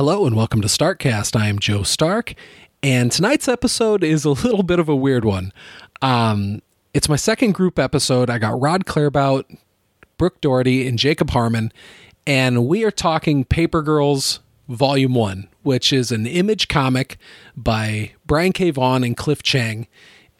Hello 0.00 0.24
and 0.24 0.34
welcome 0.34 0.62
to 0.62 0.66
Starkcast. 0.66 1.38
I 1.38 1.48
am 1.48 1.58
Joe 1.58 1.82
Stark, 1.82 2.32
and 2.82 3.12
tonight's 3.12 3.48
episode 3.48 4.02
is 4.02 4.24
a 4.24 4.30
little 4.30 4.62
bit 4.62 4.78
of 4.78 4.88
a 4.88 4.96
weird 4.96 5.26
one. 5.26 5.52
Um, 6.00 6.62
it's 6.94 7.06
my 7.06 7.16
second 7.16 7.52
group 7.52 7.78
episode. 7.78 8.30
I 8.30 8.38
got 8.38 8.58
Rod 8.58 8.86
Clairbout, 8.86 9.50
Brooke 10.16 10.40
Doherty, 10.40 10.88
and 10.88 10.98
Jacob 10.98 11.28
Harmon, 11.28 11.70
and 12.26 12.66
we 12.66 12.82
are 12.82 12.90
talking 12.90 13.44
Paper 13.44 13.82
Girls 13.82 14.40
Volume 14.70 15.12
1, 15.12 15.48
which 15.64 15.92
is 15.92 16.10
an 16.10 16.26
image 16.26 16.68
comic 16.68 17.18
by 17.54 18.12
Brian 18.24 18.54
K. 18.54 18.70
Vaughan 18.70 19.04
and 19.04 19.18
Cliff 19.18 19.42
Chiang. 19.42 19.86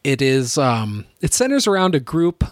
It 0.02 0.22
is 0.22 0.56
um, 0.56 1.04
it 1.20 1.34
centers 1.34 1.66
around 1.66 1.94
a 1.94 2.00
group 2.00 2.44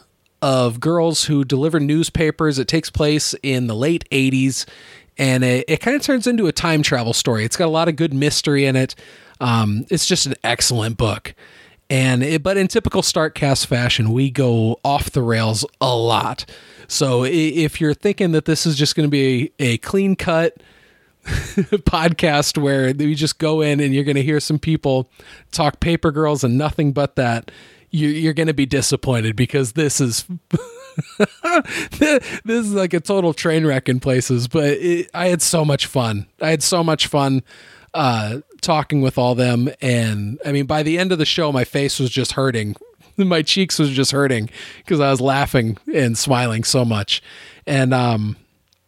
of 0.43 0.79
girls 0.79 1.25
who 1.25 1.43
deliver 1.43 1.81
newspapers. 1.81 2.59
It 2.59 2.69
takes 2.69 2.91
place 2.91 3.35
in 3.43 3.67
the 3.67 3.75
late 3.75 4.05
80s 4.13 4.67
and 5.19 5.45
it, 5.45 5.65
it 5.69 5.81
kind 5.81 5.97
of 5.97 6.03
turns 6.03 6.27
into 6.27 6.47
a 6.47 6.53
time 6.53 6.83
travel 6.83 7.13
story. 7.13 7.45
It's 7.45 7.57
got 7.57 7.67
a 7.67 7.71
lot 7.71 7.89
of 7.89 7.97
good 7.97 8.15
mystery 8.15 8.65
in 8.65 8.77
it. 8.77 8.95
Um, 9.41 9.87
it's 9.91 10.07
just 10.07 10.27
an 10.27 10.35
excellent 10.45 10.97
book. 10.97 11.35
And 11.91 12.23
it, 12.23 12.43
but 12.43 12.57
in 12.57 12.69
typical 12.69 13.03
Starkcast 13.03 13.67
fashion, 13.67 14.13
we 14.13 14.31
go 14.31 14.79
off 14.85 15.11
the 15.11 15.23
rails 15.23 15.65
a 15.81 15.95
lot. 15.97 16.45
So 16.87 17.25
if 17.25 17.81
you're 17.81 17.95
thinking 17.95 18.33
that 18.33 18.45
this 18.45 18.67
is 18.67 18.77
just 18.77 18.95
going 18.95 19.07
to 19.07 19.11
be 19.11 19.53
a, 19.59 19.65
a 19.65 19.79
clean 19.79 20.17
cut 20.17 20.57
podcast 21.25 22.57
where 22.61 22.93
we 22.95 23.15
just 23.15 23.39
go 23.39 23.61
in 23.61 23.81
and 23.81 23.95
you're 23.95 24.05
going 24.05 24.17
to 24.17 24.23
hear 24.23 24.41
some 24.41 24.59
people 24.59 25.11
talk 25.51 25.81
paper 25.81 26.11
girls 26.11 26.45
and 26.45 26.57
nothing 26.57 26.93
but 26.93 27.17
that, 27.17 27.51
you, 27.91 28.29
are 28.29 28.35
going 28.35 28.47
to 28.47 28.55
be 28.55 28.67
disappointed 28.67 29.35
because 29.35 29.73
this 29.73 30.01
is 30.01 30.27
this 31.99 32.45
is 32.45 32.73
like 32.73 32.95
a 32.95 33.01
total 33.01 33.33
train 33.33 33.67
wreck 33.67 33.89
in 33.89 34.01
places. 34.01 34.49
But 34.49 34.71
it, 34.71 35.11
I 35.15 35.29
had 35.29 35.43
so 35.43 35.65
much 35.65 35.87
fun. 35.87 36.27
I 36.41 36.51
had 36.51 36.63
so 36.63 36.83
much 36.83 37.07
fun 37.07 37.43
uh, 37.95 38.41
talking 38.61 39.01
with 39.01 39.19
all 39.19 39.35
them, 39.35 39.71
and 39.81 40.39
I 40.45 40.53
mean, 40.53 40.67
by 40.67 40.83
the 40.83 40.99
end 40.99 41.13
of 41.13 41.19
the 41.19 41.27
show, 41.27 41.53
my 41.53 41.65
face 41.65 41.99
was 41.99 42.11
just 42.11 42.33
hurting. 42.33 42.77
My 43.17 43.43
cheeks 43.43 43.81
was 43.81 43.91
just 43.91 44.13
hurting 44.13 44.49
because 44.77 45.01
I 45.01 45.11
was 45.11 45.21
laughing 45.21 45.77
and 45.93 46.17
smiling 46.17 46.63
so 46.63 46.85
much. 46.85 47.21
And 47.67 47.93
um, 47.93 48.37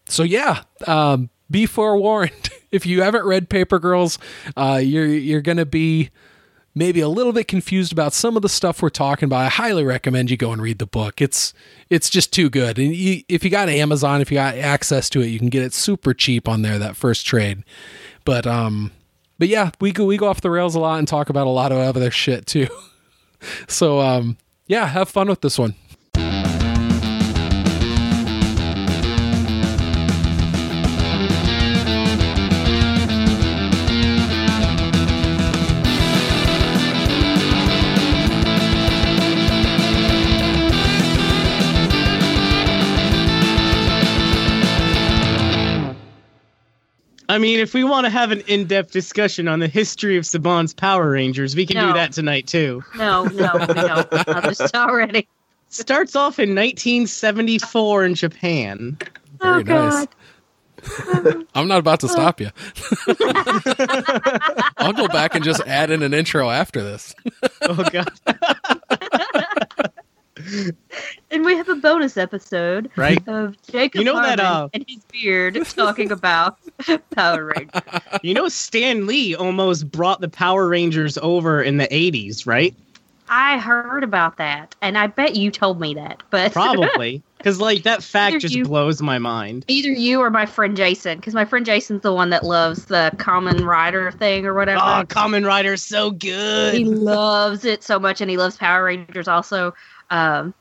so 0.06 0.22
yeah, 0.22 0.62
um, 0.86 1.30
be 1.50 1.66
forewarned. 1.66 2.50
if 2.70 2.86
you 2.86 3.02
haven't 3.02 3.24
read 3.24 3.48
Paper 3.48 3.80
Girls, 3.80 4.20
uh, 4.56 4.80
you're 4.80 5.06
you're 5.06 5.40
gonna 5.40 5.66
be 5.66 6.10
maybe 6.80 7.00
a 7.00 7.08
little 7.10 7.34
bit 7.34 7.46
confused 7.46 7.92
about 7.92 8.14
some 8.14 8.36
of 8.36 8.42
the 8.42 8.48
stuff 8.48 8.80
we're 8.80 8.88
talking 8.88 9.26
about, 9.26 9.42
I 9.42 9.48
highly 9.50 9.84
recommend 9.84 10.30
you 10.30 10.38
go 10.38 10.50
and 10.50 10.62
read 10.62 10.78
the 10.78 10.86
book. 10.86 11.20
It's 11.20 11.52
it's 11.90 12.08
just 12.08 12.32
too 12.32 12.48
good. 12.48 12.78
And 12.78 12.96
you, 12.96 13.22
if 13.28 13.44
you 13.44 13.50
got 13.50 13.68
Amazon, 13.68 14.22
if 14.22 14.30
you 14.30 14.36
got 14.36 14.56
access 14.56 15.10
to 15.10 15.20
it, 15.20 15.26
you 15.26 15.38
can 15.38 15.50
get 15.50 15.62
it 15.62 15.74
super 15.74 16.14
cheap 16.14 16.48
on 16.48 16.62
there 16.62 16.78
that 16.78 16.96
first 16.96 17.26
trade. 17.26 17.64
But 18.24 18.46
um 18.46 18.92
but 19.38 19.48
yeah, 19.48 19.72
we 19.78 19.92
go 19.92 20.06
we 20.06 20.16
go 20.16 20.26
off 20.26 20.40
the 20.40 20.50
rails 20.50 20.74
a 20.74 20.80
lot 20.80 20.98
and 20.98 21.06
talk 21.06 21.28
about 21.28 21.46
a 21.46 21.50
lot 21.50 21.70
of 21.70 21.78
other 21.78 22.10
shit 22.10 22.46
too. 22.46 22.68
so 23.68 24.00
um 24.00 24.38
yeah, 24.66 24.86
have 24.86 25.10
fun 25.10 25.28
with 25.28 25.42
this 25.42 25.58
one. 25.58 25.74
I 47.30 47.38
mean, 47.38 47.60
if 47.60 47.74
we 47.74 47.84
want 47.84 48.06
to 48.06 48.10
have 48.10 48.32
an 48.32 48.40
in-depth 48.48 48.90
discussion 48.90 49.46
on 49.46 49.60
the 49.60 49.68
history 49.68 50.16
of 50.16 50.24
Saban's 50.24 50.74
Power 50.74 51.10
Rangers, 51.10 51.54
we 51.54 51.64
can 51.64 51.76
no. 51.76 51.86
do 51.86 51.92
that 51.92 52.10
tonight 52.10 52.48
too. 52.48 52.82
No, 52.96 53.22
no, 53.26 53.52
no. 53.52 54.04
I'm 54.10 54.42
just 54.52 54.74
already. 54.74 55.28
Starts 55.68 56.16
off 56.16 56.40
in 56.40 56.56
1974 56.56 58.04
in 58.04 58.14
Japan. 58.16 58.98
Very 59.40 59.60
oh, 59.60 59.62
nice. 59.62 60.06
I'm 61.54 61.68
not 61.68 61.78
about 61.78 62.00
to 62.00 62.08
stop 62.08 62.40
you. 62.40 62.50
I'll 64.78 64.92
go 64.92 65.06
back 65.06 65.36
and 65.36 65.44
just 65.44 65.60
add 65.68 65.92
in 65.92 66.02
an 66.02 66.12
intro 66.12 66.50
after 66.50 66.82
this. 66.82 67.14
oh 67.62 67.84
god 67.92 68.10
and 71.30 71.44
we 71.44 71.56
have 71.56 71.68
a 71.68 71.74
bonus 71.76 72.16
episode 72.16 72.90
right 72.96 73.26
of 73.28 73.56
Jacob 73.70 74.00
you 74.00 74.04
know 74.04 74.14
Harmon 74.14 74.36
that, 74.36 74.40
uh, 74.40 74.68
and 74.72 74.84
his 74.88 75.02
beard 75.04 75.58
talking 75.66 76.10
about 76.10 76.58
Power 77.14 77.44
Rangers. 77.44 77.82
You 78.22 78.34
know, 78.34 78.48
Stan 78.48 79.06
Lee 79.06 79.34
almost 79.34 79.90
brought 79.90 80.20
the 80.20 80.28
Power 80.28 80.68
Rangers 80.68 81.16
over 81.18 81.62
in 81.62 81.78
the 81.78 81.86
'80s, 81.86 82.46
right? 82.46 82.74
I 83.28 83.58
heard 83.58 84.02
about 84.02 84.36
that, 84.38 84.74
and 84.82 84.98
I 84.98 85.06
bet 85.06 85.36
you 85.36 85.50
told 85.50 85.80
me 85.80 85.94
that. 85.94 86.22
But 86.30 86.52
probably 86.52 87.22
because 87.38 87.60
like 87.60 87.84
that 87.84 88.02
fact 88.02 88.32
either 88.32 88.40
just 88.40 88.54
you, 88.54 88.64
blows 88.64 89.00
my 89.00 89.18
mind. 89.18 89.64
Either 89.68 89.88
you 89.88 90.20
or 90.20 90.30
my 90.30 90.46
friend 90.46 90.76
Jason, 90.76 91.18
because 91.18 91.32
my 91.32 91.44
friend 91.44 91.64
Jason's 91.64 92.02
the 92.02 92.12
one 92.12 92.30
that 92.30 92.44
loves 92.44 92.86
the 92.86 93.12
Kamen 93.16 93.64
Rider 93.64 94.10
thing 94.12 94.44
or 94.44 94.52
whatever. 94.52 94.80
Oh, 94.82 95.04
Kamen 95.06 95.46
Rider's 95.46 95.82
so 95.82 96.10
good. 96.10 96.74
He 96.74 96.84
loves 96.84 97.64
it 97.64 97.82
so 97.82 97.98
much, 97.98 98.20
and 98.20 98.28
he 98.28 98.36
loves 98.36 98.56
Power 98.56 98.84
Rangers 98.84 99.28
also. 99.28 99.74
Um, 100.10 100.54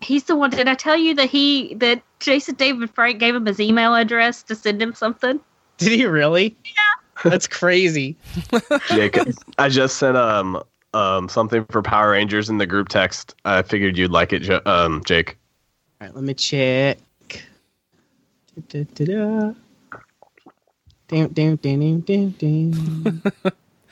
he's 0.00 0.24
the 0.24 0.36
one. 0.36 0.50
Did 0.50 0.68
I 0.68 0.74
tell 0.74 0.96
you 0.96 1.14
that 1.14 1.30
he 1.30 1.74
that 1.74 2.02
Jason 2.20 2.54
David 2.54 2.90
Frank 2.90 3.18
gave 3.18 3.34
him 3.34 3.46
his 3.46 3.60
email 3.60 3.94
address 3.94 4.42
to 4.44 4.54
send 4.54 4.80
him 4.80 4.94
something? 4.94 5.40
Did 5.78 5.92
he 5.92 6.06
really? 6.06 6.56
Yeah. 6.64 7.30
That's 7.30 7.46
crazy. 7.46 8.16
Jacob, 8.88 9.34
I 9.58 9.68
just 9.68 9.96
sent 9.96 10.16
um 10.16 10.62
um 10.92 11.28
something 11.28 11.64
for 11.66 11.82
Power 11.82 12.10
Rangers 12.10 12.50
in 12.50 12.58
the 12.58 12.66
group 12.66 12.88
text. 12.88 13.34
I 13.44 13.62
figured 13.62 13.96
you'd 13.96 14.10
like 14.10 14.32
it, 14.32 14.48
um, 14.66 15.02
Jake. 15.04 15.36
All 16.00 16.06
right, 16.06 16.14
let 16.14 16.24
me 16.24 16.34
check. 16.34 16.98
Da, 18.68 18.84
da, 18.94 19.04
da, 19.04 19.52
Damn, 21.08 21.28
damn, 21.28 21.56
damn, 21.56 22.00
damn, 22.00 22.30
damn. 22.30 23.22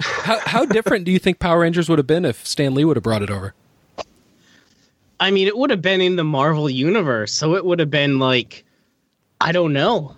how, 0.01 0.39
how 0.47 0.65
different 0.65 1.05
do 1.05 1.13
you 1.13 1.19
think 1.19 1.39
Power 1.39 1.61
Rangers 1.61 1.89
would 1.89 1.99
have 1.99 2.07
been 2.07 2.25
if 2.25 2.47
Stan 2.47 2.75
Lee 2.75 2.85
would 2.85 2.97
have 2.97 3.03
brought 3.03 3.23
it 3.23 3.31
over? 3.31 3.55
I 5.23 5.31
mean, 5.31 5.47
it 5.47 5.57
would 5.57 5.71
have 5.71 5.81
been 5.81 6.01
in 6.01 6.17
the 6.17 6.25
Marvel 6.25 6.69
universe, 6.69 7.33
so 7.33 7.55
it 7.55 7.65
would 7.65 7.79
have 7.79 7.91
been 7.91 8.19
like, 8.19 8.65
I 9.41 9.53
don't 9.53 9.73
know. 9.73 10.17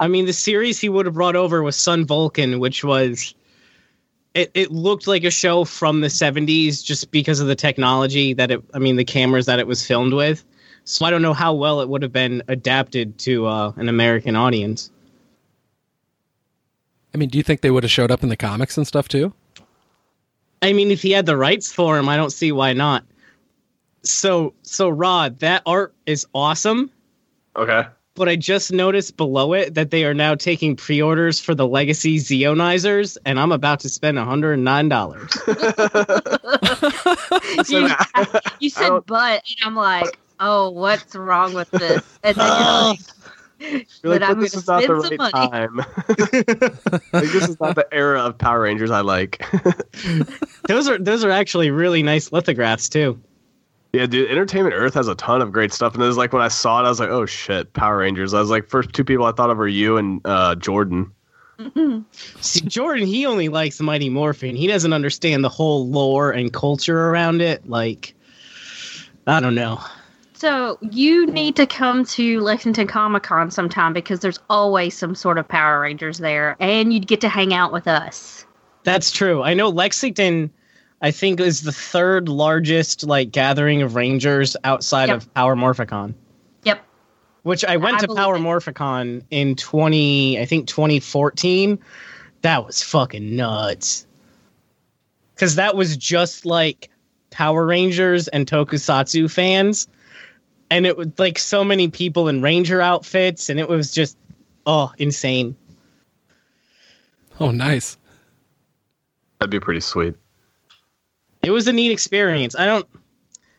I 0.00 0.08
mean, 0.08 0.26
the 0.26 0.32
series 0.32 0.80
he 0.80 0.88
would 0.88 1.06
have 1.06 1.14
brought 1.14 1.36
over 1.36 1.62
was 1.62 1.76
Sun 1.76 2.06
Vulcan, 2.06 2.58
which 2.58 2.82
was 2.82 3.36
it, 4.34 4.50
it 4.54 4.72
looked 4.72 5.06
like 5.06 5.22
a 5.22 5.30
show 5.30 5.64
from 5.64 6.00
the 6.00 6.08
70s 6.08 6.82
just 6.82 7.12
because 7.12 7.38
of 7.38 7.46
the 7.46 7.54
technology 7.54 8.34
that 8.34 8.50
it 8.50 8.60
I 8.74 8.80
mean 8.80 8.96
the 8.96 9.04
cameras 9.04 9.46
that 9.46 9.60
it 9.60 9.68
was 9.68 9.86
filmed 9.86 10.12
with. 10.12 10.42
So 10.82 11.06
I 11.06 11.10
don't 11.10 11.22
know 11.22 11.32
how 11.32 11.54
well 11.54 11.80
it 11.80 11.88
would 11.88 12.02
have 12.02 12.12
been 12.12 12.42
adapted 12.48 13.16
to 13.18 13.46
uh, 13.46 13.72
an 13.76 13.88
American 13.88 14.34
audience. 14.34 14.90
I 17.14 17.18
mean, 17.18 17.28
do 17.28 17.38
you 17.38 17.44
think 17.44 17.60
they 17.60 17.70
would 17.70 17.84
have 17.84 17.92
showed 17.92 18.10
up 18.10 18.24
in 18.24 18.28
the 18.28 18.36
comics 18.36 18.76
and 18.76 18.88
stuff 18.88 19.06
too? 19.06 19.32
I 20.62 20.72
mean, 20.72 20.90
if 20.90 21.00
he 21.00 21.12
had 21.12 21.26
the 21.26 21.36
rights 21.36 21.72
for 21.72 21.96
him, 21.96 22.08
I 22.08 22.16
don't 22.16 22.32
see 22.32 22.50
why 22.50 22.72
not 22.72 23.04
so 24.02 24.54
so 24.62 24.88
Rod, 24.88 25.40
that 25.40 25.62
art 25.66 25.94
is 26.06 26.26
awesome. 26.34 26.90
Okay. 27.56 27.84
But 28.14 28.28
I 28.28 28.36
just 28.36 28.72
noticed 28.72 29.16
below 29.16 29.54
it 29.54 29.74
that 29.74 29.90
they 29.90 30.04
are 30.04 30.14
now 30.14 30.34
taking 30.34 30.76
pre-orders 30.76 31.40
for 31.40 31.54
the 31.54 31.66
Legacy 31.66 32.18
Zeonizers, 32.18 33.16
and 33.24 33.38
I'm 33.38 33.52
about 33.52 33.80
to 33.80 33.88
spend 33.88 34.18
hundred 34.18 34.54
and 34.54 34.64
nine 34.64 34.88
dollars. 34.88 35.30
you, 37.68 37.88
you 38.60 38.70
said 38.70 39.00
but, 39.06 39.42
and 39.46 39.56
I'm 39.64 39.76
like, 39.76 40.18
oh, 40.40 40.70
what's 40.70 41.14
wrong 41.14 41.54
with 41.54 41.70
this? 41.70 42.02
And 42.22 42.36
then 42.36 42.46
you're 42.46 42.82
like. 42.90 43.00
You're 44.02 44.12
like, 44.12 44.20
but, 44.20 44.20
but 44.20 44.40
this 44.40 44.54
is 44.54 44.66
not 44.66 44.82
the 44.82 44.94
right 44.94 45.50
time. 45.52 45.76
like, 47.12 47.30
this 47.30 47.46
is 47.46 47.60
not 47.60 47.74
the 47.74 47.86
era 47.92 48.22
of 48.22 48.38
Power 48.38 48.62
Rangers 48.62 48.90
I 48.90 49.02
like. 49.02 49.44
those 50.66 50.88
are 50.88 50.96
those 50.96 51.24
are 51.24 51.30
actually 51.30 51.70
really 51.70 52.02
nice 52.02 52.32
lithographs 52.32 52.88
too. 52.88 53.20
Yeah, 53.92 54.06
dude, 54.06 54.30
Entertainment 54.30 54.74
Earth 54.76 54.94
has 54.94 55.08
a 55.08 55.16
ton 55.16 55.42
of 55.42 55.50
great 55.50 55.72
stuff, 55.72 55.94
and 55.94 56.02
it 56.02 56.06
was 56.06 56.16
like 56.16 56.32
when 56.32 56.42
I 56.42 56.48
saw 56.48 56.80
it, 56.80 56.86
I 56.86 56.88
was 56.88 57.00
like, 57.00 57.08
"Oh 57.08 57.26
shit, 57.26 57.72
Power 57.72 57.98
Rangers!" 57.98 58.34
I 58.34 58.40
was 58.40 58.50
like, 58.50 58.68
first 58.68 58.92
two 58.92 59.04
people 59.04 59.24
I 59.24 59.32
thought 59.32 59.50
of 59.50 59.58
were 59.58 59.66
you 59.66 59.96
and 59.96 60.20
uh, 60.24 60.54
Jordan. 60.54 61.10
See, 62.40 62.60
Jordan, 62.60 63.06
he 63.06 63.26
only 63.26 63.48
likes 63.48 63.80
Mighty 63.80 64.08
Morphin. 64.08 64.56
He 64.56 64.66
doesn't 64.66 64.92
understand 64.92 65.44
the 65.44 65.48
whole 65.48 65.88
lore 65.88 66.30
and 66.30 66.52
culture 66.52 67.08
around 67.08 67.42
it. 67.42 67.68
Like, 67.68 68.14
I 69.26 69.40
don't 69.40 69.54
know. 69.54 69.80
So 70.32 70.78
you 70.80 71.26
need 71.26 71.56
to 71.56 71.66
come 71.66 72.06
to 72.06 72.40
Lexington 72.40 72.86
Comic 72.86 73.24
Con 73.24 73.50
sometime 73.50 73.92
because 73.92 74.20
there's 74.20 74.38
always 74.48 74.96
some 74.96 75.14
sort 75.14 75.36
of 75.36 75.46
Power 75.46 75.80
Rangers 75.80 76.18
there, 76.18 76.56
and 76.60 76.94
you'd 76.94 77.06
get 77.06 77.20
to 77.22 77.28
hang 77.28 77.52
out 77.52 77.72
with 77.72 77.86
us. 77.86 78.46
That's 78.84 79.10
true. 79.10 79.42
I 79.42 79.52
know 79.52 79.68
Lexington 79.68 80.50
I 81.00 81.10
think 81.10 81.40
is 81.40 81.62
the 81.62 81.72
third 81.72 82.28
largest 82.28 83.04
like 83.04 83.30
gathering 83.32 83.82
of 83.82 83.94
rangers 83.94 84.56
outside 84.64 85.08
yep. 85.08 85.18
of 85.18 85.34
Power 85.34 85.56
Morphicon. 85.56 86.14
Yep. 86.64 86.82
which 87.42 87.64
I 87.64 87.76
went 87.76 87.96
I 87.96 88.06
to 88.06 88.14
Power 88.14 88.36
it. 88.36 88.40
Morphicon 88.40 89.22
in 89.30 89.56
20, 89.56 90.38
I 90.38 90.44
think 90.44 90.66
2014. 90.68 91.78
That 92.42 92.66
was 92.66 92.82
fucking 92.82 93.34
nuts. 93.34 94.06
Because 95.34 95.54
that 95.54 95.74
was 95.74 95.96
just 95.96 96.44
like 96.44 96.90
Power 97.30 97.64
Rangers 97.64 98.28
and 98.28 98.46
Tokusatsu 98.46 99.30
fans. 99.30 99.88
And 100.70 100.86
it 100.86 100.96
was 100.96 101.08
like 101.18 101.38
so 101.38 101.64
many 101.64 101.88
people 101.88 102.28
in 102.28 102.42
Ranger 102.42 102.80
outfits, 102.80 103.48
and 103.48 103.58
it 103.58 103.68
was 103.68 103.90
just, 103.90 104.16
oh, 104.66 104.92
insane. 104.98 105.56
Oh, 107.40 107.50
nice. 107.50 107.96
That'd 109.38 109.50
be 109.50 109.58
pretty 109.58 109.80
sweet. 109.80 110.14
It 111.42 111.50
was 111.50 111.66
a 111.68 111.72
neat 111.72 111.90
experience. 111.90 112.54
I 112.54 112.66
don't, 112.66 112.86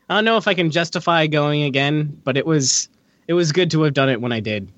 I 0.08 0.14
don't 0.14 0.24
know 0.24 0.36
if 0.36 0.46
I 0.46 0.54
can 0.54 0.70
justify 0.70 1.26
going 1.26 1.62
again, 1.64 2.20
but 2.24 2.36
it 2.36 2.46
was, 2.46 2.88
it 3.28 3.34
was 3.34 3.52
good 3.52 3.70
to 3.72 3.82
have 3.82 3.94
done 3.94 4.08
it 4.08 4.20
when 4.20 4.32
I 4.32 4.40
did. 4.40 4.70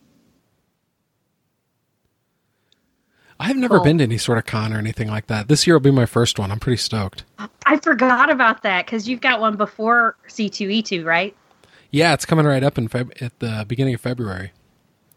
I've 3.40 3.56
never 3.56 3.76
Cool. 3.76 3.84
been 3.84 3.98
to 3.98 4.04
any 4.04 4.16
sort 4.18 4.38
of 4.38 4.46
con 4.46 4.72
or 4.72 4.78
anything 4.78 5.08
like 5.08 5.26
that. 5.26 5.48
This 5.48 5.66
year 5.66 5.74
will 5.74 5.80
be 5.80 5.90
my 5.90 6.06
first 6.06 6.38
one. 6.38 6.50
I'm 6.52 6.60
pretty 6.60 6.76
stoked. 6.76 7.24
I 7.66 7.76
forgot 7.78 8.30
about 8.30 8.62
that 8.62 8.86
because 8.86 9.08
you've 9.08 9.20
got 9.20 9.40
one 9.40 9.56
before 9.56 10.16
C2E2, 10.28 11.04
right? 11.04 11.36
Yeah, 11.90 12.14
it's 12.14 12.24
coming 12.24 12.46
right 12.46 12.62
up 12.62 12.78
in 12.78 12.88
Feb- 12.88 13.20
at 13.20 13.38
the 13.40 13.64
beginning 13.68 13.94
of 13.94 14.00
February. 14.00 14.52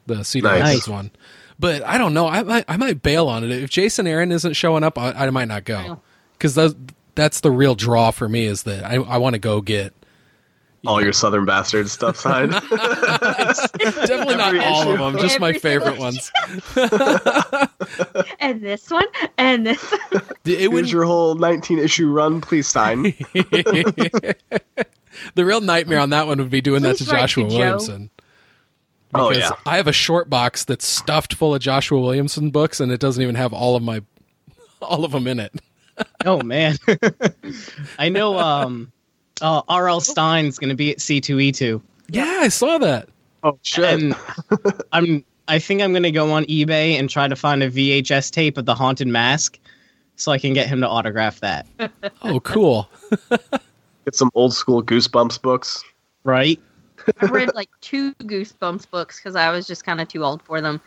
The 0.07 0.23
Cedar 0.23 0.47
Nice. 0.47 0.61
Rapids 0.61 0.87
one. 0.89 1.11
But 1.59 1.83
I 1.83 1.97
don't 1.97 2.13
know. 2.13 2.27
I 2.27 2.43
might 2.43 2.65
I 2.67 2.77
might 2.77 3.01
bail 3.01 3.27
on 3.27 3.43
it 3.43 3.51
if 3.51 3.69
Jason 3.69 4.07
Aaron 4.07 4.31
isn't 4.31 4.53
showing 4.53 4.83
up. 4.83 4.97
I, 4.97 5.11
I 5.11 5.29
might 5.31 5.47
not 5.47 5.63
go 5.65 6.01
because 6.33 6.55
that's 6.55 6.75
that's 7.17 7.41
the 7.41 7.51
real 7.51 7.75
draw 7.75 8.11
for 8.11 8.29
me. 8.29 8.45
Is 8.45 8.63
that 8.63 8.85
I 8.85 8.95
I 8.95 9.17
want 9.17 9.33
to 9.33 9.39
go 9.39 9.59
get 9.59 9.93
All 10.85 11.01
your 11.03 11.11
Southern 11.11 11.43
bastard 11.45 11.89
stuff 11.89 12.15
signed. 12.15 12.51
definitely 12.69 14.37
not 14.37 14.55
Every 14.55 14.59
all 14.63 14.89
of 14.89 14.97
them, 14.99 15.17
just 15.17 15.41
my 15.41 15.51
favorite 15.53 15.97
ones. 15.99 16.31
And 18.39 18.61
this 18.61 18.89
one, 18.91 19.05
and 19.37 19.65
this. 19.65 19.93
It 20.13 20.59
Here's 20.59 20.69
would 20.69 20.91
your 20.91 21.03
whole 21.05 21.35
19 21.35 21.79
issue 21.79 22.09
run. 22.11 22.39
Please 22.41 22.67
sign. 22.67 23.03
the 23.03 24.35
real 25.37 25.61
nightmare 25.61 25.99
on 25.99 26.09
that 26.11 26.27
one 26.27 26.37
would 26.37 26.49
be 26.49 26.61
doing 26.61 26.83
that 26.83 26.97
to 26.97 27.03
Please 27.03 27.11
write 27.11 27.19
to 27.19 27.21
Joshua 27.21 27.49
Joe. 27.49 27.57
Williamson. 27.57 28.09
Oh, 29.13 29.29
Because 29.29 29.49
yeah. 29.49 29.55
I 29.65 29.77
have 29.77 29.87
a 29.87 29.93
short 29.93 30.29
box 30.29 30.65
that's 30.65 30.85
stuffed 30.85 31.33
full 31.33 31.55
of 31.55 31.61
Joshua 31.61 31.99
Williamson 31.99 32.51
books, 32.51 32.79
and 32.79 32.91
it 32.91 32.99
doesn't 32.99 33.21
even 33.23 33.35
have 33.35 33.53
all 33.53 33.75
of 33.75 33.83
my 33.83 34.01
all 34.81 35.03
of 35.05 35.11
them 35.11 35.27
in 35.27 35.39
it. 35.39 35.53
Oh 36.25 36.41
man, 36.41 36.77
I 37.99 38.09
know. 38.09 38.37
Um, 38.37 38.91
uh, 39.41 39.61
R.L. 39.67 40.01
Stine's 40.01 40.57
going 40.59 40.69
to 40.69 40.75
be 40.75 40.91
at 40.91 40.97
C2E2, 40.97 41.81
Yeah, 42.09 42.39
I 42.41 42.47
saw 42.49 42.77
that. 42.79 43.07
Oh, 43.43 43.57
shit. 43.61 43.85
and 43.85 44.15
I'm. 44.91 45.23
I 45.47 45.59
think 45.59 45.81
I'm 45.81 45.93
going 45.93 46.03
to 46.03 46.11
go 46.11 46.31
on 46.31 46.43
eBay 46.45 46.99
and 46.99 47.09
try 47.09 47.27
to 47.27 47.35
find 47.35 47.63
a 47.63 47.71
VHS 47.71 48.31
tape 48.31 48.57
of 48.57 48.65
the 48.65 48.75
Haunted 48.75 49.07
Mask, 49.07 49.57
so 50.17 50.31
I 50.31 50.37
can 50.37 50.53
get 50.53 50.67
him 50.67 50.81
to 50.81 50.89
autograph 50.89 51.39
that. 51.39 51.65
Oh, 52.23 52.39
cool. 52.41 52.89
Get 53.29 54.15
some 54.15 54.29
old 54.35 54.53
school 54.53 54.83
Goosebumps 54.83 55.41
books. 55.41 55.83
Right? 56.23 56.59
I 57.21 57.25
read 57.27 57.55
like 57.55 57.69
two 57.79 58.13
Goosebumps 58.15 58.89
books 58.89 59.19
because 59.19 59.35
I 59.37 59.49
was 59.51 59.65
just 59.65 59.85
kind 59.85 60.01
of 60.01 60.09
too 60.09 60.25
old 60.25 60.41
for 60.41 60.59
them. 60.59 60.81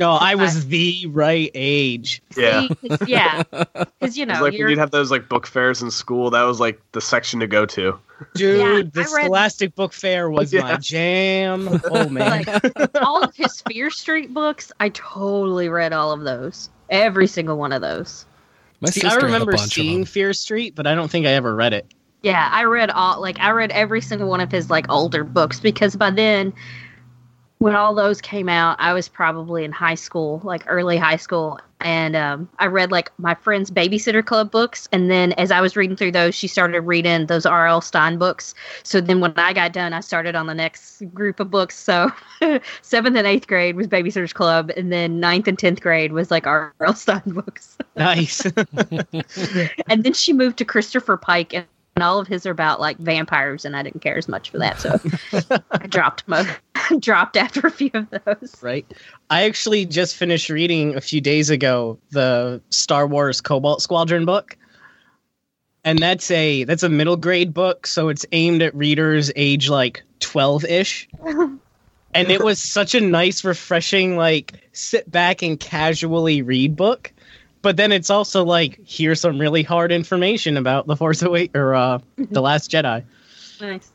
Oh, 0.00 0.18
I 0.20 0.34
was 0.34 0.66
the 0.66 1.06
right 1.06 1.50
age. 1.54 2.20
Yeah. 2.36 2.66
See, 2.68 2.88
'cause- 2.88 3.08
yeah. 3.08 3.42
Because 3.52 4.16
you 4.16 4.26
know 4.26 4.34
like 4.34 4.42
when 4.42 4.52
you're 4.54 4.68
you'd 4.70 4.78
have 4.78 4.90
those 4.90 5.10
like 5.10 5.28
book 5.28 5.46
fairs 5.46 5.82
in 5.82 5.90
school. 5.90 6.30
That 6.30 6.42
was 6.42 6.58
like 6.60 6.80
the 6.92 7.00
section 7.00 7.38
to 7.40 7.46
go 7.46 7.64
to. 7.66 7.98
Dude, 8.34 8.58
Yeah, 8.60 8.82
the 8.90 9.00
read- 9.12 9.24
Scholastic 9.24 9.74
Book 9.74 9.92
Fair 9.92 10.30
was 10.30 10.52
my 10.54 10.76
jam. 10.76 11.68
Oh 11.90 12.08
man. 12.08 12.44
like 12.46 12.90
all 13.02 13.22
of 13.22 13.34
his 13.36 13.60
Fear 13.62 13.90
Street 13.90 14.32
books. 14.34 14.72
I 14.80 14.88
totally 14.90 15.68
read 15.68 15.92
all 15.92 16.12
of 16.12 16.22
those, 16.22 16.70
every 16.90 17.26
single 17.26 17.56
one 17.58 17.72
of 17.72 17.80
those. 17.82 18.26
My 18.80 18.90
See, 18.90 19.06
I 19.06 19.14
remember 19.16 19.56
seeing. 19.56 20.04
Fear 20.04 20.32
Street, 20.32 20.74
but 20.74 20.86
I 20.86 20.94
don't 20.94 21.10
think 21.10 21.26
I 21.26 21.30
ever 21.30 21.54
read 21.54 21.72
it. 21.72 21.86
Yeah, 22.22 22.48
I 22.52 22.64
read 22.64 22.90
all 22.90 23.20
like 23.20 23.38
I 23.38 23.50
read 23.50 23.70
every 23.72 24.00
single 24.00 24.28
one 24.28 24.40
of 24.40 24.50
his 24.50 24.70
like 24.70 24.86
older 24.90 25.24
books 25.24 25.60
because 25.60 25.94
by 25.94 26.10
then 26.10 26.52
when 27.64 27.74
all 27.74 27.94
those 27.94 28.20
came 28.20 28.50
out, 28.50 28.76
I 28.78 28.92
was 28.92 29.08
probably 29.08 29.64
in 29.64 29.72
high 29.72 29.94
school, 29.94 30.38
like 30.44 30.64
early 30.66 30.98
high 30.98 31.16
school, 31.16 31.58
and 31.80 32.14
um, 32.14 32.46
I 32.58 32.66
read 32.66 32.92
like 32.92 33.10
my 33.16 33.34
friend's 33.34 33.70
babysitter 33.70 34.22
club 34.22 34.50
books, 34.50 34.86
and 34.92 35.10
then 35.10 35.32
as 35.32 35.50
I 35.50 35.62
was 35.62 35.74
reading 35.74 35.96
through 35.96 36.12
those, 36.12 36.34
she 36.34 36.46
started 36.46 36.82
reading 36.82 37.24
those 37.24 37.46
R.L. 37.46 37.80
Stine 37.80 38.18
books. 38.18 38.54
So 38.82 39.00
then 39.00 39.20
when 39.20 39.32
I 39.38 39.54
got 39.54 39.72
done, 39.72 39.94
I 39.94 40.00
started 40.00 40.34
on 40.34 40.46
the 40.46 40.54
next 40.54 41.02
group 41.14 41.40
of 41.40 41.50
books. 41.50 41.78
So 41.78 42.12
seventh 42.82 43.16
and 43.16 43.26
eighth 43.26 43.46
grade 43.46 43.76
was 43.76 43.86
babysitters 43.86 44.34
club, 44.34 44.70
and 44.76 44.92
then 44.92 45.18
ninth 45.18 45.48
and 45.48 45.58
tenth 45.58 45.80
grade 45.80 46.12
was 46.12 46.30
like 46.30 46.46
R.L. 46.46 46.94
Stine 46.94 47.22
books. 47.26 47.78
Nice. 47.96 48.44
and 49.88 50.04
then 50.04 50.12
she 50.12 50.34
moved 50.34 50.58
to 50.58 50.66
Christopher 50.66 51.16
Pike, 51.16 51.54
and, 51.54 51.64
and 51.96 52.02
all 52.02 52.18
of 52.18 52.26
his 52.26 52.44
are 52.46 52.50
about 52.50 52.80
like 52.80 52.98
vampires, 52.98 53.64
and 53.64 53.76
I 53.76 53.82
didn't 53.82 54.00
care 54.00 54.16
as 54.16 54.28
much 54.28 54.50
for 54.50 54.58
that, 54.58 54.80
so 54.80 54.98
I 55.70 55.86
dropped 55.86 56.26
mo- 56.26 56.44
dropped 56.98 57.36
after 57.36 57.66
a 57.66 57.70
few 57.70 57.90
of 57.94 58.08
those. 58.10 58.56
right? 58.62 58.86
I 59.30 59.44
actually 59.44 59.86
just 59.86 60.16
finished 60.16 60.50
reading 60.50 60.96
a 60.96 61.00
few 61.00 61.20
days 61.20 61.50
ago 61.50 61.98
the 62.10 62.60
Star 62.70 63.06
Wars 63.06 63.40
Cobalt 63.40 63.82
Squadron 63.82 64.24
book. 64.24 64.56
And 65.86 65.98
that's 65.98 66.30
a 66.30 66.64
that's 66.64 66.82
a 66.82 66.88
middle 66.88 67.16
grade 67.16 67.52
book, 67.52 67.86
so 67.86 68.08
it's 68.08 68.24
aimed 68.32 68.62
at 68.62 68.74
readers 68.74 69.30
age 69.36 69.68
like 69.68 70.02
12-ish. 70.20 71.08
and 71.24 72.30
it 72.30 72.42
was 72.42 72.58
such 72.58 72.94
a 72.94 73.00
nice 73.00 73.44
refreshing 73.44 74.16
like 74.16 74.54
sit 74.72 75.10
back 75.10 75.42
and 75.42 75.60
casually 75.60 76.40
read 76.40 76.74
book. 76.74 77.12
But 77.64 77.78
then 77.78 77.92
it's 77.92 78.10
also 78.10 78.44
like 78.44 78.78
here's 78.86 79.22
some 79.22 79.38
really 79.40 79.62
hard 79.62 79.90
information 79.90 80.58
about 80.58 80.86
the 80.86 80.96
Force 80.96 81.22
Awakens 81.22 81.56
or 81.56 81.74
uh 81.74 81.98
the 82.16 82.42
Last 82.42 82.70
Jedi. 82.70 83.02
Nice. 83.58 83.90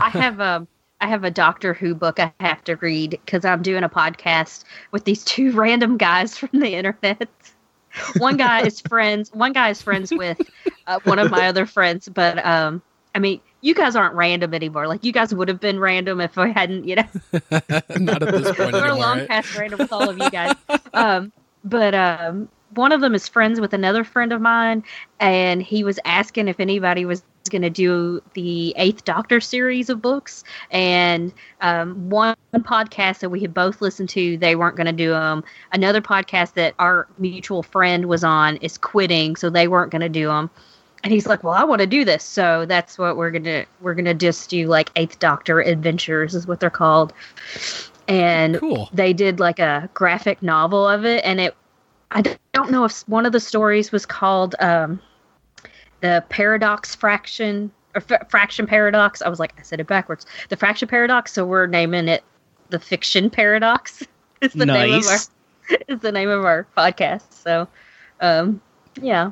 I 0.00 0.10
have 0.10 0.40
a 0.40 0.66
I 1.00 1.06
have 1.06 1.22
a 1.22 1.30
Doctor 1.30 1.72
Who 1.72 1.94
book 1.94 2.18
I 2.18 2.32
have 2.40 2.64
to 2.64 2.74
read 2.74 3.10
because 3.10 3.44
I'm 3.44 3.62
doing 3.62 3.84
a 3.84 3.88
podcast 3.88 4.64
with 4.90 5.04
these 5.04 5.24
two 5.24 5.52
random 5.64 5.98
guys 5.98 6.36
from 6.36 6.50
the 6.52 6.74
internet. 6.74 7.28
One 8.18 8.36
guy 8.36 8.62
is 8.66 8.80
friends. 8.80 9.32
One 9.32 9.52
guy 9.52 9.68
is 9.68 9.80
friends 9.80 10.10
with 10.10 10.40
uh, 10.88 10.98
one 11.04 11.20
of 11.20 11.30
my 11.30 11.46
other 11.46 11.64
friends, 11.64 12.08
but 12.08 12.44
um, 12.44 12.82
I 13.14 13.20
mean, 13.20 13.40
you 13.60 13.72
guys 13.72 13.94
aren't 13.94 14.14
random 14.14 14.52
anymore. 14.52 14.88
Like 14.88 15.04
you 15.04 15.12
guys 15.12 15.32
would 15.32 15.46
have 15.46 15.60
been 15.60 15.78
random 15.78 16.20
if 16.20 16.36
I 16.38 16.48
hadn't, 16.48 16.88
you 16.88 16.96
know. 16.96 17.08
Not 17.52 18.22
at 18.22 18.32
this 18.32 18.56
point 18.56 18.58
We're 18.72 18.78
anymore. 18.78 18.94
long 18.94 19.18
right? 19.18 19.28
past 19.28 19.56
random 19.56 19.78
with 19.78 19.92
all 19.92 20.10
of 20.10 20.18
you 20.18 20.28
guys. 20.30 20.56
Um, 20.92 21.32
but 21.62 21.94
um, 21.94 22.48
one 22.74 22.92
of 22.92 23.00
them 23.00 23.14
is 23.14 23.28
friends 23.28 23.60
with 23.60 23.72
another 23.72 24.04
friend 24.04 24.32
of 24.32 24.40
mine, 24.40 24.84
and 25.20 25.62
he 25.62 25.84
was 25.84 25.98
asking 26.04 26.48
if 26.48 26.60
anybody 26.60 27.04
was 27.04 27.22
going 27.50 27.62
to 27.62 27.70
do 27.70 28.22
the 28.34 28.72
Eighth 28.76 29.04
Doctor 29.04 29.40
series 29.40 29.90
of 29.90 30.00
books. 30.00 30.44
And 30.70 31.32
um, 31.60 32.08
one 32.08 32.36
podcast 32.54 33.18
that 33.18 33.30
we 33.30 33.40
had 33.40 33.52
both 33.52 33.80
listened 33.80 34.08
to, 34.10 34.36
they 34.38 34.54
weren't 34.56 34.76
going 34.76 34.86
to 34.86 34.92
do 34.92 35.10
them. 35.10 35.44
Another 35.72 36.00
podcast 36.00 36.54
that 36.54 36.74
our 36.78 37.08
mutual 37.18 37.62
friend 37.62 38.06
was 38.06 38.22
on 38.24 38.56
is 38.58 38.78
quitting, 38.78 39.36
so 39.36 39.50
they 39.50 39.68
weren't 39.68 39.90
going 39.90 40.02
to 40.02 40.08
do 40.08 40.28
them. 40.28 40.50
And 41.04 41.12
he's 41.12 41.26
like, 41.26 41.42
"Well, 41.42 41.52
I 41.52 41.64
want 41.64 41.80
to 41.80 41.86
do 41.86 42.04
this, 42.04 42.22
so 42.22 42.64
that's 42.64 42.96
what 42.96 43.16
we're 43.16 43.32
gonna 43.32 43.64
we're 43.80 43.94
gonna 43.94 44.14
just 44.14 44.48
do 44.48 44.68
like 44.68 44.90
Eighth 44.94 45.18
Doctor 45.18 45.60
Adventures 45.60 46.32
is 46.32 46.46
what 46.46 46.60
they're 46.60 46.70
called." 46.70 47.12
And 48.06 48.58
Cool. 48.58 48.88
they 48.92 49.12
did 49.12 49.40
like 49.40 49.58
a 49.58 49.90
graphic 49.94 50.42
novel 50.42 50.86
of 50.86 51.04
it 51.04 51.24
and 51.24 51.40
it 51.40 51.56
i 52.14 52.36
don't 52.52 52.70
know 52.70 52.84
if 52.84 53.06
one 53.08 53.26
of 53.26 53.32
the 53.32 53.40
stories 53.40 53.92
was 53.92 54.06
called 54.06 54.54
um 54.60 55.00
the 56.02 56.22
paradox 56.28 56.94
fraction 56.94 57.70
or 57.94 58.02
f- 58.08 58.30
fraction 58.30 58.66
paradox. 58.66 59.22
I 59.22 59.28
was 59.28 59.38
like 59.38 59.54
i 59.58 59.62
said 59.62 59.80
it 59.80 59.86
backwards. 59.86 60.26
The 60.48 60.56
fraction 60.56 60.88
paradox. 60.88 61.32
So 61.32 61.44
we're 61.46 61.66
naming 61.66 62.08
it 62.08 62.22
the 62.70 62.78
fiction 62.78 63.30
paradox. 63.30 64.02
Is 64.40 64.52
the 64.52 64.66
name 64.66 64.94
of 64.94 65.06
our 65.06 65.12
Nice. 65.12 65.30
is 65.88 66.00
the 66.00 66.10
name 66.10 66.28
of 66.28 66.44
our 66.44 66.66
podcast. 66.76 67.32
So 67.32 67.68
um 68.20 68.60
yeah 69.00 69.30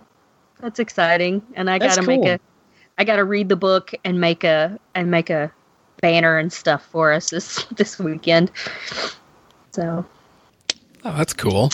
that's 0.60 0.78
exciting. 0.78 1.42
And 1.54 1.68
i 1.68 1.78
That's 1.78 1.96
gotta 1.96 2.06
cool. 2.06 2.18
make 2.18 2.28
a 2.28 2.40
i 2.98 3.04
gotta 3.04 3.24
read 3.24 3.48
the 3.48 3.56
book 3.56 3.92
and 4.04 4.20
make 4.20 4.44
a 4.44 4.78
and 4.94 5.10
make 5.10 5.28
a 5.30 5.52
banner 6.00 6.38
and 6.38 6.52
stuff 6.52 6.84
for 6.86 7.12
us 7.12 7.30
this 7.30 7.64
this 7.72 7.98
weekend. 7.98 8.52
So. 9.72 10.06
Oh, 11.04 11.16
that's 11.16 11.32
cool. 11.32 11.70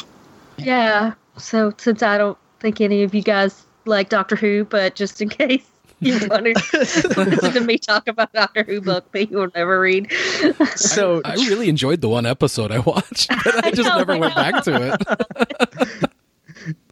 Yeah. 0.59 1.15
So 1.37 1.73
since 1.79 2.03
I 2.03 2.19
don't 2.19 2.39
think 2.61 2.81
any 2.81 3.03
of 3.03 3.15
you 3.15 3.23
guys 3.23 3.65
like 3.85 4.09
Doctor 4.09 4.37
Who, 4.37 4.65
but 4.65 4.95
just 4.95 5.21
in 5.21 5.29
case 5.31 5.67
you 6.01 6.13
want 6.29 6.45
to 6.45 6.79
listen 7.17 7.53
to 7.55 7.61
me 7.61 7.79
talk 7.79 8.07
about 8.07 8.33
Doctor 8.33 8.63
Who 8.65 8.81
book 8.81 9.11
that 9.13 9.31
you 9.31 9.39
will 9.39 9.51
never 9.55 9.81
read. 9.81 10.13
So 10.77 11.23
I 11.25 11.35
really 11.35 11.69
enjoyed 11.69 12.01
the 12.03 12.09
one 12.09 12.27
episode 12.27 12.71
I 12.71 12.81
watched, 12.81 13.29
but 13.29 13.65
I 13.65 13.69
I 13.69 13.71
just 13.71 13.89
know, 13.89 13.99
never 13.99 14.13
I 14.13 14.19
went 14.19 14.37
know. 14.37 14.43
back 14.43 14.65
to 14.65 14.97
it. 16.11 16.11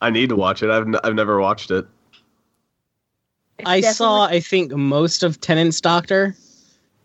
I 0.00 0.10
need 0.10 0.30
to 0.30 0.36
watch 0.36 0.62
it. 0.62 0.70
I've 0.70 0.86
n- 0.86 0.96
I've 1.04 1.14
never 1.14 1.38
watched 1.40 1.70
it. 1.70 1.86
It's 3.58 3.68
I 3.68 3.80
saw, 3.82 4.24
I 4.24 4.40
think, 4.40 4.72
most 4.72 5.22
of 5.22 5.40
Tennant's 5.40 5.80
Doctor, 5.80 6.34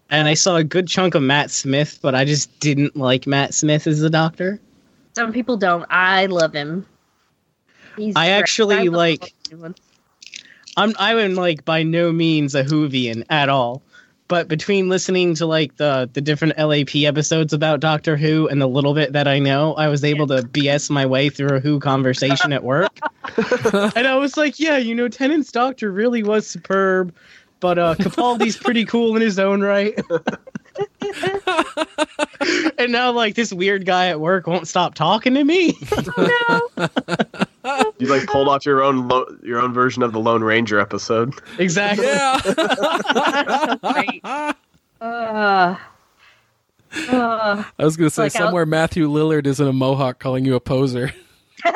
and 0.10 0.28
I 0.28 0.34
saw 0.34 0.56
a 0.56 0.64
good 0.64 0.88
chunk 0.88 1.16
of 1.16 1.22
Matt 1.22 1.52
Smith, 1.52 2.00
but 2.02 2.16
I 2.16 2.26
just 2.26 2.60
didn't 2.60 2.96
like 2.96 3.28
Matt 3.28 3.54
Smith 3.54 3.86
as 3.86 4.00
the 4.00 4.10
Doctor. 4.10 4.60
Some 5.20 5.34
people 5.34 5.58
don't. 5.58 5.86
I 5.90 6.28
love 6.28 6.54
him. 6.54 6.86
He's 7.98 8.16
I 8.16 8.28
great. 8.28 8.34
actually 8.38 8.76
I 8.78 8.84
like- 8.84 9.34
the 9.50 9.56
new 9.56 9.62
one. 9.64 9.76
I'm 10.78 10.94
I 10.98 11.14
am 11.16 11.36
like 11.36 11.66
by 11.66 11.84
no 11.84 12.14
means 12.14 12.56
a 12.56 12.64
Whovian 12.64 13.26
at 13.30 13.50
all. 13.50 13.82
But 14.30 14.48
between 14.48 14.88
listening 14.88 15.34
to 15.36 15.46
like 15.46 15.76
the 15.76 16.10
the 16.14 16.22
different 16.22 16.58
LAP 16.58 16.96
episodes 16.96 17.52
about 17.52 17.82
Doctor 17.82 18.16
Who 18.16 18.48
and 18.48 18.62
the 18.62 18.68
little 18.68 18.94
bit 18.94 19.12
that 19.12 19.28
I 19.28 19.40
know, 19.40 19.74
I 19.74 19.90
was 19.90 20.06
able 20.06 20.26
to 20.28 20.38
BS 20.38 20.90
my 20.90 21.06
way 21.06 21.28
through 21.30 21.58
a 21.58 21.60
Who 21.60 21.82
conversation 21.82 22.54
at 22.54 22.64
work. 22.64 22.98
and 23.96 24.08
I 24.08 24.16
was 24.16 24.38
like, 24.38 24.58
yeah, 24.58 24.78
you 24.78 24.96
know, 24.96 25.10
Tennant's 25.10 25.52
Doctor 25.52 25.92
really 25.92 26.24
was 26.24 26.48
superb, 26.48 27.14
but 27.60 27.78
uh 27.78 27.96
Capaldi's 27.96 28.56
pretty 28.56 28.86
cool 28.86 29.18
in 29.18 29.22
his 29.22 29.38
own 29.38 29.60
right. 29.60 30.00
and 32.78 32.92
now 32.92 33.12
like 33.12 33.36
this 33.36 33.52
weird 33.54 33.86
guy 33.86 34.08
at 34.08 34.20
work 34.20 34.48
won't 34.48 34.68
stop 34.68 34.96
talking 34.96 35.34
to 35.34 35.44
me. 35.44 35.78
no. 36.18 36.62
You 38.00 38.08
like 38.08 38.26
pulled 38.28 38.48
off 38.48 38.66
your 38.66 38.82
own 38.82 39.08
lo- 39.10 39.28
your 39.44 39.60
own 39.60 39.74
version 39.74 40.02
of 40.02 40.12
the 40.14 40.20
Lone 40.20 40.42
Ranger 40.44 40.80
episode. 40.80 41.34
exactly. 41.58 42.06
Yeah. 42.08 42.40
Uh, 45.02 45.78
uh, 47.10 47.64
I 47.80 47.86
was 47.86 47.96
going 47.96 48.10
to 48.10 48.14
say 48.14 48.24
Like, 48.24 48.36
I'll- 48.36 48.48
somewhere 48.48 48.66
Matthew 48.66 49.08
Lillard 49.10 49.46
is 49.48 49.62
in 49.62 49.68
a 49.68 49.72
mohawk 49.74 50.20
calling 50.20 50.44
you 50.44 50.56
a 50.56 50.60
poser. 50.60 51.14
oh, 51.66 51.72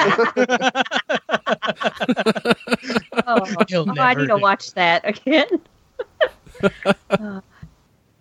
oh, 3.27 3.85
I 3.97 4.13
need 4.15 4.27
to 4.27 4.37
watch 4.37 4.73
that 4.73 5.07
again. 5.07 5.47
Uh, 7.09 7.39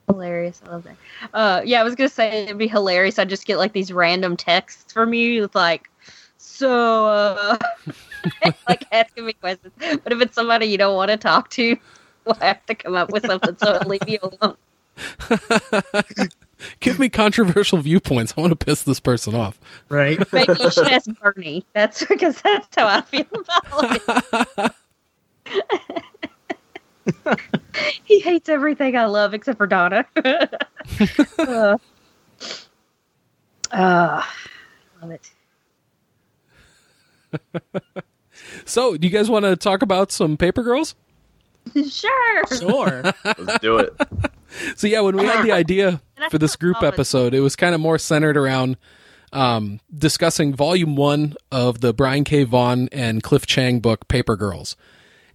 hilarious. 0.09 0.61
I 0.67 0.71
love 0.71 0.85
that. 0.85 0.97
Uh, 1.33 1.63
yeah, 1.65 1.81
I 1.81 1.85
was 1.85 1.95
gonna 1.95 2.09
say 2.09 2.45
it'd 2.45 2.59
be 2.59 2.69
hilarious. 2.69 3.19
I'd 3.19 3.29
just 3.29 3.47
get 3.47 3.59
like 3.59 3.73
these 3.73 3.93
random 3.93 4.37
texts 4.37 4.93
from 4.93 5.15
you 5.15 5.43
with 5.43 5.55
like, 5.55 5.89
so, 6.39 7.07
uh, 7.07 7.59
like 8.69 8.85
asking 8.93 9.27
me 9.27 9.33
questions. 9.35 9.73
But 9.79 10.13
if 10.13 10.21
it's 10.21 10.35
somebody 10.35 10.67
you 10.67 10.79
don't 10.79 10.97
want 10.97 11.11
to 11.11 11.17
talk 11.17 11.51
to, 11.51 11.77
we'll 12.25 12.35
have 12.37 12.65
to 12.67 12.75
come 12.75 12.95
up 12.95 13.11
with 13.11 13.27
something 13.27 13.57
so 13.57 13.75
it'll 13.75 13.89
leave 13.89 14.09
you 14.09 14.19
alone. 14.23 14.57
Give 16.81 16.99
me 16.99 17.09
controversial 17.09 17.79
viewpoints. 17.79 18.35
I 18.37 18.41
want 18.41 18.53
to 18.53 18.65
piss 18.65 18.83
this 18.85 19.01
person 19.01 19.35
off. 19.35 19.59
Right. 19.89 20.21
Maybe 20.33 20.53
you 20.61 20.71
should 20.71 20.87
ask 20.87 21.11
Bernie. 21.21 21.65
That's 21.73 22.05
because 22.05 22.41
that's 22.43 22.69
how 22.77 22.87
I 22.87 23.01
feel 23.01 23.27
about 23.33 24.73
it. 25.47 26.03
He 28.05 28.21
hates 28.21 28.49
everything 28.49 28.97
I 28.97 29.07
love 29.07 29.35
except 29.35 29.59
for 29.59 29.67
Donna. 29.67 30.07
uh, 31.39 31.79
uh, 33.71 34.23
love 35.01 35.11
it. 35.11 35.31
So, 38.65 38.97
do 38.97 39.07
you 39.07 39.13
guys 39.13 39.31
want 39.31 39.45
to 39.45 39.57
talk 39.57 39.83
about 39.83 40.13
some 40.13 40.37
Paper 40.37 40.63
Girls? 40.63 40.95
Sure. 41.75 42.47
Sure. 42.47 43.03
Let's 43.39 43.59
do 43.61 43.79
it. 43.79 43.95
So, 44.77 44.87
yeah, 44.87 45.01
when 45.01 45.17
we 45.17 45.25
had 45.25 45.47
the 45.47 45.53
idea 45.53 46.03
for 46.31 46.37
this 46.37 46.57
group 46.57 46.83
episode, 46.83 47.33
it 47.33 47.41
was 47.41 47.57
kind 47.57 47.75
of 47.75 47.81
more 47.81 47.97
centered 47.97 48.37
around 48.37 48.77
um, 49.33 49.81
discussing 49.97 50.55
volume 50.55 50.95
one 50.95 51.37
of 51.51 51.81
the 51.81 51.95
Brian 51.95 52.23
K. 52.25 52.45
Vaughan 52.45 52.91
and 52.93 53.23
Cliff 53.23 53.47
Chiang 53.47 53.81
book, 53.81 54.09
Paper 54.09 54.37
Girls. 54.37 54.77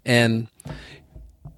And, 0.06 0.50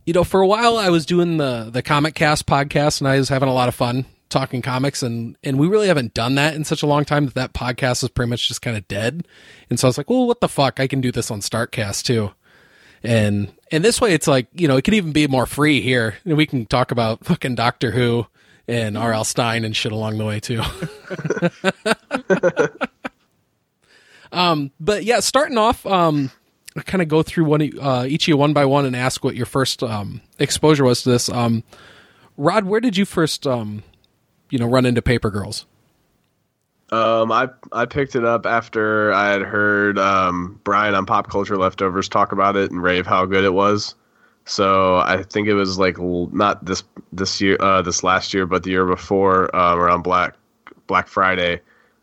you 0.10 0.13
know, 0.13 0.24
for 0.24 0.42
a 0.42 0.48
while 0.48 0.75
I 0.75 0.89
was 0.89 1.06
doing 1.06 1.38
the, 1.38 1.70
the 1.72 1.84
Comic 1.84 2.16
Cast 2.16 2.48
podcast 2.48 3.00
and 3.00 3.08
I 3.08 3.20
was 3.20 3.30
having 3.30 3.48
a 3.48 3.54
lot 3.54 3.68
of 3.68 3.75
fun 3.75 4.06
talking 4.30 4.63
comics 4.63 5.04
and, 5.04 5.38
and 5.44 5.60
we 5.60 5.68
really 5.68 5.88
haven't 5.88 6.16
done 6.16 6.34
that 6.34 6.56
in 6.56 6.63
such 6.63 6.82
a 6.82 6.88
long 6.88 7.06
time 7.06 7.25
that 7.25 7.36
that 7.36 7.54
podcast 7.54 8.01
is 8.01 8.10
pretty 8.10 8.28
much 8.28 8.48
just 8.48 8.63
kind 8.63 8.75
of 8.75 8.88
dead. 8.88 9.28
And 9.70 9.80
so 9.80 9.88
I 9.88 9.89
was 9.89 10.00
like, 10.00 10.10
well, 10.10 10.25
what 10.25 10.42
the 10.42 10.50
fuck? 10.50 10.80
I 10.80 10.88
can 10.88 11.00
do 11.00 11.12
this 11.12 11.30
on 11.30 11.42
Starkcast 11.42 12.06
too. 12.06 12.32
And 13.04 13.54
and 13.72 13.86
this 13.86 14.01
way, 14.01 14.16
it's 14.16 14.25
like 14.25 14.48
you 14.56 14.68
know, 14.68 14.78
it 14.78 14.82
could 14.82 14.96
even 14.96 15.12
be 15.12 15.28
more 15.28 15.46
free 15.46 15.80
here, 15.80 16.16
and 16.25 16.36
we 16.36 16.48
can 16.48 16.66
talk 16.66 16.89
about 16.89 17.24
fucking 17.24 17.54
Doctor 17.54 17.92
Who 17.92 18.25
and 18.68 18.98
R.L. 18.98 19.24
Stine 19.24 19.63
and 19.63 19.75
shit 19.75 19.92
along 19.92 20.18
the 20.18 20.25
way 20.25 20.39
too. 20.39 20.63
um, 24.32 24.72
but 24.80 25.04
yeah, 25.04 25.20
starting 25.20 25.60
off, 25.60 25.86
um, 25.86 26.32
kind 26.86 27.01
of 27.01 27.07
go 27.07 27.24
through 27.24 27.45
one 27.45 27.79
uh, 27.79 28.05
each 28.07 28.24
of 28.24 28.27
you 28.29 28.38
one 28.38 28.53
by 28.53 28.65
one 28.65 28.86
and 28.86 28.95
ask 28.95 29.24
what 29.24 29.36
your 29.36 29.45
first 29.45 29.83
um, 29.83 30.21
exposure 30.38 30.83
was 30.83 31.03
to 31.03 31.09
this. 31.09 31.29
Um, 31.29 31.63
Rod, 32.38 32.65
where 32.65 32.79
did 32.79 32.95
you 32.98 33.05
first, 33.05 33.45
um, 33.45 33.83
you 34.50 34.59
know, 34.59 34.67
run 34.67 34.86
into 34.86 35.01
Paper 35.01 35.29
Girls? 35.29 35.65
Um, 36.91 37.31
I 37.31 37.50
I 37.71 37.86
picked 37.86 38.15
it 38.15 38.25
up 38.25 38.45
after 38.45 39.13
I 39.13 39.29
had 39.29 39.41
heard 39.41 40.00
um, 40.00 40.59
Brian 40.63 40.95
on 40.95 41.05
Pop 41.05 41.29
Culture 41.29 41.57
Leftovers 41.57 42.09
talk 42.09 42.31
about 42.31 42.55
it 42.55 42.71
and 42.71 42.81
rave 42.81 43.05
how 43.05 43.25
good 43.25 43.43
it 43.43 43.53
was. 43.53 43.93
So 44.45 44.98
I 44.98 45.21
think 45.21 45.48
it 45.48 45.53
was 45.53 45.77
like 45.77 46.00
not 46.00 46.65
this 46.65 46.83
this 47.13 47.39
year, 47.39 47.57
uh, 47.59 47.83
this 47.83 48.03
last 48.03 48.33
year, 48.33 48.48
but 48.48 48.63
the 48.63 48.71
year 48.71 48.86
before, 48.86 49.55
um, 49.55 49.79
around 49.79 50.01
Black 50.01 50.36
Black 50.88 51.07
Friday. 51.07 51.62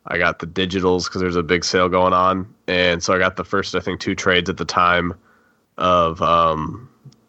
I 0.09 0.19
got 0.19 0.39
the 0.39 0.47
digitals 0.47 1.05
because 1.05 1.21
there's 1.21 1.37
a 1.37 1.43
big 1.43 1.65
sale 1.65 1.89
going 1.89 2.13
on, 2.13 2.53
and 2.67 3.03
so 3.03 3.15
I 3.15 3.19
got 3.19 3.37
the 3.37 3.45
first 3.45 3.75
I 3.75 3.81
think 3.81 4.01
two 4.01 4.15
trades 4.15 4.49
at 4.49 4.57
the 4.57 4.65
time 4.65 5.15
of 5.79 6.23
um, 6.23 6.89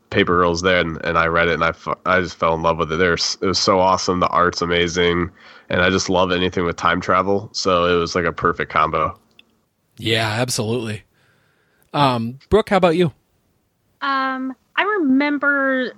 Paper 0.10 0.38
Girls 0.38 0.62
there, 0.62 0.80
and, 0.80 1.04
and 1.04 1.18
I 1.18 1.26
read 1.26 1.48
it 1.48 1.56
and 1.56 1.64
I, 1.64 1.72
fu- 1.74 1.96
I 2.06 2.22
just 2.22 2.36
fell 2.36 2.54
in 2.54 2.62
love 2.62 2.78
with 2.78 2.92
it. 2.92 2.98
There's 2.98 3.38
it 3.42 3.46
was 3.46 3.60
so 3.60 3.80
awesome. 3.80 4.20
The 4.20 4.28
art's 4.28 4.62
amazing, 4.62 5.30
and 5.70 5.82
I 5.82 5.90
just 5.90 6.10
love 6.10 6.32
anything 6.32 6.66
with 6.66 6.76
time 6.76 7.02
travel. 7.02 7.50
So 7.54 7.86
it 7.86 8.00
was 8.00 8.16
like 8.16 8.26
a 8.26 8.32
perfect 8.32 8.72
combo. 8.72 9.20
Yeah, 9.98 10.28
absolutely. 10.28 11.04
Um, 11.94 12.40
Brooke, 12.50 12.70
how 12.70 12.78
about 12.78 12.96
you? 12.96 13.12
Um, 14.02 14.56
I 14.76 14.84
remember 14.84 15.94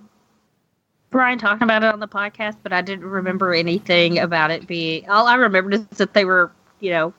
Brian 1.09 1.37
talking 1.37 1.63
about 1.63 1.83
it 1.83 1.91
on 1.91 1.99
the 1.99 2.07
podcast, 2.07 2.57
but 2.63 2.71
I 2.71 2.81
didn't 2.81 3.05
remember 3.05 3.53
anything 3.53 4.19
about 4.19 4.51
it 4.51 4.67
being. 4.67 5.09
All 5.09 5.27
I 5.27 5.35
remembered 5.35 5.73
is 5.73 5.85
that 5.97 6.13
they 6.13 6.23
were, 6.23 6.51
you 6.79 6.91
know, 6.91 7.13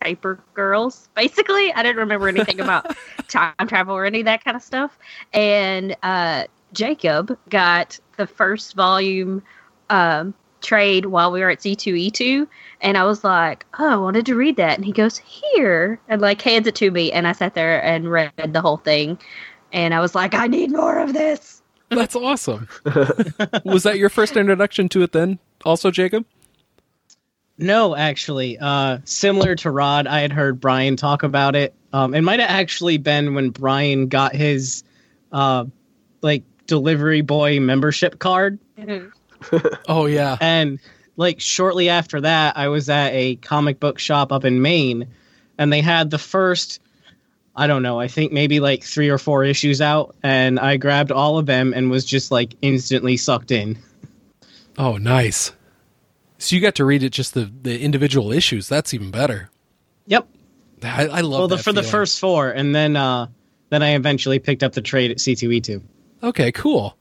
paper 0.00 0.38
girls. 0.54 1.08
Basically, 1.14 1.72
I 1.72 1.82
didn't 1.82 1.98
remember 1.98 2.28
anything 2.28 2.60
about 2.60 2.96
time 3.28 3.54
travel 3.66 3.94
or 3.94 4.04
any 4.04 4.20
of 4.20 4.24
that 4.26 4.44
kind 4.44 4.56
of 4.56 4.62
stuff. 4.62 4.98
And 5.32 5.96
uh, 6.02 6.44
Jacob 6.72 7.38
got 7.48 7.98
the 8.16 8.26
first 8.26 8.74
volume 8.74 9.42
um, 9.90 10.34
trade 10.60 11.06
while 11.06 11.30
we 11.30 11.40
were 11.40 11.50
at 11.50 11.58
C2E2, 11.58 12.46
and 12.80 12.96
I 12.96 13.04
was 13.04 13.24
like, 13.24 13.66
"Oh, 13.78 13.88
I 13.88 13.96
wanted 13.96 14.26
to 14.26 14.34
read 14.34 14.56
that." 14.56 14.76
And 14.76 14.84
he 14.84 14.92
goes, 14.92 15.18
"Here," 15.18 16.00
and 16.08 16.20
like 16.20 16.40
hands 16.40 16.66
it 16.66 16.74
to 16.76 16.90
me, 16.90 17.12
and 17.12 17.26
I 17.26 17.32
sat 17.32 17.54
there 17.54 17.82
and 17.82 18.10
read 18.10 18.32
the 18.52 18.60
whole 18.60 18.78
thing, 18.78 19.18
and 19.72 19.92
I 19.94 20.00
was 20.00 20.14
like, 20.14 20.34
"I 20.34 20.46
need 20.46 20.70
more 20.70 20.98
of 20.98 21.12
this." 21.12 21.62
That's 21.90 22.16
awesome. 22.16 22.68
was 23.64 23.82
that 23.82 23.98
your 23.98 24.08
first 24.08 24.36
introduction 24.36 24.88
to 24.90 25.02
it 25.02 25.12
then, 25.12 25.38
also, 25.64 25.90
Jacob? 25.90 26.24
No, 27.62 27.94
actually, 27.94 28.58
uh, 28.58 28.98
similar 29.04 29.54
to 29.56 29.70
Rod, 29.70 30.06
I 30.08 30.20
had 30.20 30.32
heard 30.32 30.60
Brian 30.60 30.96
talk 30.96 31.22
about 31.22 31.54
it. 31.54 31.72
Um, 31.92 32.12
it 32.14 32.22
might 32.22 32.40
have 32.40 32.50
actually 32.50 32.98
been 32.98 33.34
when 33.34 33.50
Brian 33.50 34.08
got 34.08 34.34
his, 34.34 34.82
uh, 35.30 35.66
like 36.22 36.42
delivery 36.66 37.20
boy 37.20 37.60
membership 37.60 38.18
card, 38.18 38.58
Oh 39.88 40.06
yeah. 40.06 40.36
and 40.40 40.78
like 41.16 41.40
shortly 41.40 41.88
after 41.88 42.20
that, 42.20 42.56
I 42.56 42.68
was 42.68 42.88
at 42.88 43.12
a 43.12 43.36
comic 43.36 43.78
book 43.78 43.98
shop 43.98 44.32
up 44.32 44.44
in 44.44 44.60
Maine, 44.60 45.06
and 45.58 45.72
they 45.72 45.80
had 45.80 46.10
the 46.10 46.18
first, 46.18 46.80
I 47.54 47.66
don't 47.66 47.82
know, 47.82 48.00
I 48.00 48.08
think 48.08 48.32
maybe 48.32 48.60
like 48.60 48.82
three 48.82 49.08
or 49.08 49.18
four 49.18 49.44
issues 49.44 49.80
out, 49.80 50.16
and 50.22 50.58
I 50.58 50.76
grabbed 50.78 51.12
all 51.12 51.38
of 51.38 51.46
them 51.46 51.72
and 51.74 51.90
was 51.90 52.04
just 52.04 52.30
like 52.30 52.54
instantly 52.62 53.16
sucked 53.16 53.50
in. 53.50 53.78
Oh, 54.78 54.96
nice. 54.96 55.52
So 56.42 56.56
you 56.56 56.62
got 56.62 56.74
to 56.76 56.84
read 56.84 57.04
it 57.04 57.10
just 57.10 57.34
the 57.34 57.44
the 57.44 57.80
individual 57.80 58.32
issues. 58.32 58.68
That's 58.68 58.92
even 58.92 59.12
better. 59.12 59.50
Yep. 60.06 60.26
I, 60.82 61.06
I 61.06 61.20
love 61.20 61.38
well, 61.38 61.48
the, 61.48 61.58
for 61.58 61.72
the 61.72 61.84
first 61.84 62.18
four, 62.18 62.50
and 62.50 62.74
then 62.74 62.96
uh, 62.96 63.28
then 63.70 63.82
I 63.82 63.94
eventually 63.94 64.40
picked 64.40 64.64
up 64.64 64.72
the 64.72 64.82
trade 64.82 65.12
at 65.12 65.18
C2E2. 65.18 65.80
Okay, 66.24 66.50
cool. 66.50 66.96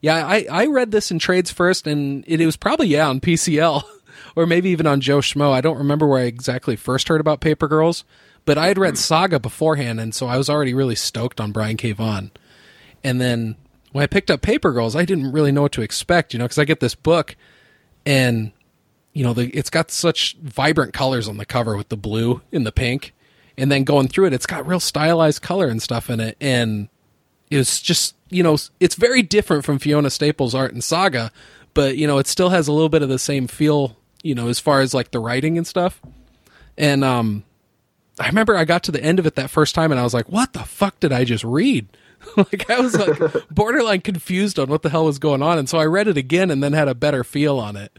Yeah, 0.00 0.26
I, 0.26 0.46
I 0.50 0.66
read 0.66 0.90
this 0.90 1.12
in 1.12 1.20
trades 1.20 1.52
first, 1.52 1.86
and 1.86 2.24
it, 2.26 2.40
it 2.40 2.46
was 2.46 2.56
probably 2.56 2.88
yeah 2.88 3.08
on 3.08 3.20
PCL 3.20 3.84
or 4.36 4.46
maybe 4.46 4.70
even 4.70 4.88
on 4.88 5.00
Joe 5.00 5.18
Schmo. 5.18 5.52
I 5.52 5.60
don't 5.60 5.78
remember 5.78 6.08
where 6.08 6.20
I 6.20 6.24
exactly 6.24 6.74
first 6.74 7.06
heard 7.06 7.20
about 7.20 7.40
Paper 7.40 7.68
Girls, 7.68 8.04
but 8.44 8.58
I 8.58 8.66
had 8.66 8.78
read 8.78 8.98
Saga 8.98 9.38
beforehand, 9.38 10.00
and 10.00 10.12
so 10.12 10.26
I 10.26 10.36
was 10.36 10.50
already 10.50 10.74
really 10.74 10.96
stoked 10.96 11.40
on 11.40 11.52
Brian 11.52 11.76
K. 11.76 11.92
Vaughan. 11.92 12.32
And 13.04 13.20
then 13.20 13.54
when 13.92 14.02
I 14.02 14.08
picked 14.08 14.30
up 14.30 14.42
Paper 14.42 14.72
Girls, 14.72 14.96
I 14.96 15.04
didn't 15.04 15.30
really 15.30 15.52
know 15.52 15.62
what 15.62 15.72
to 15.72 15.82
expect, 15.82 16.32
you 16.32 16.40
know, 16.40 16.46
because 16.46 16.58
I 16.58 16.64
get 16.64 16.80
this 16.80 16.96
book, 16.96 17.36
and 18.04 18.50
you 19.12 19.22
know, 19.24 19.34
the, 19.34 19.48
it's 19.50 19.70
got 19.70 19.90
such 19.90 20.36
vibrant 20.38 20.92
colors 20.94 21.28
on 21.28 21.36
the 21.36 21.44
cover 21.46 21.76
with 21.76 21.88
the 21.88 21.96
blue 21.96 22.40
and 22.52 22.66
the 22.66 22.72
pink, 22.72 23.14
and 23.56 23.70
then 23.70 23.84
going 23.84 24.08
through 24.08 24.26
it, 24.26 24.32
it's 24.32 24.46
got 24.46 24.66
real 24.66 24.80
stylized 24.80 25.42
color 25.42 25.68
and 25.68 25.82
stuff 25.82 26.08
in 26.08 26.20
it, 26.20 26.36
and 26.40 26.88
it's 27.50 27.80
just 27.80 28.14
you 28.30 28.42
know 28.42 28.56
it's 28.80 28.94
very 28.94 29.22
different 29.22 29.64
from 29.64 29.78
Fiona 29.78 30.10
Staples' 30.10 30.54
art 30.54 30.72
and 30.72 30.82
Saga, 30.82 31.30
but 31.74 31.96
you 31.96 32.06
know, 32.06 32.18
it 32.18 32.26
still 32.26 32.50
has 32.50 32.68
a 32.68 32.72
little 32.72 32.88
bit 32.88 33.02
of 33.02 33.08
the 33.08 33.18
same 33.18 33.46
feel, 33.46 33.96
you 34.22 34.34
know, 34.34 34.48
as 34.48 34.58
far 34.58 34.80
as 34.80 34.94
like 34.94 35.10
the 35.10 35.20
writing 35.20 35.58
and 35.58 35.66
stuff. 35.66 36.00
And 36.78 37.04
um 37.04 37.44
I 38.18 38.26
remember 38.26 38.56
I 38.56 38.64
got 38.64 38.82
to 38.84 38.92
the 38.92 39.02
end 39.02 39.18
of 39.18 39.26
it 39.26 39.36
that 39.36 39.50
first 39.50 39.74
time 39.74 39.90
and 39.90 40.00
I 40.00 40.04
was 40.04 40.14
like, 40.14 40.28
"What 40.28 40.52
the 40.52 40.60
fuck 40.60 41.00
did 41.00 41.12
I 41.12 41.24
just 41.24 41.44
read?" 41.44 41.88
like 42.36 42.70
I 42.70 42.80
was 42.80 42.96
like 42.96 43.48
borderline 43.50 44.00
confused 44.00 44.58
on 44.58 44.68
what 44.68 44.82
the 44.82 44.90
hell 44.90 45.04
was 45.04 45.18
going 45.18 45.42
on, 45.42 45.58
and 45.58 45.68
so 45.68 45.78
I 45.78 45.86
read 45.86 46.08
it 46.08 46.16
again 46.16 46.50
and 46.50 46.62
then 46.62 46.72
had 46.72 46.88
a 46.88 46.94
better 46.94 47.24
feel 47.24 47.58
on 47.58 47.76
it. 47.76 47.98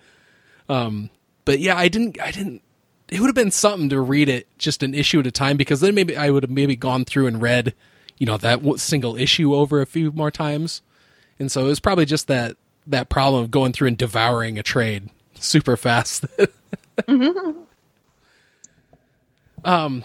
Um, 0.69 1.09
but 1.45 1.59
yeah, 1.59 1.77
I 1.77 1.87
didn't. 1.87 2.19
I 2.21 2.31
didn't. 2.31 2.61
It 3.09 3.19
would 3.19 3.27
have 3.27 3.35
been 3.35 3.51
something 3.51 3.89
to 3.89 3.99
read 3.99 4.29
it 4.29 4.47
just 4.57 4.81
an 4.81 4.93
issue 4.93 5.19
at 5.19 5.27
a 5.27 5.31
time 5.31 5.57
because 5.57 5.81
then 5.81 5.93
maybe 5.93 6.15
I 6.17 6.29
would 6.29 6.43
have 6.43 6.49
maybe 6.49 6.75
gone 6.75 7.05
through 7.05 7.27
and 7.27 7.41
read, 7.41 7.73
you 8.17 8.25
know, 8.25 8.37
that 8.37 8.61
single 8.79 9.15
issue 9.15 9.53
over 9.53 9.81
a 9.81 9.85
few 9.85 10.11
more 10.11 10.31
times, 10.31 10.81
and 11.37 11.51
so 11.51 11.65
it 11.65 11.67
was 11.67 11.79
probably 11.79 12.05
just 12.05 12.27
that 12.27 12.57
that 12.87 13.09
problem 13.09 13.43
of 13.43 13.51
going 13.51 13.71
through 13.73 13.89
and 13.89 13.97
devouring 13.97 14.57
a 14.57 14.63
trade 14.63 15.09
super 15.35 15.77
fast. 15.77 16.25
Um, 19.65 20.03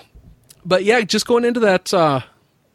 but 0.64 0.84
yeah, 0.84 1.00
just 1.02 1.26
going 1.26 1.44
into 1.44 1.60
that 1.60 1.92
uh, 1.92 2.20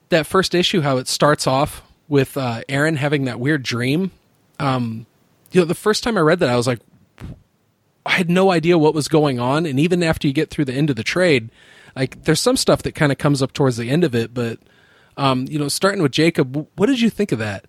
that 0.09 0.25
first 0.25 0.53
issue, 0.55 0.81
how 0.81 0.97
it 0.97 1.07
starts 1.07 1.47
off 1.47 1.81
with 2.07 2.37
uh, 2.37 2.61
Aaron 2.69 2.97
having 2.97 3.25
that 3.25 3.39
weird 3.39 3.63
dream. 3.63 4.11
Um, 4.59 5.05
you 5.51 5.61
know, 5.61 5.65
the 5.65 5.75
first 5.75 6.03
time 6.03 6.17
I 6.17 6.21
read 6.21 6.39
that, 6.39 6.49
I 6.49 6.55
was 6.55 6.67
like, 6.67 6.79
I 8.05 8.11
had 8.11 8.29
no 8.29 8.51
idea 8.51 8.77
what 8.77 8.93
was 8.93 9.07
going 9.07 9.39
on, 9.39 9.65
and 9.65 9.79
even 9.79 10.03
after 10.03 10.27
you 10.27 10.33
get 10.33 10.49
through 10.49 10.65
the 10.65 10.73
end 10.73 10.89
of 10.89 10.95
the 10.95 11.03
trade, 11.03 11.49
like 11.95 12.23
there's 12.23 12.41
some 12.41 12.57
stuff 12.57 12.83
that 12.83 12.95
kind 12.95 13.11
of 13.11 13.17
comes 13.17 13.41
up 13.41 13.53
towards 13.53 13.77
the 13.77 13.89
end 13.89 14.03
of 14.03 14.13
it. 14.13 14.33
But 14.33 14.59
um, 15.17 15.45
you 15.49 15.57
know, 15.57 15.69
starting 15.69 16.01
with 16.01 16.11
Jacob, 16.11 16.67
what 16.75 16.87
did 16.87 16.99
you 16.99 17.09
think 17.09 17.31
of 17.31 17.39
that? 17.39 17.65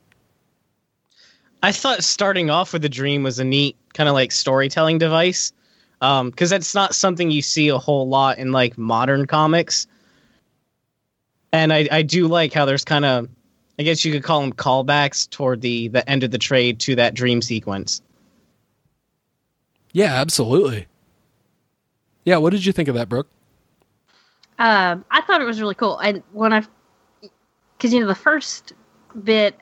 I 1.63 1.73
thought 1.73 2.05
starting 2.05 2.51
off 2.51 2.73
with 2.73 2.85
a 2.85 2.89
dream 2.89 3.23
was 3.23 3.39
a 3.39 3.45
neat 3.45 3.77
kind 3.95 4.09
of 4.09 4.15
like 4.15 4.33
storytelling 4.33 4.99
device 4.99 5.53
um 6.01 6.31
because 6.31 6.51
that's 6.51 6.75
not 6.75 6.95
something 6.95 7.31
you 7.31 7.41
see 7.41 7.69
a 7.69 7.79
whole 7.79 8.09
lot 8.09 8.39
in 8.39 8.53
like 8.53 8.77
modern 8.77 9.27
comics 9.27 9.87
and 11.53 11.73
i 11.73 11.89
i 11.91 12.03
do 12.03 12.27
like 12.29 12.53
how 12.53 12.65
there's 12.65 12.85
kind 12.85 13.05
of 13.05 13.29
i 13.79 13.83
guess 13.83 14.05
you 14.05 14.13
could 14.13 14.23
call 14.23 14.41
them 14.41 14.53
callbacks 14.53 15.29
toward 15.31 15.61
the 15.61 15.89
the 15.89 16.09
end 16.09 16.23
of 16.23 16.31
the 16.31 16.39
trade 16.39 16.79
to 16.81 16.95
that 16.97 17.15
dream 17.15 17.41
sequence 17.41 18.03
Yeah, 19.95 20.13
absolutely. 20.15 20.89
Yeah, 22.25 22.39
what 22.39 22.51
did 22.51 22.67
you 22.67 22.73
think 22.73 22.89
of 22.89 22.97
that, 22.97 23.09
Brooke? 23.09 23.29
Um, 24.59 25.05
I 25.11 25.21
thought 25.23 25.41
it 25.41 25.45
was 25.45 25.61
really 25.61 25.77
cool. 25.77 25.99
And 25.99 26.23
when 26.33 26.53
I, 26.53 26.65
because 27.77 27.95
you 27.95 28.01
know 28.01 28.07
the 28.09 28.15
first 28.15 28.73
bit, 29.23 29.57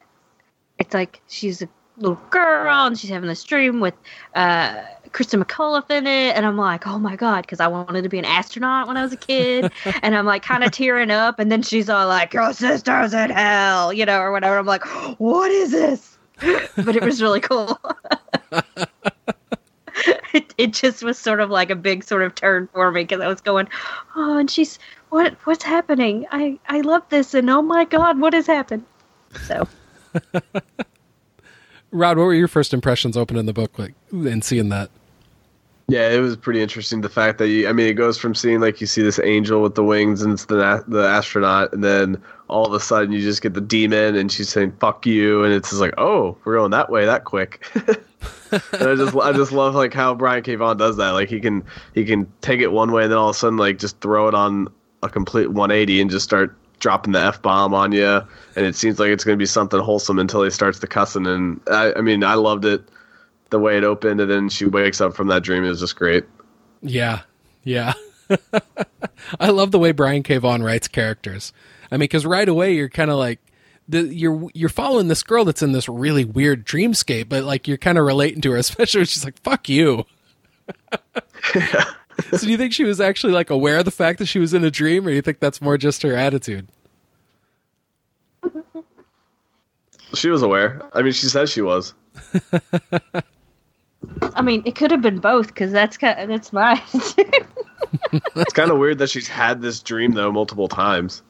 it's 0.78 0.94
like 0.94 1.20
she's 1.28 1.60
a 1.60 1.68
little 1.98 2.20
girl 2.30 2.86
and 2.86 2.98
she's 2.98 3.10
having 3.10 3.28
this 3.28 3.44
dream 3.44 3.80
with 3.80 3.92
uh, 4.34 4.82
Kristen 5.12 5.44
McAuliffe 5.44 5.90
in 5.90 6.06
it, 6.06 6.34
and 6.34 6.46
I'm 6.46 6.56
like, 6.56 6.86
oh 6.86 6.98
my 6.98 7.14
god, 7.14 7.42
because 7.42 7.60
I 7.60 7.68
wanted 7.68 8.02
to 8.02 8.08
be 8.08 8.18
an 8.18 8.24
astronaut 8.24 8.88
when 8.88 8.96
I 8.96 9.02
was 9.02 9.12
a 9.12 9.18
kid, 9.18 9.70
and 10.02 10.16
I'm 10.16 10.24
like 10.24 10.42
kind 10.42 10.64
of 10.64 10.70
tearing 10.70 11.10
up, 11.10 11.40
and 11.40 11.52
then 11.52 11.60
she's 11.60 11.90
all 11.90 12.08
like, 12.08 12.32
your 12.32 12.54
sister's 12.54 13.12
in 13.12 13.28
hell, 13.30 13.92
you 13.92 14.06
know, 14.06 14.18
or 14.18 14.32
whatever. 14.32 14.56
I'm 14.56 14.64
like, 14.64 14.84
what 15.20 15.50
is 15.50 15.72
this? 15.72 16.16
but 16.76 16.96
it 16.96 17.02
was 17.02 17.20
really 17.20 17.40
cool. 17.40 17.78
it, 20.32 20.54
it 20.58 20.72
just 20.72 21.02
was 21.02 21.18
sort 21.18 21.40
of 21.40 21.50
like 21.50 21.70
a 21.70 21.76
big 21.76 22.04
sort 22.04 22.22
of 22.22 22.34
turn 22.34 22.68
for 22.72 22.90
me 22.90 23.04
because 23.04 23.20
I 23.20 23.28
was 23.28 23.40
going, 23.40 23.68
oh, 24.16 24.38
and 24.38 24.50
she's 24.50 24.78
what 25.10 25.34
what's 25.44 25.64
happening? 25.64 26.26
I 26.30 26.58
I 26.68 26.80
love 26.80 27.02
this, 27.10 27.34
and 27.34 27.48
oh 27.50 27.62
my 27.62 27.84
god, 27.84 28.20
what 28.20 28.32
has 28.32 28.46
happened? 28.46 28.84
So 29.46 29.66
Rod, 31.90 32.16
what 32.16 32.24
were 32.24 32.34
your 32.34 32.48
first 32.48 32.72
impressions 32.72 33.16
opening 33.16 33.46
the 33.46 33.52
book 33.52 33.78
like 33.78 33.94
and 34.12 34.42
seeing 34.42 34.70
that? 34.70 34.90
Yeah, 35.88 36.08
it 36.08 36.20
was 36.20 36.36
pretty 36.36 36.62
interesting. 36.62 37.02
The 37.02 37.08
fact 37.08 37.38
that 37.38 37.48
you, 37.48 37.68
I 37.68 37.72
mean, 37.72 37.86
it 37.86 37.94
goes 37.94 38.16
from 38.16 38.34
seeing 38.34 38.60
like 38.60 38.80
you 38.80 38.86
see 38.86 39.02
this 39.02 39.20
angel 39.22 39.62
with 39.62 39.74
the 39.74 39.84
wings 39.84 40.22
and 40.22 40.32
it's 40.32 40.46
the 40.46 40.82
the 40.88 41.06
astronaut, 41.06 41.72
and 41.72 41.84
then 41.84 42.22
all 42.48 42.64
of 42.66 42.72
a 42.72 42.80
sudden 42.80 43.12
you 43.12 43.20
just 43.20 43.42
get 43.42 43.54
the 43.54 43.60
demon 43.60 44.16
and 44.16 44.32
she's 44.32 44.48
saying 44.48 44.72
"fuck 44.80 45.04
you," 45.04 45.44
and 45.44 45.52
it's 45.52 45.70
just 45.70 45.80
like, 45.82 45.94
oh, 45.98 46.36
we're 46.44 46.56
going 46.56 46.70
that 46.70 46.88
way 46.88 47.04
that 47.04 47.24
quick. 47.24 47.66
and 48.52 48.88
I 48.88 48.94
just 48.94 49.16
I 49.16 49.32
just 49.32 49.52
love 49.52 49.74
like 49.74 49.94
how 49.94 50.14
Brian 50.14 50.42
K. 50.42 50.56
Does 50.56 50.96
that. 50.96 51.10
Like 51.10 51.28
he 51.28 51.40
can 51.40 51.64
he 51.94 52.04
can 52.04 52.30
take 52.40 52.60
it 52.60 52.70
one 52.70 52.92
way 52.92 53.04
and 53.04 53.12
then 53.12 53.18
all 53.18 53.30
of 53.30 53.36
a 53.36 53.38
sudden 53.38 53.58
like 53.58 53.78
just 53.78 54.00
throw 54.00 54.28
it 54.28 54.34
on 54.34 54.68
a 55.02 55.08
complete 55.08 55.48
180 55.48 56.00
and 56.00 56.10
just 56.10 56.24
start 56.24 56.56
dropping 56.82 57.12
the 57.12 57.20
f 57.20 57.40
bomb 57.40 57.72
on 57.72 57.92
you. 57.92 58.20
And 58.56 58.66
it 58.66 58.76
seems 58.76 58.98
like 58.98 59.08
it's 59.08 59.24
going 59.24 59.36
to 59.36 59.42
be 59.42 59.46
something 59.46 59.80
wholesome 59.80 60.18
until 60.18 60.42
he 60.42 60.50
starts 60.50 60.80
the 60.80 60.86
cussing. 60.86 61.26
And 61.26 61.60
I, 61.68 61.94
I 61.94 62.00
mean, 62.02 62.22
I 62.24 62.34
loved 62.34 62.64
it 62.64 62.82
the 63.50 63.58
way 63.58 63.76
it 63.78 63.84
opened, 63.84 64.20
and 64.20 64.30
then 64.30 64.48
she 64.48 64.66
wakes 64.66 65.00
up 65.00 65.14
from 65.14 65.28
that 65.28 65.42
dream. 65.42 65.64
It 65.64 65.68
was 65.68 65.80
just 65.80 65.96
great. 65.96 66.24
Yeah, 66.82 67.20
yeah. 67.62 67.92
I 69.40 69.50
love 69.50 69.70
the 69.70 69.78
way 69.78 69.92
Brian 69.92 70.22
K. 70.22 70.38
Writes 70.38 70.88
characters. 70.88 71.52
I 71.90 71.96
mean, 71.96 72.00
because 72.00 72.26
right 72.26 72.48
away 72.48 72.74
you're 72.74 72.88
kind 72.88 73.10
of 73.10 73.18
like, 73.18 73.40
the, 73.88 74.02
you're 74.14 74.48
you're 74.54 74.68
following 74.68 75.08
this 75.08 75.22
girl 75.22 75.44
that's 75.44 75.62
in 75.62 75.72
this 75.72 75.88
really 75.88 76.24
weird 76.24 76.66
dreamscape, 76.66 77.28
but 77.28 77.44
like 77.44 77.66
you're 77.66 77.76
kind 77.76 77.98
of 77.98 78.04
relating 78.04 78.40
to 78.42 78.52
her, 78.52 78.56
especially 78.58 79.00
when 79.00 79.06
she's 79.06 79.24
like, 79.24 79.40
"Fuck 79.42 79.68
you." 79.68 80.04
so, 81.52 82.38
do 82.38 82.50
you 82.50 82.56
think 82.56 82.72
she 82.72 82.84
was 82.84 83.00
actually 83.00 83.32
like 83.32 83.50
aware 83.50 83.78
of 83.78 83.84
the 83.84 83.90
fact 83.90 84.18
that 84.18 84.26
she 84.26 84.38
was 84.38 84.54
in 84.54 84.64
a 84.64 84.70
dream, 84.70 85.06
or 85.06 85.10
do 85.10 85.16
you 85.16 85.22
think 85.22 85.40
that's 85.40 85.60
more 85.60 85.76
just 85.76 86.02
her 86.02 86.14
attitude? 86.14 86.68
She 90.14 90.28
was 90.28 90.42
aware. 90.42 90.82
I 90.92 91.02
mean, 91.02 91.12
she 91.12 91.26
says 91.26 91.50
she 91.50 91.62
was. 91.62 91.94
I 94.34 94.42
mean, 94.42 94.62
it 94.66 94.76
could 94.76 94.90
have 94.90 95.00
been 95.00 95.20
both 95.20 95.48
because 95.48 95.72
that's 95.72 95.96
kind 95.96 96.30
that's 96.30 96.52
my. 96.52 96.82
It's 98.34 98.54
kind 98.54 98.70
of 98.70 98.78
weird 98.78 98.98
that 98.98 99.10
she's 99.10 99.28
had 99.28 99.60
this 99.60 99.80
dream 99.80 100.12
though 100.12 100.32
multiple 100.32 100.68
times. 100.68 101.22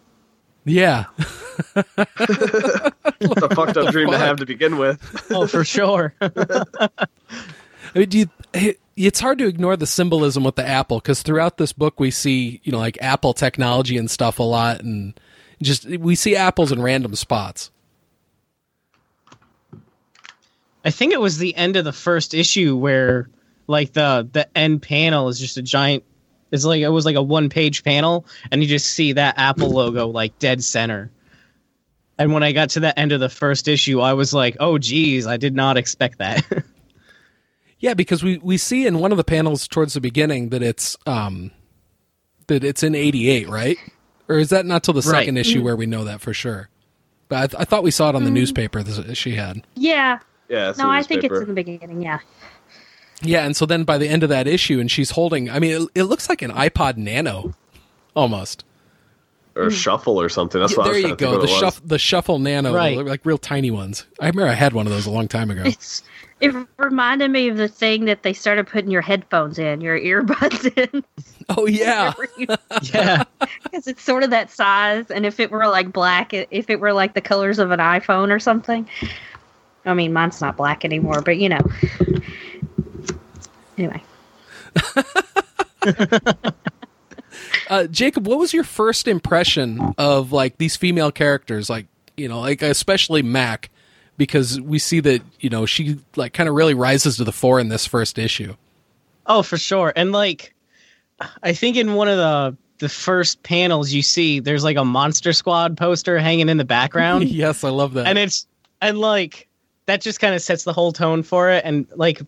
Yeah, 0.64 1.06
It's 1.76 3.42
a 3.42 3.54
fucked 3.54 3.76
up 3.76 3.90
dream 3.92 4.10
to 4.10 4.18
have 4.18 4.36
to 4.38 4.46
begin 4.46 4.78
with. 4.78 5.26
oh 5.30 5.46
for 5.46 5.64
sure 5.66 6.14
I 6.20 6.28
mean, 7.94 8.08
do 8.08 8.18
you? 8.20 8.26
it- 8.54 8.78
It's 8.96 9.20
hard 9.20 9.38
to 9.38 9.46
ignore 9.46 9.76
the 9.76 9.86
symbolism 9.86 10.44
with 10.44 10.54
the 10.56 10.66
apple 10.66 10.98
because 10.98 11.22
throughout 11.22 11.56
this 11.58 11.72
book 11.72 11.98
we 11.98 12.10
see, 12.10 12.60
you 12.62 12.70
know, 12.72 12.78
like 12.78 12.96
Apple 13.00 13.32
technology 13.34 13.96
and 13.96 14.10
stuff 14.10 14.38
a 14.38 14.42
lot, 14.42 14.80
and 14.82 15.18
just 15.62 15.86
we 15.86 16.14
see 16.14 16.36
apples 16.36 16.70
in 16.72 16.80
random 16.82 17.14
spots. 17.16 17.70
I 20.84 20.90
think 20.90 21.12
it 21.12 21.20
was 21.20 21.38
the 21.38 21.54
end 21.56 21.76
of 21.76 21.84
the 21.84 21.92
first 21.92 22.34
issue 22.34 22.76
where 22.76 23.28
like 23.66 23.92
the 23.92 24.28
the 24.30 24.46
end 24.56 24.82
panel 24.82 25.28
is 25.28 25.38
just 25.38 25.56
a 25.56 25.62
giant 25.62 26.04
it's 26.52 26.64
like 26.64 26.80
it 26.82 26.88
was 26.90 27.04
like 27.04 27.16
a 27.16 27.22
one 27.22 27.48
page 27.48 27.82
panel 27.82 28.24
and 28.52 28.62
you 28.62 28.68
just 28.68 28.90
see 28.90 29.12
that 29.14 29.36
Apple 29.38 29.70
logo 29.70 30.06
like 30.06 30.38
dead 30.38 30.62
center. 30.62 31.10
And 32.18 32.32
when 32.32 32.42
I 32.44 32.52
got 32.52 32.70
to 32.70 32.80
the 32.80 32.96
end 32.96 33.10
of 33.10 33.18
the 33.20 33.28
first 33.30 33.66
issue, 33.66 34.00
I 34.00 34.12
was 34.12 34.32
like, 34.32 34.56
"Oh 34.60 34.78
geez, 34.78 35.26
I 35.26 35.36
did 35.38 35.54
not 35.56 35.76
expect 35.76 36.18
that." 36.18 36.44
Yeah, 37.78 37.94
because 37.94 38.22
we 38.22 38.38
we 38.38 38.58
see 38.58 38.86
in 38.86 39.00
one 39.00 39.10
of 39.10 39.16
the 39.18 39.24
panels 39.24 39.66
towards 39.66 39.94
the 39.94 40.00
beginning 40.00 40.50
that 40.50 40.62
it's 40.62 40.96
um 41.04 41.50
that 42.46 42.62
it's 42.62 42.84
in 42.84 42.94
'88, 42.94 43.48
right? 43.48 43.76
Or 44.28 44.38
is 44.38 44.50
that 44.50 44.66
not 44.66 44.84
till 44.84 44.94
the 44.94 45.00
Right. 45.00 45.22
second 45.22 45.36
issue 45.36 45.64
where 45.64 45.74
we 45.74 45.86
know 45.86 46.04
that 46.04 46.20
for 46.20 46.32
sure? 46.32 46.68
But 47.28 47.38
I, 47.38 47.46
th- 47.48 47.60
I 47.60 47.64
thought 47.64 47.82
we 47.82 47.90
saw 47.90 48.08
it 48.10 48.14
on 48.14 48.22
the 48.22 48.30
newspaper 48.30 48.84
that 48.84 49.16
she 49.16 49.34
had. 49.34 49.66
yeah, 49.74 50.20
Yeah. 50.48 50.72
no, 50.78 50.88
I 50.88 51.02
think 51.02 51.24
it's 51.24 51.36
in 51.40 51.48
the 51.48 51.54
beginning. 51.54 52.02
Yeah, 52.02 52.20
Yeah, 53.22 53.44
and 53.44 53.56
so 53.56 53.66
then 53.66 53.84
by 53.84 53.98
the 53.98 54.08
end 54.08 54.22
of 54.22 54.28
that 54.28 54.46
issue, 54.46 54.80
and 54.80 54.90
she's 54.90 55.10
holding. 55.10 55.48
I 55.50 55.58
mean, 55.58 55.82
it, 55.82 55.88
it 55.94 56.02
looks 56.04 56.28
like 56.28 56.42
an 56.42 56.50
iPod 56.50 56.96
Nano, 56.96 57.54
almost. 58.14 58.64
or 59.54 59.64
hmm. 59.64 59.70
shuffle 59.70 60.20
or 60.20 60.28
something. 60.28 60.60
That's 60.60 60.76
what 60.76 60.86
I 60.86 60.92
there 60.92 60.94
was 60.94 61.02
you 61.02 61.16
trying 61.16 61.16
to 61.18 61.24
go. 61.24 61.46
The 61.46 61.52
it 61.52 61.58
shuffle, 61.58 61.86
the 61.86 61.98
shuffle 61.98 62.38
Nano, 62.38 62.74
Right. 62.74 62.98
like 62.98 63.24
real 63.24 63.38
tiny 63.38 63.70
ones. 63.70 64.06
I 64.20 64.26
remember 64.28 64.50
I 64.50 64.54
had 64.54 64.72
one 64.72 64.86
of 64.86 64.92
those 64.92 65.06
a 65.06 65.10
long 65.10 65.28
time 65.28 65.50
ago. 65.50 65.62
it's 65.64 66.02
it 66.40 66.52
reminded 66.76 67.30
me 67.30 67.48
of 67.48 67.56
the 67.56 67.68
thing 67.68 68.06
that 68.06 68.24
they 68.24 68.32
started 68.32 68.66
putting 68.66 68.90
your 68.90 69.00
headphones 69.00 69.60
in, 69.60 69.80
your 69.80 69.96
earbuds 69.98 70.76
in. 70.94 71.04
Oh 71.48 71.66
yeah, 71.66 72.12
yeah. 72.92 73.22
because 73.62 73.86
it's 73.86 74.02
sort 74.02 74.24
of 74.24 74.30
that 74.30 74.50
size. 74.50 75.10
And 75.10 75.24
if 75.24 75.38
it 75.38 75.52
were 75.52 75.68
like 75.68 75.92
black, 75.92 76.34
if 76.34 76.68
it 76.68 76.80
were 76.80 76.92
like 76.92 77.14
the 77.14 77.20
colors 77.20 77.60
of 77.60 77.70
an 77.70 77.78
iPhone 77.78 78.32
or 78.32 78.40
something, 78.40 78.88
I 79.84 79.94
mean, 79.94 80.12
mine's 80.12 80.40
not 80.40 80.56
black 80.56 80.84
anymore, 80.84 81.22
but 81.22 81.36
you 81.38 81.48
know. 81.48 81.60
Anyway, 83.82 84.02
uh, 87.68 87.86
Jacob, 87.88 88.26
what 88.28 88.38
was 88.38 88.54
your 88.54 88.62
first 88.62 89.08
impression 89.08 89.94
of 89.98 90.30
like 90.30 90.58
these 90.58 90.76
female 90.76 91.10
characters? 91.10 91.68
Like 91.68 91.86
you 92.16 92.28
know, 92.28 92.40
like 92.40 92.62
especially 92.62 93.22
Mac, 93.22 93.70
because 94.16 94.60
we 94.60 94.78
see 94.78 95.00
that 95.00 95.22
you 95.40 95.50
know 95.50 95.66
she 95.66 95.98
like 96.14 96.32
kind 96.32 96.48
of 96.48 96.54
really 96.54 96.74
rises 96.74 97.16
to 97.16 97.24
the 97.24 97.32
fore 97.32 97.58
in 97.58 97.70
this 97.70 97.86
first 97.86 98.18
issue. 98.18 98.54
Oh, 99.26 99.42
for 99.42 99.58
sure. 99.58 99.92
And 99.96 100.12
like 100.12 100.54
I 101.42 101.52
think 101.52 101.76
in 101.76 101.94
one 101.94 102.08
of 102.08 102.18
the 102.18 102.56
the 102.78 102.88
first 102.88 103.42
panels 103.42 103.92
you 103.92 104.02
see 104.02 104.40
there's 104.40 104.62
like 104.64 104.76
a 104.76 104.84
Monster 104.84 105.32
Squad 105.32 105.76
poster 105.76 106.18
hanging 106.18 106.48
in 106.48 106.56
the 106.56 106.64
background. 106.64 107.24
yes, 107.28 107.64
I 107.64 107.70
love 107.70 107.94
that. 107.94 108.06
and 108.06 108.16
it's 108.16 108.46
and 108.80 108.98
like 108.98 109.48
that 109.86 110.00
just 110.00 110.20
kind 110.20 110.34
of 110.34 110.42
sets 110.42 110.64
the 110.64 110.72
whole 110.72 110.92
tone 110.92 111.22
for 111.22 111.50
it. 111.50 111.64
And 111.64 111.86
like, 111.94 112.22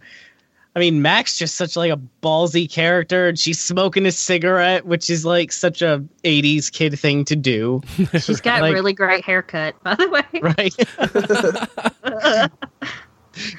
I 0.77 0.81
mean, 0.81 1.03
Mac's 1.03 1.39
just 1.39 1.55
such 1.55 1.77
like 1.77 1.93
a 1.93 2.01
ballsy 2.23 2.69
character, 2.71 3.29
and 3.29 3.39
she's 3.39 3.61
smoking 3.61 4.07
a 4.07 4.13
cigarette, 4.13 4.87
which 4.87 5.09
is 5.09 5.25
like 5.25 5.53
such 5.53 5.83
a 5.83 6.05
'80s 6.25 6.71
kid 6.73 6.99
thing 6.99 7.25
to 7.27 7.37
do. 7.37 7.81
She's 8.21 8.41
got 8.41 8.61
Like- 8.61 8.75
really 8.75 8.93
great 8.93 9.25
haircut, 9.25 9.81
by 9.85 9.95
the 9.95 10.09
way. 10.09 10.25
right? 10.43 10.75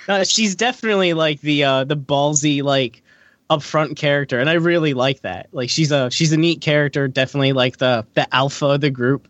Uh, 0.07 0.23
she's 0.23 0.55
definitely 0.55 1.11
like 1.13 1.41
the 1.41 1.65
uh, 1.65 1.83
the 1.83 1.97
ballsy 1.97 2.63
like 2.63 3.03
upfront 3.49 3.97
character, 3.97 4.39
and 4.39 4.49
I 4.49 4.53
really 4.53 4.93
like 4.93 5.21
that. 5.23 5.47
Like 5.51 5.69
she's 5.69 5.91
a 5.91 6.09
she's 6.09 6.31
a 6.31 6.37
neat 6.37 6.61
character, 6.61 7.09
definitely 7.09 7.51
like 7.51 7.75
the 7.77 8.05
the 8.13 8.33
alpha 8.33 8.67
of 8.67 8.79
the 8.81 8.89
group 8.89 9.27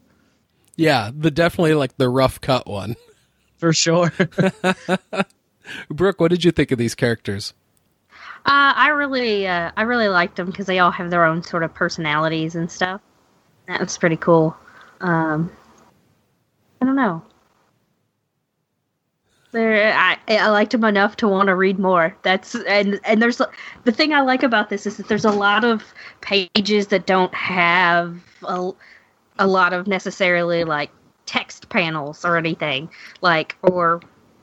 Yeah, 0.76 1.10
the 1.18 1.32
definitely 1.32 1.74
like 1.74 1.98
the 1.98 2.10
rough 2.10 2.40
cut 2.42 2.68
one. 2.68 2.96
for 3.58 3.74
sure. 3.74 4.14
Brooke, 5.90 6.22
what 6.22 6.30
did 6.30 6.46
you 6.46 6.52
think 6.52 6.70
of 6.72 6.78
these 6.78 6.94
characters? 6.94 7.56
Uh, 8.46 8.74
I 8.76 8.90
really, 8.90 9.48
uh, 9.48 9.72
I 9.76 9.82
really 9.84 10.08
liked 10.08 10.36
them 10.36 10.46
because 10.46 10.68
they 10.68 10.78
all 10.78 10.92
have 10.92 11.10
their 11.10 11.26
own 11.26 11.42
sort 11.42 11.64
of 11.64 11.74
personalities 11.74 12.54
and 12.56 12.72
stuff. 12.72 13.02
That 13.68 13.80
was 13.80 13.98
pretty 13.98 14.18
cool. 14.18 14.56
Um, 15.02 15.52
I 16.80 16.86
don't 16.86 16.96
know. 16.96 17.24
There, 19.52 19.94
I, 19.98 20.18
I 20.28 20.50
liked 20.50 20.74
them 20.74 20.84
enough 20.84 21.16
to 21.18 21.28
want 21.28 21.48
to 21.48 21.56
read 21.56 21.80
more. 21.80 22.16
That's 22.22 22.56
and 22.56 23.00
and 23.06 23.22
there's 23.22 23.42
the 23.84 23.92
thing 23.92 24.14
I 24.14 24.22
like 24.22 24.44
about 24.44 24.70
this 24.70 24.86
is 24.86 24.98
that 24.98 25.08
there's 25.08 25.26
a 25.26 25.32
lot 25.32 25.64
of 25.64 25.84
pages 26.22 26.88
that 26.88 27.08
don't 27.08 27.34
have 27.34 28.22
a, 28.44 28.72
a 29.40 29.48
lot 29.48 29.74
of 29.74 29.88
necessarily 29.88 30.66
like 30.66 30.92
text 31.26 31.70
panels 31.70 32.26
or 32.26 32.38
anything 32.38 32.90
like 33.22 33.56
or 33.62 34.02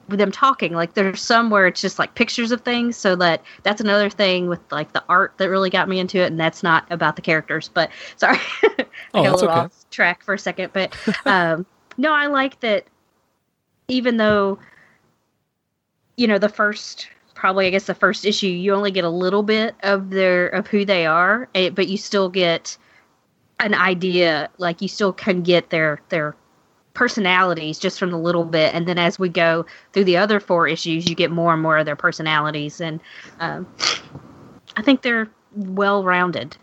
them 0.09 0.33
talking 0.33 0.73
like 0.73 0.95
there's 0.95 1.21
some 1.21 1.49
where 1.51 1.67
it's 1.67 1.81
just 1.81 1.99
like 1.99 2.15
pictures 2.15 2.53
of 2.53 2.61
things 2.63 2.97
so 2.97 3.17
that 3.17 3.43
that's 3.63 3.81
another 3.81 4.11
thing 4.11 4.49
with 4.49 4.61
like 4.71 4.93
the 4.93 5.03
art 5.09 5.33
that 5.39 5.49
really 5.49 5.71
got 5.71 5.89
me 5.89 5.99
into 5.99 6.19
it 6.19 6.27
and 6.27 6.39
that's 6.39 6.63
not 6.63 6.85
about 6.91 7.17
the 7.17 7.23
characters 7.23 7.71
but 7.73 7.91
sorry 8.17 8.39
I 8.63 8.87
Oh, 9.15 9.23
got 9.23 9.33
a 9.33 9.37
little 9.37 9.49
okay. 9.49 9.61
off 9.61 9.91
track 9.91 10.23
for 10.23 10.35
a 10.35 10.39
second 10.39 10.73
but 10.73 10.95
um 11.27 11.67
no 11.97 12.13
i 12.13 12.27
like 12.27 12.61
that 12.61 12.87
even 13.89 14.17
though 14.17 14.59
you 16.17 16.27
know 16.27 16.39
the 16.39 16.49
first 16.49 17.09
probably 17.35 17.67
i 17.67 17.71
guess 17.71 17.85
the 17.85 17.95
first 17.95 18.25
issue 18.25 18.47
you 18.47 18.75
only 18.75 18.91
get 18.91 19.05
a 19.05 19.11
little 19.11 19.43
bit 19.43 19.75
of 19.83 20.11
their 20.11 20.49
of 20.49 20.67
who 20.67 20.85
they 20.85 21.07
are 21.07 21.49
eh, 21.55 21.71
but 21.71 21.89
you 21.89 21.97
still 21.97 22.29
get 22.29 22.77
an 23.61 23.75
idea 23.75 24.51
like 24.59 24.83
you 24.83 24.89
still 24.89 25.13
can 25.13 25.43
get 25.43 25.71
their 25.71 26.01
their 26.09 26.35
personalities 26.95 27.79
just 27.79 27.99
from 27.99 28.11
the 28.11 28.19
little 28.19 28.45
bit. 28.45 28.75
And 28.75 28.87
then 28.87 28.99
as 28.99 29.19
we 29.19 29.29
go 29.29 29.65
through 29.93 30.05
the 30.05 30.17
other 30.17 30.41
four 30.41 30.69
issues 30.69 31.09
you 31.09 31.15
get 31.15 31.31
more 31.31 31.53
and 31.53 31.63
more 31.63 31.79
of 31.79 31.87
their 31.87 31.97
personalities. 31.97 32.81
And 32.81 33.01
um, 33.41 33.67
i 34.77 34.83
think 34.83 35.03
they're 35.03 35.29
well 35.55 36.03
rounded 36.05 36.57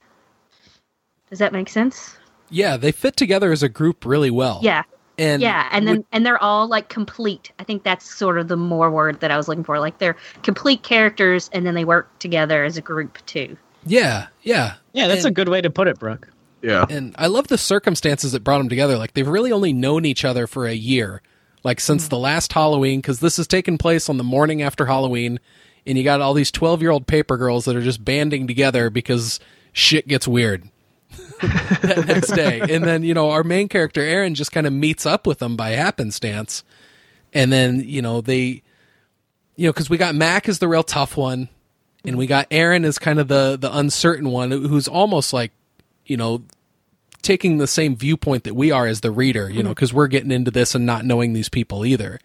does 1.30 1.38
that 1.40 1.54
make 1.54 1.70
sense? 1.70 2.18
Yeah, 2.50 2.76
they 2.76 2.92
fit 2.92 3.16
together 3.16 3.52
as 3.52 3.62
a 3.62 3.70
group 3.70 4.04
really 4.06 4.32
well. 4.32 4.60
yeah. 4.64 4.82
And 5.20 5.42
yeah 5.42 5.68
and 5.72 5.88
then 5.88 5.98
with- 5.98 6.06
and 6.12 6.26
they're 6.26 6.42
all 6.42 6.68
like 6.68 6.90
complete. 6.90 7.52
I 7.60 7.64
think 7.64 7.84
that's 7.84 8.10
sort 8.10 8.38
of 8.40 8.48
the 8.48 8.56
more 8.58 8.90
word 8.90 9.20
that 9.20 9.30
i 9.32 9.38
was 9.38 9.48
looking 9.48 9.64
for. 9.66 9.78
Like 9.80 10.00
they're 10.00 10.16
complete 10.44 10.82
characters 10.82 11.50
and 11.54 11.66
then 11.66 11.76
they 11.76 11.86
work 11.86 12.18
together 12.20 12.64
as 12.64 12.78
a 12.78 12.82
group 12.82 13.18
too. 13.26 13.58
Yeah, 13.86 14.28
yeah, 14.44 14.76
yeah, 14.94 15.08
that's 15.08 15.26
And- 15.26 15.32
a 15.32 15.34
good 15.36 15.50
way 15.50 15.62
to 15.62 15.70
put 15.70 15.88
it, 15.88 16.00
Brooke. 16.00 16.30
Yeah. 16.62 16.86
and 16.90 17.16
I 17.18 17.28
love 17.28 17.48
the 17.48 17.58
circumstances 17.58 18.34
that 18.34 18.44
brought 18.44 18.58
them 18.58 18.70
together. 18.70 18.98
Like 18.98 19.14
they've 19.14 19.28
really 19.28 19.52
only 19.52 19.74
known 19.74 20.06
each 20.06 20.26
other 20.26 20.48
for 20.48 20.68
a 20.68 20.74
year, 20.74 21.22
like 21.64 21.80
since 21.80 22.06
mm. 22.06 22.10
the 22.10 22.18
last 22.18 22.52
Halloween, 22.52 23.00
because 23.00 23.20
this 23.20 23.38
has 23.38 23.48
taken 23.48 23.78
place 23.78 24.10
on 24.10 24.18
the 24.18 24.24
morning 24.24 24.62
after 24.62 24.86
Halloween, 24.86 25.40
and 25.86 25.98
you 25.98 26.04
got 26.04 26.22
all 26.22 26.34
these 26.34 26.52
twelve-year-old 26.52 27.08
paper 27.08 27.38
girls 27.38 27.66
that 27.66 27.76
are 27.76 27.82
just 27.82 28.04
banding 28.04 28.48
together 28.48 28.90
because 28.90 29.40
shit 29.72 30.08
gets 30.08 30.28
weird 30.28 30.70
that 31.42 32.06
next 32.08 32.32
day. 32.32 32.60
And 32.60 32.84
then 32.84 33.04
you 33.04 33.14
know 33.14 33.32
our 33.32 33.44
main 33.44 33.70
character 33.70 34.02
Aaron 34.02 34.36
just 34.36 34.52
kind 34.52 34.68
of 34.68 34.74
meets 34.74 35.06
up 35.06 35.26
with 35.26 35.40
them 35.40 35.56
by 35.56 35.72
happenstance, 35.72 36.64
and 37.34 37.54
then 37.54 37.82
you 37.86 38.02
know 38.02 38.22
they, 38.22 38.64
you 39.56 39.68
know, 39.68 39.72
because 39.72 39.90
we 39.90 39.98
got 39.98 40.16
Mac 40.16 40.50
as 40.50 40.60
the 40.60 40.68
real 40.68 40.84
tough 40.84 41.16
one. 41.16 41.50
And 42.06 42.18
we 42.18 42.28
got 42.28 42.48
Aaron 42.50 42.86
as 42.86 42.98
kind 42.98 43.20
of 43.20 43.28
the 43.28 43.58
the 43.60 43.76
uncertain 43.78 44.30
one, 44.30 44.52
who's 44.52 44.88
almost 44.88 45.34
like 45.34 45.52
you 46.10 46.18
know, 46.18 46.44
taking 47.22 47.58
the 47.58 47.68
same 47.68 47.96
viewpoint 47.96 48.44
that 48.46 48.56
we 48.56 48.72
are 48.72 48.88
as 48.88 49.02
the 49.02 49.12
reader, 49.12 49.50
you 49.50 49.62
know, 49.62 49.70
because 49.70 49.94
we're 49.94 50.08
getting 50.08 50.32
into 50.32 50.52
this 50.52 50.74
and 50.74 50.86
not 50.86 51.06
knowing 51.06 51.34
these 51.34 51.50
people 51.50 51.86
either. 51.86 52.20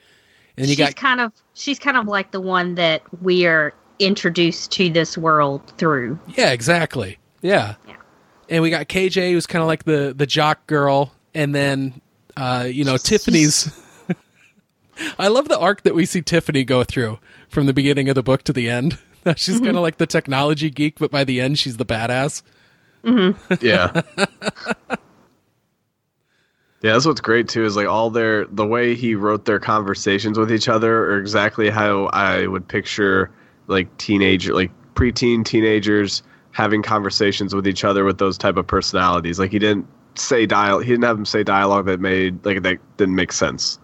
And 0.57 0.67
you 0.67 0.75
she's 0.75 0.79
got 0.79 0.97
kind 0.97 1.21
of 1.21 1.33
she's 1.55 1.79
kind 1.79 1.97
of 1.97 2.07
like 2.07 2.31
the 2.31 2.41
one 2.41 2.77
that 2.77 3.03
we 3.23 3.47
are 3.47 3.75
introduced 3.99 4.73
to 4.73 4.91
this 4.91 5.17
world 5.17 5.73
through 5.79 6.19
yeah, 6.37 6.51
exactly, 6.51 7.19
yeah. 7.43 7.75
Yeah. 7.87 7.97
And 8.49 8.63
we 8.63 8.71
got 8.71 8.89
KJ, 8.89 9.33
who's 9.33 9.47
kind 9.47 9.63
of 9.63 9.69
like 9.69 9.85
the 9.85 10.15
the 10.17 10.27
jock 10.27 10.67
girl, 10.67 11.13
and 11.35 11.55
then 11.55 12.01
uh, 12.37 12.69
you 12.71 12.85
know 12.85 12.97
Tiffany's. 12.97 13.81
I 15.19 15.27
love 15.27 15.49
the 15.49 15.59
arc 15.59 15.83
that 15.83 15.95
we 15.95 16.07
see 16.07 16.23
Tiffany 16.23 16.63
go 16.63 16.85
through 16.85 17.19
from 17.49 17.67
the 17.67 17.73
beginning 17.73 18.09
of 18.09 18.15
the 18.15 18.23
book 18.23 18.45
to 18.45 18.53
the 18.53 18.71
end. 18.71 18.99
She's 19.37 19.59
kind 19.59 19.77
of 19.77 19.83
like 19.83 19.97
the 19.97 20.07
technology 20.07 20.71
geek, 20.71 20.99
but 20.99 21.11
by 21.11 21.25
the 21.25 21.41
end, 21.41 21.59
she's 21.59 21.79
the 21.79 21.87
badass. 21.87 22.43
Mm-hmm. 23.05 23.55
Yeah. 23.65 24.03
Yeah, 26.83 26.93
that's 26.93 27.07
what's 27.07 27.21
great 27.21 27.49
too 27.49 27.65
is 27.65 27.77
like 27.77 27.87
all 27.87 28.11
their 28.11 28.45
the 28.47 28.67
way 28.67 28.95
he 28.95 29.15
wrote 29.15 29.47
their 29.47 29.59
conversations 29.59 30.39
with 30.39 30.53
each 30.53 30.69
other 30.69 31.05
are 31.13 31.19
exactly 31.19 31.71
how 31.71 32.07
I 32.07 32.47
would 32.47 32.69
picture 32.69 33.31
like 33.69 33.95
teenager 33.97 34.53
like 34.55 34.71
preteen 34.95 35.45
teenagers 35.47 36.23
having 36.53 36.83
conversations 36.83 37.55
with 37.55 37.67
each 37.67 37.85
other 37.85 38.05
with 38.05 38.19
those 38.19 38.37
type 38.37 38.57
of 38.59 38.67
personalities. 38.67 39.39
Like 39.39 39.51
he 39.51 39.59
didn't 39.59 39.87
say 40.17 40.45
dial 40.45 40.79
he 40.81 40.91
didn't 40.91 41.05
have 41.05 41.17
them 41.17 41.25
say 41.25 41.43
dialogue 41.43 41.87
that 41.87 42.01
made 42.01 42.45
like 42.45 42.63
that 42.63 42.79
didn't 42.99 43.15
make 43.15 43.33
sense. 43.33 43.79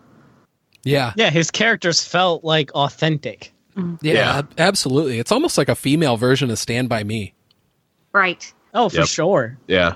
Yeah, 0.82 1.12
Yeah, 1.16 1.30
his 1.30 1.50
characters 1.50 2.04
felt 2.04 2.42
like 2.44 2.70
authentic. 2.72 3.52
Mm-hmm. 3.76 3.96
yeah, 4.04 4.12
Yeah. 4.14 4.42
absolutely. 4.58 5.18
It's 5.18 5.32
almost 5.32 5.56
like 5.58 5.68
a 5.68 5.74
female 5.74 6.16
version 6.18 6.50
of 6.50 6.58
Stand 6.58 6.88
by 6.90 7.02
Me. 7.04 7.32
right 8.12 8.52
Oh, 8.74 8.88
for 8.88 8.98
Yep. 8.98 9.06
sure. 9.08 9.58
Yeah. 9.66 9.94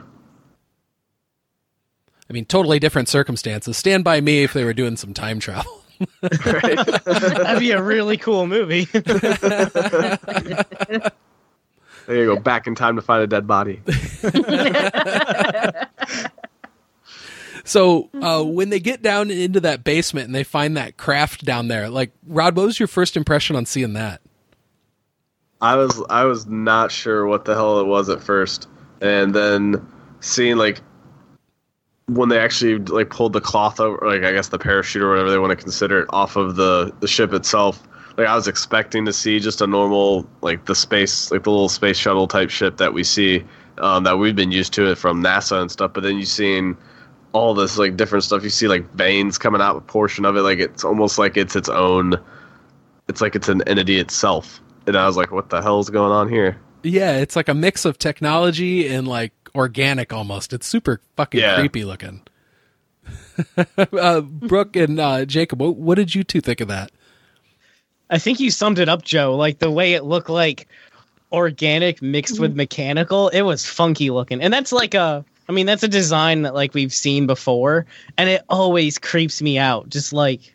I 2.29 2.33
mean, 2.33 2.45
totally 2.47 2.79
different 2.79 3.09
circumstances. 3.09 3.77
Stand 3.77 4.05
by 4.05 4.21
me 4.21 4.43
if 4.45 4.53
they 4.53 4.65
were 4.65 4.73
doing 4.75 4.97
some 4.97 5.15
time 5.15 5.39
travel. 5.41 5.83
That'd 6.23 7.61
be 7.61 7.71
a 7.71 7.83
really 7.83 8.17
cool 8.17 8.47
movie. 8.47 8.89
There 12.07 12.17
you 12.17 12.27
go, 12.27 12.37
back 12.39 12.67
in 12.67 12.75
time 12.75 12.97
to 12.97 13.03
find 13.03 13.23
a 13.23 13.27
dead 13.27 13.47
body. 13.47 13.81
So 17.67 18.11
uh, 18.21 18.43
when 18.43 18.69
they 18.69 18.79
get 18.79 19.01
down 19.01 19.31
into 19.31 19.59
that 19.61 19.85
basement 19.85 20.27
and 20.27 20.35
they 20.35 20.45
find 20.45 20.77
that 20.77 20.99
craft 20.99 21.47
down 21.47 21.69
there, 21.69 21.89
like 21.89 22.11
Rod, 22.27 22.57
what 22.57 22.67
was 22.67 22.79
your 22.79 22.89
first 22.89 23.17
impression 23.17 23.57
on 23.57 23.65
seeing 23.65 23.95
that? 23.95 24.21
I 25.65 25.77
was 25.77 26.03
I 26.11 26.25
was 26.25 26.47
not 26.47 26.93
sure 26.93 27.27
what 27.27 27.47
the 27.47 27.55
hell 27.55 27.81
it 27.81 27.87
was 27.87 28.11
at 28.11 28.23
first, 28.23 28.69
and 29.01 29.35
then 29.35 29.87
seeing 30.21 30.59
like 30.59 30.83
when 32.07 32.29
they 32.29 32.39
actually 32.39 32.77
like 32.77 33.09
pulled 33.09 33.33
the 33.33 33.41
cloth 33.41 33.81
over, 33.81 33.99
like 34.07 34.25
I 34.25 34.33
guess 34.33 34.49
the 34.49 34.59
parachute 34.59 35.03
or 35.03 35.09
whatever 35.09 35.31
they 35.31 35.39
want 35.39 35.53
to 35.53 35.57
consider 35.57 36.01
it, 36.01 36.07
off 36.11 36.37
of 36.37 36.57
the 36.57 36.93
the 37.01 37.09
ship 37.09 37.33
itself. 37.33 37.83
Like 38.19 38.27
I 38.27 38.35
was 38.35 38.47
expecting 38.47 39.07
to 39.07 39.13
see 39.15 39.41
just 39.41 39.63
a 39.63 39.67
normal 39.67 40.29
like 40.43 40.67
the 40.67 40.75
space 40.75 41.31
like 41.31 41.45
the 41.45 41.51
little 41.51 41.71
space 41.71 41.97
shuttle 41.97 42.29
type 42.29 42.51
ship 42.51 42.77
that 42.77 42.93
we 42.93 43.03
see 43.03 43.43
um, 43.79 44.05
that 44.05 44.19
we've 44.19 44.37
been 44.37 44.53
used 44.53 44.75
to 44.75 44.91
it 44.91 44.99
from 44.99 45.23
NASA 45.23 45.63
and 45.63 45.71
stuff. 45.71 45.95
But 45.95 46.03
then 46.03 46.19
you 46.19 46.27
seen 46.27 46.77
all 47.33 47.55
this 47.55 47.79
like 47.79 47.97
different 47.97 48.25
stuff. 48.25 48.45
You 48.45 48.51
see 48.51 48.69
like 48.69 48.93
veins 48.93 49.39
coming 49.39 49.63
out 49.63 49.77
a 49.77 49.81
portion 49.81 50.27
of 50.27 50.37
it, 50.37 50.43
like 50.43 50.59
it's 50.59 50.85
almost 50.85 51.19
like 51.19 51.39
it's 51.39 51.57
its 51.57 51.71
own. 51.71 52.17
It's 53.09 53.23
like 53.23 53.35
it's 53.35 53.49
an 53.49 53.63
entity 53.67 53.99
itself. 53.99 54.61
And 54.87 54.97
I 54.97 55.07
was 55.07 55.17
like, 55.17 55.31
what 55.33 55.51
the 55.51 55.63
hell's 55.63 55.91
going 55.91 56.13
on 56.13 56.29
here? 56.29 56.61
Yeah, 56.83 57.17
it's 57.17 57.37
like 57.37 57.49
a 57.49 57.55
mix 57.55 57.85
of 57.85 57.99
technology 57.99 58.89
and 58.89 59.09
like 59.09 59.33
organic 59.55 60.13
almost. 60.13 60.53
It's 60.53 60.67
super 60.67 61.01
fucking 61.17 61.41
Yeah. 61.41 61.57
creepy 61.57 61.85
looking. 61.85 62.23
uh, 63.99 64.21
Brooke 64.21 64.77
and 64.77 64.99
uh, 65.01 65.25
Jacob, 65.25 65.61
what, 65.61 65.77
what 65.77 65.95
did 65.97 66.15
you 66.15 66.25
two 66.25 66.41
think 66.41 66.61
of 66.61 66.69
that? 66.69 66.91
I 68.11 68.19
think 68.19 68.39
you 68.41 68.51
summed 68.51 68.79
it 68.79 68.89
up, 68.89 69.03
Joe. 69.03 69.35
Like 69.35 69.59
the 69.59 69.71
way 69.71 69.95
it 69.95 70.05
looked 70.05 70.29
like 70.31 70.69
organic 71.33 72.01
mixed 72.03 72.39
with 72.39 72.55
mechanical, 72.55 73.29
it 73.31 73.43
was 73.43 73.67
funky 73.67 74.11
looking. 74.11 74.41
And 74.43 74.53
that's 74.53 74.73
like 74.73 74.95
a 74.95 75.25
I 75.49 75.53
mean, 75.53 75.67
that's 75.67 75.83
a 75.83 75.89
design 75.89 76.43
that 76.43 76.55
like 76.55 76.73
we've 76.73 76.93
seen 76.93 77.27
before, 77.27 77.85
and 78.17 78.31
it 78.31 78.43
always 78.49 78.99
creeps 78.99 79.43
me 79.43 79.59
out. 79.59 79.89
Just 79.91 80.13
like 80.13 80.54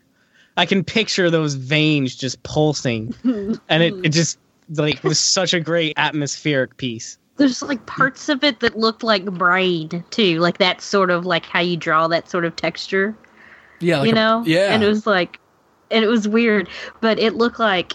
I 0.60 0.66
can 0.66 0.84
picture 0.84 1.30
those 1.30 1.54
veins 1.54 2.18
just 2.18 2.44
pulsing. 2.44 3.16
and 3.24 3.82
it, 3.82 3.94
it 4.04 4.10
just 4.10 4.38
like 4.72 5.02
was 5.06 5.18
such 5.18 5.54
a 5.54 5.60
great 5.62 5.94
atmospheric 5.96 6.76
piece. 6.76 7.18
there's 7.38 7.62
like 7.62 7.86
parts 7.86 8.28
of 8.28 8.44
it 8.44 8.60
that 8.60 8.78
looked 8.78 9.02
like 9.02 9.24
brain 9.24 10.04
too. 10.10 10.40
Like 10.40 10.58
that's 10.58 10.84
sort 10.84 11.12
of 11.12 11.26
like 11.26 11.46
how 11.46 11.62
you 11.62 11.78
draw 11.78 12.10
that 12.10 12.30
sort 12.30 12.44
of 12.44 12.58
texture. 12.58 13.18
Yeah, 13.80 14.00
like 14.00 14.08
you 14.08 14.12
a- 14.12 14.16
know? 14.16 14.44
yeah, 14.46 14.74
and 14.74 14.84
it 14.84 14.88
was 14.88 15.08
like 15.08 15.40
and 15.92 16.04
it 16.04 16.10
was 16.10 16.28
weird, 16.28 16.68
but 17.00 17.20
it 17.20 17.36
looked 17.36 17.60
like, 17.60 17.94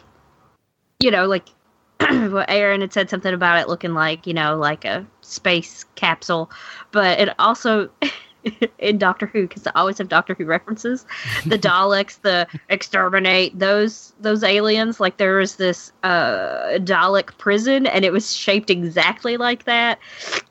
you 1.01 1.11
know, 1.11 1.27
like 1.27 1.47
well, 2.01 2.47
Aaron 2.49 2.81
had 2.81 2.95
said 2.95 3.11
something 3.11 3.35
about 3.35 3.61
it 3.61 3.69
looking 3.69 3.93
like, 3.93 4.27
you 4.27 4.33
know, 4.33 4.57
like 4.57 4.87
a 4.87 5.07
space 5.21 5.85
capsule, 5.97 6.51
but 6.93 7.21
it 7.21 7.29
also 7.39 7.91
in 8.79 8.99
Doctor 8.99 9.27
Who 9.27 9.49
because 9.49 9.67
I 9.67 9.73
always 9.75 9.99
have 9.99 10.09
Doctor 10.09 10.35
Who 10.35 10.45
references. 10.45 11.07
The 11.47 11.59
Daleks, 11.65 12.21
the 12.21 12.47
exterminate 12.69 13.59
those 13.59 14.13
those 14.21 14.43
aliens. 14.43 15.01
Like 15.01 15.17
there 15.17 15.37
was 15.37 15.57
this 15.57 15.93
uh, 16.03 16.79
Dalek 16.79 17.37
prison, 17.39 17.87
and 17.87 18.05
it 18.05 18.13
was 18.13 18.35
shaped 18.35 18.71
exactly 18.71 19.37
like 19.37 19.65
that. 19.65 19.99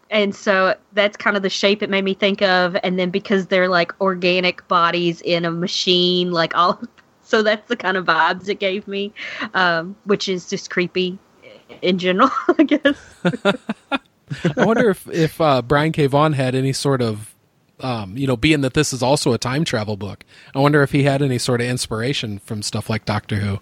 And 0.09 0.35
so 0.35 0.75
that's 0.93 1.17
kind 1.17 1.35
of 1.35 1.43
the 1.43 1.49
shape 1.49 1.81
it 1.81 1.89
made 1.89 2.03
me 2.03 2.13
think 2.13 2.41
of. 2.41 2.77
And 2.83 2.99
then 2.99 3.09
because 3.09 3.47
they're 3.47 3.69
like 3.69 3.99
organic 3.99 4.67
bodies 4.67 5.21
in 5.21 5.45
a 5.45 5.51
machine, 5.51 6.31
like 6.31 6.55
all. 6.55 6.81
So 7.25 7.41
that's 7.41 7.67
the 7.69 7.77
kind 7.77 7.95
of 7.95 8.05
vibes 8.05 8.49
it 8.49 8.59
gave 8.59 8.85
me, 8.85 9.13
um, 9.53 9.95
which 10.03 10.27
is 10.27 10.49
just 10.49 10.69
creepy 10.69 11.17
in 11.81 11.97
general, 11.97 12.29
I 12.59 12.63
guess. 12.63 12.97
I 14.57 14.65
wonder 14.65 14.89
if 14.89 15.07
if 15.09 15.39
uh, 15.39 15.61
Brian 15.61 15.91
K. 15.91 16.07
Vaughan 16.07 16.33
had 16.33 16.55
any 16.55 16.73
sort 16.73 17.01
of, 17.01 17.32
um, 17.79 18.17
you 18.17 18.27
know, 18.27 18.37
being 18.37 18.61
that 18.61 18.73
this 18.73 18.93
is 18.93 19.01
also 19.01 19.33
a 19.33 19.37
time 19.37 19.65
travel 19.65 19.97
book. 19.97 20.23
I 20.55 20.59
wonder 20.59 20.83
if 20.83 20.91
he 20.91 21.03
had 21.03 21.21
any 21.21 21.37
sort 21.37 21.61
of 21.61 21.67
inspiration 21.67 22.39
from 22.39 22.61
stuff 22.61 22.89
like 22.89 23.05
Doctor 23.05 23.37
Who. 23.37 23.59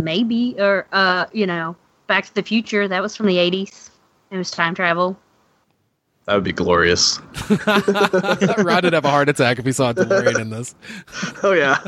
Maybe, 0.00 0.56
or 0.58 0.86
uh, 0.92 1.26
you 1.32 1.46
know, 1.46 1.76
Back 2.06 2.26
to 2.26 2.34
the 2.34 2.42
Future. 2.42 2.88
That 2.88 3.02
was 3.02 3.16
from 3.16 3.26
the 3.26 3.36
'80s. 3.36 3.90
It 4.30 4.36
was 4.36 4.50
time 4.50 4.74
travel. 4.74 5.18
That 6.24 6.34
would 6.34 6.44
be 6.44 6.52
glorious. 6.52 7.18
Rod 7.66 8.84
would 8.84 8.92
have 8.92 9.04
a 9.04 9.10
heart 9.10 9.28
attack 9.28 9.58
if 9.58 9.64
he 9.64 9.72
saw 9.72 9.90
a 9.90 9.94
DeLorean 9.94 10.40
in 10.40 10.50
this. 10.50 10.74
Oh 11.42 11.52
yeah. 11.52 11.78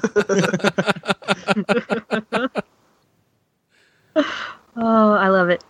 Oh, 4.75 5.13
I 5.13 5.29
love 5.29 5.51
it. 5.51 5.63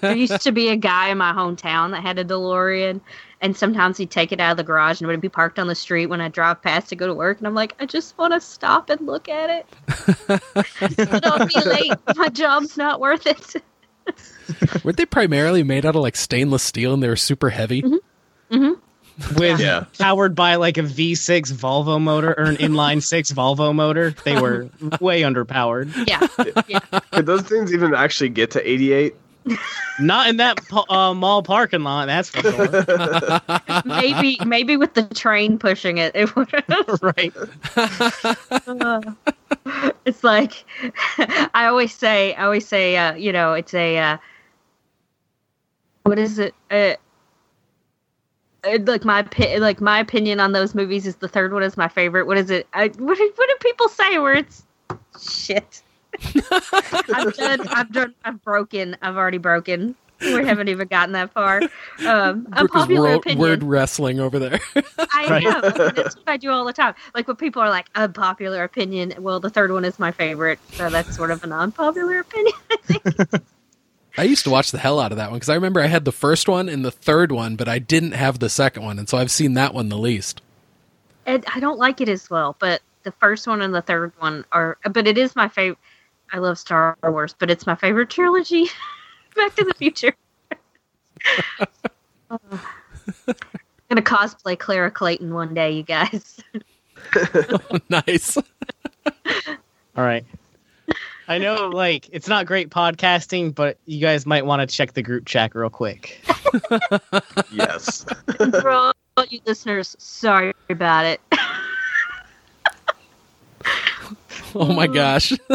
There 0.00 0.16
used 0.16 0.40
to 0.42 0.52
be 0.52 0.68
a 0.68 0.76
guy 0.76 1.08
in 1.08 1.18
my 1.18 1.32
hometown 1.32 1.90
that 1.92 2.02
had 2.02 2.18
a 2.18 2.24
DeLorean, 2.24 3.00
and 3.40 3.56
sometimes 3.56 3.96
he'd 3.96 4.10
take 4.10 4.32
it 4.32 4.40
out 4.40 4.52
of 4.52 4.56
the 4.58 4.62
garage 4.64 5.00
and 5.00 5.08
it 5.08 5.12
would 5.12 5.20
be 5.20 5.28
parked 5.28 5.58
on 5.58 5.66
the 5.66 5.74
street 5.74 6.06
when 6.06 6.20
I 6.20 6.28
drive 6.28 6.60
past 6.62 6.88
to 6.90 6.96
go 6.96 7.06
to 7.06 7.14
work. 7.14 7.38
And 7.38 7.46
I'm 7.46 7.54
like, 7.54 7.74
I 7.80 7.86
just 7.86 8.16
want 8.18 8.34
to 8.34 8.40
stop 8.40 8.90
and 8.90 9.00
look 9.06 9.28
at 9.28 9.50
it. 9.50 9.66
but 10.96 11.26
I'll 11.26 11.46
be 11.46 11.60
late. 11.68 11.92
My 12.16 12.28
job's 12.28 12.76
not 12.76 13.00
worth 13.00 13.26
it. 13.26 13.54
Weren't 14.84 14.96
they 14.96 15.06
primarily 15.06 15.62
made 15.62 15.86
out 15.86 15.96
of 15.96 16.02
like 16.02 16.16
stainless 16.16 16.62
steel 16.62 16.92
and 16.92 17.02
they 17.02 17.08
were 17.08 17.16
super 17.16 17.50
heavy? 17.50 17.82
Mm-hmm. 17.82 18.54
Mm-hmm. 18.56 19.34
with 19.38 19.60
Yeah. 19.60 19.84
powered 19.98 20.34
by 20.34 20.56
like 20.56 20.76
a 20.76 20.82
V6 20.82 21.52
Volvo 21.52 22.00
motor 22.00 22.34
or 22.36 22.44
an 22.44 22.56
inline 22.56 23.02
six 23.02 23.32
Volvo 23.32 23.74
motor. 23.74 24.10
They 24.24 24.40
were 24.40 24.68
way 25.00 25.22
underpowered. 25.22 25.92
Yeah. 26.06 26.26
yeah. 26.68 27.00
Could 27.12 27.26
those 27.26 27.42
things 27.42 27.72
even 27.72 27.94
actually 27.94 28.30
get 28.30 28.50
to 28.52 28.68
88? 28.68 29.14
Not 29.98 30.28
in 30.28 30.36
that 30.38 30.60
uh, 30.88 31.14
mall 31.14 31.42
parking 31.42 31.82
lot, 31.82 32.06
that's 32.06 32.30
for 32.30 32.40
sure. 32.42 33.82
Maybe, 33.84 34.38
maybe 34.46 34.76
with 34.76 34.94
the 34.94 35.02
train 35.14 35.58
pushing 35.58 35.98
it, 35.98 36.12
it 36.14 36.34
would. 36.36 36.50
right. 37.02 37.32
it's 40.04 40.24
like 40.24 40.64
I 41.54 41.66
always 41.66 41.94
say. 41.94 42.34
I 42.34 42.44
always 42.44 42.66
say. 42.66 42.96
Uh, 42.96 43.14
you 43.14 43.32
know, 43.32 43.52
it's 43.54 43.74
a. 43.74 43.98
Uh, 43.98 44.16
what 46.04 46.18
is 46.18 46.38
it? 46.38 46.54
Uh, 46.70 46.94
uh, 48.64 48.78
like 48.84 49.04
my 49.04 49.26
like 49.58 49.80
my 49.80 49.98
opinion 49.98 50.40
on 50.40 50.52
those 50.52 50.74
movies 50.74 51.06
is 51.06 51.16
the 51.16 51.28
third 51.28 51.52
one 51.52 51.62
is 51.62 51.76
my 51.76 51.88
favorite. 51.88 52.26
What 52.26 52.38
is 52.38 52.50
it? 52.50 52.66
I, 52.72 52.88
what 52.88 53.18
what 53.18 53.48
do 53.48 53.56
people 53.60 53.88
say 53.88 54.18
where 54.18 54.34
it's 54.34 54.64
shit? 55.20 55.82
I'm 57.12 57.30
done. 57.30 57.68
I'm 57.68 57.88
done. 57.88 58.14
I've 58.24 58.42
broken. 58.42 58.96
I've 59.02 59.16
already 59.16 59.38
broken. 59.38 59.94
We 60.20 60.44
haven't 60.46 60.68
even 60.68 60.86
gotten 60.88 61.12
that 61.12 61.32
far. 61.32 61.62
Um, 62.06 62.42
Brooke 62.42 62.46
is 62.46 62.58
unpopular 62.58 63.08
wor- 63.08 63.16
opinion. 63.16 63.38
word 63.38 63.62
wrestling 63.62 64.20
over 64.20 64.38
there. 64.38 64.60
I 64.98 65.42
am. 65.44 65.94
That's 65.94 66.16
what 66.16 66.28
I 66.28 66.36
do 66.36 66.50
all 66.50 66.64
the 66.66 66.72
time. 66.74 66.94
Like 67.14 67.26
when 67.26 67.36
people 67.36 67.62
are 67.62 67.70
like, 67.70 67.86
unpopular 67.94 68.62
opinion. 68.64 69.14
Well, 69.18 69.40
the 69.40 69.50
third 69.50 69.72
one 69.72 69.84
is 69.84 69.98
my 69.98 70.12
favorite, 70.12 70.58
so 70.72 70.90
that's 70.90 71.16
sort 71.16 71.30
of 71.30 71.42
an 71.42 71.52
unpopular 71.52 72.20
opinion. 72.20 72.54
I 72.70 72.76
think. 72.76 73.42
I 74.18 74.24
used 74.24 74.44
to 74.44 74.50
watch 74.50 74.72
the 74.72 74.78
hell 74.78 75.00
out 75.00 75.12
of 75.12 75.18
that 75.18 75.30
one 75.30 75.38
because 75.38 75.48
I 75.48 75.54
remember 75.54 75.80
I 75.80 75.86
had 75.86 76.04
the 76.04 76.12
first 76.12 76.48
one 76.48 76.68
and 76.68 76.84
the 76.84 76.90
third 76.90 77.32
one, 77.32 77.56
but 77.56 77.68
I 77.68 77.78
didn't 77.78 78.12
have 78.12 78.40
the 78.40 78.50
second 78.50 78.82
one, 78.82 78.98
and 78.98 79.08
so 79.08 79.16
I've 79.16 79.30
seen 79.30 79.54
that 79.54 79.72
one 79.72 79.88
the 79.88 79.96
least. 79.96 80.42
And 81.26 81.44
I 81.54 81.60
don't 81.60 81.78
like 81.78 82.00
it 82.00 82.08
as 82.08 82.28
well, 82.28 82.56
but 82.58 82.82
the 83.04 83.12
first 83.12 83.46
one 83.46 83.62
and 83.62 83.72
the 83.74 83.82
third 83.82 84.12
one 84.18 84.44
are. 84.52 84.76
But 84.90 85.06
it 85.06 85.16
is 85.16 85.34
my 85.36 85.48
favorite. 85.48 85.78
I 86.32 86.38
love 86.38 86.58
Star 86.58 86.96
Wars, 87.02 87.34
but 87.38 87.50
it's 87.50 87.66
my 87.66 87.74
favorite 87.74 88.10
trilogy. 88.10 88.66
Back 89.36 89.54
to 89.56 89.64
the 89.64 89.74
Future. 89.74 90.14
Oh. 92.30 92.38
I'm 93.28 93.96
gonna 93.96 94.02
cosplay 94.02 94.58
Clara 94.58 94.90
Clayton 94.90 95.34
one 95.34 95.52
day, 95.54 95.72
you 95.72 95.82
guys. 95.82 96.40
nice. 97.88 98.36
All 98.36 100.04
right. 100.04 100.24
I 101.26 101.38
know, 101.38 101.68
like, 101.68 102.08
it's 102.12 102.28
not 102.28 102.46
great 102.46 102.70
podcasting, 102.70 103.54
but 103.54 103.78
you 103.86 104.00
guys 104.00 104.26
might 104.26 104.46
want 104.46 104.68
to 104.68 104.76
check 104.76 104.94
the 104.94 105.02
group 105.02 105.26
chat 105.26 105.54
real 105.54 105.70
quick. 105.70 106.20
Yes. 107.52 108.04
For 108.36 108.70
all 108.70 108.92
you 109.28 109.40
listeners, 109.44 109.96
sorry 109.98 110.52
about 110.68 111.04
it. 111.06 111.20
Oh 114.54 114.72
my 114.72 114.86
gosh. 114.88 115.32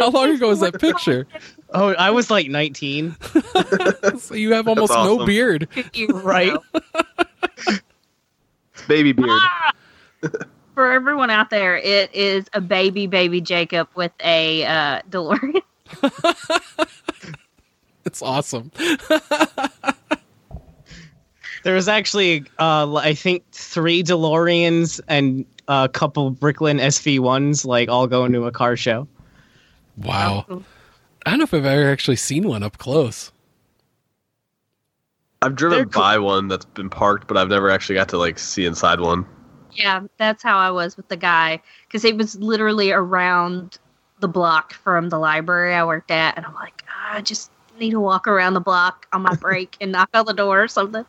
How 0.00 0.10
long 0.10 0.30
ago 0.30 0.48
was 0.48 0.60
that 0.60 0.80
picture? 0.80 1.26
Oh, 1.70 1.88
I 1.94 2.10
was 2.10 2.30
like 2.30 2.48
19. 2.48 3.16
So 4.18 4.34
you 4.34 4.52
have 4.54 4.68
almost 4.68 4.92
no 4.92 5.16
awesome. 5.16 5.26
beard. 5.26 5.68
Right. 6.08 6.56
Baby 8.88 9.12
beard. 9.12 9.28
Ah! 9.30 9.72
For 10.74 10.92
everyone 10.92 11.30
out 11.30 11.50
there, 11.50 11.76
it 11.76 12.14
is 12.14 12.46
a 12.52 12.60
baby, 12.60 13.06
baby 13.06 13.40
Jacob 13.40 13.88
with 13.94 14.12
a 14.20 14.64
uh, 14.64 15.02
DeLorean. 15.10 15.62
It's 18.04 18.22
awesome. 18.22 18.70
There 21.64 21.74
was 21.74 21.88
actually, 21.88 22.44
uh, 22.58 22.94
I 22.94 23.14
think, 23.14 23.42
three 23.52 24.02
DeLoreans 24.02 25.00
and 25.08 25.44
a 25.66 25.88
couple 25.88 26.30
Bricklin 26.30 26.78
SV1s, 26.78 27.64
like, 27.64 27.88
all 27.88 28.06
going 28.06 28.32
to 28.32 28.44
a 28.44 28.52
car 28.52 28.76
show. 28.76 29.08
Wow. 29.96 30.44
I 31.24 31.30
don't 31.30 31.38
know 31.38 31.44
if 31.44 31.54
I've 31.54 31.64
ever 31.64 31.90
actually 31.90 32.16
seen 32.16 32.46
one 32.46 32.62
up 32.62 32.76
close. 32.78 33.32
I've 35.40 35.56
driven 35.56 35.78
They're 35.78 35.86
cool. 35.86 36.02
by 36.02 36.18
one 36.18 36.48
that's 36.48 36.64
been 36.64 36.90
parked, 36.90 37.28
but 37.28 37.36
I've 37.36 37.48
never 37.48 37.70
actually 37.70 37.96
got 37.96 38.08
to 38.10 38.18
like 38.18 38.38
see 38.38 38.64
inside 38.64 39.00
one. 39.00 39.26
Yeah, 39.72 40.02
that's 40.16 40.42
how 40.42 40.56
I 40.56 40.70
was 40.70 40.96
with 40.96 41.08
the 41.08 41.16
guy 41.16 41.60
because 41.86 42.04
it 42.04 42.16
was 42.16 42.36
literally 42.36 42.92
around 42.92 43.78
the 44.20 44.28
block 44.28 44.72
from 44.72 45.08
the 45.08 45.18
library 45.18 45.74
I 45.74 45.84
worked 45.84 46.10
at, 46.10 46.36
and 46.36 46.46
I'm 46.46 46.54
like, 46.54 46.84
"Ah, 46.88 47.16
I 47.16 47.20
just 47.20 47.50
need 47.78 47.90
to 47.90 48.00
walk 48.00 48.26
around 48.26 48.54
the 48.54 48.60
block 48.60 49.06
on 49.12 49.22
my 49.22 49.34
break 49.34 49.76
and 49.80 49.92
knock 49.92 50.10
on 50.14 50.26
the 50.26 50.32
door 50.32 50.62
or 50.62 50.68
something. 50.68 51.04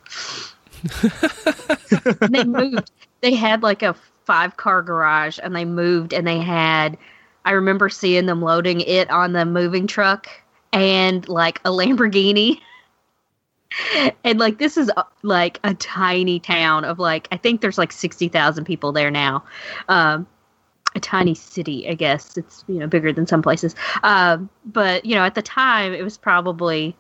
they 2.29 2.43
moved. 2.43 2.91
They 3.21 3.33
had 3.33 3.63
like 3.63 3.83
a 3.83 3.95
five 4.25 4.57
car 4.57 4.81
garage, 4.81 5.39
and 5.41 5.55
they 5.55 5.65
moved, 5.65 6.13
and 6.13 6.25
they 6.27 6.39
had. 6.39 6.97
I 7.45 7.51
remember 7.51 7.89
seeing 7.89 8.25
them 8.25 8.41
loading 8.41 8.81
it 8.81 9.09
on 9.11 9.33
the 9.33 9.45
moving 9.45 9.85
truck 9.85 10.27
and 10.73 11.27
like 11.29 11.59
a 11.59 11.69
Lamborghini. 11.69 12.59
and 14.23 14.39
like 14.39 14.57
this 14.57 14.77
is 14.77 14.91
like 15.23 15.59
a 15.63 15.73
tiny 15.75 16.39
town 16.39 16.85
of 16.85 16.99
like 16.99 17.27
I 17.31 17.37
think 17.37 17.61
there's 17.61 17.77
like 17.77 17.91
sixty 17.91 18.27
thousand 18.27 18.65
people 18.65 18.91
there 18.91 19.11
now. 19.11 19.43
Um, 19.89 20.27
a 20.95 20.99
tiny 20.99 21.35
city, 21.35 21.87
I 21.87 21.93
guess 21.93 22.37
it's 22.37 22.63
you 22.67 22.79
know 22.79 22.87
bigger 22.87 23.13
than 23.13 23.27
some 23.27 23.41
places. 23.41 23.75
Um, 24.03 24.49
but 24.65 25.05
you 25.05 25.15
know 25.15 25.23
at 25.23 25.35
the 25.35 25.41
time 25.41 25.93
it 25.93 26.03
was 26.03 26.17
probably 26.17 26.95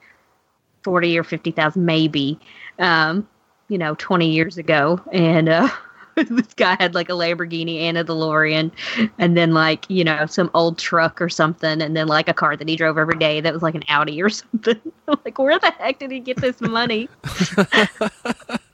forty 0.83 1.17
or 1.17 1.23
fifty 1.23 1.51
thousand, 1.51 1.85
maybe. 1.85 2.39
Um, 2.79 3.27
you 3.67 3.77
know, 3.77 3.95
twenty 3.95 4.29
years 4.29 4.57
ago, 4.57 5.01
and 5.11 5.49
uh, 5.49 5.69
this 6.15 6.53
guy 6.53 6.75
had 6.79 6.93
like 6.93 7.09
a 7.09 7.13
Lamborghini 7.13 7.81
and 7.81 7.97
a 7.97 8.03
DeLorean, 8.03 8.71
and 9.17 9.35
then 9.35 9.53
like 9.53 9.89
you 9.89 10.03
know 10.03 10.25
some 10.25 10.51
old 10.53 10.77
truck 10.77 11.21
or 11.21 11.29
something, 11.29 11.81
and 11.81 11.95
then 11.95 12.07
like 12.07 12.29
a 12.29 12.33
car 12.33 12.55
that 12.55 12.67
he 12.67 12.75
drove 12.75 12.97
every 12.97 13.17
day 13.17 13.41
that 13.41 13.53
was 13.53 13.63
like 13.63 13.75
an 13.75 13.83
Audi 13.87 14.21
or 14.21 14.29
something. 14.29 14.79
Like, 15.07 15.39
where 15.39 15.57
the 15.57 15.71
heck 15.71 15.99
did 15.99 16.11
he 16.11 16.19
get 16.19 16.37
this 16.37 16.61
money? 16.61 17.09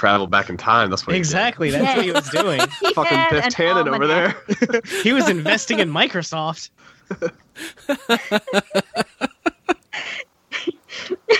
Travel 0.00 0.26
back 0.26 0.48
in 0.48 0.56
time. 0.56 0.88
That's 0.88 1.06
what 1.06 1.12
he 1.12 1.18
did. 1.18 1.20
Exactly. 1.20 1.70
That's 1.70 1.94
what 1.94 2.04
he 2.06 2.10
was 2.10 2.30
doing. 2.30 2.58
He 2.80 2.94
Fucking 2.94 3.18
had 3.18 3.30
Biff 3.32 3.44
Tannen 3.54 3.86
over 3.86 4.06
there. 4.06 4.34
He 5.02 5.12
was 5.12 5.28
investing 5.36 5.78
in 5.78 5.90
Microsoft. 5.90 6.70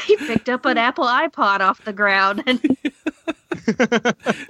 he 0.04 0.16
picked 0.18 0.50
up 0.50 0.66
an 0.66 0.76
Apple 0.76 1.06
iPod 1.06 1.60
off 1.60 1.82
the 1.86 1.94
ground 1.94 2.42
and 2.46 2.60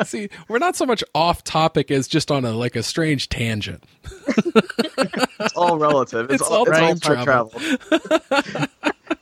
See, 0.04 0.28
we're 0.48 0.58
not 0.58 0.74
so 0.74 0.84
much 0.84 1.04
off 1.14 1.44
topic 1.44 1.92
as 1.92 2.08
just 2.08 2.32
on 2.32 2.44
a 2.44 2.50
like 2.50 2.74
a 2.74 2.82
strange 2.82 3.28
tangent. 3.28 3.84
It's 4.26 5.54
all 5.54 5.78
relative. 5.78 6.32
It's, 6.32 6.42
It's 6.42 6.50
all, 6.50 6.68
all 6.68 6.68
it's 6.68 6.80
all 6.80 6.96
time 6.96 7.24
time 7.24 7.24
travel. 7.24 8.68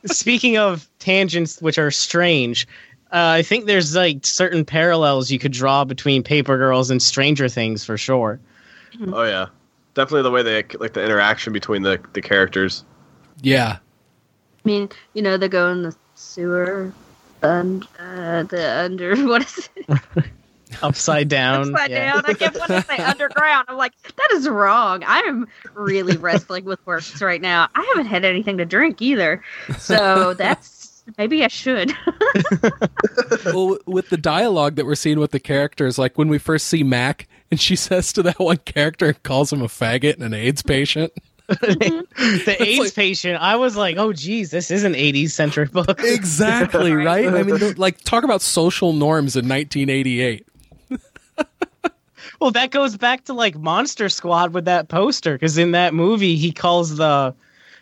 Speaking 0.06 0.56
of 0.56 0.88
tangents, 0.98 1.60
which 1.60 1.76
are 1.78 1.90
strange, 1.90 2.66
uh, 3.10 3.38
I 3.38 3.42
think 3.42 3.66
there's 3.66 3.96
like 3.96 4.26
certain 4.26 4.64
parallels 4.64 5.30
you 5.30 5.38
could 5.38 5.52
draw 5.52 5.84
between 5.84 6.22
Paper 6.22 6.58
Girls 6.58 6.90
and 6.90 7.02
Stranger 7.02 7.48
Things 7.48 7.84
for 7.84 7.96
sure. 7.96 8.38
Oh 9.12 9.24
yeah, 9.24 9.46
definitely 9.94 10.22
the 10.22 10.30
way 10.30 10.42
they 10.42 10.64
like 10.78 10.92
the 10.92 11.04
interaction 11.04 11.52
between 11.52 11.82
the 11.82 12.00
the 12.12 12.20
characters. 12.20 12.84
Yeah. 13.40 13.78
I 14.64 14.68
mean, 14.68 14.90
you 15.14 15.22
know, 15.22 15.36
they 15.36 15.48
go 15.48 15.70
in 15.70 15.82
the 15.82 15.96
sewer, 16.14 16.92
and 17.42 17.86
uh, 17.98 18.42
the 18.42 18.78
under 18.84 19.16
what 19.26 19.42
is 19.42 19.70
it? 19.76 19.88
Upside 20.82 21.28
down. 21.28 21.74
Upside 21.74 21.90
yeah. 21.90 22.12
down. 22.12 22.24
I 22.26 22.34
kept 22.34 22.58
wanting 22.58 22.82
to 22.82 22.86
say 22.86 22.98
underground. 22.98 23.66
I'm 23.68 23.78
like, 23.78 23.94
that 24.16 24.28
is 24.32 24.46
wrong. 24.46 25.02
I 25.02 25.20
am 25.20 25.48
really 25.72 26.18
wrestling 26.18 26.66
with 26.66 26.84
words 26.86 27.22
right 27.22 27.40
now. 27.40 27.68
I 27.74 27.86
haven't 27.94 28.10
had 28.10 28.26
anything 28.26 28.58
to 28.58 28.66
drink 28.66 29.00
either, 29.00 29.42
so 29.78 30.34
that's 30.34 30.77
maybe 31.16 31.44
I 31.44 31.48
should. 31.48 31.92
well, 33.46 33.78
with 33.86 34.10
the 34.10 34.18
dialogue 34.20 34.76
that 34.76 34.86
we're 34.86 34.94
seeing 34.94 35.18
with 35.18 35.30
the 35.30 35.40
characters, 35.40 35.98
like 35.98 36.18
when 36.18 36.28
we 36.28 36.38
first 36.38 36.66
see 36.66 36.82
Mac, 36.82 37.28
and 37.50 37.60
she 37.60 37.76
says 37.76 38.12
to 38.14 38.22
that 38.24 38.38
one 38.38 38.58
character 38.58 39.06
and 39.06 39.22
calls 39.22 39.52
him 39.52 39.62
a 39.62 39.66
faggot 39.66 40.14
and 40.14 40.22
an 40.22 40.34
AIDS 40.34 40.62
patient. 40.62 41.12
the 41.48 42.56
AIDS 42.60 42.78
like- 42.78 42.94
patient, 42.94 43.40
I 43.40 43.56
was 43.56 43.76
like, 43.76 43.96
oh, 43.96 44.12
geez, 44.12 44.50
this 44.50 44.70
is 44.70 44.84
an 44.84 44.92
80s 44.92 45.30
centric 45.30 45.72
book. 45.72 46.00
Exactly, 46.04 46.92
right? 46.92 47.26
I 47.26 47.42
mean, 47.42 47.74
like, 47.76 48.00
talk 48.02 48.24
about 48.24 48.42
social 48.42 48.92
norms 48.92 49.34
in 49.34 49.48
1988. 49.48 50.46
Well, 52.40 52.52
that 52.52 52.70
goes 52.70 52.96
back 52.96 53.24
to 53.24 53.32
like 53.32 53.56
Monster 53.56 54.08
Squad 54.08 54.52
with 54.52 54.66
that 54.66 54.88
poster, 54.88 55.32
because 55.34 55.58
in 55.58 55.72
that 55.72 55.94
movie, 55.94 56.36
he 56.36 56.52
calls 56.52 56.96
the. 56.96 57.34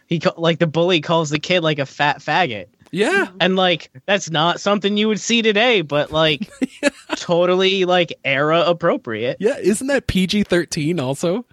He 0.07 0.21
ca- 0.21 0.35
like 0.37 0.61
the 0.61 0.67
bully 0.69 1.01
calls 1.01 1.31
the 1.31 1.39
kid 1.39 1.63
like 1.63 1.79
a 1.79 1.87
fat 1.87 2.21
faggot. 2.21 2.67
Yeah. 2.93 3.29
and 3.41 3.57
like 3.57 3.91
that's 4.07 4.31
not 4.31 4.61
something 4.61 4.97
you 4.97 5.09
would 5.09 5.21
see 5.21 5.43
today 5.43 5.81
but 5.83 6.13
like 6.13 6.51
totally 7.17 7.85
like 7.85 8.13
era 8.25 8.61
appropriate 8.67 9.37
Yeah. 9.41 9.57
Isn't 9.59 9.87
that 9.89 10.07
PG 10.07 10.45
13 10.45 11.01
also? 11.01 11.45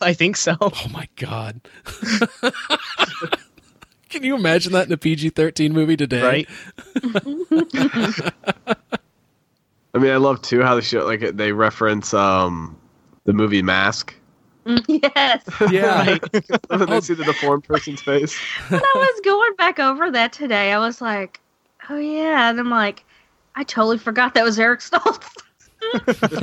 i 0.00 0.12
think 0.12 0.36
so 0.36 0.56
Oh 0.60 0.86
my 0.92 1.08
God. 1.16 1.60
Can 4.08 4.22
you 4.22 4.34
imagine 4.36 4.72
that 4.72 4.86
in 4.86 4.92
a 4.92 4.96
PG 4.96 5.30
13 5.30 5.72
movie 5.72 5.96
today? 5.96 6.22
right 6.22 6.48
I 9.94 9.98
mean, 9.98 10.10
I 10.10 10.16
love 10.16 10.42
too 10.42 10.62
how 10.62 10.74
they 10.74 10.80
show 10.82 11.04
like 11.06 11.20
they 11.36 11.52
reference 11.52 12.12
um 12.12 12.76
the 13.24 13.32
movie 13.32 13.62
Mask. 13.62 14.14
yes. 14.88 15.44
Yeah. 15.70 16.18
when 16.68 16.86
they 16.88 17.00
see 17.00 17.14
the 17.14 17.24
deformed 17.24 17.64
person's 17.64 18.00
face. 18.02 18.36
when 18.68 18.80
I 18.82 18.92
was 18.94 19.20
going 19.24 19.54
back 19.56 19.78
over 19.78 20.10
that 20.10 20.32
today, 20.32 20.72
I 20.72 20.78
was 20.78 21.00
like, 21.00 21.40
oh 21.88 21.98
yeah, 21.98 22.50
and 22.50 22.58
I'm 22.58 22.70
like, 22.70 23.04
I 23.54 23.64
totally 23.64 23.98
forgot 23.98 24.34
that 24.34 24.44
was 24.44 24.58
Eric 24.58 24.80
Stoltz. 24.80 25.24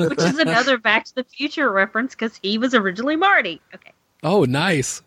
Which 0.09 0.19
is 0.19 0.37
another 0.39 0.77
Back 0.77 1.05
to 1.05 1.15
the 1.15 1.23
Future 1.25 1.71
reference 1.71 2.13
because 2.15 2.39
he 2.41 2.57
was 2.57 2.73
originally 2.73 3.15
Marty. 3.15 3.59
Okay, 3.75 3.91
Oh, 4.23 4.45
nice. 4.45 5.01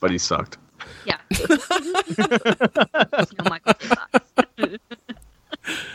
But 0.00 0.10
he 0.12 0.18
sucked. 0.18 0.58
yeah. 1.04 1.16
no 1.48 3.44
Michael 3.48 3.74
J. 3.80 3.88
Fox. 3.88 4.78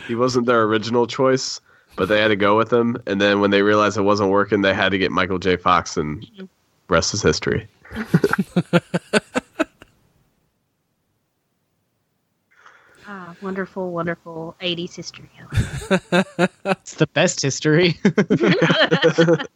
He 0.06 0.14
wasn't 0.14 0.46
their 0.46 0.62
original 0.64 1.06
choice, 1.06 1.60
but 1.98 2.08
they 2.08 2.20
had 2.20 2.28
to 2.28 2.36
go 2.36 2.56
with 2.56 2.72
him. 2.72 2.96
And 3.06 3.20
then 3.20 3.40
when 3.40 3.50
they 3.50 3.60
realized 3.60 3.98
it 3.98 4.02
wasn't 4.02 4.30
working, 4.30 4.62
they 4.62 4.72
had 4.72 4.90
to 4.90 4.98
get 4.98 5.10
Michael 5.10 5.38
J. 5.38 5.56
Fox, 5.56 5.96
and 5.96 6.24
rest 6.88 7.12
is 7.12 7.22
history. 7.22 7.68
Ah, 13.10 13.34
wonderful, 13.40 13.90
wonderful 13.90 14.54
80s 14.60 14.94
history. 14.94 15.30
it's 16.66 16.94
the 16.96 17.06
best 17.14 17.40
history 17.40 17.98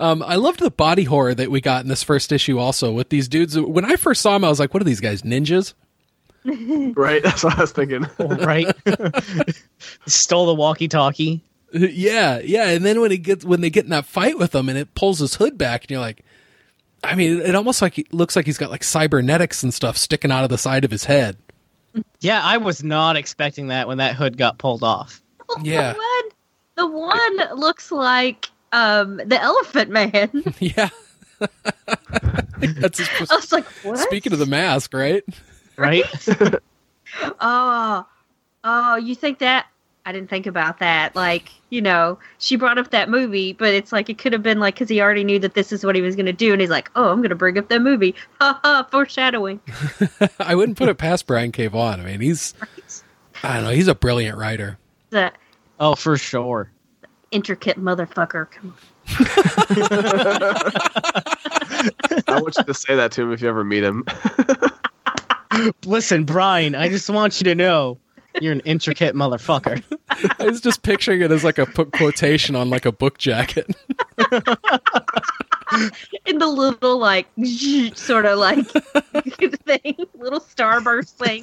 Um, 0.00 0.24
I 0.24 0.34
loved 0.34 0.58
the 0.58 0.72
body 0.72 1.04
horror 1.04 1.32
that 1.34 1.52
we 1.52 1.60
got 1.60 1.84
in 1.84 1.88
this 1.88 2.02
first 2.02 2.32
issue 2.32 2.58
also 2.58 2.90
with 2.90 3.10
these 3.10 3.28
dudes. 3.28 3.56
When 3.56 3.84
I 3.84 3.94
first 3.94 4.22
saw 4.22 4.32
them, 4.32 4.42
I 4.42 4.48
was 4.48 4.58
like, 4.58 4.74
what 4.74 4.80
are 4.80 4.84
these 4.84 4.98
guys, 4.98 5.22
ninjas? 5.22 5.74
Right? 6.44 7.22
That's 7.22 7.44
what 7.44 7.56
I 7.56 7.60
was 7.60 7.70
thinking. 7.70 8.08
right 8.18 8.74
stole 10.06 10.46
the 10.46 10.54
walkie 10.54 10.88
talkie 10.88 11.42
yeah, 11.90 12.40
yeah. 12.44 12.68
And 12.68 12.84
then 12.84 13.00
when 13.00 13.10
he 13.10 13.18
gets 13.18 13.44
when 13.44 13.60
they 13.60 13.70
get 13.70 13.84
in 13.84 13.90
that 13.90 14.06
fight 14.06 14.38
with 14.38 14.54
him 14.54 14.68
and 14.68 14.76
it 14.78 14.94
pulls 14.94 15.18
his 15.20 15.34
hood 15.36 15.56
back 15.58 15.84
and 15.84 15.90
you're 15.90 16.00
like 16.00 16.24
I 17.02 17.14
mean, 17.14 17.40
it 17.40 17.54
almost 17.54 17.80
like 17.80 17.98
it 17.98 18.12
looks 18.12 18.36
like 18.36 18.44
he's 18.46 18.58
got 18.58 18.70
like 18.70 18.84
cybernetics 18.84 19.62
and 19.62 19.72
stuff 19.72 19.96
sticking 19.96 20.30
out 20.30 20.44
of 20.44 20.50
the 20.50 20.58
side 20.58 20.84
of 20.84 20.90
his 20.90 21.04
head. 21.04 21.36
yeah 22.20 22.40
i 22.44 22.56
was 22.56 22.84
not 22.84 23.16
expecting 23.16 23.68
that 23.68 23.88
when 23.88 23.98
that 23.98 24.14
hood 24.14 24.36
got 24.36 24.58
pulled 24.58 24.82
off 24.84 25.20
Yeah. 25.62 25.94
The 25.94 25.98
one, 25.98 26.28
the 26.76 26.86
one 27.48 27.58
looks 27.58 27.90
like 27.90 28.48
um, 28.72 29.16
the 29.16 29.40
Elephant 29.40 29.90
Man. 29.90 30.30
yeah. 30.60 30.88
That's 32.58 33.00
I 33.00 33.34
was 33.34 33.52
like, 33.52 33.64
what? 33.82 33.98
speaking 33.98 34.32
of 34.32 34.38
the 34.38 34.46
mask, 34.46 34.94
right? 34.94 35.24
right 35.76 36.04
Oh, 37.40 38.06
oh, 38.64 38.96
you 38.96 39.14
think 39.14 39.38
that? 39.40 39.66
I 40.10 40.12
didn't 40.12 40.28
think 40.28 40.46
about 40.46 40.80
that. 40.80 41.14
Like, 41.14 41.52
you 41.68 41.80
know, 41.80 42.18
she 42.38 42.56
brought 42.56 42.78
up 42.78 42.90
that 42.90 43.08
movie, 43.08 43.52
but 43.52 43.72
it's 43.72 43.92
like 43.92 44.10
it 44.10 44.18
could 44.18 44.32
have 44.32 44.42
been 44.42 44.58
like 44.58 44.74
because 44.74 44.88
he 44.88 45.00
already 45.00 45.22
knew 45.22 45.38
that 45.38 45.54
this 45.54 45.70
is 45.70 45.84
what 45.84 45.94
he 45.94 46.02
was 46.02 46.16
going 46.16 46.26
to 46.26 46.32
do, 46.32 46.50
and 46.50 46.60
he's 46.60 46.68
like, 46.68 46.90
"Oh, 46.96 47.12
I'm 47.12 47.18
going 47.18 47.28
to 47.28 47.36
bring 47.36 47.56
up 47.56 47.68
that 47.68 47.80
movie." 47.80 48.16
Ha 48.40 48.58
ha! 48.64 48.88
Foreshadowing. 48.90 49.60
I 50.40 50.56
wouldn't 50.56 50.76
put 50.76 50.88
it 50.88 50.98
past 50.98 51.28
Brian 51.28 51.52
K. 51.52 51.68
Vaughan. 51.68 52.00
I 52.00 52.04
mean, 52.04 52.20
he's 52.20 52.54
I 53.44 53.54
don't 53.54 53.64
know, 53.64 53.70
he's 53.70 53.86
a 53.86 53.94
brilliant 53.94 54.36
writer. 54.36 54.78
The 55.10 55.32
oh 55.78 55.94
for 55.94 56.16
sure 56.18 56.72
intricate 57.30 57.78
motherfucker. 57.78 58.50
Come 58.50 58.74
on. 58.74 59.14
I 62.26 62.40
want 62.40 62.56
you 62.56 62.64
to 62.64 62.74
say 62.74 62.96
that 62.96 63.12
to 63.12 63.22
him 63.22 63.32
if 63.32 63.40
you 63.42 63.48
ever 63.48 63.62
meet 63.62 63.84
him. 63.84 64.04
listen 65.84 66.24
brian 66.24 66.74
i 66.74 66.88
just 66.88 67.10
want 67.10 67.38
you 67.40 67.44
to 67.44 67.54
know 67.54 67.98
you're 68.40 68.52
an 68.52 68.60
intricate 68.60 69.14
motherfucker 69.14 69.82
I 70.38 70.44
was 70.44 70.60
just 70.60 70.82
picturing 70.82 71.20
it 71.20 71.30
as 71.30 71.44
like 71.44 71.58
a 71.58 71.66
put 71.66 71.92
quotation 71.92 72.56
on 72.56 72.70
like 72.70 72.84
a 72.86 72.92
book 72.92 73.18
jacket. 73.18 73.66
In 76.26 76.38
the 76.38 76.46
little 76.46 76.98
like 76.98 77.28
sort 77.94 78.26
of 78.26 78.38
like 78.38 78.66
thing, 79.64 79.96
little 80.14 80.40
starburst 80.40 81.12
thing. 81.12 81.42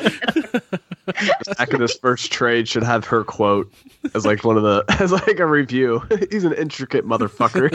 Back 1.58 1.74
in 1.74 1.80
this 1.80 1.98
first 1.98 2.32
trade 2.32 2.68
should 2.68 2.84
have 2.84 3.06
her 3.06 3.24
quote 3.24 3.72
as 4.14 4.26
like 4.26 4.44
one 4.44 4.58
of 4.58 4.64
the 4.64 4.84
as 5.00 5.12
like 5.12 5.40
a 5.40 5.46
review. 5.46 6.02
He's 6.30 6.44
an 6.44 6.54
intricate 6.54 7.06
motherfucker. 7.06 7.70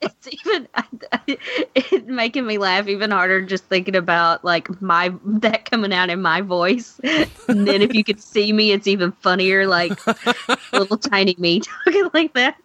it's 0.00 0.28
even 0.46 0.68
it's 1.74 2.06
making 2.06 2.46
me 2.46 2.58
laugh 2.58 2.88
even 2.88 3.10
harder 3.10 3.40
just 3.40 3.64
thinking 3.64 3.96
about 3.96 4.44
like 4.44 4.80
my 4.80 5.12
that 5.24 5.70
coming 5.70 5.92
out 5.92 6.10
in 6.10 6.20
my 6.22 6.40
voice 6.40 7.00
and 7.48 7.66
then 7.66 7.82
if 7.82 7.94
you 7.94 8.04
could 8.04 8.20
see 8.20 8.52
me 8.52 8.72
it's 8.72 8.86
even 8.86 9.12
funnier 9.12 9.66
like 9.66 9.92
little 10.72 10.98
tiny 10.98 11.34
me 11.38 11.60
talking 11.60 12.10
like 12.14 12.32
that 12.34 12.56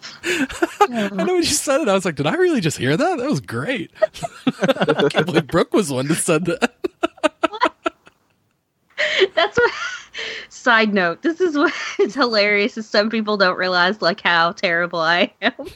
I 0.00 1.10
know 1.12 1.34
when 1.34 1.36
you 1.36 1.44
said 1.44 1.82
it, 1.82 1.88
I 1.88 1.92
was 1.92 2.06
like, 2.06 2.14
did 2.14 2.26
I 2.26 2.34
really 2.34 2.60
just 2.62 2.78
hear 2.78 2.96
that? 2.96 3.18
That 3.18 3.28
was 3.28 3.40
great. 3.40 3.90
I 4.62 5.08
can't 5.10 5.26
believe 5.26 5.48
Brooke 5.48 5.74
was 5.74 5.88
the 5.88 5.94
one 5.94 6.08
that 6.08 6.14
said 6.14 6.46
that. 6.46 6.72
that's 9.34 9.58
what 9.58 9.70
side 10.48 10.92
note 10.92 11.22
this 11.22 11.40
is 11.40 11.56
what 11.56 11.72
is 11.98 12.14
hilarious 12.14 12.76
is 12.76 12.88
some 12.88 13.10
people 13.10 13.36
don't 13.36 13.56
realize 13.56 14.00
like 14.02 14.20
how 14.20 14.52
terrible 14.52 15.00
i 15.00 15.32
am. 15.42 15.52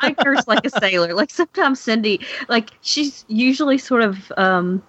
I 0.00 0.12
curse 0.14 0.48
like 0.48 0.66
a 0.66 0.70
sailor. 0.70 1.14
Like 1.14 1.30
sometimes 1.30 1.80
cindy 1.80 2.20
like 2.48 2.70
she's 2.80 3.24
usually 3.28 3.78
sort 3.78 4.02
of 4.02 4.32
um 4.36 4.82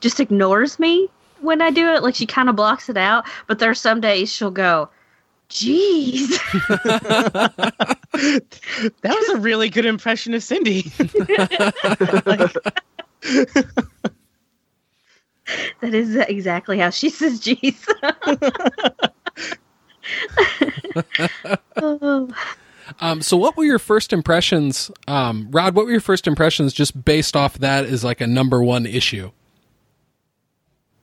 just 0.00 0.20
ignores 0.20 0.78
me 0.78 1.08
when 1.40 1.60
i 1.60 1.70
do 1.70 1.88
it. 1.88 2.02
Like 2.02 2.14
she 2.14 2.26
kind 2.26 2.48
of 2.48 2.56
blocks 2.56 2.88
it 2.88 2.96
out 2.96 3.26
but 3.46 3.58
there 3.58 3.70
are 3.70 3.74
some 3.74 4.00
days 4.00 4.32
she'll 4.32 4.50
go 4.50 4.88
jeez. 5.48 6.38
That 9.02 9.14
was 9.14 9.28
a 9.28 9.36
really 9.38 9.68
good 9.68 9.84
impression 9.84 10.32
of 10.32 10.42
cindy. 10.42 10.90
Like, 12.24 12.56
that 15.80 15.94
is 15.94 16.16
exactly 16.16 16.78
how 16.78 16.90
she 16.90 17.10
says 17.10 17.40
jeez 17.40 17.86
oh. 21.76 22.28
Um, 23.00 23.20
so, 23.20 23.36
what 23.36 23.56
were 23.56 23.64
your 23.64 23.80
first 23.80 24.12
impressions, 24.12 24.92
um, 25.08 25.48
Rod? 25.50 25.74
What 25.74 25.86
were 25.86 25.90
your 25.90 26.00
first 26.00 26.28
impressions 26.28 26.72
just 26.72 27.04
based 27.04 27.34
off 27.34 27.58
that 27.58 27.84
as 27.84 28.04
like 28.04 28.20
a 28.20 28.28
number 28.28 28.62
one 28.62 28.86
issue? 28.86 29.32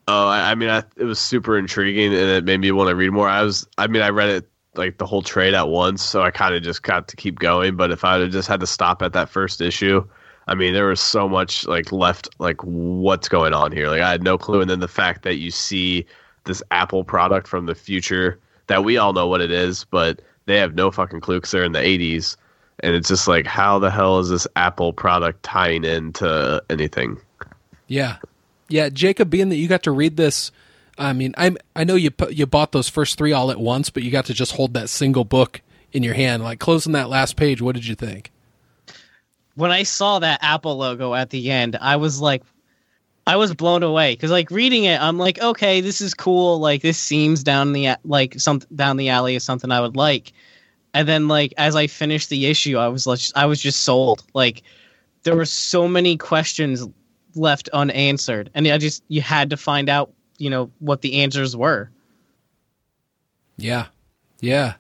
Oh, 0.08 0.28
I, 0.28 0.52
I 0.52 0.56
mean, 0.56 0.70
I, 0.70 0.84
it 0.96 1.04
was 1.04 1.20
super 1.20 1.58
intriguing, 1.58 2.14
and 2.14 2.30
it 2.30 2.46
made 2.46 2.62
me 2.62 2.72
want 2.72 2.90
to 2.90 2.96
read 2.96 3.12
more. 3.12 3.28
I 3.28 3.44
was, 3.44 3.68
I 3.78 3.88
mean, 3.88 4.02
I 4.02 4.10
read 4.10 4.30
it 4.30 4.50
like 4.76 4.98
the 4.98 5.06
whole 5.06 5.22
trade 5.22 5.54
at 5.54 5.68
once, 5.68 6.02
so 6.02 6.22
I 6.22 6.32
kind 6.32 6.56
of 6.56 6.64
just 6.64 6.84
got 6.84 7.08
to 7.10 7.16
keep 7.16 7.40
going. 7.40 7.76
But 7.76 7.92
if 7.92 8.04
I 8.04 8.20
had 8.20 8.32
just 8.32 8.48
had 8.48 8.60
to 8.62 8.68
stop 8.68 9.02
at 9.02 9.14
that 9.14 9.30
first 9.30 9.62
issue, 9.62 10.08
I 10.48 10.56
mean, 10.56 10.74
there 10.74 10.88
was 10.88 11.00
so 11.00 11.30
much 11.30 11.66
like 11.68 11.92
left, 11.92 12.30
like 12.40 12.62
what's 12.64 13.30
going 13.30 13.54
on 13.54 13.72
here? 13.72 13.88
Like 13.88 14.02
I 14.02 14.12
had 14.12 14.24
no 14.24 14.38
clue, 14.38 14.62
and 14.62 14.70
then 14.70 14.80
the 14.80 14.88
fact 14.88 15.24
that 15.24 15.36
you 15.36 15.52
see 15.52 16.06
this 16.46 16.62
Apple 16.72 17.04
product 17.04 17.48
from 17.48 17.66
the 17.66 17.76
future 17.76 18.40
that 18.68 18.84
we 18.84 18.98
all 18.98 19.14
know 19.14 19.28
what 19.28 19.42
it 19.42 19.52
is, 19.52 19.86
but 19.86 20.22
they 20.46 20.58
have 20.58 20.76
no 20.76 20.92
fucking 20.92 21.22
clue 21.22 21.38
because 21.38 21.52
they're 21.52 21.64
in 21.64 21.72
the 21.72 21.80
'80s, 21.80 22.36
and 22.82 22.96
it's 22.96 23.08
just 23.08 23.28
like, 23.28 23.46
how 23.46 23.80
the 23.80 23.90
hell 23.90 24.20
is 24.20 24.30
this 24.30 24.48
Apple 24.56 24.92
product 24.92 25.44
tying 25.44 25.86
into 25.86 26.62
anything? 26.70 27.18
Yeah, 27.88 28.18
yeah, 28.68 28.90
Jacob. 28.90 29.30
Being 29.30 29.50
that 29.50 29.58
you 29.58 29.68
got 29.68 29.84
to 29.84 29.92
read 29.92 30.18
this, 30.18 30.52
I 30.98 31.14
mean, 31.14 31.34
I 31.38 31.56
I 31.76 31.86
know 31.86 31.96
you 31.96 32.12
you 32.30 32.46
bought 32.46 32.74
those 32.74 32.90
first 32.90 33.18
three 33.18 33.32
all 33.32 33.50
at 33.50 33.60
once, 33.60 33.90
but 33.90 34.04
you 34.04 34.12
got 34.12 34.26
to 34.26 34.34
just 34.34 34.54
hold 34.54 34.74
that 34.74 34.90
single 34.90 35.24
book 35.24 35.62
in 35.94 36.04
your 36.04 36.16
hand, 36.16 36.44
like 36.44 36.60
closing 36.60 36.92
that 36.94 37.08
last 37.08 37.38
page. 37.38 37.62
What 37.62 37.76
did 37.76 37.88
you 37.88 37.96
think? 37.96 38.32
When 39.56 39.72
I 39.72 39.84
saw 39.84 40.20
that 40.20 40.40
Apple 40.42 40.78
logo 40.78 41.14
at 41.14 41.30
the 41.30 41.52
end, 41.52 41.78
I 41.80 41.96
was 41.96 42.22
like, 42.22 42.44
I 43.26 43.38
was 43.38 43.54
blown 43.54 43.84
away 43.84 44.14
because 44.14 44.32
like 44.32 44.52
reading 44.52 44.84
it, 44.84 45.02
I'm 45.02 45.18
like, 45.18 45.40
okay, 45.42 45.80
this 45.80 46.02
is 46.02 46.14
cool. 46.14 46.60
Like 46.60 46.82
this 46.82 46.98
seems 46.98 47.44
down 47.44 47.72
the 47.72 47.96
like 48.04 48.40
some 48.40 48.62
down 48.76 48.98
the 48.98 49.10
alley 49.10 49.36
is 49.36 49.44
something 49.44 49.72
I 49.72 49.80
would 49.80 49.96
like. 49.96 50.34
And 50.94 51.08
then 51.08 51.28
like 51.28 51.54
as 51.58 51.76
I 51.76 51.88
finished 51.88 52.30
the 52.30 52.48
issue, 52.48 52.78
I 52.78 52.88
was 52.88 53.08
like, 53.08 53.22
I 53.36 53.46
was 53.46 53.62
just 53.62 53.84
sold. 53.84 54.24
Like 54.34 54.64
there 55.24 55.36
were 55.36 55.46
so 55.46 55.88
many 55.88 56.18
questions 56.18 56.86
left 57.36 57.70
unanswered, 57.70 58.50
and 58.54 58.68
I 58.68 58.78
just 58.78 59.04
you 59.08 59.22
had 59.22 59.50
to 59.52 59.58
find 59.58 59.88
out, 59.88 60.12
you 60.38 60.50
know, 60.50 60.70
what 60.80 61.02
the 61.02 61.22
answers 61.22 61.56
were. 61.56 61.90
Yeah, 63.58 63.88
yeah. 64.42 64.74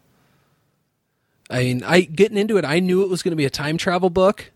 I 1.49 1.59
mean, 1.59 1.84
I 1.84 2.01
getting 2.01 2.38
into 2.38 2.57
it, 2.57 2.65
I 2.65 2.80
knew 2.80 3.03
it 3.03 3.09
was 3.09 3.24
going 3.24 3.32
to 3.32 3.38
be 3.38 3.45
a 3.45 3.49
time 3.49 3.78
travel 3.78 4.09
book, 4.09 4.51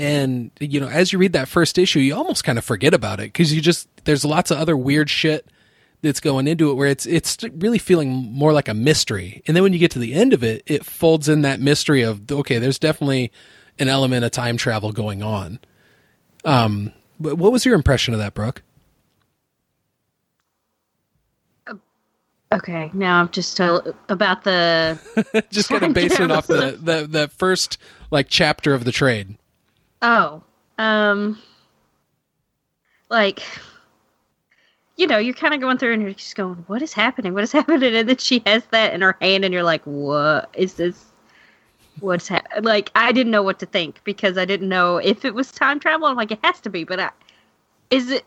and 0.00 0.50
you 0.58 0.80
know, 0.80 0.88
as 0.88 1.12
you 1.12 1.18
read 1.18 1.34
that 1.34 1.46
first 1.46 1.76
issue, 1.76 1.98
you 1.98 2.14
almost 2.14 2.42
kind 2.42 2.56
of 2.56 2.64
forget 2.64 2.94
about 2.94 3.20
it 3.20 3.24
because 3.24 3.52
you 3.52 3.60
just 3.60 3.86
there's 4.04 4.24
lots 4.24 4.50
of 4.50 4.56
other 4.56 4.74
weird 4.74 5.10
shit 5.10 5.46
that's 6.00 6.20
going 6.20 6.48
into 6.48 6.70
it 6.70 6.74
where 6.74 6.88
it's 6.88 7.04
it's 7.04 7.36
really 7.58 7.78
feeling 7.78 8.08
more 8.08 8.54
like 8.54 8.66
a 8.66 8.72
mystery. 8.72 9.42
And 9.46 9.54
then 9.54 9.62
when 9.62 9.74
you 9.74 9.78
get 9.78 9.90
to 9.90 9.98
the 9.98 10.14
end 10.14 10.32
of 10.32 10.42
it, 10.42 10.62
it 10.66 10.86
folds 10.86 11.28
in 11.28 11.42
that 11.42 11.60
mystery 11.60 12.00
of 12.00 12.32
okay, 12.32 12.58
there's 12.58 12.78
definitely 12.78 13.30
an 13.78 13.88
element 13.88 14.24
of 14.24 14.30
time 14.30 14.56
travel 14.56 14.90
going 14.90 15.22
on. 15.22 15.58
Um, 16.46 16.92
but 17.20 17.36
what 17.36 17.52
was 17.52 17.66
your 17.66 17.74
impression 17.74 18.14
of 18.14 18.20
that, 18.20 18.32
Brooke? 18.32 18.62
Okay, 22.52 22.90
now 22.94 23.20
I'm 23.20 23.28
just 23.28 23.54
tell 23.54 23.94
about 24.08 24.44
the 24.44 24.98
just 25.50 25.68
kind 25.68 25.84
of 25.84 25.92
basing 25.92 26.24
it 26.24 26.30
off 26.30 26.46
the, 26.46 26.78
the 26.82 27.06
the 27.06 27.28
first 27.28 27.76
like 28.10 28.28
chapter 28.30 28.72
of 28.72 28.84
the 28.84 28.92
trade. 28.92 29.36
Oh, 30.02 30.42
um, 30.78 31.38
like, 33.10 33.42
you 34.96 35.06
know, 35.06 35.18
you're 35.18 35.34
kind 35.34 35.54
of 35.54 35.60
going 35.60 35.78
through 35.78 35.92
and 35.94 36.02
you're 36.02 36.12
just 36.12 36.34
going, 36.36 36.64
what 36.66 36.82
is 36.82 36.92
happening? 36.92 37.34
What 37.34 37.42
is 37.44 37.52
happening? 37.52 37.94
And 37.94 38.08
then 38.08 38.16
she 38.18 38.42
has 38.46 38.64
that 38.66 38.92
in 38.94 39.00
her 39.02 39.16
hand 39.20 39.44
and 39.44 39.52
you're 39.52 39.62
like, 39.62 39.82
what 39.84 40.50
is 40.54 40.74
this? 40.74 41.12
What's 42.00 42.28
happening? 42.28 42.64
Like, 42.64 42.90
I 42.94 43.12
didn't 43.12 43.32
know 43.32 43.42
what 43.42 43.58
to 43.60 43.66
think 43.66 44.02
because 44.04 44.36
I 44.38 44.44
didn't 44.44 44.68
know 44.68 44.98
if 44.98 45.24
it 45.24 45.34
was 45.34 45.50
time 45.52 45.80
travel. 45.80 46.06
I'm 46.06 46.16
like, 46.16 46.30
it 46.32 46.40
has 46.44 46.60
to 46.62 46.70
be, 46.70 46.84
but 46.84 47.00
I, 47.00 47.10
is 47.90 48.10
it, 48.10 48.24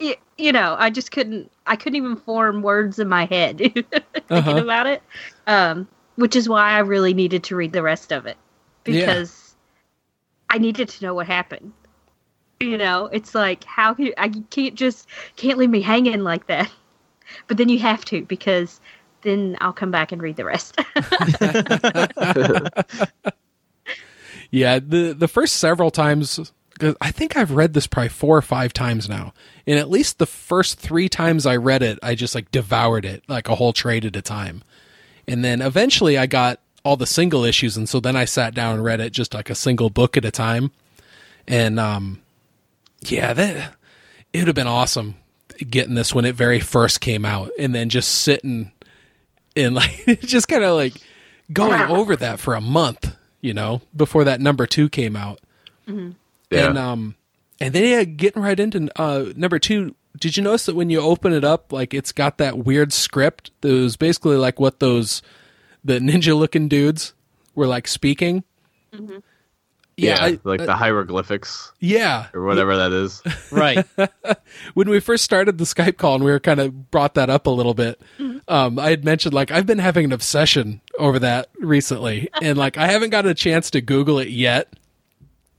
y- 0.00 0.16
you 0.38 0.52
know, 0.52 0.76
I 0.78 0.90
just 0.90 1.10
couldn't, 1.12 1.50
I 1.66 1.76
couldn't 1.76 1.96
even 1.96 2.16
form 2.16 2.62
words 2.62 2.98
in 2.98 3.08
my 3.08 3.26
head 3.26 3.58
thinking 4.28 4.58
Uh-huh. 4.58 4.58
about 4.58 4.86
it. 4.86 5.02
Um, 5.46 5.88
which 6.16 6.36
is 6.36 6.48
why 6.48 6.70
I 6.72 6.78
really 6.80 7.14
needed 7.14 7.44
to 7.44 7.56
read 7.56 7.72
the 7.72 7.82
rest 7.82 8.12
of 8.12 8.26
it 8.26 8.36
Yeah. 8.86 9.20
I 10.52 10.58
needed 10.58 10.88
to 10.88 11.04
know 11.04 11.14
what 11.14 11.26
happened. 11.26 11.72
You 12.60 12.78
know, 12.78 13.06
it's 13.06 13.34
like 13.34 13.64
how 13.64 13.94
can 13.94 14.06
you, 14.06 14.14
I 14.16 14.28
can't 14.28 14.76
just 14.76 15.08
can't 15.34 15.58
leave 15.58 15.70
me 15.70 15.80
hanging 15.80 16.22
like 16.22 16.46
that. 16.46 16.70
But 17.48 17.56
then 17.56 17.68
you 17.68 17.80
have 17.80 18.04
to 18.06 18.24
because 18.26 18.80
then 19.22 19.56
I'll 19.60 19.72
come 19.72 19.90
back 19.90 20.12
and 20.12 20.22
read 20.22 20.36
the 20.36 20.44
rest. 20.44 20.78
Yeah, 24.54 24.80
the 24.80 25.14
the 25.14 25.28
first 25.28 25.56
several 25.56 25.90
times 25.90 26.52
I 27.00 27.10
think 27.10 27.36
I've 27.36 27.52
read 27.52 27.72
this 27.72 27.86
probably 27.86 28.10
four 28.10 28.36
or 28.36 28.42
five 28.42 28.72
times 28.72 29.08
now. 29.08 29.32
And 29.66 29.78
at 29.78 29.88
least 29.88 30.18
the 30.18 30.26
first 30.26 30.78
3 30.78 31.08
times 31.08 31.46
I 31.46 31.56
read 31.56 31.82
it, 31.82 31.98
I 32.02 32.14
just 32.14 32.34
like 32.34 32.50
devoured 32.50 33.04
it 33.04 33.22
like 33.28 33.48
a 33.48 33.54
whole 33.54 33.72
trade 33.72 34.04
at 34.04 34.16
a 34.16 34.22
time. 34.22 34.62
And 35.26 35.44
then 35.44 35.62
eventually 35.62 36.18
I 36.18 36.26
got 36.26 36.60
all 36.84 36.96
the 36.96 37.06
single 37.06 37.44
issues 37.44 37.76
and 37.76 37.88
so 37.88 38.00
then 38.00 38.16
I 38.16 38.24
sat 38.24 38.54
down 38.54 38.74
and 38.74 38.84
read 38.84 39.00
it 39.00 39.12
just 39.12 39.34
like 39.34 39.50
a 39.50 39.54
single 39.54 39.90
book 39.90 40.16
at 40.16 40.24
a 40.24 40.30
time. 40.30 40.72
And 41.46 41.78
um 41.78 42.22
yeah, 43.00 43.32
that 43.32 43.74
it 44.32 44.38
would 44.38 44.48
have 44.48 44.54
been 44.54 44.66
awesome 44.66 45.16
getting 45.70 45.94
this 45.94 46.14
when 46.14 46.24
it 46.24 46.34
very 46.34 46.60
first 46.60 47.00
came 47.00 47.24
out 47.24 47.50
and 47.58 47.74
then 47.74 47.88
just 47.88 48.08
sitting 48.10 48.72
and 49.56 49.74
like 49.76 50.20
just 50.20 50.48
kind 50.48 50.64
of 50.64 50.76
like 50.76 50.94
going 51.52 51.80
over 51.90 52.16
that 52.16 52.40
for 52.40 52.54
a 52.54 52.60
month, 52.60 53.14
you 53.40 53.54
know, 53.54 53.82
before 53.94 54.24
that 54.24 54.40
number 54.40 54.66
2 54.66 54.88
came 54.88 55.16
out. 55.16 55.40
Yeah. 56.50 56.68
And 56.68 56.78
um 56.78 57.14
and 57.60 57.74
then 57.74 57.84
yeah, 57.84 58.04
getting 58.04 58.42
right 58.42 58.58
into 58.58 58.90
uh 59.00 59.32
number 59.36 59.58
2, 59.58 59.94
did 60.18 60.36
you 60.36 60.42
notice 60.42 60.66
that 60.66 60.76
when 60.76 60.90
you 60.90 61.00
open 61.00 61.32
it 61.32 61.44
up 61.44 61.72
like 61.72 61.94
it's 61.94 62.12
got 62.12 62.38
that 62.38 62.58
weird 62.58 62.92
script 62.92 63.50
that 63.60 63.72
was 63.72 63.96
basically 63.96 64.36
like 64.36 64.60
what 64.60 64.80
those 64.80 65.22
the 65.84 65.98
ninja 65.98 66.36
looking 66.36 66.68
dudes 66.68 67.14
were 67.54 67.66
like 67.66 67.88
speaking? 67.88 68.44
yeah, 69.96 70.18
I- 70.20 70.38
like 70.44 70.60
uh, 70.60 70.66
the 70.66 70.74
hieroglyphics 70.74 71.72
yeah. 71.80 72.28
or 72.34 72.44
whatever 72.44 72.76
that 72.76 72.92
is. 72.92 73.22
Right. 73.52 73.86
when 74.74 74.88
we 74.88 74.98
first 74.98 75.24
started 75.24 75.58
the 75.58 75.64
Skype 75.64 75.98
call 75.98 76.14
and 76.14 76.24
we 76.24 76.30
were 76.30 76.40
kind 76.40 76.58
of 76.58 76.90
brought 76.90 77.14
that 77.14 77.28
up 77.28 77.46
a 77.46 77.50
little 77.50 77.74
bit, 77.74 78.00
um, 78.48 78.78
I 78.78 78.88
had 78.88 79.04
mentioned 79.04 79.34
like 79.34 79.50
I've 79.50 79.66
been 79.66 79.78
having 79.78 80.06
an 80.06 80.12
obsession 80.12 80.80
over 80.98 81.18
that 81.18 81.50
recently, 81.58 82.28
and 82.42 82.56
like 82.56 82.78
I 82.78 82.86
haven't 82.86 83.10
got 83.10 83.26
a 83.26 83.34
chance 83.34 83.70
to 83.72 83.82
Google 83.82 84.18
it 84.18 84.28
yet 84.28 84.72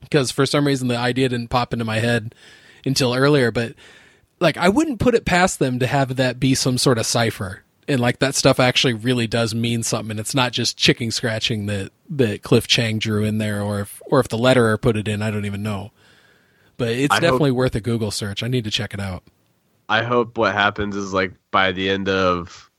because 0.00 0.32
for 0.32 0.44
some 0.44 0.66
reason 0.66 0.88
the 0.88 0.96
idea 0.96 1.28
didn't 1.28 1.50
pop 1.50 1.72
into 1.72 1.84
my 1.84 2.00
head 2.00 2.34
until 2.84 3.14
earlier. 3.14 3.52
But 3.52 3.74
like 4.40 4.56
I 4.56 4.68
wouldn't 4.68 4.98
put 4.98 5.14
it 5.14 5.24
past 5.24 5.60
them 5.60 5.78
to 5.78 5.86
have 5.86 6.16
that 6.16 6.40
be 6.40 6.54
some 6.56 6.76
sort 6.76 6.98
of 6.98 7.06
cipher. 7.06 7.62
And 7.86 8.00
like 8.00 8.18
that 8.20 8.34
stuff 8.34 8.58
actually 8.58 8.94
really 8.94 9.26
does 9.26 9.54
mean 9.54 9.82
something, 9.82 10.12
and 10.12 10.20
it's 10.20 10.34
not 10.34 10.52
just 10.52 10.76
chicken 10.76 11.10
scratching 11.10 11.66
that 11.66 11.92
that 12.10 12.42
Cliff 12.42 12.66
Chiang 12.66 12.98
drew 12.98 13.24
in 13.24 13.38
there, 13.38 13.60
or 13.60 13.80
if 13.80 14.00
or 14.06 14.20
if 14.20 14.28
the 14.28 14.38
letterer 14.38 14.80
put 14.80 14.96
it 14.96 15.08
in, 15.08 15.20
I 15.20 15.30
don't 15.30 15.44
even 15.44 15.62
know. 15.62 15.90
But 16.76 16.88
it's 16.88 17.12
I 17.12 17.16
hope- 17.16 17.22
definitely 17.22 17.52
worth 17.52 17.74
a 17.74 17.80
Google 17.80 18.10
search. 18.10 18.42
I 18.42 18.48
need 18.48 18.64
to 18.64 18.70
check 18.70 18.94
it 18.94 19.00
out. 19.00 19.22
I 19.88 20.02
hope 20.02 20.38
what 20.38 20.54
happens 20.54 20.96
is 20.96 21.12
like 21.12 21.32
by 21.50 21.72
the 21.72 21.90
end 21.90 22.08
of 22.08 22.70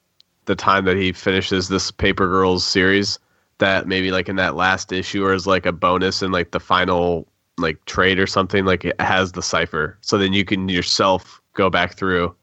the 0.46 0.56
time 0.56 0.86
that 0.86 0.98
he 0.98 1.12
finishes 1.12 1.68
this 1.70 1.92
Paper 1.92 2.28
Girls 2.28 2.66
series, 2.66 3.20
that 3.60 3.88
maybe 3.88 4.12
like 4.12 4.28
in 4.28 4.36
that 4.38 4.56
last 4.56 4.92
issue 4.92 5.24
or 5.24 5.34
as 5.34 5.46
like 5.46 5.66
a 5.66 5.72
bonus 5.72 6.22
in 6.22 6.32
like 6.32 6.52
the 6.52 6.60
final 6.60 7.28
like 7.58 7.84
trade 7.86 8.20
or 8.20 8.28
something, 8.28 8.66
like 8.66 8.86
it 8.86 9.00
has 9.00 9.32
the 9.32 9.42
cipher. 9.42 9.98
So 10.02 10.18
then 10.18 10.34
you 10.34 10.44
can 10.44 10.68
yourself 10.68 11.42
go 11.54 11.70
back 11.70 11.96
through 11.96 12.36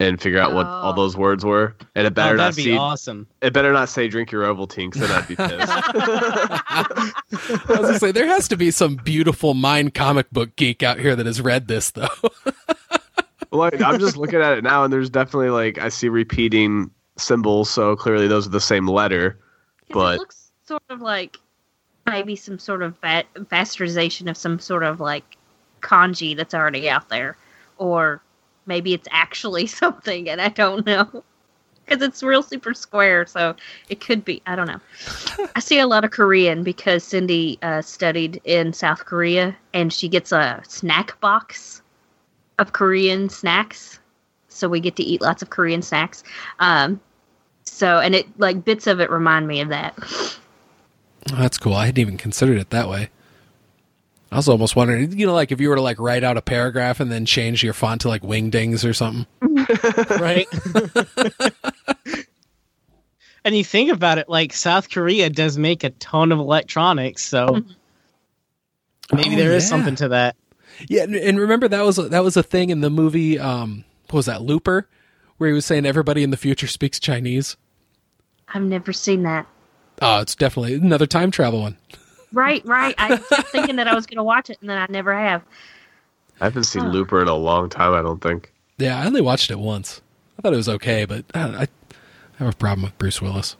and 0.00 0.20
figure 0.20 0.40
out 0.40 0.52
what 0.54 0.66
all 0.66 0.92
Oh. 0.92 0.96
those 0.96 1.16
words 1.16 1.44
were. 1.44 1.76
And 1.94 2.06
it 2.06 2.14
better 2.14 2.34
oh, 2.34 2.36
not 2.38 2.42
that'd 2.54 2.56
be 2.56 2.62
see 2.72 2.76
awesome. 2.76 3.28
it 3.42 3.52
better 3.52 3.72
not 3.72 3.88
say 3.88 4.08
drink 4.08 4.32
your 4.32 4.42
Ovaltine 4.44 4.90
because 4.90 5.02
then 5.08 5.10
I'd 5.12 5.28
be 5.28 5.36
pissed. 5.36 5.72
I 6.74 7.64
was 7.68 7.78
gonna 7.80 7.98
say 7.98 8.10
there 8.12 8.26
has 8.26 8.48
to 8.48 8.56
be 8.56 8.70
some 8.70 8.96
beautiful 8.96 9.54
mind 9.54 9.94
comic 9.94 10.30
book 10.30 10.56
geek 10.56 10.82
out 10.82 10.98
here 10.98 11.14
that 11.14 11.26
has 11.26 11.40
read 11.40 11.68
this 11.68 11.90
though. 11.90 12.08
like 13.52 13.80
I'm 13.80 13.98
just 14.00 14.16
looking 14.16 14.40
at 14.40 14.58
it 14.58 14.64
now, 14.64 14.84
and 14.84 14.92
there's 14.92 15.10
definitely 15.10 15.50
like 15.50 15.78
I 15.78 15.88
see 15.88 16.08
repeating 16.08 16.90
symbols, 17.16 17.68
so 17.70 17.94
clearly 17.96 18.26
those 18.28 18.46
are 18.46 18.50
the 18.50 18.60
same 18.60 18.86
letter. 18.88 19.38
'Cause 19.92 19.94
But- 19.94 20.14
it 20.14 20.18
looks 20.20 20.50
sort 20.64 20.82
of 20.88 21.00
like 21.00 21.36
maybe 22.06 22.36
some 22.36 22.58
sort 22.58 22.82
of 22.82 22.96
va- 23.00 23.24
bastardization 23.36 24.28
of 24.30 24.36
some 24.36 24.58
sort 24.58 24.82
of 24.82 25.00
like 25.00 25.36
kanji 25.82 26.36
that's 26.36 26.54
already 26.54 26.88
out 26.88 27.08
there, 27.08 27.36
or 27.76 28.22
maybe 28.70 28.94
it's 28.94 29.08
actually 29.10 29.66
something, 29.82 30.30
and 30.30 30.40
I 30.40 30.48
don't 30.48 30.86
know. 30.86 31.24
Because 31.84 32.06
it's 32.06 32.22
real 32.22 32.44
super 32.44 32.72
square, 32.72 33.26
so 33.26 33.56
it 33.88 34.00
could 34.00 34.24
be. 34.24 34.40
I 34.46 34.54
don't 34.54 34.68
know. 34.68 34.80
I 35.56 35.60
see 35.60 35.80
a 35.80 35.88
lot 35.88 36.04
of 36.04 36.12
Korean 36.12 36.62
because 36.62 37.02
Cindy 37.02 37.58
uh, 37.62 37.82
studied 37.82 38.40
in 38.44 38.72
South 38.72 39.04
Korea, 39.04 39.56
and 39.74 39.92
she 39.92 40.08
gets 40.08 40.30
a 40.30 40.62
snack 40.68 41.20
box 41.20 41.82
of 42.60 42.72
Korean 42.72 43.28
snacks. 43.28 43.98
So 44.48 44.68
we 44.68 44.78
get 44.78 44.94
to 44.96 45.02
eat 45.02 45.20
lots 45.20 45.42
of 45.42 45.50
Korean 45.50 45.82
snacks. 45.82 46.22
Um, 46.60 47.00
so, 47.64 47.98
and 47.98 48.14
it 48.14 48.26
like 48.38 48.64
bits 48.64 48.86
of 48.86 49.00
it 49.00 49.10
remind 49.10 49.48
me 49.48 49.60
of 49.60 49.68
that. 49.70 49.98
That's 51.26 51.58
cool. 51.58 51.74
I 51.74 51.86
hadn't 51.86 52.00
even 52.00 52.18
considered 52.18 52.58
it 52.58 52.70
that 52.70 52.88
way. 52.88 53.10
I 54.32 54.36
was 54.36 54.48
almost 54.48 54.76
wondering, 54.76 55.18
you 55.18 55.26
know, 55.26 55.34
like 55.34 55.50
if 55.50 55.60
you 55.60 55.68
were 55.68 55.74
to 55.76 55.82
like 55.82 55.98
write 55.98 56.22
out 56.22 56.36
a 56.36 56.42
paragraph 56.42 57.00
and 57.00 57.10
then 57.10 57.26
change 57.26 57.62
your 57.64 57.72
font 57.72 58.02
to 58.02 58.08
like 58.08 58.22
wingdings 58.22 58.88
or 58.88 58.92
something. 58.92 59.26
right? 60.20 60.46
and 63.44 63.56
you 63.56 63.64
think 63.64 63.90
about 63.90 64.18
it, 64.18 64.28
like 64.28 64.52
South 64.52 64.90
Korea 64.90 65.30
does 65.30 65.58
make 65.58 65.82
a 65.84 65.90
ton 65.90 66.30
of 66.32 66.38
electronics, 66.38 67.24
so 67.24 67.62
maybe 69.12 69.34
Oh, 69.34 69.36
there 69.38 69.52
is 69.52 69.64
yeah. 69.64 69.68
something 69.68 69.96
to 69.96 70.08
that. 70.08 70.36
Yeah, 70.88 71.02
and- 71.02 71.14
and 71.16 71.40
remember 71.40 71.68
that 71.68 71.84
was 71.84 71.96
that 71.96 72.22
was 72.24 72.36
a 72.36 72.42
thing 72.42 72.70
in 72.70 72.80
the 72.80 72.90
movie. 72.90 73.38
Um, 73.38 73.84
what 74.10 74.18
was 74.18 74.26
that 74.26 74.42
Looper, 74.42 74.88
where 75.38 75.48
he 75.50 75.54
was 75.54 75.66
saying 75.66 75.86
everybody 75.86 76.22
in 76.22 76.30
the 76.30 76.36
future 76.36 76.66
speaks 76.66 76.98
Chinese. 77.00 77.56
I've 78.54 78.62
never 78.62 78.92
seen 78.92 79.22
that. 79.24 79.46
Oh, 80.02 80.20
it's 80.20 80.34
definitely 80.34 80.74
another 80.74 81.06
time 81.06 81.30
travel 81.30 81.60
one. 81.62 81.76
Right, 82.32 82.64
right. 82.64 82.94
I 82.98 83.16
kept 83.16 83.48
thinking 83.48 83.76
that 83.76 83.88
I 83.88 83.94
was 83.94 84.06
going 84.08 84.16
to 84.18 84.22
watch 84.24 84.50
it, 84.50 84.58
and 84.60 84.70
then 84.70 84.78
I 84.78 84.86
never 84.88 85.14
have. 85.18 85.42
I 86.40 86.44
haven't 86.44 86.64
seen 86.64 86.82
Huh. 86.82 86.88
Looper 86.90 87.20
in 87.22 87.28
a 87.28 87.34
long 87.34 87.68
time. 87.68 87.92
I 87.92 88.02
don't 88.02 88.22
think. 88.22 88.52
Yeah, 88.78 88.98
I 89.00 89.06
only 89.06 89.20
watched 89.20 89.50
it 89.50 89.58
once. 89.58 90.00
I 90.38 90.42
thought 90.42 90.54
it 90.54 90.56
was 90.56 90.68
okay, 90.68 91.04
but 91.04 91.24
I, 91.34 91.40
I 91.40 91.68
have 92.38 92.48
a 92.54 92.56
problem 92.56 92.84
with 92.84 92.96
Bruce 92.98 93.20
Willis. 93.20 93.56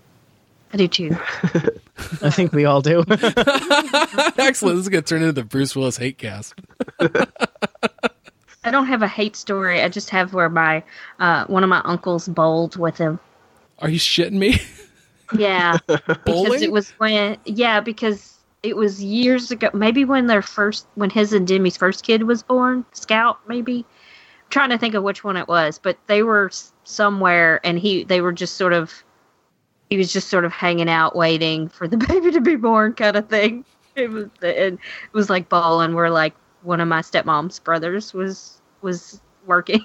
I 0.72 0.76
do 0.76 0.88
too. 0.88 1.10
I 2.22 2.30
think 2.30 2.52
we 2.52 2.64
all 2.64 2.80
do. 2.80 3.04
Excellent. 3.10 4.76
This 4.76 4.84
is 4.84 4.88
gonna 4.88 5.02
turn 5.02 5.20
into 5.20 5.32
the 5.32 5.44
Bruce 5.44 5.74
Willis 5.74 5.96
hate 5.98 6.16
cast. 6.16 6.54
I 8.62 8.70
don't 8.70 8.86
have 8.86 9.02
a 9.02 9.08
hate 9.08 9.36
story. 9.36 9.82
I 9.82 9.88
just 9.88 10.10
have 10.10 10.32
where 10.32 10.48
my 10.48 10.82
uh, 11.18 11.44
one 11.46 11.64
of 11.64 11.68
my 11.68 11.80
uncles 11.84 12.28
bowled 12.28 12.76
with 12.76 12.96
him. 12.98 13.18
Are 13.80 13.90
you 13.90 13.98
shitting 13.98 14.32
me? 14.32 14.60
Yeah, 15.36 15.78
because 15.86 16.18
Bowling? 16.24 16.62
it 16.62 16.72
was 16.72 16.90
when 16.98 17.36
yeah 17.44 17.80
because 17.80 18.38
it 18.62 18.76
was 18.76 19.02
years 19.02 19.50
ago. 19.50 19.70
Maybe 19.72 20.04
when 20.04 20.26
their 20.26 20.42
first 20.42 20.86
when 20.94 21.10
his 21.10 21.32
and 21.32 21.46
Demi's 21.46 21.76
first 21.76 22.04
kid 22.04 22.24
was 22.24 22.42
born, 22.42 22.84
Scout 22.92 23.38
maybe. 23.48 23.78
I'm 23.78 24.50
trying 24.50 24.70
to 24.70 24.78
think 24.78 24.94
of 24.94 25.02
which 25.02 25.24
one 25.24 25.36
it 25.36 25.48
was, 25.48 25.78
but 25.78 25.96
they 26.06 26.22
were 26.22 26.50
somewhere, 26.84 27.60
and 27.64 27.78
he 27.78 28.04
they 28.04 28.20
were 28.20 28.32
just 28.32 28.56
sort 28.56 28.72
of 28.72 28.92
he 29.88 29.96
was 29.96 30.12
just 30.12 30.28
sort 30.28 30.44
of 30.44 30.52
hanging 30.52 30.88
out 30.88 31.16
waiting 31.16 31.68
for 31.68 31.88
the 31.88 31.96
baby 32.08 32.30
to 32.32 32.40
be 32.40 32.56
born, 32.56 32.94
kind 32.94 33.16
of 33.16 33.28
thing. 33.28 33.64
It 33.96 34.10
was 34.10 34.24
and 34.42 34.74
it 34.74 35.12
was 35.12 35.30
like 35.30 35.48
bowling, 35.48 35.94
where 35.94 36.10
like 36.10 36.34
one 36.62 36.80
of 36.80 36.88
my 36.88 37.00
stepmom's 37.00 37.58
brothers 37.58 38.12
was 38.12 38.60
was 38.82 39.20
working. 39.46 39.82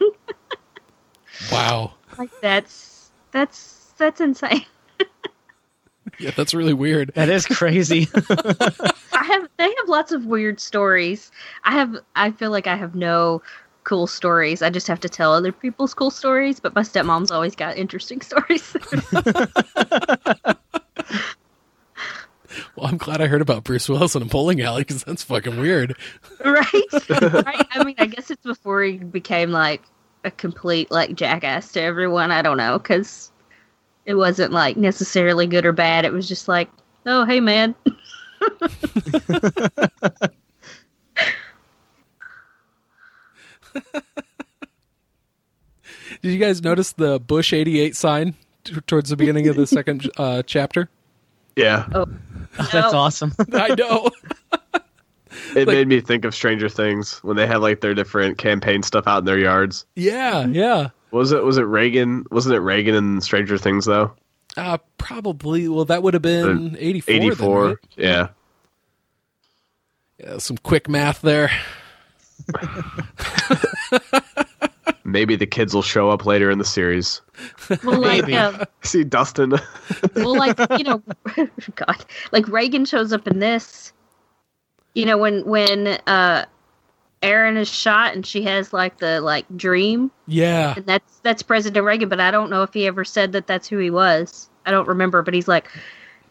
wow. 1.52 1.94
like 2.18 2.32
that's 2.42 3.12
that's 3.32 3.94
that's 3.98 4.20
insane. 4.20 4.66
Yeah, 6.20 6.32
that's 6.32 6.54
really 6.54 6.74
weird. 6.74 7.12
that 7.16 7.30
is 7.30 7.46
crazy. 7.46 8.08
I 8.30 9.24
have 9.24 9.48
they 9.58 9.64
have 9.66 9.88
lots 9.90 10.12
of 10.12 10.26
weird 10.26 10.60
stories. 10.60 11.32
I 11.66 11.72
have 11.72 11.98
I 12.16 12.32
feel 12.32 12.52
like 12.52 12.68
I 12.68 12.76
have 12.76 12.96
no 12.96 13.42
cool 13.84 14.08
stories. 14.08 14.62
I 14.62 14.70
just 14.70 14.88
have 14.88 15.00
to 15.02 15.10
tell 15.10 15.34
other 15.34 15.52
people's 15.52 15.94
cool 15.94 16.10
stories, 16.12 16.60
but 16.60 16.74
my 16.74 16.82
stepmom's 16.82 17.32
always 17.32 17.56
got 17.56 17.78
interesting 17.78 18.22
stories. 18.22 18.76
Well, 22.76 22.88
I'm 22.88 22.98
glad 22.98 23.22
I 23.22 23.28
heard 23.28 23.42
about 23.42 23.64
Bruce 23.64 23.90
Willis 23.90 24.16
in 24.16 24.22
a 24.22 24.26
bowling 24.26 24.62
alley 24.62 24.82
because 24.84 25.04
that's 25.04 25.24
fucking 25.24 25.60
weird. 25.60 25.98
right? 26.44 26.72
right? 27.10 27.68
I 27.72 27.84
mean, 27.84 27.96
I 27.98 28.06
guess 28.06 28.32
it's 28.32 28.44
before 28.44 28.82
he 28.84 28.98
became 28.98 29.52
like 29.52 29.82
a 30.24 30.32
complete 30.32 30.90
like 30.92 31.16
jackass 31.16 31.72
to 31.74 31.82
everyone. 31.82 32.32
I 32.32 32.42
don't 32.42 32.58
know 32.58 32.80
cuz 32.80 33.32
it 34.06 34.16
wasn't 34.16 34.52
like 34.52 34.78
necessarily 34.78 35.48
good 35.48 35.66
or 35.66 35.72
bad. 35.74 36.06
It 36.06 36.14
was 36.14 36.28
just 36.28 36.48
like, 36.48 36.70
"Oh, 37.06 37.26
hey 37.26 37.40
man." 37.40 37.76
Did 46.22 46.32
you 46.34 46.40
guys 46.40 46.64
notice 46.64 46.94
the 46.94 47.20
Bush 47.20 47.54
88 47.54 47.96
sign 47.96 48.36
t- 48.64 48.76
towards 48.88 49.10
the 49.10 49.16
beginning 49.18 49.48
of 49.48 49.56
the 49.56 49.68
second 49.68 50.10
uh, 50.18 50.44
chapter? 50.44 50.90
Yeah, 51.56 51.88
Oh. 51.94 52.06
That's 52.72 52.94
awesome. 52.94 53.34
I 53.54 53.76
know. 53.76 54.10
it 55.56 55.68
Like- 55.68 55.68
made 55.68 55.88
me 55.90 56.00
think 56.00 56.24
of 56.26 56.34
Stranger 56.34 56.70
Things 56.70 57.20
when 57.24 57.36
they 57.36 57.46
had 57.48 57.58
like 57.58 57.82
their 57.82 57.94
different 57.94 58.38
campaign 58.38 58.82
stuff 58.82 59.08
out 59.08 59.20
in 59.20 59.26
their 59.26 59.38
yards. 59.40 59.86
Yeah, 59.96 60.46
yeah. 60.48 60.90
Was 61.16 61.32
it 61.32 61.42
was 61.46 61.58
it 61.58 61.62
Reagan? 61.62 62.26
Wasn't 62.30 62.54
it 62.54 62.60
Reagan 62.60 62.94
in 62.94 63.22
Stranger 63.22 63.58
Things 63.58 63.86
though? 63.86 64.12
Uh, 64.58 64.80
probably. 64.98 65.70
Well, 65.70 65.86
that 65.86 66.04
would 66.04 66.14
have 66.14 66.22
been 66.22 66.76
eighty 66.78 67.00
four. 67.00 67.14
Eighty 67.14 67.30
four. 67.30 67.68
right? 67.68 67.78
Yeah. 67.96 68.28
Yeah, 70.18 70.40
some 70.40 70.58
quick 70.58 70.90
math 70.90 71.22
there. 71.22 71.52
Maybe 75.06 75.38
the 75.38 75.48
kids 75.48 75.74
will 75.74 75.82
show 75.82 76.10
up 76.10 76.26
later 76.26 76.52
in 76.52 76.58
the 76.58 76.66
series. 76.66 77.22
Well, 77.82 78.02
like 78.02 78.24
Maybe. 78.24 78.36
uh, 78.36 78.66
See 78.84 79.06
Dustin. 79.06 79.54
well, 80.16 80.36
like 80.36 80.60
you 80.78 80.84
know, 80.84 81.02
God, 81.76 82.06
like 82.34 82.46
Reagan 82.50 82.84
shows 82.84 83.14
up 83.14 83.26
in 83.26 83.40
this. 83.40 83.94
You 84.96 85.06
know, 85.06 85.18
when 85.18 85.46
when 85.46 85.88
uh, 86.08 86.46
Erin 87.26 87.58
is 87.58 87.68
shot 87.68 88.14
and 88.14 88.26
she 88.26 88.44
has 88.44 88.72
like 88.72 89.00
the 89.00 89.20
like 89.22 89.46
dream, 89.58 90.12
Yeah. 90.28 90.76
and 90.78 90.86
that's 90.86 91.18
that's 91.24 91.42
President 91.44 91.86
Reagan. 91.86 92.08
But 92.10 92.20
I 92.20 92.32
don't 92.32 92.50
know 92.50 92.64
if 92.64 92.74
he 92.74 92.88
ever 92.88 93.04
said 93.04 93.32
that 93.34 93.48
that's 93.48 93.68
who 93.68 93.78
he 93.80 93.90
was. 93.90 94.50
I 94.66 94.72
don't 94.72 94.88
remember, 94.88 95.22
but 95.22 95.34
he's 95.34 95.48
like, 95.48 95.70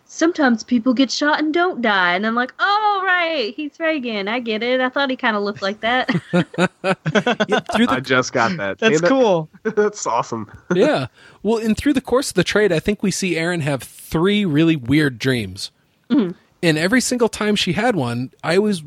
sometimes 0.06 0.62
people 0.64 0.92
get 0.94 1.10
shot 1.10 1.38
and 1.40 1.52
don't 1.52 1.80
die, 1.82 2.14
and 2.14 2.26
I'm 2.26 2.34
like, 2.34 2.52
oh 2.58 3.02
right, 3.04 3.54
he's 3.54 3.78
Reagan. 3.80 4.28
I 4.28 4.40
get 4.40 4.62
it. 4.62 4.80
I 4.80 4.88
thought 4.88 5.10
he 5.10 5.16
kind 5.16 5.36
of 5.36 5.42
looked 5.42 5.62
like 5.62 5.80
that. 5.80 6.10
yeah. 6.32 7.60
Through 7.74 7.86
I 7.88 8.00
just 8.00 8.32
got 8.32 8.56
that. 8.56 8.78
That's 8.78 9.00
Damn 9.00 9.04
it. 9.04 9.08
cool. 9.08 9.48
That's 9.62 10.06
awesome. 10.06 10.50
yeah. 10.74 11.06
Well, 11.42 11.58
and 11.58 11.76
through 11.76 11.92
the 11.94 12.00
course 12.00 12.28
of 12.30 12.34
the 12.34 12.44
trade, 12.44 12.72
I 12.72 12.78
think 12.80 13.02
we 13.02 13.10
see 13.10 13.36
Erin 13.36 13.60
have 13.60 13.82
three 13.82 14.44
really 14.44 14.76
weird 14.76 15.18
dreams. 15.18 15.70
Mm-hmm. 16.10 16.32
And 16.62 16.78
every 16.78 17.00
single 17.00 17.28
time 17.28 17.56
she 17.56 17.74
had 17.74 17.94
one, 17.96 18.30
I 18.42 18.56
always 18.56 18.82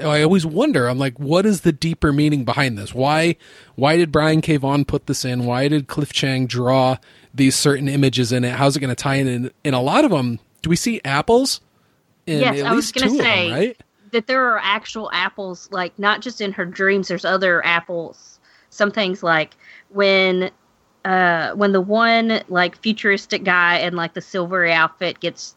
I 0.00 0.22
always 0.22 0.44
wonder, 0.44 0.88
I'm 0.88 0.98
like, 0.98 1.18
what 1.18 1.46
is 1.46 1.60
the 1.62 1.72
deeper 1.72 2.12
meaning 2.12 2.44
behind 2.44 2.76
this? 2.76 2.94
Why 2.94 3.36
why 3.76 3.96
did 3.96 4.10
Brian 4.12 4.40
K. 4.40 4.56
Vaughan 4.56 4.84
put 4.84 5.06
this 5.06 5.24
in? 5.24 5.44
Why 5.44 5.68
did 5.68 5.86
Cliff 5.86 6.12
Chiang 6.12 6.46
draw 6.46 6.96
these 7.34 7.54
certain 7.54 7.88
images 7.88 8.32
in 8.32 8.44
it? 8.44 8.52
How's 8.52 8.76
it 8.76 8.80
going 8.80 8.88
to 8.94 8.94
tie 9.00 9.16
in? 9.16 9.28
And 9.28 9.50
in 9.64 9.74
a 9.74 9.80
lot 9.82 10.04
of 10.04 10.10
them, 10.10 10.38
do 10.62 10.70
we 10.70 10.76
see 10.76 11.00
apples? 11.04 11.60
In 12.26 12.40
Yes, 12.40 12.60
at 12.60 12.66
I 12.66 12.74
was 12.74 12.90
gonna 12.92 13.06
two 13.06 13.12
of 13.12 13.18
them, 13.18 13.24
say. 13.26 13.52
right? 13.52 13.80
that 14.12 14.28
there 14.28 14.44
are 14.52 14.60
actual 14.62 15.10
apples, 15.12 15.68
like 15.72 15.98
not 15.98 16.22
just 16.22 16.40
in 16.40 16.52
her 16.52 16.64
dreams. 16.64 17.08
There's 17.08 17.24
other 17.24 17.64
apples. 17.66 18.38
Some 18.70 18.90
things 18.90 19.22
like 19.22 19.54
when, 19.90 20.50
uh, 21.04 21.52
when 21.52 21.72
the 21.72 21.80
one 21.80 22.40
like 22.48 22.80
futuristic 22.80 23.44
guy 23.44 23.78
in 23.78 23.94
like 23.96 24.14
the 24.14 24.20
silvery 24.20 24.72
outfit 24.72 25.20
gets 25.20 25.55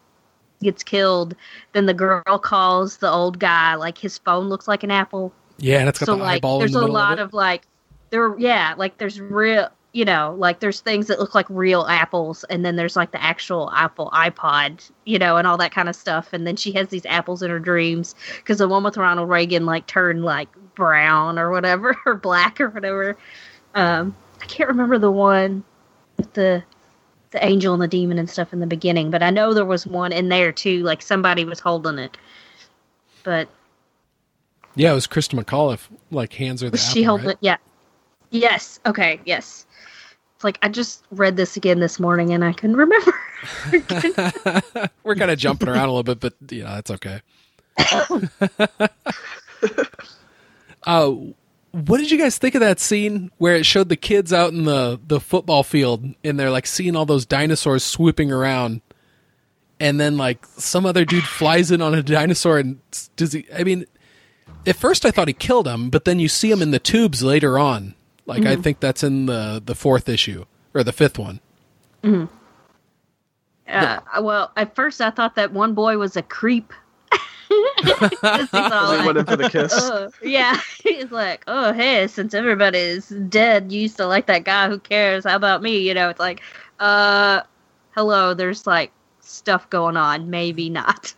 gets 0.61 0.83
killed, 0.83 1.35
then 1.73 1.85
the 1.85 1.93
girl 1.93 2.39
calls 2.39 2.97
the 2.97 3.09
old 3.09 3.39
guy 3.39 3.75
like 3.75 3.97
his 3.97 4.17
phone 4.17 4.49
looks 4.49 4.67
like 4.67 4.83
an 4.83 4.91
apple. 4.91 5.33
Yeah, 5.57 5.79
and 5.79 5.89
it's 5.89 5.99
got 5.99 6.05
so 6.05 6.15
the 6.15 6.23
like 6.23 6.37
eyeball 6.37 6.59
there's 6.59 6.73
in 6.73 6.81
the 6.81 6.87
a 6.87 6.91
lot 6.91 7.19
of, 7.19 7.29
of 7.29 7.33
like 7.33 7.63
there 8.09 8.37
yeah 8.39 8.73
like 8.77 8.97
there's 8.97 9.19
real 9.19 9.69
you 9.91 10.05
know 10.05 10.35
like 10.37 10.59
there's 10.59 10.81
things 10.81 11.07
that 11.07 11.19
look 11.19 11.33
like 11.33 11.47
real 11.49 11.85
apples 11.87 12.43
and 12.45 12.63
then 12.63 12.75
there's 12.75 12.95
like 12.95 13.11
the 13.11 13.21
actual 13.21 13.71
apple 13.73 14.09
ipod 14.13 14.89
you 15.05 15.17
know 15.17 15.37
and 15.37 15.47
all 15.47 15.57
that 15.57 15.71
kind 15.71 15.89
of 15.89 15.95
stuff 15.95 16.31
and 16.33 16.45
then 16.45 16.55
she 16.55 16.71
has 16.71 16.89
these 16.89 17.05
apples 17.05 17.41
in 17.41 17.49
her 17.49 17.59
dreams 17.59 18.15
because 18.37 18.59
the 18.59 18.67
one 18.67 18.83
with 18.83 18.97
ronald 18.97 19.29
reagan 19.29 19.65
like 19.65 19.85
turned 19.87 20.23
like 20.23 20.49
brown 20.75 21.39
or 21.39 21.49
whatever 21.51 21.95
or 22.05 22.15
black 22.15 22.61
or 22.61 22.69
whatever 22.69 23.17
um 23.75 24.15
i 24.41 24.45
can't 24.45 24.69
remember 24.69 24.97
the 24.97 25.11
one 25.11 25.63
with 26.17 26.31
the 26.33 26.63
the 27.31 27.45
angel 27.45 27.73
and 27.73 27.81
the 27.83 27.87
demon 27.87 28.17
and 28.17 28.29
stuff 28.29 28.53
in 28.53 28.59
the 28.59 28.67
beginning 28.67 29.11
but 29.11 29.21
i 29.23 29.29
know 29.29 29.53
there 29.53 29.65
was 29.65 29.85
one 29.85 30.11
in 30.11 30.29
there 30.29 30.51
too 30.51 30.81
like 30.83 31.01
somebody 31.01 31.45
was 31.45 31.59
holding 31.59 31.99
it 31.99 32.17
but 33.23 33.47
Yeah, 34.75 34.91
it 34.91 34.95
was 34.95 35.07
Christa 35.07 35.41
McAuliffe. 35.41 35.87
Like 36.11 36.33
hands 36.33 36.61
her 36.61 36.69
the 36.69 36.77
apple, 36.79 36.93
she 36.93 37.03
holding 37.03 37.27
right? 37.27 37.33
it? 37.33 37.39
Yeah. 37.41 37.57
Yes. 38.31 38.79
Okay. 38.85 39.19
Yes. 39.25 39.65
It's 40.35 40.43
like 40.43 40.57
I 40.61 40.69
just 40.69 41.03
read 41.11 41.35
this 41.35 41.57
again 41.57 41.79
this 41.79 41.99
morning 41.99 42.31
and 42.33 42.43
I 42.45 42.53
couldn't 42.53 42.77
remember. 42.77 43.13
We're 45.03 45.15
kind 45.15 45.31
of 45.31 45.37
jumping 45.37 45.67
around 45.67 45.89
a 45.89 45.91
little 45.91 46.03
bit, 46.03 46.19
but 46.19 46.33
yeah, 46.49 46.75
that's 46.75 46.91
okay. 46.91 47.21
uh, 50.83 51.15
what 51.71 51.97
did 51.97 52.11
you 52.11 52.17
guys 52.17 52.37
think 52.37 52.55
of 52.55 52.61
that 52.61 52.79
scene 52.79 53.31
where 53.37 53.55
it 53.55 53.65
showed 53.65 53.89
the 53.89 53.95
kids 53.95 54.33
out 54.33 54.53
in 54.53 54.63
the 54.63 54.99
the 55.05 55.19
football 55.19 55.63
field 55.63 56.05
and 56.23 56.39
they're 56.39 56.49
like 56.49 56.65
seeing 56.65 56.95
all 56.95 57.05
those 57.05 57.25
dinosaurs 57.25 57.83
swooping 57.83 58.31
around, 58.31 58.81
and 59.79 59.99
then 59.99 60.17
like 60.17 60.45
some 60.57 60.85
other 60.85 61.05
dude 61.05 61.23
flies 61.23 61.71
in 61.71 61.81
on 61.81 61.93
a 61.93 62.03
dinosaur 62.03 62.59
and 62.59 62.79
does 63.15 63.33
he? 63.33 63.45
I 63.55 63.63
mean, 63.63 63.85
at 64.65 64.75
first 64.75 65.05
I 65.05 65.11
thought 65.11 65.27
he 65.27 65.33
killed 65.33 65.67
him, 65.67 65.89
but 65.89 66.05
then 66.05 66.19
you 66.19 66.27
see 66.27 66.51
him 66.51 66.61
in 66.61 66.71
the 66.71 66.79
tubes 66.79 67.23
later 67.23 67.59
on. 67.59 67.95
Like 68.25 68.45
I 68.45 68.55
think 68.55 68.79
that's 68.79 69.03
in 69.03 69.25
the 69.25 69.61
the 69.63 69.73
fourth 69.73 70.07
issue 70.07 70.45
or 70.73 70.83
the 70.83 70.91
fifth 70.91 71.17
one. 71.17 71.39
Hmm. 72.03 72.25
Uh, 73.67 73.99
well, 74.21 74.51
at 74.55 74.75
first 74.75 75.01
I 75.01 75.09
thought 75.11 75.35
that 75.35 75.51
one 75.51 75.73
boy 75.73 75.97
was 75.97 76.15
a 76.15 76.21
creep, 76.21 76.73
He's 77.83 78.53
all 78.53 78.99
He 78.99 79.05
went 79.05 79.17
in 79.17 79.25
for 79.25 79.35
the 79.35 79.49
kiss. 79.49 79.73
"Oh," 79.75 80.09
yeah, 80.21 80.59
he's 80.83 81.11
like, 81.11 81.43
oh 81.47 81.73
hey, 81.73 82.07
since 82.07 82.33
everybody's 82.33 83.09
dead, 83.09 83.71
you 83.71 83.81
used 83.81 83.97
to 83.97 84.05
like 84.05 84.27
that 84.27 84.43
guy. 84.43 84.69
Who 84.69 84.79
cares? 84.79 85.25
How 85.25 85.35
about 85.35 85.61
me? 85.61 85.79
You 85.79 85.93
know, 85.93 86.09
it's 86.09 86.19
like, 86.19 86.41
uh, 86.79 87.41
hello. 87.91 88.33
There's 88.33 88.65
like 88.67 88.91
stuff 89.21 89.69
going 89.69 89.97
on. 89.97 90.29
Maybe 90.29 90.69
not. 90.69 91.13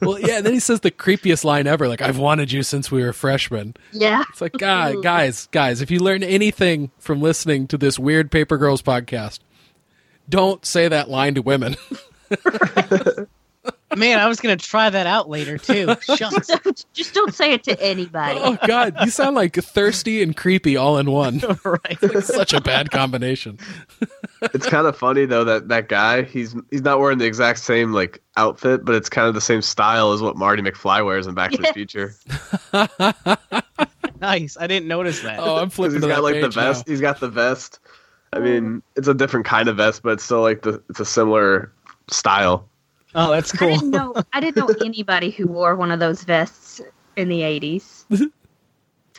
well, 0.00 0.18
yeah. 0.18 0.38
And 0.38 0.46
then 0.46 0.52
he 0.52 0.60
says 0.60 0.80
the 0.80 0.90
creepiest 0.90 1.44
line 1.44 1.66
ever, 1.66 1.88
like 1.88 2.02
"I've 2.02 2.18
wanted 2.18 2.52
you 2.52 2.62
since 2.62 2.90
we 2.90 3.02
were 3.02 3.12
freshmen." 3.12 3.74
Yeah. 3.92 4.24
It's 4.30 4.40
like, 4.40 4.52
God, 4.52 5.02
guys, 5.02 5.48
guys, 5.52 5.80
if 5.80 5.90
you 5.90 6.00
learn 6.00 6.22
anything 6.22 6.90
from 6.98 7.20
listening 7.20 7.66
to 7.68 7.78
this 7.78 7.98
weird 7.98 8.30
Paper 8.30 8.58
Girls 8.58 8.82
podcast, 8.82 9.38
don't 10.28 10.64
say 10.64 10.88
that 10.88 11.08
line 11.08 11.34
to 11.34 11.42
women. 11.42 11.76
Man, 13.96 14.18
I 14.18 14.26
was 14.28 14.40
gonna 14.40 14.56
try 14.56 14.90
that 14.90 15.06
out 15.06 15.28
later 15.28 15.58
too. 15.58 15.94
Shucks. 16.16 16.50
Just 16.92 17.14
don't 17.14 17.34
say 17.34 17.52
it 17.52 17.64
to 17.64 17.80
anybody. 17.82 18.38
oh 18.42 18.58
God, 18.66 18.94
you 19.02 19.10
sound 19.10 19.36
like 19.36 19.54
thirsty 19.54 20.22
and 20.22 20.36
creepy 20.36 20.76
all 20.76 20.98
in 20.98 21.10
one. 21.10 21.40
right. 21.64 21.98
Such 22.22 22.52
a 22.52 22.60
bad 22.60 22.90
combination. 22.90 23.58
It's 24.40 24.66
kind 24.66 24.86
of 24.86 24.96
funny 24.96 25.26
though 25.26 25.44
that 25.44 25.68
that 25.68 25.88
guy 25.88 26.22
he's 26.22 26.54
he's 26.70 26.82
not 26.82 27.00
wearing 27.00 27.18
the 27.18 27.26
exact 27.26 27.58
same 27.60 27.92
like 27.92 28.22
outfit, 28.36 28.84
but 28.84 28.94
it's 28.94 29.08
kind 29.08 29.28
of 29.28 29.34
the 29.34 29.40
same 29.40 29.62
style 29.62 30.12
as 30.12 30.22
what 30.22 30.36
Marty 30.36 30.62
McFly 30.62 31.04
wears 31.04 31.26
in 31.26 31.34
Back 31.34 31.52
to 31.52 31.58
the 31.58 31.72
Future. 31.72 32.14
Nice. 34.20 34.56
I 34.58 34.68
didn't 34.68 34.86
notice 34.86 35.20
that. 35.22 35.40
Oh, 35.40 35.56
I'm 35.56 35.68
flipping 35.68 35.94
he's 35.96 36.02
to 36.02 36.08
got 36.08 36.16
that 36.16 36.22
like 36.22 36.34
the 36.36 36.42
page 36.42 36.56
now. 36.56 36.62
vest. 36.72 36.88
He's 36.88 37.00
got 37.00 37.18
the 37.18 37.28
vest. 37.28 37.80
I 38.32 38.38
mean, 38.38 38.82
it's 38.96 39.08
a 39.08 39.14
different 39.14 39.44
kind 39.46 39.68
of 39.68 39.76
vest, 39.76 40.02
but 40.02 40.12
it's 40.12 40.24
still 40.24 40.40
like 40.42 40.62
the 40.62 40.80
it's 40.88 41.00
a 41.00 41.04
similar 41.04 41.72
style. 42.08 42.68
Oh, 43.14 43.30
that's 43.30 43.52
cool. 43.52 43.68
I 43.68 43.70
cool. 43.72 43.78
didn't 43.78 43.90
know. 43.90 44.14
I 44.32 44.40
didn't 44.40 44.56
know 44.56 44.74
anybody 44.84 45.30
who 45.30 45.46
wore 45.46 45.76
one 45.76 45.90
of 45.90 46.00
those 46.00 46.24
vests 46.24 46.80
in 47.16 47.28
the 47.28 47.40
'80s. 47.40 48.30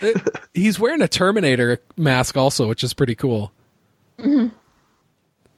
He's 0.54 0.80
wearing 0.80 1.02
a 1.02 1.08
Terminator 1.08 1.80
mask 1.96 2.36
also, 2.36 2.68
which 2.68 2.84
is 2.84 2.94
pretty 2.94 3.16
cool. 3.16 3.52
Mm-hmm. 4.18 4.56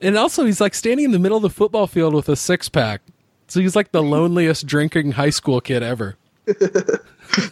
And 0.01 0.17
also, 0.17 0.45
he's 0.45 0.61
like 0.61 0.75
standing 0.75 1.05
in 1.05 1.11
the 1.11 1.19
middle 1.19 1.37
of 1.37 1.41
the 1.41 1.49
football 1.49 1.87
field 1.87 2.13
with 2.13 2.29
a 2.29 2.35
six 2.35 2.69
pack. 2.69 3.01
So 3.47 3.59
he's 3.59 3.75
like 3.75 3.91
the 3.91 4.03
loneliest 4.03 4.67
drinking 4.67 5.13
high 5.13 5.29
school 5.29 5.61
kid 5.61 5.81
ever. 5.81 6.17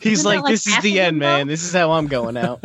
He's 0.01 0.23
like, 0.25 0.41
like 0.41 0.51
this 0.51 0.67
is 0.67 0.77
the 0.83 0.99
end, 0.99 1.17
man. 1.17 1.47
though? 1.47 1.51
This 1.51 1.63
is 1.63 1.73
how 1.73 1.91
I'm 1.93 2.07
going 2.07 2.37
out. 2.37 2.63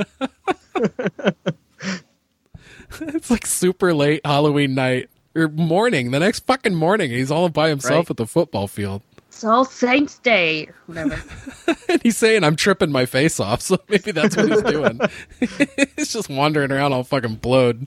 It's 3.01 3.31
like 3.31 3.47
super 3.47 3.95
late 3.95 4.21
Halloween 4.25 4.75
night 4.75 5.11
or 5.39 5.49
morning, 5.49 6.11
the 6.11 6.21
next 6.21 6.47
fucking 6.47 6.75
morning. 6.75 7.11
He's 7.11 7.31
all 7.31 7.49
by 7.49 7.69
himself 7.69 8.07
Right. 8.07 8.11
at 8.11 8.17
the 8.17 8.27
football 8.27 8.67
field. 8.69 9.03
It's 9.29 9.45
All 9.45 9.65
Saints 9.65 10.19
Day, 10.19 10.69
whatever. 10.87 11.23
And 11.89 12.03
he's 12.03 12.17
saying, 12.17 12.45
I'm 12.45 12.57
tripping 12.57 12.91
my 12.93 13.07
face 13.07 13.39
off. 13.41 13.61
So 13.69 13.79
maybe 13.89 14.11
that's 14.13 14.37
what 14.37 14.49
he's 14.49 14.63
doing. 14.63 15.01
he's 15.97 16.13
just 16.13 16.29
wandering 16.29 16.73
around 16.73 16.93
all 16.93 17.05
fucking 17.05 17.37
blowed. 17.37 17.87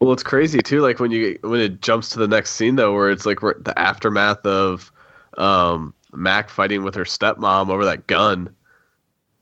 Well, 0.00 0.12
it's 0.12 0.22
crazy 0.22 0.60
too. 0.60 0.80
Like 0.80 0.98
when 1.00 1.10
you 1.10 1.38
when 1.42 1.60
it 1.60 1.80
jumps 1.80 2.10
to 2.10 2.18
the 2.18 2.28
next 2.28 2.50
scene 2.52 2.76
though, 2.76 2.92
where 2.94 3.10
it's 3.10 3.24
like 3.26 3.42
we're- 3.42 3.58
the 3.60 3.78
aftermath 3.78 4.44
of 4.44 4.92
um, 5.38 5.94
Mac 6.12 6.50
fighting 6.50 6.84
with 6.84 6.94
her 6.96 7.04
stepmom 7.04 7.70
over 7.70 7.84
that 7.86 8.06
gun, 8.06 8.54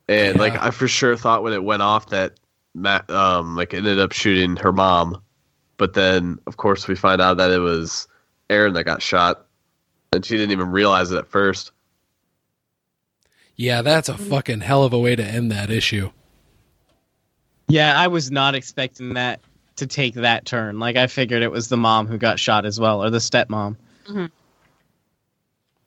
and 0.09 0.39
like 0.39 0.55
I 0.61 0.71
for 0.71 0.87
sure 0.89 1.17
thought 1.17 1.43
when 1.43 1.53
it 1.53 1.65
went 1.65 1.83
off 1.83 2.11
that 2.11 2.39
Mac 2.75 3.11
um, 3.11 3.57
like 3.57 3.73
ended 3.75 3.99
up 4.01 4.13
shooting 4.13 4.57
her 4.57 4.73
mom, 4.73 5.23
but 5.77 5.95
then 5.95 6.39
of 6.47 6.57
course 6.57 6.89
we 6.89 6.95
find 6.97 7.21
out 7.21 7.37
that 7.37 7.51
it 7.51 7.59
was 7.59 8.09
Erin 8.51 8.75
that 8.75 8.85
got 8.85 9.01
shot, 9.03 9.47
and 10.13 10.25
she 10.25 10.37
didn't 10.37 10.53
even 10.53 10.71
realize 10.71 11.11
it 11.13 11.19
at 11.19 11.29
first. 11.29 11.71
Yeah, 13.57 13.83
that's 13.83 14.09
a 14.09 14.19
fucking 14.19 14.61
hell 14.61 14.83
of 14.83 14.93
a 14.93 14.99
way 14.99 15.15
to 15.15 15.25
end 15.25 15.53
that 15.53 15.71
issue. 15.71 16.11
yeah, 17.69 17.99
I 17.99 18.09
was 18.09 18.31
not 18.31 18.55
expecting 18.57 19.15
that 19.15 19.41
to 19.77 19.87
take 19.87 20.15
that 20.15 20.45
turn. 20.45 20.79
Like 20.81 20.97
I 20.97 21.07
figured 21.07 21.43
it 21.43 21.51
was 21.51 21.69
the 21.69 21.77
mom 21.77 22.07
who 22.09 22.19
got 22.19 22.39
shot 22.41 22.67
as 22.67 22.79
well, 22.81 23.03
or 23.03 23.11
the 23.11 23.19
stepmom. 23.19 23.77
And 24.09 24.31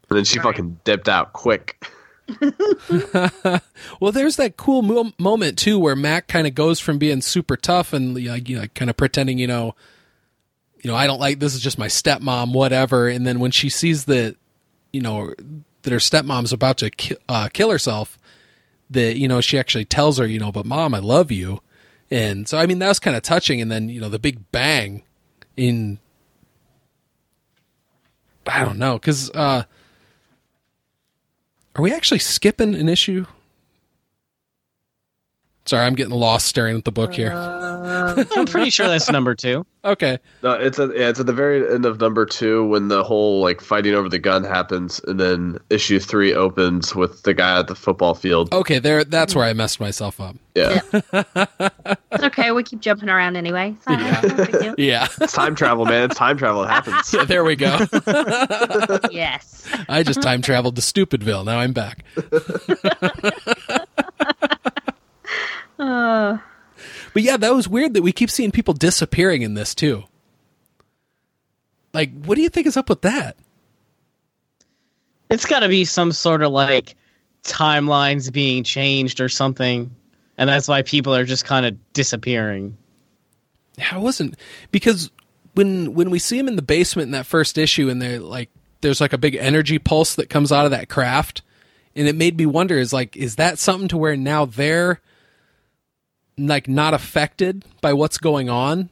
then 0.09 0.23
she 0.23 0.39
Right. 0.39 0.43
fucking 0.45 0.79
dipped 0.85 1.09
out 1.09 1.33
quick. 1.33 1.85
well, 3.99 4.11
there's 4.11 4.35
that 4.35 4.57
cool 4.57 4.81
mo- 4.81 5.13
moment 5.17 5.57
too 5.57 5.79
where 5.79 5.95
Mac 5.95 6.27
kind 6.27 6.45
of 6.47 6.55
goes 6.55 6.79
from 6.79 6.97
being 6.97 7.21
super 7.21 7.55
tough 7.55 7.93
and 7.93 8.15
like 8.25 8.49
you 8.49 8.59
know, 8.59 8.67
kind 8.75 8.89
of 8.89 8.97
pretending, 8.97 9.39
you 9.39 9.47
know, 9.47 9.75
you 10.81 10.91
know, 10.91 10.95
I 10.95 11.07
don't 11.07 11.19
like 11.19 11.39
this 11.39 11.55
is 11.55 11.61
just 11.61 11.77
my 11.77 11.87
stepmom, 11.87 12.53
whatever. 12.53 13.07
And 13.07 13.25
then 13.25 13.39
when 13.39 13.51
she 13.51 13.69
sees 13.69 14.05
that, 14.05 14.35
you 14.91 15.01
know, 15.01 15.33
that 15.83 15.91
her 15.91 15.99
stepmom's 15.99 16.51
about 16.53 16.77
to 16.79 16.89
ki- 16.89 17.17
uh, 17.29 17.49
kill 17.53 17.71
herself, 17.71 18.17
that 18.89 19.17
you 19.17 19.27
know 19.27 19.41
she 19.41 19.57
actually 19.57 19.85
tells 19.85 20.17
her, 20.17 20.25
you 20.25 20.39
know, 20.39 20.51
but 20.51 20.65
mom, 20.65 20.93
I 20.93 20.99
love 20.99 21.31
you. 21.31 21.61
And 22.09 22.47
so 22.47 22.57
I 22.57 22.65
mean 22.65 22.79
that 22.79 22.87
was 22.87 22.99
kind 22.99 23.15
of 23.15 23.23
touching. 23.23 23.61
And 23.61 23.71
then 23.71 23.89
you 23.89 24.01
know 24.01 24.09
the 24.09 24.19
big 24.19 24.51
bang 24.51 25.03
in. 25.55 25.99
I 28.45 28.63
don't 28.63 28.79
know, 28.79 28.93
because 28.93 29.29
uh, 29.31 29.63
are 31.77 31.83
we 31.83 31.93
actually 31.93 32.19
skipping 32.19 32.73
an 32.73 32.89
issue? 32.89 33.25
Sorry, 35.67 35.85
I'm 35.85 35.95
getting 35.95 36.13
lost 36.13 36.47
staring 36.47 36.77
at 36.77 36.85
the 36.85 36.91
book 36.91 37.13
here. 37.13 37.31
Uh, 37.33 38.23
I'm 38.35 38.45
pretty 38.47 38.69
sure 38.69 38.87
that's 38.87 39.09
number 39.11 39.35
two. 39.35 39.65
Okay. 39.85 40.17
No, 40.43 40.51
it's 40.51 40.77
at 40.79 40.89
yeah, 40.97 41.07
it's 41.07 41.21
at 41.21 41.27
the 41.27 41.33
very 41.33 41.65
end 41.73 41.85
of 41.85 42.01
number 42.01 42.25
two 42.25 42.65
when 42.67 42.89
the 42.89 43.05
whole 43.05 43.39
like 43.39 43.61
fighting 43.61 43.93
over 43.93 44.09
the 44.09 44.19
gun 44.19 44.43
happens, 44.43 44.99
and 45.07 45.17
then 45.17 45.59
issue 45.69 45.97
three 45.97 46.33
opens 46.33 46.93
with 46.93 47.23
the 47.23 47.33
guy 47.33 47.57
at 47.59 47.67
the 47.67 47.75
football 47.75 48.13
field. 48.13 48.53
Okay, 48.53 48.79
there 48.79 49.05
that's 49.05 49.33
where 49.33 49.45
I 49.45 49.53
messed 49.53 49.79
myself 49.79 50.19
up. 50.19 50.35
Yeah, 50.55 50.81
It's 52.11 52.23
okay. 52.23 52.51
We 52.51 52.63
keep 52.63 52.81
jumping 52.81 53.07
around 53.07 53.37
anyway. 53.37 53.75
It's 53.77 53.87
not- 53.87 54.23
it's 54.25 54.33
no 54.37 54.45
big 54.45 54.59
deal. 54.61 54.75
Yeah. 54.77 55.07
it's 55.21 55.31
time 55.31 55.55
travel, 55.55 55.85
man. 55.85 56.09
It's 56.11 56.15
time 56.17 56.35
travel. 56.37 56.63
It 56.63 56.69
happens. 56.69 57.13
yeah, 57.13 57.23
there 57.23 57.45
we 57.45 57.55
go. 57.55 57.77
Yes. 59.09 59.69
I 59.87 60.03
just 60.03 60.21
time 60.21 60.41
traveled 60.41 60.75
to 60.75 60.81
Stupidville. 60.81 61.45
Now 61.45 61.59
I'm 61.59 61.71
back. 61.71 62.03
Uh, 65.79 66.37
But 67.13 67.23
yeah, 67.23 67.37
that 67.37 67.53
was 67.53 67.67
weird 67.67 67.93
that 67.93 68.01
we 68.01 68.11
keep 68.11 68.29
seeing 68.29 68.51
people 68.51 68.73
disappearing 68.73 69.41
in 69.41 69.53
this 69.53 69.73
too. 69.73 70.03
Like, 71.93 72.11
what 72.25 72.35
do 72.35 72.41
you 72.41 72.49
think 72.49 72.67
is 72.67 72.77
up 72.77 72.89
with 72.89 73.01
that? 73.01 73.37
It's 75.29 75.45
got 75.45 75.59
to 75.59 75.67
be 75.67 75.85
some 75.85 76.11
sort 76.11 76.41
of 76.41 76.51
like 76.51 76.95
timelines 77.43 78.31
being 78.31 78.63
changed 78.63 79.19
or 79.19 79.29
something, 79.29 79.93
and 80.37 80.49
that's 80.49 80.67
why 80.67 80.83
people 80.83 81.15
are 81.15 81.25
just 81.25 81.45
kind 81.45 81.65
of 81.65 81.75
disappearing. 81.93 82.77
Yeah, 83.77 83.89
I 83.93 83.97
wasn't 83.97 84.35
because 84.71 85.11
when 85.55 85.93
when 85.93 86.09
we 86.09 86.19
see 86.19 86.37
him 86.37 86.47
in 86.47 86.55
the 86.55 86.61
basement 86.61 87.07
in 87.07 87.11
that 87.11 87.25
first 87.25 87.57
issue, 87.57 87.89
and 87.89 88.01
they're 88.01 88.19
like, 88.19 88.49
there's 88.81 89.01
like 89.01 89.13
a 89.13 89.17
big 89.17 89.35
energy 89.35 89.79
pulse 89.79 90.15
that 90.15 90.29
comes 90.29 90.51
out 90.51 90.65
of 90.65 90.71
that 90.71 90.89
craft, 90.89 91.41
and 91.95 92.07
it 92.07 92.15
made 92.15 92.37
me 92.37 92.45
wonder: 92.45 92.77
is 92.77 92.93
like, 92.93 93.17
is 93.17 93.35
that 93.35 93.59
something 93.59 93.87
to 93.89 93.97
where 93.97 94.15
now 94.15 94.45
they're 94.45 95.01
like 96.37 96.67
not 96.67 96.93
affected 96.93 97.65
by 97.81 97.93
what's 97.93 98.17
going 98.17 98.49
on, 98.49 98.89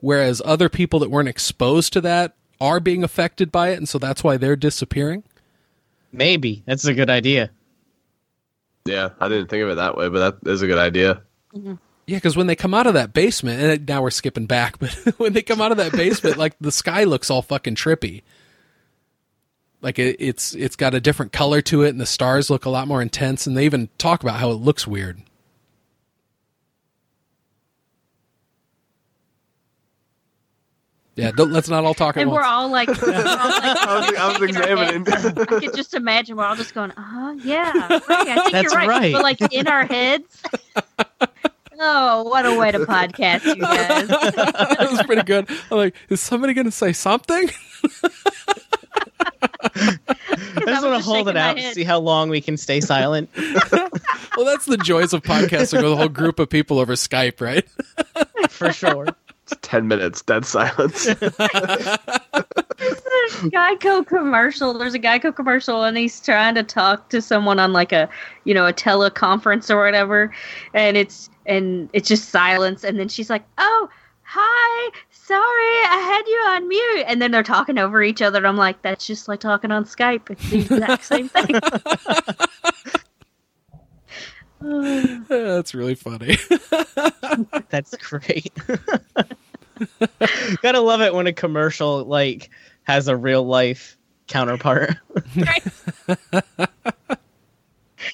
whereas 0.00 0.42
other 0.44 0.68
people 0.68 0.98
that 1.00 1.10
weren't 1.10 1.28
exposed 1.28 1.92
to 1.92 2.00
that 2.00 2.34
are 2.60 2.80
being 2.80 3.02
affected 3.02 3.50
by 3.50 3.70
it, 3.70 3.78
and 3.78 3.88
so 3.88 3.98
that's 3.98 4.22
why 4.22 4.36
they're 4.36 4.56
disappearing? 4.56 5.22
Maybe 6.12 6.62
that's 6.66 6.84
a 6.84 6.94
good 6.94 7.10
idea. 7.10 7.50
Yeah, 8.84 9.10
I 9.20 9.28
didn't 9.28 9.48
think 9.48 9.62
of 9.62 9.70
it 9.70 9.74
that 9.76 9.96
way, 9.96 10.08
but 10.08 10.40
that 10.42 10.50
is 10.50 10.62
a 10.62 10.66
good 10.66 10.78
idea. 10.78 11.22
Mm-hmm. 11.54 11.74
Yeah, 12.06 12.16
because 12.16 12.36
when 12.36 12.48
they 12.48 12.56
come 12.56 12.74
out 12.74 12.86
of 12.86 12.94
that 12.94 13.12
basement, 13.12 13.60
and 13.60 13.88
now 13.88 14.02
we're 14.02 14.10
skipping 14.10 14.46
back, 14.46 14.78
but 14.80 14.92
when 15.18 15.32
they 15.32 15.42
come 15.42 15.60
out 15.60 15.70
of 15.70 15.78
that 15.78 15.92
basement, 15.92 16.36
like 16.36 16.56
the 16.60 16.72
sky 16.72 17.04
looks 17.04 17.30
all 17.30 17.42
fucking 17.42 17.76
trippy. 17.76 18.22
Like 19.80 19.98
it, 19.98 20.16
it's 20.18 20.54
it's 20.54 20.76
got 20.76 20.92
a 20.92 21.00
different 21.00 21.32
color 21.32 21.62
to 21.62 21.82
it, 21.82 21.90
and 21.90 22.00
the 22.00 22.06
stars 22.06 22.50
look 22.50 22.64
a 22.64 22.70
lot 22.70 22.88
more 22.88 23.00
intense. 23.00 23.46
And 23.46 23.56
they 23.56 23.64
even 23.64 23.88
talk 23.96 24.22
about 24.22 24.40
how 24.40 24.50
it 24.50 24.54
looks 24.54 24.86
weird. 24.86 25.22
Yeah, 31.20 31.30
don't, 31.32 31.52
let's 31.52 31.68
not 31.68 31.84
all 31.84 31.94
talk 31.94 32.16
at 32.16 32.22
and 32.22 32.30
we're 32.30 32.36
once. 32.40 32.46
all 32.46 32.68
like, 32.70 32.88
we're 32.88 33.12
all 33.14 33.22
like 33.22 33.24
I 33.78 34.00
was, 34.00 34.16
I 34.18 34.26
was 34.28 34.38
shaking 34.38 34.56
our 34.56 34.76
heads. 34.76 35.08
examining. 35.08 35.38
I 35.42 35.60
could 35.60 35.74
just 35.76 35.94
imagine 35.94 36.36
we're 36.36 36.44
all 36.44 36.56
just 36.56 36.74
going, 36.74 36.92
oh 36.96 37.32
yeah, 37.44 37.72
right. 37.72 38.02
I 38.08 38.34
think 38.34 38.52
That's 38.52 38.62
you're 38.72 38.72
right. 38.74 38.88
right. 38.88 39.12
But 39.12 39.22
like 39.22 39.40
in 39.52 39.66
our 39.68 39.84
heads. 39.84 40.42
oh, 41.78 42.22
what 42.24 42.46
a 42.46 42.58
way 42.58 42.72
to 42.72 42.78
podcast, 42.80 43.44
you 43.44 43.56
guys. 43.60 44.08
that 44.08 44.88
was 44.90 45.02
pretty 45.04 45.22
good. 45.22 45.48
I'm 45.70 45.76
like, 45.78 45.94
is 46.08 46.20
somebody 46.20 46.54
going 46.54 46.66
to 46.66 46.70
say 46.70 46.92
something? 46.92 47.50
I 49.42 49.96
I 50.56 50.60
just 50.66 50.84
want 50.84 51.02
to 51.02 51.04
hold 51.04 51.28
it 51.28 51.36
out, 51.36 51.58
and 51.58 51.74
see 51.74 51.84
how 51.84 51.98
long 51.98 52.28
we 52.28 52.40
can 52.40 52.56
stay 52.56 52.80
silent. 52.80 53.30
Well, 54.36 54.46
that's 54.46 54.64
the 54.66 54.78
joys 54.82 55.12
of 55.12 55.22
podcasting 55.22 55.82
with 55.82 55.92
a 55.92 55.96
whole 55.96 56.08
group 56.08 56.38
of 56.38 56.48
people 56.48 56.78
over 56.78 56.94
Skype, 56.94 57.40
right? 57.40 57.66
for 58.50 58.72
sure. 58.72 59.08
It's 59.50 59.58
Ten 59.62 59.88
minutes, 59.88 60.22
dead 60.22 60.44
silence. 60.44 61.06
Instead 61.16 61.34
of 61.34 61.98
Geico 63.52 64.06
commercial. 64.06 64.76
There's 64.78 64.94
a 64.94 64.98
Geico 64.98 65.34
commercial, 65.34 65.84
and 65.84 65.96
he's 65.96 66.20
trying 66.20 66.54
to 66.54 66.62
talk 66.62 67.08
to 67.10 67.20
someone 67.20 67.58
on 67.58 67.72
like 67.72 67.92
a, 67.92 68.08
you 68.44 68.54
know, 68.54 68.66
a 68.66 68.72
teleconference 68.72 69.70
or 69.70 69.82
whatever, 69.82 70.32
and 70.74 70.96
it's 70.96 71.30
and 71.46 71.88
it's 71.92 72.08
just 72.08 72.30
silence, 72.30 72.84
and 72.84 72.98
then 72.98 73.08
she's 73.08 73.30
like, 73.30 73.44
"Oh, 73.58 73.88
hi, 74.22 74.90
sorry, 75.10 75.40
I 75.40 75.98
had 75.98 76.22
you 76.26 76.42
on 76.48 76.68
mute," 76.68 77.04
and 77.06 77.20
then 77.20 77.30
they're 77.30 77.42
talking 77.42 77.78
over 77.78 78.02
each 78.02 78.22
other. 78.22 78.38
And 78.38 78.46
I'm 78.46 78.56
like, 78.56 78.80
that's 78.82 79.06
just 79.06 79.28
like 79.28 79.40
talking 79.40 79.70
on 79.70 79.84
Skype. 79.84 80.30
It's 80.30 80.50
the 80.50 80.58
exact 80.60 81.04
same 81.04 81.28
thing. 81.28 81.60
That's 85.28 85.74
really 85.74 85.94
funny. 85.94 86.36
That's 87.70 87.96
great. 87.96 88.52
Gotta 90.62 90.80
love 90.80 91.00
it 91.00 91.14
when 91.14 91.26
a 91.26 91.32
commercial 91.32 92.04
like 92.04 92.50
has 92.82 93.08
a 93.08 93.16
real 93.16 93.42
life 93.44 93.96
counterpart. 94.26 94.96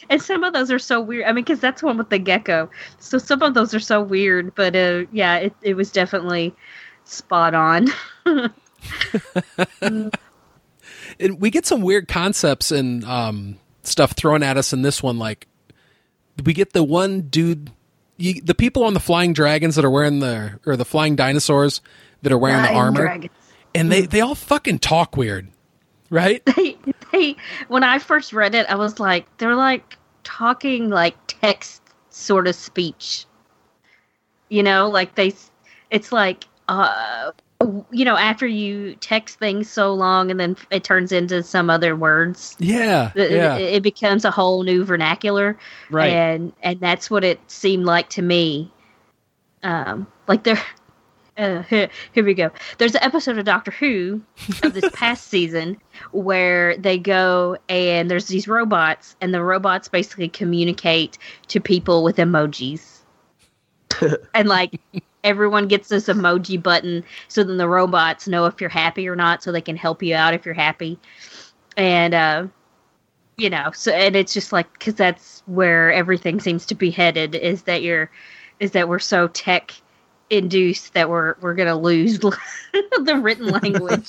and 0.09 0.23
some 0.23 0.45
of 0.45 0.53
those 0.53 0.71
are 0.71 0.79
so 0.79 1.01
weird. 1.01 1.25
I 1.27 1.33
mean, 1.33 1.45
because 1.45 1.59
that's 1.59 1.83
one 1.83 1.99
with 1.99 2.11
the 2.11 2.19
gecko. 2.19 2.71
So 3.01 3.19
some 3.19 3.43
of 3.43 3.55
those 3.55 3.75
are 3.75 3.81
so 3.81 4.01
weird, 4.01 4.55
but 4.55 4.77
uh, 4.77 5.07
yeah, 5.13 5.37
it 5.39 5.55
it 5.63 5.75
was 5.75 5.91
definitely 5.91 6.55
spot 7.05 7.55
on. 7.55 7.89
and 11.19 11.41
we 11.41 11.51
get 11.51 11.67
some 11.67 11.81
weird 11.81 12.07
concepts 12.07 12.71
and 12.71 13.05
um, 13.05 13.59
stuff 13.83 14.13
thrown 14.13 14.45
at 14.45 14.57
us 14.57 14.73
in 14.73 14.83
this 14.83 15.03
one. 15.03 15.19
Like 15.19 15.49
we 16.45 16.53
get 16.53 16.73
the 16.73 16.85
one 16.85 17.23
dude, 17.23 17.71
you, 18.17 18.41
the 18.41 18.55
people 18.55 18.85
on 18.85 18.95
the 18.95 19.01
flying 19.01 19.33
dragons 19.33 19.77
that 19.77 19.85
are 19.85 19.91
wearing 19.91 20.21
the 20.21 20.59
or 20.67 20.77
the 20.77 20.85
flying 20.85 21.17
dinosaurs 21.17 21.81
that 22.23 22.33
are 22.33 22.39
wearing 22.39 22.63
the 22.63 22.73
armor, 22.73 23.03
dragons. 23.03 23.33
and 23.75 23.91
they 23.91 24.03
they 24.03 24.21
all 24.21 24.35
fucking 24.35 24.79
talk 24.79 25.17
weird, 25.17 25.49
right? 26.11 26.43
They 26.57 26.77
they 27.13 27.37
when 27.69 27.85
I 27.85 27.99
first 27.99 28.33
read 28.33 28.55
it, 28.55 28.67
I 28.69 28.75
was 28.75 28.99
like, 28.99 29.25
they're 29.39 29.55
like 29.55 29.97
talking 30.25 30.91
like 30.91 31.15
text 31.29 31.83
sort 32.11 32.49
of 32.49 32.55
speech. 32.55 33.27
You 34.49 34.63
know, 34.63 34.89
like 34.89 35.15
they, 35.15 35.35
it's 35.91 36.13
like 36.13 36.45
uh 36.69 37.33
you 37.91 38.05
know 38.05 38.17
after 38.17 38.47
you 38.47 38.95
text 38.97 39.39
things 39.39 39.71
so 39.71 39.93
long 39.95 40.31
and 40.31 40.39
then 40.39 40.57
it 40.71 40.85
turns 40.85 41.13
into 41.13 41.43
some 41.43 41.71
other 41.71 41.97
words. 41.97 42.57
Yeah, 42.59 43.13
it, 43.15 43.31
yeah. 43.31 43.57
it 43.57 43.83
becomes 43.83 44.25
a 44.25 44.31
whole 44.31 44.63
new 44.63 44.85
vernacular. 44.85 45.59
Right. 45.91 46.13
and 46.13 46.53
and 46.63 46.81
that's 46.81 47.11
what 47.11 47.25
it 47.25 47.41
seemed 47.51 47.85
like 47.85 48.11
to 48.11 48.23
me. 48.23 48.73
Um 49.63 50.07
like 50.29 50.45
there 50.45 50.63
uh, 51.37 51.63
here, 51.63 51.89
here 52.13 52.25
we 52.25 52.35
go. 52.35 52.51
There's 52.79 52.95
an 52.95 53.03
episode 53.03 53.39
of 53.39 53.45
doctor 53.45 53.71
who 53.71 54.23
of 54.63 54.75
this 54.75 54.89
past 54.95 55.29
season 55.29 55.81
where 56.13 56.77
they 56.77 56.99
go 56.99 57.57
and 57.69 58.11
there's 58.11 58.27
these 58.27 58.49
robots 58.49 59.17
and 59.21 59.33
the 59.33 59.43
robots 59.43 59.89
basically 59.89 60.29
communicate 60.29 61.19
to 61.49 61.61
people 61.61 62.03
with 62.03 62.17
emojis. 62.17 62.93
And 64.35 64.47
like 64.49 64.81
everyone 65.27 65.67
gets 65.67 65.89
this 65.89 66.07
emoji 66.07 66.63
button 66.63 67.05
so 67.29 67.43
then 67.43 67.57
the 67.57 67.69
robots 67.69 68.29
know 68.29 68.47
if 68.47 68.61
you're 68.61 68.71
happy 68.71 69.09
or 69.09 69.17
not 69.17 69.43
so 69.43 69.53
they 69.53 69.61
can 69.61 69.77
help 69.77 70.03
you 70.03 70.15
out 70.15 70.33
if 70.33 70.47
you're 70.47 70.55
happy. 70.55 70.99
And 71.77 72.15
uh 72.15 72.47
you 73.37 73.51
know 73.51 73.71
so 73.75 73.93
and 73.93 74.17
it's 74.17 74.33
just 74.33 74.53
like 74.53 74.73
because 74.73 74.95
that's 74.95 75.43
where 75.47 75.93
everything 75.93 76.41
seems 76.41 76.65
to 76.67 76.75
be 76.75 76.91
headed 76.91 77.35
is 77.35 77.63
that 77.63 77.83
you're 77.83 78.11
is 78.61 78.71
that 78.71 78.89
we're 78.89 78.99
so 78.99 79.29
tech 79.29 79.73
induced 80.31 80.95
that 80.95 81.11
we're 81.11 81.35
we're 81.41 81.55
gonna 81.55 81.79
lose 81.79 82.19
the 82.21 83.21
written 83.21 83.49
language. 83.49 84.09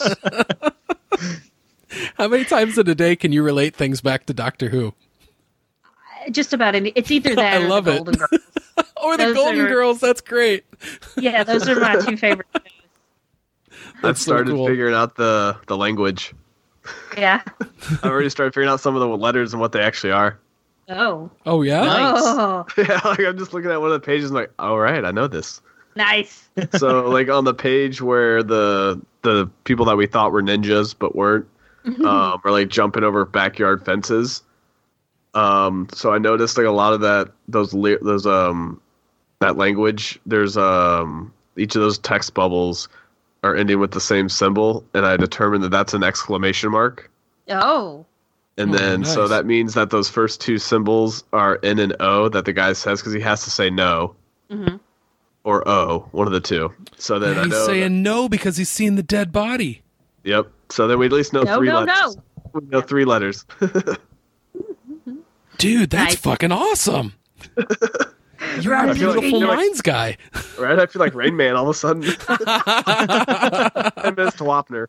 How 2.16 2.28
many 2.28 2.44
times 2.46 2.78
in 2.78 2.88
a 2.88 2.96
day 2.96 3.16
can 3.16 3.32
you 3.32 3.44
relate 3.44 3.76
things 3.76 4.02
back 4.02 4.26
to 4.26 4.34
Doctor 4.34 4.70
Who 4.70 4.94
just 6.32 6.54
about 6.54 6.76
any 6.76 6.90
it's 6.96 7.12
either 7.12 7.36
that 7.36 7.54
I 7.62 7.64
or 7.64 7.68
love 7.70 7.86
the 7.86 7.94
it. 7.94 7.98
golden 7.98 8.16
girls 8.16 8.42
or 9.04 9.18
the 9.18 9.24
Those 9.26 9.36
Golden 9.36 9.60
are- 9.62 9.70
Girls? 9.70 10.00
That's 10.00 10.22
great. 10.22 10.66
yeah 11.18 11.44
those 11.44 11.68
are 11.68 11.80
my 11.80 11.96
two 11.98 12.18
favorite 12.18 12.48
shows. 12.56 12.64
I've 13.96 14.02
That's 14.02 14.22
so 14.22 14.32
started 14.32 14.52
cool. 14.52 14.68
figuring 14.68 14.94
out 14.94 15.16
the 15.16 15.58
the 15.68 15.78
language. 15.78 16.34
yeah 17.18 17.42
I've 17.62 18.04
already 18.06 18.30
started 18.30 18.52
figuring 18.54 18.70
out 18.70 18.80
some 18.80 18.96
of 18.96 19.02
the 19.02 19.08
letters 19.08 19.54
and 19.54 19.60
what 19.62 19.72
they 19.72 19.82
actually 19.82 20.12
are. 20.12 20.40
oh 20.90 21.30
Oh 21.46 21.62
yeah. 21.64 21.82
Nice. 21.84 22.22
oh 22.24 22.66
yeah, 22.78 23.00
like 23.06 23.20
I'm 23.20 23.38
just 23.38 23.54
looking 23.54 23.72
at 23.72 23.80
one 23.82 23.92
of 23.92 24.00
the 24.02 24.06
pages. 24.06 24.30
and 24.30 24.36
like, 24.36 24.52
all 24.60 24.80
right, 24.80 25.04
I 25.04 25.12
know 25.12 25.28
this. 25.28 25.62
nice 25.96 26.48
So, 26.76 27.10
like 27.10 27.30
on 27.30 27.44
the 27.44 27.54
page 27.54 28.02
where 28.02 28.44
the 28.44 29.02
the 29.24 29.48
people 29.64 29.86
that 29.86 29.98
we 29.98 30.06
thought 30.08 30.32
were 30.32 30.42
ninjas 30.44 30.96
but 30.98 31.16
weren't, 31.16 31.46
um, 31.86 32.40
are 32.44 32.52
like 32.52 32.70
jumping 32.70 33.04
over 33.04 33.26
backyard 33.26 33.84
fences. 33.84 34.44
Um, 35.38 35.88
so 35.94 36.12
I 36.12 36.18
noticed 36.18 36.58
like 36.58 36.66
a 36.66 36.72
lot 36.72 36.94
of 36.94 37.02
that 37.02 37.30
those 37.48 37.72
those 37.72 38.26
um 38.26 38.82
that 39.40 39.56
language. 39.56 40.20
There's 40.26 40.58
um 40.58 41.32
each 41.58 41.76
of 41.76 41.82
those 41.82 42.00
text 42.00 42.34
bubbles 42.34 42.90
are 43.44 43.56
ending 43.56 43.80
with 43.80 43.92
the 43.92 44.02
same 44.02 44.30
symbol, 44.30 44.84
and 44.96 45.06
I 45.06 45.16
determined 45.16 45.64
that 45.64 45.70
that's 45.70 45.94
an 45.94 46.04
exclamation 46.04 46.72
mark. 46.72 47.12
oh 47.50 48.06
And 48.58 48.74
Oh, 48.74 48.78
then, 48.78 49.06
so 49.06 49.28
that 49.28 49.46
means 49.46 49.76
that 49.76 49.92
those 49.92 50.10
first 50.10 50.42
two 50.42 50.58
symbols 50.58 51.24
are 51.34 51.60
N 51.62 51.78
and 51.78 51.96
O 52.00 52.30
that 52.30 52.46
the 52.46 52.54
guy 52.54 52.74
says 52.74 53.00
because 53.00 53.14
he 53.14 53.20
has 53.22 53.44
to 53.44 53.52
say 53.52 53.70
no 53.70 54.16
hmm 54.50 54.78
or 55.44 55.66
O, 55.70 56.10
one 56.12 56.26
of 56.28 56.34
the 56.34 56.42
two. 56.42 56.74
So 56.98 57.20
then 57.20 57.38
I 57.38 57.44
he's 57.44 57.52
know. 57.52 57.66
saying 57.68 58.02
no 58.04 58.28
because 58.28 58.58
he's 58.58 58.70
seen 58.70 58.96
the 58.96 59.04
dead 59.04 59.32
body. 59.32 59.82
yep. 60.24 60.48
So 60.70 60.88
then 60.88 60.98
we 61.00 61.06
at 61.06 61.12
least 61.12 61.32
know 61.32 61.44
no 61.44 61.58
three 61.58 61.68
no 61.70 61.82
letters. 61.82 62.16
no 62.16 62.24
We 62.54 62.66
know 62.68 62.82
three 62.82 63.06
letters. 63.06 63.46
Dude, 65.58 65.90
that's 65.90 66.14
Nice. 66.14 66.16
fucking 66.22 66.52
awesome. 66.52 67.14
You're 68.62 68.74
a 68.74 68.90
I 68.90 68.94
feel 68.94 69.10
like- 69.12 69.20
beautiful 69.22 69.44
I 69.44 69.48
like- 69.48 69.58
minds 69.58 69.82
guy. 69.82 70.18
right? 70.60 70.78
I 70.80 70.86
feel 70.86 71.00
like 71.00 71.14
Rain 71.16 71.36
Man 71.36 71.56
all 71.56 71.64
of 71.64 71.70
a 71.70 71.74
sudden. 71.74 72.04
I 72.28 74.14
missed 74.16 74.38
Wapner. 74.38 74.88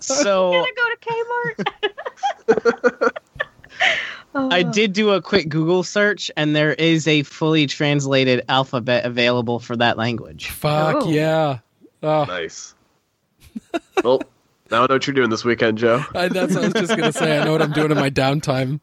so 0.00 0.52
gonna 0.52 0.66
go 0.76 0.84
to 0.90 0.96
Kmart. 2.60 3.10
Oh. 4.34 4.50
I 4.50 4.62
did 4.62 4.92
do 4.92 5.10
a 5.10 5.22
quick 5.22 5.48
Google 5.48 5.82
search, 5.82 6.30
and 6.36 6.54
there 6.54 6.74
is 6.74 7.08
a 7.08 7.22
fully 7.22 7.66
translated 7.66 8.44
alphabet 8.48 9.04
available 9.06 9.58
for 9.58 9.74
that 9.76 9.96
language. 9.96 10.48
Fuck 10.50 10.96
Oh. 11.02 11.08
yeah. 11.10 11.58
Oh, 12.02 12.24
Nice. 12.24 12.74
well, 14.04 14.20
now 14.70 14.82
I 14.82 14.86
know 14.86 14.94
what 14.94 15.06
you're 15.06 15.14
doing 15.14 15.30
this 15.30 15.44
weekend, 15.44 15.78
Joe. 15.78 16.04
I, 16.14 16.28
that's 16.28 16.54
what 16.54 16.64
I 16.64 16.66
was 16.68 16.74
just 16.74 16.90
gonna 16.96 17.12
say. 17.12 17.38
I 17.38 17.44
know 17.44 17.52
what 17.52 17.62
I'm 17.62 17.72
doing 17.72 17.90
in 17.90 17.96
my 17.96 18.10
downtime. 18.10 18.80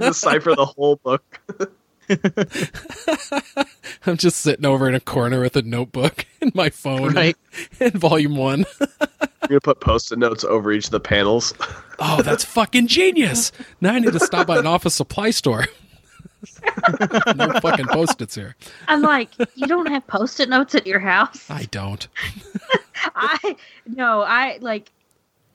Decipher 0.00 0.54
the 0.54 0.66
whole 0.66 0.96
book. 0.96 1.40
I'm 4.06 4.16
just 4.16 4.38
sitting 4.40 4.64
over 4.64 4.88
in 4.88 4.94
a 4.94 5.00
corner 5.00 5.40
with 5.40 5.56
a 5.56 5.62
notebook 5.62 6.24
and 6.40 6.54
my 6.54 6.70
phone 6.70 7.14
Right. 7.14 7.36
and, 7.80 7.92
volume 7.92 8.36
one. 8.36 8.64
You're 8.80 9.48
gonna 9.48 9.60
put 9.60 9.80
post-it 9.80 10.18
notes 10.18 10.44
over 10.44 10.72
each 10.72 10.86
of 10.86 10.90
the 10.90 11.00
panels. 11.00 11.52
Oh, 11.98 12.22
that's 12.22 12.44
fucking 12.44 12.86
genius. 12.86 13.52
Now 13.80 13.94
I 13.94 13.98
need 13.98 14.12
to 14.12 14.20
stop 14.20 14.46
by 14.46 14.58
an 14.58 14.66
office 14.66 14.94
supply 14.94 15.30
store. 15.30 15.66
No 17.36 17.50
fucking 17.60 17.86
post-its 17.86 18.34
here. 18.34 18.56
I'm 18.86 19.02
like, 19.02 19.30
you 19.54 19.66
don't 19.66 19.88
have 19.88 20.06
post-it 20.06 20.48
notes 20.48 20.74
at 20.74 20.86
your 20.86 21.00
house. 21.00 21.50
I 21.50 21.64
don't. 21.64 22.06
I 23.14 23.56
no, 23.86 24.22
I 24.22 24.58
like, 24.60 24.90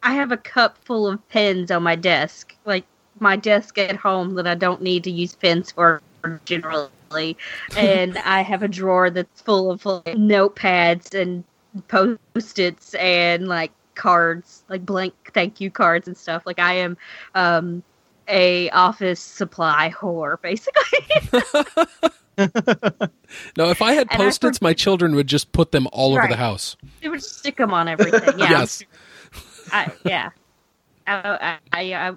I 0.02 0.14
have 0.14 0.32
a 0.32 0.38
cup 0.38 0.78
full 0.84 1.08
of 1.08 1.28
pens 1.30 1.72
on 1.72 1.84
my 1.84 1.96
desk, 1.96 2.56
like 2.66 2.86
my 3.20 3.36
desk 3.36 3.78
at 3.78 3.96
home 3.96 4.36
that 4.36 4.48
I 4.48 4.56
don't 4.56 4.82
need 4.82 5.04
to 5.06 5.12
use 5.12 5.36
pens 5.36 5.72
for 5.72 6.02
generally, 6.46 7.38
and 7.78 8.18
I 8.26 8.42
have 8.42 8.64
a 8.64 8.68
drawer 8.68 9.10
that's 9.10 9.42
full 9.42 9.72
of 9.72 9.86
like, 9.86 10.06
notepads 10.06 11.14
and 11.14 11.44
post-its 11.88 12.94
and 12.96 13.48
like 13.48 13.72
cards, 13.96 14.64
like 14.70 14.86
blank 14.86 15.14
thank 15.34 15.62
you 15.62 15.72
cards 15.72 16.08
and 16.08 16.18
stuff. 16.18 16.44
Like 16.46 16.60
I 16.60 16.74
am, 16.74 16.98
um, 17.36 17.84
a 18.28 18.70
office 18.72 19.20
supply 19.20 19.94
whore, 19.96 20.42
basically. 20.42 21.00
No, 23.58 23.70
if 23.70 23.82
I 23.82 23.94
had 23.94 24.08
And 24.12 24.20
post-its, 24.20 24.62
my 24.62 24.74
children 24.74 25.16
would 25.16 25.28
just 25.28 25.52
put 25.52 25.72
them 25.72 25.88
all 25.92 26.14
over 26.18 26.28
the 26.28 26.36
house. 26.36 26.76
they 27.02 27.10
would 27.10 27.24
stick 27.24 27.58
them 27.58 27.74
on 27.74 27.88
everything. 27.88 28.38
Yeah, 28.40 28.50
Yes. 28.50 28.84
I, 29.72 29.92
yeah. 30.04 30.30
I, 31.08 31.58
I, 31.74 31.94
I, 31.94 32.14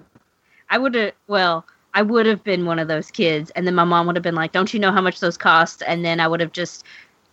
I 0.69 0.77
would 0.77 0.95
have. 0.95 1.13
Well, 1.27 1.65
I 1.93 2.01
would 2.01 2.25
have 2.25 2.43
been 2.43 2.65
one 2.65 2.79
of 2.79 2.87
those 2.87 3.09
kids, 3.11 3.51
and 3.51 3.65
then 3.67 3.75
my 3.75 3.83
mom 3.83 4.05
would 4.07 4.15
have 4.15 4.23
been 4.23 4.35
like, 4.35 4.51
"Don't 4.51 4.73
you 4.73 4.79
know 4.79 4.91
how 4.91 5.01
much 5.01 5.19
those 5.19 5.37
cost?" 5.37 5.81
And 5.85 6.03
then 6.05 6.19
I 6.19 6.27
would 6.27 6.39
have 6.39 6.51
just 6.51 6.83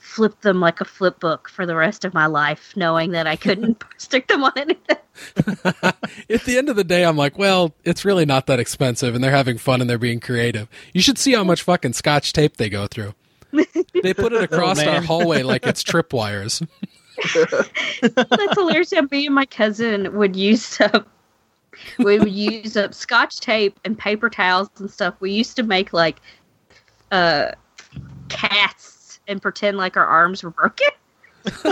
flipped 0.04 0.42
them 0.42 0.60
like 0.60 0.80
a 0.80 0.84
flip 0.84 1.18
book 1.18 1.48
for 1.48 1.64
the 1.64 1.74
rest 1.74 2.04
of 2.04 2.12
my 2.12 2.26
life, 2.26 2.76
knowing 2.76 3.12
that 3.12 3.26
I 3.26 3.36
couldn't 3.36 3.82
stick 3.96 4.28
them 4.28 4.44
on 4.44 4.52
anything. 4.56 4.96
At 5.64 6.44
the 6.44 6.58
end 6.58 6.68
of 6.68 6.76
the 6.76 6.84
day, 6.84 7.04
I'm 7.04 7.16
like, 7.16 7.38
well, 7.38 7.74
it's 7.84 8.04
really 8.04 8.26
not 8.26 8.46
that 8.46 8.60
expensive, 8.60 9.14
and 9.14 9.24
they're 9.24 9.30
having 9.30 9.58
fun 9.58 9.80
and 9.80 9.88
they're 9.88 9.98
being 9.98 10.20
creative. 10.20 10.68
You 10.92 11.00
should 11.00 11.18
see 11.18 11.32
how 11.32 11.42
much 11.42 11.62
fucking 11.62 11.94
scotch 11.94 12.32
tape 12.32 12.58
they 12.58 12.68
go 12.68 12.86
through. 12.86 13.14
They 14.02 14.12
put 14.12 14.34
it 14.34 14.42
across 14.42 14.82
our 14.82 15.00
hallway 15.00 15.42
like 15.44 15.64
it's 15.64 15.82
tripwires. 15.82 16.66
That's 17.22 18.54
hilarious. 18.54 18.92
Yeah, 18.92 19.02
me 19.10 19.24
and 19.24 19.34
my 19.34 19.46
cousin 19.46 20.14
would 20.14 20.36
use 20.36 20.78
up. 20.80 21.08
We 21.98 22.18
would 22.18 22.30
use 22.30 22.76
up 22.76 22.92
scotch 22.92 23.40
tape 23.40 23.80
and 23.84 23.96
paper 23.96 24.28
towels 24.28 24.68
and 24.78 24.90
stuff. 24.90 25.14
We 25.20 25.32
used 25.32 25.56
to 25.56 25.62
make 25.62 25.94
like 25.94 26.20
uh 27.12 27.52
casts 28.28 28.93
and 29.28 29.40
pretend 29.40 29.76
like 29.76 29.96
our 29.96 30.06
arms 30.06 30.42
were 30.42 30.50
broken. 30.50 30.88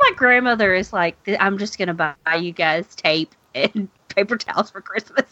my 0.00 0.12
grandmother 0.16 0.74
is 0.74 0.92
like, 0.92 1.16
I'm 1.40 1.58
just 1.58 1.78
gonna 1.78 1.94
buy 1.94 2.14
you 2.38 2.52
guys 2.52 2.94
tape 2.94 3.34
and 3.54 3.88
paper 4.08 4.36
towels 4.36 4.70
for 4.70 4.80
Christmas. 4.80 5.24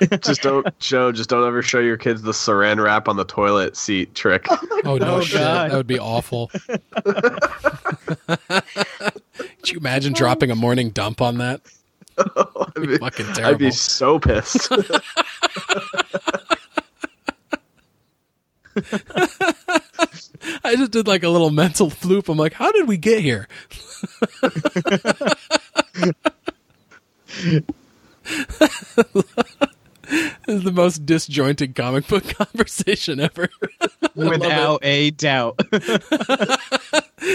just 0.20 0.42
don't 0.42 0.66
show. 0.82 1.10
Just 1.12 1.28
don't 1.28 1.46
ever 1.46 1.62
show 1.62 1.80
your 1.80 1.96
kids 1.96 2.22
the 2.22 2.32
Saran 2.32 2.82
wrap 2.82 3.08
on 3.08 3.16
the 3.16 3.24
toilet 3.24 3.76
seat 3.76 4.14
trick. 4.14 4.46
Oh, 4.48 4.58
oh 4.84 4.96
no, 4.96 5.16
Oh, 5.16 5.20
shit. 5.20 5.40
God. 5.40 5.70
That 5.70 5.76
would 5.76 5.86
be 5.86 5.98
awful. 5.98 6.48
Could 6.48 6.82
you 9.66 9.78
imagine 9.78 10.12
dropping 10.12 10.50
a 10.50 10.54
morning 10.54 10.90
dump 10.90 11.20
on 11.20 11.38
that? 11.38 11.62
Oh, 12.18 12.66
I'd, 12.76 12.82
be, 12.82 12.98
Fucking 12.98 13.26
I'd 13.44 13.58
be 13.58 13.70
so 13.70 14.18
pissed. 14.18 14.70
I 20.64 20.76
just 20.76 20.92
did 20.92 21.06
like 21.06 21.22
a 21.22 21.28
little 21.28 21.50
mental 21.50 21.92
loop. 22.04 22.28
I'm 22.28 22.38
like, 22.38 22.52
how 22.54 22.72
did 22.72 22.88
we 22.88 22.96
get 22.96 23.20
here? 23.22 23.48
this 30.08 30.48
is 30.48 30.64
the 30.64 30.72
most 30.72 31.04
disjointed 31.06 31.74
comic 31.74 32.06
book 32.08 32.24
conversation 32.34 33.20
ever. 33.20 33.48
Without 34.14 34.80
a 34.82 35.10
doubt. 35.10 35.60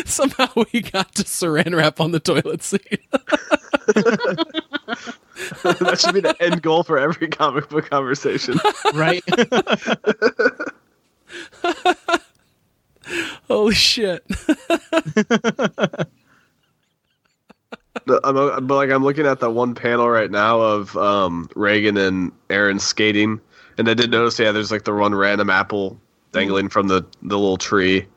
Somehow 0.05 0.47
we 0.73 0.81
got 0.81 1.13
to 1.15 1.23
saran 1.23 1.75
wrap 1.75 1.99
on 1.99 2.11
the 2.11 2.19
toilet 2.19 2.63
seat. 2.63 3.01
that 5.63 5.99
should 5.99 6.13
be 6.13 6.21
the 6.21 6.35
end 6.39 6.61
goal 6.61 6.83
for 6.83 6.97
every 6.97 7.27
comic 7.27 7.69
book 7.69 7.89
conversation. 7.89 8.59
right? 8.93 9.23
Holy 13.47 13.73
shit. 13.73 14.23
I'm, 18.23 18.37
I'm 18.37 18.67
like 18.67 18.89
I'm 18.89 19.03
looking 19.03 19.25
at 19.25 19.39
that 19.39 19.51
one 19.51 19.75
panel 19.75 20.09
right 20.09 20.29
now 20.31 20.59
of 20.59 20.95
um, 20.97 21.47
Reagan 21.55 21.95
and 21.97 22.31
Erin 22.49 22.79
skating, 22.79 23.39
and 23.77 23.87
I 23.87 23.93
did 23.93 24.11
notice 24.11 24.39
yeah, 24.39 24.51
there's 24.51 24.71
like 24.71 24.83
the 24.83 24.93
one 24.93 25.13
random 25.15 25.49
apple 25.49 25.99
dangling 26.31 26.69
from 26.69 26.87
the 26.87 27.05
the 27.21 27.37
little 27.37 27.57
tree, 27.57 28.07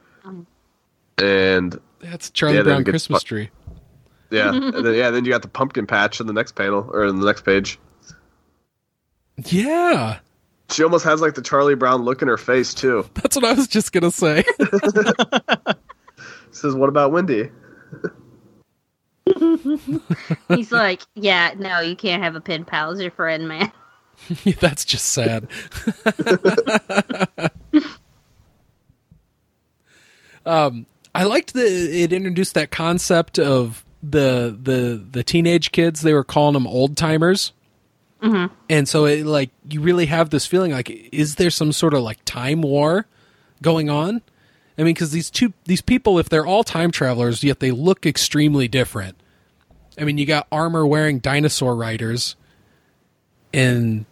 and 1.18 1.78
That's 2.00 2.30
Charlie 2.30 2.56
Yeah, 2.56 2.62
Brown 2.62 2.84
Christmas 2.84 3.22
fu- 3.22 3.28
tree. 3.28 3.50
yeah, 4.30 4.54
and 4.54 4.84
then, 4.86 4.94
yeah, 4.94 5.10
then 5.10 5.24
you 5.24 5.30
got 5.30 5.42
the 5.42 5.48
pumpkin 5.48 5.86
patch 5.86 6.20
in 6.20 6.26
the 6.26 6.32
next 6.32 6.52
panel 6.56 6.88
or 6.92 7.04
in 7.04 7.20
the 7.20 7.26
next 7.26 7.42
page. 7.44 7.78
Yeah. 9.44 10.18
She 10.70 10.82
almost 10.82 11.04
has 11.04 11.20
like 11.20 11.34
the 11.34 11.42
Charlie 11.42 11.74
Brown 11.74 12.02
look 12.02 12.22
in 12.22 12.28
her 12.28 12.36
face 12.36 12.74
too. 12.74 13.08
That's 13.14 13.36
what 13.36 13.44
I 13.44 13.52
was 13.52 13.68
just 13.68 13.92
going 13.92 14.02
to 14.02 14.10
say. 14.10 14.44
Says, 16.50 16.74
"What 16.74 16.88
about 16.88 17.12
Wendy?" 17.12 17.50
He's 20.48 20.72
like, 20.72 21.02
yeah, 21.14 21.52
no, 21.58 21.80
you 21.80 21.96
can't 21.96 22.22
have 22.22 22.36
a 22.36 22.40
pen 22.40 22.64
pal 22.64 22.92
as 22.92 23.00
your 23.00 23.10
friend, 23.10 23.48
man. 23.48 23.72
That's 24.60 24.84
just 24.84 25.06
sad. 25.06 25.48
um, 30.46 30.86
I 31.14 31.24
liked 31.24 31.54
that 31.54 31.66
it 31.66 32.12
introduced 32.12 32.54
that 32.54 32.70
concept 32.70 33.38
of 33.38 33.84
the 34.02 34.56
the 34.60 35.04
the 35.10 35.24
teenage 35.24 35.72
kids. 35.72 36.02
They 36.02 36.14
were 36.14 36.24
calling 36.24 36.54
them 36.54 36.66
old 36.66 36.96
timers, 36.96 37.52
Mm-hmm. 38.22 38.52
and 38.70 38.88
so 38.88 39.04
it 39.04 39.26
like 39.26 39.50
you 39.68 39.80
really 39.82 40.06
have 40.06 40.30
this 40.30 40.46
feeling 40.46 40.72
like, 40.72 40.88
is 41.12 41.34
there 41.34 41.50
some 41.50 41.70
sort 41.72 41.92
of 41.94 42.02
like 42.02 42.18
time 42.24 42.62
war 42.62 43.06
going 43.62 43.90
on? 43.90 44.22
I 44.78 44.82
mean, 44.82 44.94
because 44.94 45.10
these 45.10 45.30
two 45.30 45.52
these 45.64 45.82
people, 45.82 46.18
if 46.18 46.28
they're 46.28 46.46
all 46.46 46.64
time 46.64 46.90
travelers, 46.90 47.44
yet 47.44 47.60
they 47.60 47.70
look 47.70 48.06
extremely 48.06 48.68
different. 48.68 49.16
I 49.98 50.04
mean, 50.04 50.18
you 50.18 50.26
got 50.26 50.46
armor 50.50 50.86
wearing 50.86 51.18
dinosaur 51.18 51.74
riders, 51.76 52.36
and 53.52 54.04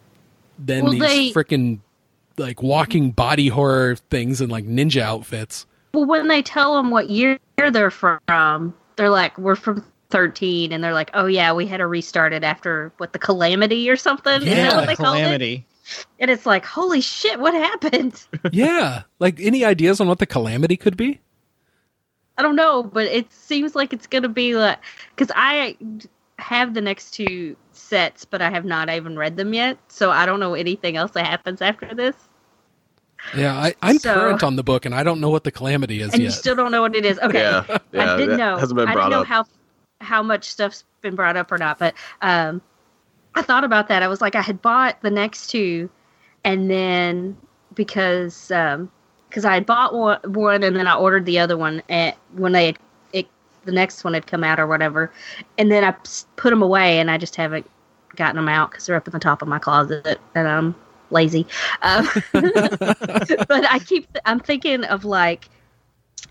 then 0.59 0.85
Well, 0.85 0.93
these 0.93 1.01
they- 1.03 1.33
freaking 1.33 1.81
like 2.37 2.63
walking 2.63 3.11
body 3.13 3.49
horror 3.49 3.97
things 4.11 4.41
in 4.41 4.51
like 4.51 4.67
ninja 4.67 5.01
outfits. 5.03 5.67
Well, 5.93 6.05
when 6.07 6.27
they 6.29 6.43
tell 6.43 6.75
them 6.75 6.91
what 6.91 7.09
year 7.09 7.39
they're 7.57 7.91
from, 7.91 8.75
they're 8.97 9.11
like, 9.11 9.39
we're 9.39 9.55
from 9.55 9.85
13. 10.15 10.71
And 10.71 10.85
they're 10.85 10.93
like, 10.93 11.11
oh, 11.15 11.27
yeah, 11.27 11.53
we 11.53 11.67
had 11.67 11.79
to 11.79 11.89
restart 11.89 12.33
it 12.33 12.45
after, 12.45 12.93
what, 12.99 13.13
the 13.13 13.19
calamity 13.19 13.91
or 13.91 13.97
something? 13.97 14.43
Is 14.43 14.45
Yeah, 14.45 14.71
that 14.71 14.77
what 14.77 14.87
they 14.87 14.95
called 14.95 15.17
it? 15.17 15.23
Calamity. 15.23 15.67
And 16.21 16.31
it's 16.31 16.47
like, 16.47 16.65
holy 16.65 17.01
shit, 17.01 17.41
what 17.41 17.53
happened? 17.53 18.25
yeah, 18.53 19.03
like 19.19 19.41
any 19.41 19.65
ideas 19.65 20.01
on 20.01 20.07
what 20.07 20.21
the 20.21 20.27
calamity 20.27 20.77
could 20.77 20.97
be? 20.97 21.19
I 22.39 22.43
don't 22.43 22.55
know, 22.55 22.85
but 22.85 23.07
it 23.07 23.33
seems 23.33 23.75
like 23.75 23.93
it's 23.93 24.07
going 24.07 24.23
to 24.23 24.29
be 24.29 24.55
like, 24.55 24.79
because 25.17 25.33
I 25.35 25.77
have 26.39 26.75
the 26.75 26.81
next 26.81 27.11
two 27.11 27.57
sets, 27.73 28.25
but 28.25 28.41
I 28.41 28.51
have 28.51 28.65
not 28.65 28.89
even 28.89 29.19
read 29.19 29.37
them 29.37 29.53
yet. 29.53 29.79
So 29.89 30.13
I 30.13 30.27
don't 30.27 30.39
know 30.39 30.55
anything 30.55 30.97
else 30.97 31.11
that 31.13 31.27
happens 31.27 31.61
after 31.61 31.93
this. 31.93 32.15
Yeah, 33.37 33.57
I, 33.57 33.75
I'm 33.83 33.99
So- 33.99 34.15
current 34.15 34.45
on 34.45 34.55
the 34.55 34.63
book, 34.63 34.87
and 34.87 34.95
I 34.95 35.03
don't 35.03 35.21
know 35.21 35.31
what 35.31 35.43
the 35.43 35.51
calamity 35.51 36.03
is 36.03 36.13
And 36.13 36.23
you 36.23 36.31
still 36.31 36.55
don't 36.55 36.71
know 36.71 36.83
what 36.83 36.95
it 36.95 37.05
is. 37.05 37.19
Okay. 37.19 37.41
Yeah, 37.41 37.65
yeah, 37.93 38.15
I 38.15 38.17
didn't 38.17 38.37
know. 38.37 38.57
Hasn't 38.59 38.77
been 38.77 38.87
I 38.87 38.93
brought 38.93 39.07
didn't 39.07 39.11
know 39.11 39.21
up. 39.23 39.27
how 39.27 39.45
how 40.05 40.23
much 40.23 40.45
stuff's 40.45 40.85
been 41.01 41.15
brought 41.15 41.37
up 41.37 41.51
or 41.51 41.59
not, 41.59 41.79
but 41.79 41.95
um, 42.23 42.63
I 43.35 43.43
thought 43.43 43.65
about 43.65 43.89
that. 43.89 44.03
I 44.03 44.09
was 44.09 44.21
like, 44.21 44.35
I 44.35 44.43
had 44.43 44.63
bought 44.63 45.01
the 45.03 45.11
next 45.11 45.49
two, 45.49 45.91
and 46.45 46.71
then 46.71 47.37
because 47.75 48.51
um, 48.51 48.91
because 49.29 49.45
I 49.45 49.55
had 49.55 49.67
bought 49.67 49.95
one, 49.95 50.21
one 50.27 50.63
and 50.63 50.77
then 50.77 50.87
I 50.87 50.95
ordered 50.95 51.27
the 51.27 51.39
other 51.39 51.57
one 51.57 51.83
at 51.89 52.17
when 52.37 52.53
they 52.53 52.67
had 52.67 52.79
it 53.13 53.27
the 53.65 53.73
next 53.73 54.05
one 54.05 54.15
had 54.15 54.27
come 54.27 54.45
out 54.45 54.61
or 54.61 54.67
whatever, 54.67 55.11
and 55.59 55.71
then 55.71 55.85
I 55.85 55.93
put 56.37 56.51
them 56.51 56.63
away 56.63 56.99
and 57.01 57.11
I 57.11 57.19
just 57.19 57.37
haven't 57.37 57.69
gotten 58.15 58.37
them 58.37 58.49
out 58.49 58.71
because 58.71 58.87
they're 58.87 58.97
up 58.97 59.09
in 59.09 59.13
the 59.13 59.19
top 59.19 59.43
of 59.43 59.49
my 59.49 59.59
closet 59.59 60.21
and 60.35 60.47
I'm 60.49 60.75
lazy. 61.11 61.47
Um, 61.83 62.09
but 62.33 63.65
I 63.71 63.81
keep 63.85 64.07
I'm 64.25 64.41
thinking 64.41 64.85
of 64.85 65.05
like 65.05 65.49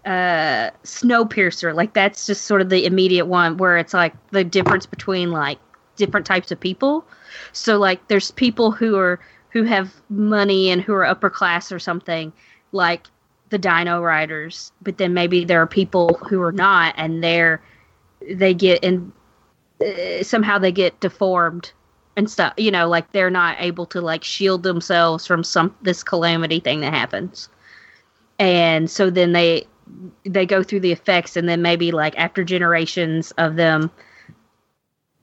uh 0.05 0.71
Snowpiercer. 0.83 1.73
Like 1.73 1.93
that's 1.93 2.25
just 2.25 2.45
sort 2.45 2.61
of 2.61 2.69
the 2.69 2.85
immediate 2.85 3.25
one 3.25 3.57
where 3.57 3.77
it's 3.77 3.93
like 3.93 4.13
the 4.31 4.43
difference 4.43 4.85
between 4.85 5.31
like 5.31 5.59
different 5.95 6.25
types 6.25 6.51
of 6.51 6.59
people. 6.59 7.05
So 7.51 7.77
like 7.77 8.07
there's 8.07 8.31
people 8.31 8.71
who 8.71 8.97
are 8.97 9.19
who 9.49 9.63
have 9.63 9.93
money 10.09 10.69
and 10.71 10.81
who 10.81 10.93
are 10.93 11.05
upper 11.05 11.29
class 11.29 11.71
or 11.71 11.79
something, 11.79 12.33
like 12.71 13.07
the 13.49 13.59
Dino 13.59 14.01
Riders. 14.01 14.71
But 14.81 14.97
then 14.97 15.13
maybe 15.13 15.45
there 15.45 15.61
are 15.61 15.67
people 15.67 16.19
who 16.27 16.41
are 16.41 16.51
not, 16.51 16.95
and 16.97 17.23
they're 17.23 17.61
they 18.29 18.53
get 18.53 18.83
in 18.83 19.13
uh, 19.79 20.23
somehow 20.23 20.57
they 20.57 20.71
get 20.71 20.99
deformed 20.99 21.71
and 22.17 22.29
stuff. 22.29 22.53
You 22.57 22.71
know, 22.71 22.89
like 22.89 23.11
they're 23.11 23.29
not 23.29 23.57
able 23.59 23.85
to 23.87 24.01
like 24.01 24.23
shield 24.23 24.63
themselves 24.63 25.27
from 25.27 25.43
some 25.43 25.75
this 25.81 26.03
calamity 26.03 26.59
thing 26.59 26.81
that 26.81 26.93
happens, 26.93 27.47
and 28.39 28.89
so 28.89 29.09
then 29.09 29.33
they 29.33 29.67
they 30.25 30.45
go 30.45 30.63
through 30.63 30.79
the 30.81 30.91
effects, 30.91 31.35
and 31.35 31.47
then 31.47 31.61
maybe 31.61 31.91
like 31.91 32.17
after 32.17 32.43
generations 32.43 33.31
of 33.37 33.55
them, 33.55 33.91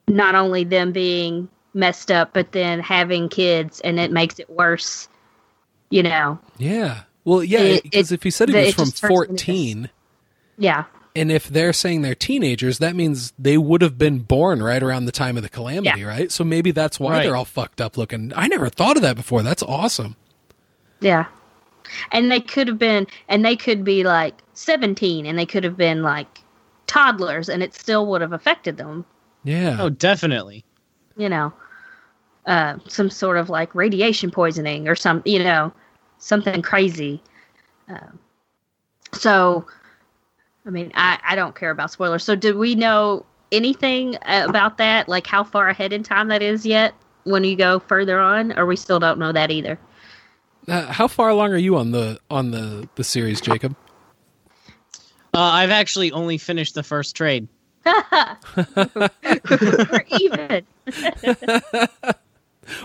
not 0.09 0.35
only 0.35 0.65
them 0.65 0.93
being 0.93 1.49
messed 1.75 2.11
up, 2.11 2.33
but 2.33 2.53
then 2.53 2.81
having 2.81 3.29
kids, 3.29 3.81
and 3.81 3.99
it 4.01 4.11
makes 4.11 4.39
it 4.39 4.51
worse. 4.51 5.09
You 5.91 6.03
know, 6.05 6.39
yeah. 6.59 7.03
Well, 7.25 7.43
yeah, 7.45 7.79
because 7.83 8.13
if 8.13 8.23
he 8.23 8.31
said 8.31 8.49
he 8.49 8.55
the- 8.55 8.61
was 8.67 8.75
from 8.75 8.85
just 8.87 8.99
turns 8.99 9.11
into 9.13 9.33
this. 9.33 9.43
14, 9.43 9.91
yeah. 10.59 10.85
and 11.17 11.31
if 11.33 11.49
they're 11.49 11.73
saying 11.73 12.03
they're 12.03 12.15
teenagers, 12.15 12.79
that 12.79 12.95
means 12.97 13.33
they 13.39 13.59
would 13.59 13.83
have 13.83 13.99
been 13.99 14.21
born 14.21 14.63
right 14.63 14.83
around 14.83 15.05
the 15.07 15.13
time 15.13 15.37
of 15.37 15.43
the 15.43 15.49
calamity, 15.49 16.05
right? 16.05 16.31
So 16.31 16.45
maybe 16.45 16.71
that's 16.71 16.99
why 17.01 17.13
Right. 17.15 17.23
they're 17.25 17.37
all 17.37 17.45
fucked 17.45 17.81
up 17.81 17.97
looking. 17.97 18.33
I 18.37 18.47
never 18.47 18.69
thought 18.69 18.97
of 18.97 19.03
that 19.03 19.17
before. 19.17 19.43
That's 19.43 19.63
awesome. 19.65 20.17
Yeah. 21.01 21.27
And 22.13 22.31
they 22.31 22.41
could 22.41 22.69
have 22.69 22.79
been, 22.79 23.07
and 23.29 23.45
they 23.45 23.57
could 23.57 23.85
be 23.85 24.05
like 24.05 24.35
17, 24.55 25.27
and 25.27 25.39
they 25.39 25.47
could 25.47 25.65
have 25.65 25.77
been 25.77 26.03
like 26.03 26.41
toddlers, 26.87 27.49
and 27.49 27.63
it 27.63 27.75
still 27.75 28.07
would 28.07 28.21
have 28.21 28.33
affected 28.33 28.77
them, 28.77 29.05
Yeah. 29.45 29.77
Oh, 29.79 29.89
definitely. 29.91 30.65
you 31.17 31.29
know, 31.29 31.53
uh, 32.47 32.79
some 32.89 33.11
sort 33.11 33.37
of 33.37 33.49
like 33.49 33.75
radiation 33.75 34.31
poisoning 34.31 34.89
or 34.89 34.95
some, 34.97 35.23
you 35.25 35.39
know, 35.39 35.73
something 36.19 36.63
crazy. 36.63 37.23
Um, 37.89 38.19
so, 39.13 39.67
I 40.67 40.71
mean, 40.71 40.93
I, 40.95 41.19
I 41.25 41.37
don't 41.37 41.55
care 41.55 41.71
about 41.71 41.91
spoilers. 41.91 42.25
So, 42.25 42.35
did 42.35 42.57
we 42.57 42.75
know 42.75 43.25
anything 43.53 44.17
uh, 44.17 44.47
about 44.49 44.79
that? 44.79 45.09
Like 45.09 45.27
how 45.27 45.45
far 45.45 45.69
ahead 45.69 45.93
in 45.93 46.03
time 46.03 46.29
that 46.29 46.43
is 46.43 46.65
yet 46.67 46.95
when 47.25 47.45
you 47.45 47.57
go 47.57 47.79
further 47.79 48.19
on, 48.19 48.57
or 48.59 48.67
we 48.67 48.77
still 48.77 48.99
don't 48.99 49.19
know 49.19 49.33
that 49.33 49.51
either? 49.51 49.79
Uh, 50.71 50.87
how 50.93 51.09
far 51.09 51.29
along 51.31 51.53
are 51.53 51.57
you 51.59 51.77
on 51.77 51.91
the 51.91 52.19
on 52.31 52.51
the 52.53 52.89
the 52.95 53.03
series, 53.05 53.41
Jacob? 53.41 53.75
I've 55.35 55.71
actually 55.71 56.13
only 56.13 56.39
finished 56.39 56.75
the 56.75 56.83
first 56.83 57.15
trade. 57.17 57.49
We're 57.85 58.37
even. 60.21 60.67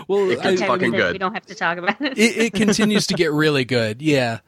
Well, 0.08 0.28
It 0.30 0.40
I- 0.40 0.50
gets 0.50 0.62
Okay, 0.62 0.66
fucking 0.66 0.90
good. 0.90 1.12
We 1.12 1.18
don't 1.18 1.34
have 1.34 1.46
to 1.46 1.54
talk 1.54 1.78
about 1.78 2.00
it. 2.00 2.18
it, 2.18 2.36
it 2.36 2.52
continues 2.54 3.06
to 3.08 3.14
get 3.14 3.30
really 3.30 3.64
good. 3.64 4.02
Yeah, 4.02 4.40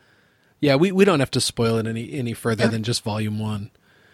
yeah. 0.59 0.74
We, 0.74 0.91
we 0.91 1.05
don't 1.05 1.20
have 1.20 1.30
to 1.32 1.41
spoil 1.41 1.76
it 1.78 1.86
any 1.86 2.12
any 2.12 2.32
further 2.34 2.66
than 2.66 2.82
just 2.82 3.05
volume 3.05 3.39
one. 3.39 3.70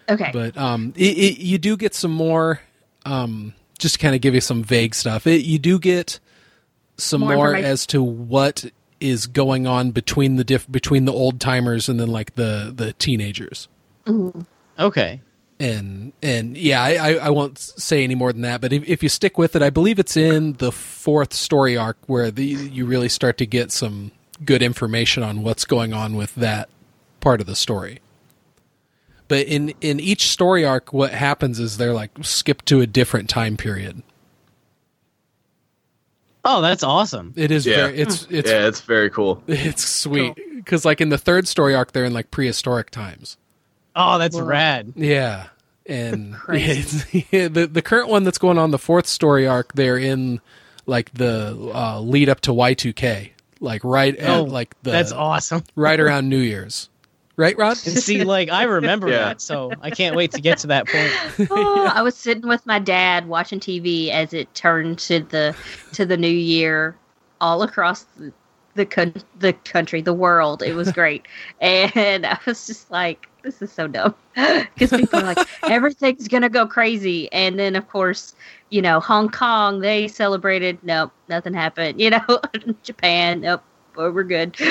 okay. 0.07 0.29
But 0.31 0.55
um, 0.55 0.93
it, 0.95 1.17
it, 1.17 1.37
you 1.39 1.57
do 1.57 1.77
get 1.77 1.95
some 1.95 2.11
more. 2.11 2.59
Um, 3.05 3.55
just 3.79 3.95
to 3.95 3.99
kind 3.99 4.13
of 4.13 4.21
give 4.21 4.35
you 4.35 4.41
some 4.41 4.63
vague 4.63 4.93
stuff. 4.93 5.25
It, 5.25 5.45
you 5.45 5.57
do 5.57 5.79
get 5.79 6.19
some 6.97 7.21
More 7.21 7.35
more, 7.35 7.55
as 7.55 7.87
to 7.87 8.03
what 8.03 8.65
is 8.99 9.27
going 9.27 9.67
on 9.67 9.91
between 9.91 10.37
the 10.37 10.43
diff 10.43 10.69
between 10.71 11.05
the 11.05 11.13
old 11.13 11.39
timers 11.39 11.89
and 11.89 11.99
then 11.99 12.09
like 12.09 12.35
the 12.35 12.71
the 12.75 12.93
teenagers. 12.93 13.67
Mm-hmm. 14.05 14.41
Okay. 14.77 15.21
and 15.59 16.11
and 16.21 16.57
yeah, 16.57 16.83
I, 16.83 16.93
I, 16.95 17.13
I 17.13 17.29
won't 17.29 17.57
say 17.57 18.03
any 18.03 18.15
more 18.15 18.33
than 18.33 18.41
that. 18.41 18.61
But 18.61 18.73
if, 18.73 18.87
if 18.87 19.03
you 19.03 19.09
stick 19.09 19.37
with 19.37 19.55
it, 19.55 19.61
I 19.61 19.69
believe 19.69 19.99
it's 19.99 20.17
in 20.17 20.53
the 20.53 20.71
fourth 20.71 21.33
story 21.33 21.77
arc 21.77 21.97
where 22.07 22.29
the 22.31 22.45
you 22.45 22.85
really 22.85 23.09
start 23.09 23.37
to 23.37 23.45
get 23.45 23.71
some 23.71 24.11
good 24.43 24.61
information 24.61 25.23
on 25.23 25.43
what's 25.43 25.63
going 25.65 25.93
on 25.93 26.15
with 26.15 26.35
that 26.35 26.69
part 27.21 27.39
of 27.39 27.47
the 27.47 27.55
story. 27.55 27.99
But 29.27 29.47
in 29.47 29.73
in 29.81 29.99
each 29.99 30.29
story 30.29 30.65
arc, 30.65 30.91
what 30.93 31.11
happens 31.11 31.59
is 31.59 31.77
they're 31.77 31.93
like 31.93 32.11
skipped 32.21 32.65
to 32.67 32.81
a 32.81 32.87
different 32.87 33.29
time 33.29 33.55
period. 33.57 34.03
Oh, 36.47 36.61
that's 36.61 36.83
awesome. 36.83 37.33
It 37.35 37.49
is 37.51 37.65
Yeah. 37.65 37.75
very 37.87 37.97
it's 37.97 38.27
it's 38.29 38.49
yeah, 38.49 38.67
it's 38.67 38.81
very 38.81 39.09
cool. 39.09 39.41
it's 39.47 39.83
sweet 39.83 40.35
because 40.55 40.85
like 40.85 41.01
in 41.01 41.09
the 41.09 41.17
third 41.17 41.47
story 41.47 41.73
arc, 41.75 41.91
they're 41.91 42.05
in 42.05 42.13
like 42.13 42.29
prehistoric 42.31 42.91
times. 42.91 43.37
Oh, 43.95 44.17
that's 44.19 44.35
Whoa. 44.37 44.43
rad. 44.43 44.93
Yeah, 44.95 45.47
and 45.85 46.35
it's- 46.49 47.05
yeah, 47.31 47.47
the 47.47 47.65
the 47.67 47.81
current 47.81 48.09
one 48.09 48.23
that's 48.23 48.37
going 48.37 48.57
on 48.57 48.71
the 48.71 48.77
fourth 48.79 49.07
story 49.07 49.47
arc, 49.47 49.73
they're 49.73 49.97
in 49.97 50.39
like 50.85 51.11
the 51.13 51.71
uh, 51.73 51.99
lead 51.99 52.29
up 52.29 52.41
to 52.41 52.53
Y 52.53 52.73
two 52.75 52.93
K, 52.93 53.33
like 53.59 53.83
right 53.83 54.15
at 54.15 54.29
Oh, 54.29 54.43
like 54.43 54.75
the 54.83 54.91
That's 54.91 55.11
awesome. 55.11 55.63
right 55.75 55.99
around 55.99 56.29
New 56.29 56.37
Year's, 56.37 56.89
right, 57.37 57.57
Rod? 57.57 57.77
And 57.85 57.97
see, 57.97 58.23
like 58.23 58.49
I 58.49 58.63
remember 58.63 59.09
Yeah. 59.11 59.29
that, 59.29 59.41
so 59.41 59.73
I 59.81 59.91
can't 59.91 60.15
wait 60.15 60.31
to 60.31 60.41
get 60.41 60.57
to 60.59 60.67
that 60.67 60.87
point. 60.87 61.13
Oh, 61.57 61.91
I 61.93 62.01
was 62.01 62.15
sitting 62.17 62.47
with 62.47 62.65
my 62.65 62.79
dad 62.79 63.27
watching 63.27 63.59
TV 63.59 64.09
as 64.09 64.33
it 64.33 64.53
turned 64.55 64.99
to 64.99 65.19
the 65.19 65.55
to 65.93 66.05
the 66.05 66.17
new 66.17 66.27
year, 66.27 66.95
all 67.39 67.61
across 67.63 68.03
the 68.17 68.33
the, 68.73 68.85
con- 68.85 69.13
the 69.39 69.53
country, 69.53 70.01
the 70.01 70.13
world. 70.13 70.61
It 70.61 70.73
was 70.73 70.91
great, 70.91 71.25
and 71.61 72.25
I 72.25 72.37
was 72.45 72.67
just 72.67 72.91
like, 72.91 73.27
"This 73.43 73.61
is 73.61 73.71
so 73.71 73.87
dumb," 73.87 74.15
because 74.35 74.91
people 74.91 75.19
are 75.19 75.23
like, 75.23 75.37
"Everything's 75.69 76.27
gonna 76.27 76.49
go 76.49 76.65
crazy," 76.67 77.31
and 77.31 77.57
then 77.57 77.75
of 77.75 77.87
course, 77.87 78.33
you 78.69 78.81
know, 78.81 78.99
Hong 78.99 79.29
Kong 79.29 79.79
they 79.79 80.07
celebrated. 80.07 80.77
Nope, 80.83 81.11
nothing 81.29 81.53
happened. 81.53 82.01
You 82.01 82.09
know, 82.11 82.41
Japan. 82.83 83.41
Nope. 83.41 83.63
Well, 83.95 84.11
we're 84.11 84.23
good. 84.23 84.55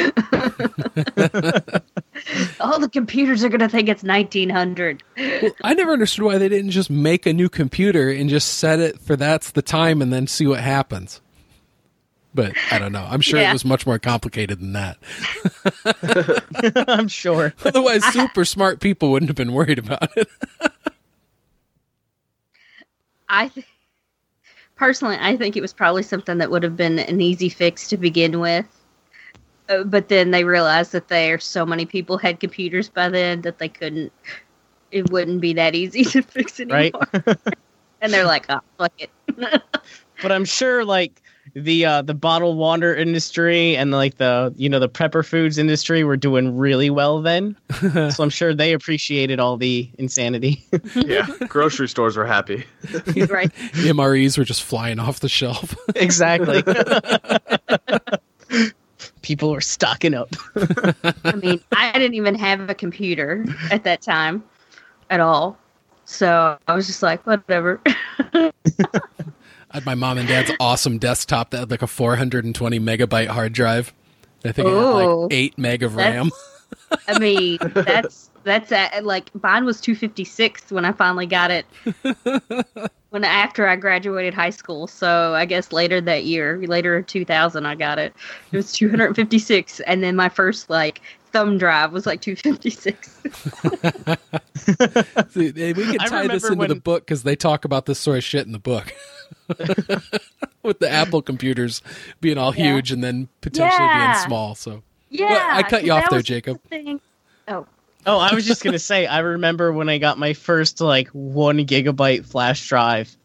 All 2.60 2.78
the 2.78 2.88
computers 2.92 3.42
are 3.44 3.48
gonna 3.48 3.68
think 3.68 3.88
it's 3.88 4.02
1900. 4.02 5.02
Well, 5.16 5.52
I 5.62 5.74
never 5.74 5.92
understood 5.92 6.24
why 6.24 6.38
they 6.38 6.48
didn't 6.48 6.70
just 6.70 6.90
make 6.90 7.26
a 7.26 7.32
new 7.32 7.48
computer 7.48 8.10
and 8.10 8.28
just 8.30 8.54
set 8.58 8.80
it 8.80 9.00
for 9.00 9.16
that's 9.16 9.52
the 9.52 9.62
time 9.62 10.02
and 10.02 10.12
then 10.12 10.26
see 10.26 10.46
what 10.46 10.60
happens. 10.60 11.20
But 12.34 12.52
I 12.72 12.78
don't 12.78 12.92
know. 12.92 13.06
I'm 13.08 13.20
sure 13.20 13.38
Yeah. 13.40 13.50
it 13.50 13.52
was 13.52 13.64
much 13.64 13.86
more 13.86 13.98
complicated 13.98 14.58
than 14.60 14.72
that. 14.72 14.98
I'm 16.88 17.06
sure. 17.08 17.54
Otherwise, 17.64 18.04
super 18.06 18.44
smart 18.44 18.80
people 18.80 19.12
wouldn't 19.12 19.28
have 19.28 19.36
been 19.36 19.52
worried 19.52 19.78
about 19.78 20.08
it. 20.16 20.28
I 23.28 23.48
th- 23.48 23.66
personally, 24.76 25.16
I 25.20 25.36
think 25.36 25.56
it 25.56 25.60
was 25.60 25.72
probably 25.72 26.02
something 26.02 26.38
that 26.38 26.50
would 26.50 26.62
have 26.64 26.76
been 26.76 26.98
an 26.98 27.20
easy 27.20 27.48
fix 27.48 27.88
to 27.88 27.96
begin 27.96 28.40
with. 28.40 28.66
Uh, 29.68 29.82
but 29.84 30.08
then 30.08 30.30
they 30.30 30.44
realized 30.44 30.92
that 30.92 31.08
there 31.08 31.34
are 31.34 31.38
so 31.38 31.64
many 31.64 31.86
people 31.86 32.18
had 32.18 32.38
computers 32.40 32.88
by 32.88 33.08
then 33.08 33.40
that 33.42 33.58
they 33.58 33.68
couldn't. 33.68 34.12
It 34.90 35.10
wouldn't 35.10 35.40
be 35.40 35.52
that 35.54 35.74
easy 35.74 36.04
to 36.12 36.22
fix 36.22 36.60
anymore. 36.60 37.00
Right. 37.12 37.36
and 38.00 38.12
they're 38.12 38.26
like, 38.26 38.46
"Oh, 38.48 38.60
fuck 38.78 38.92
it." 38.98 39.10
But 40.22 40.30
I'm 40.30 40.44
sure 40.44 40.84
like 40.84 41.20
the 41.54 41.84
uh 41.84 42.02
the 42.02 42.14
bottled 42.14 42.56
water 42.56 42.94
industry 42.94 43.76
and 43.76 43.90
like 43.90 44.16
the 44.16 44.54
you 44.56 44.68
know 44.68 44.78
the 44.78 44.88
prepper 44.88 45.26
foods 45.26 45.58
industry 45.58 46.04
were 46.04 46.16
doing 46.16 46.56
really 46.56 46.88
well 46.88 47.20
then. 47.20 47.56
so 48.10 48.22
I'm 48.22 48.30
sure 48.30 48.54
they 48.54 48.72
appreciated 48.72 49.40
all 49.40 49.56
the 49.56 49.90
insanity. 49.98 50.64
Yeah, 50.94 51.26
grocery 51.48 51.88
stores 51.88 52.16
were 52.16 52.24
happy. 52.24 52.64
right? 53.28 53.52
The 53.74 53.90
MREs 53.92 54.38
were 54.38 54.44
just 54.44 54.62
flying 54.62 54.98
off 55.00 55.20
the 55.20 55.28
shelf. 55.28 55.74
exactly. 55.96 56.62
People 59.24 59.52
were 59.52 59.62
stocking 59.62 60.12
up. 60.12 60.28
I 61.24 61.32
mean, 61.36 61.58
I 61.72 61.92
didn't 61.92 62.12
even 62.12 62.34
have 62.34 62.68
a 62.68 62.74
computer 62.74 63.42
at 63.70 63.82
that 63.84 64.02
time 64.02 64.44
at 65.08 65.18
all. 65.18 65.56
So 66.04 66.58
I 66.68 66.74
was 66.74 66.86
just 66.86 67.02
like, 67.02 67.26
whatever. 67.26 67.80
I 68.34 68.50
had 69.72 69.86
my 69.86 69.94
mom 69.94 70.18
and 70.18 70.28
dad's 70.28 70.52
awesome 70.60 70.98
desktop 70.98 71.50
that 71.50 71.58
had 71.58 71.70
like 71.70 71.80
a 71.80 71.86
420 71.86 72.78
megabyte 72.80 73.28
hard 73.28 73.54
drive. 73.54 73.94
I 74.44 74.52
think 74.52 74.68
it 74.68 74.74
had 74.74 74.82
like 74.82 75.32
eight 75.32 75.56
meg 75.56 75.82
of 75.82 75.96
RAM. 75.96 76.30
I 77.08 77.18
mean, 77.18 77.56
that's 77.72 78.28
that's 78.44 78.70
at, 78.72 79.04
like 79.04 79.30
mine 79.42 79.64
was 79.64 79.80
256 79.80 80.70
when 80.70 80.84
I 80.84 80.92
finally 80.92 81.26
got 81.26 81.50
it. 81.50 81.66
when 83.10 83.24
after 83.24 83.66
I 83.66 83.76
graduated 83.76 84.34
high 84.34 84.50
school, 84.50 84.86
so 84.86 85.34
I 85.34 85.44
guess 85.46 85.72
later 85.72 86.00
that 86.02 86.24
year, 86.24 86.60
later 86.66 87.00
2000, 87.02 87.66
I 87.66 87.74
got 87.74 87.98
it. 87.98 88.14
It 88.52 88.56
was 88.56 88.72
256, 88.72 89.80
and 89.80 90.02
then 90.02 90.16
my 90.16 90.28
first 90.28 90.68
like 90.70 91.00
thumb 91.32 91.58
drive 91.58 91.92
was 91.92 92.06
like 92.06 92.20
256. 92.20 93.20
See, 95.30 95.50
we 95.72 95.72
can 95.86 95.98
tie 95.98 96.26
this 96.28 96.44
remember 96.44 96.64
into 96.64 96.74
the 96.74 96.80
book 96.80 97.06
because 97.06 97.22
they 97.22 97.36
talk 97.36 97.64
about 97.64 97.86
this 97.86 97.98
sort 97.98 98.18
of 98.18 98.24
shit 98.24 98.46
in 98.46 98.52
the 98.52 98.58
book. 98.58 98.92
With 100.62 100.78
the 100.78 100.88
Apple 100.90 101.20
computers 101.22 101.82
being 102.20 102.38
all 102.38 102.54
Yeah. 102.54 102.74
huge 102.74 102.90
and 102.92 103.02
then 103.04 103.28
potentially 103.42 103.88
Yeah. 103.88 104.06
being 104.06 104.14
small. 104.14 104.54
So 104.54 104.82
Yeah, 105.10 105.28
Well, 105.28 105.46
I 105.50 105.62
cut 105.62 105.84
you 105.84 105.92
off 105.92 106.08
there, 106.08 106.18
was 106.18 106.24
the 106.26 106.34
Jacob. 106.34 106.60
thing. 106.70 107.00
Oh, 107.48 107.66
Oh, 108.06 108.18
I 108.18 108.34
was 108.34 108.46
just 108.46 108.62
gonna 108.62 108.78
say, 108.78 109.06
I 109.06 109.20
remember 109.20 109.72
when 109.72 109.88
I 109.88 109.98
got 109.98 110.18
my 110.18 110.32
first 110.34 110.80
like 110.80 111.08
one 111.08 111.58
gigabyte 111.58 112.26
flash 112.26 112.68
drive, 112.68 113.16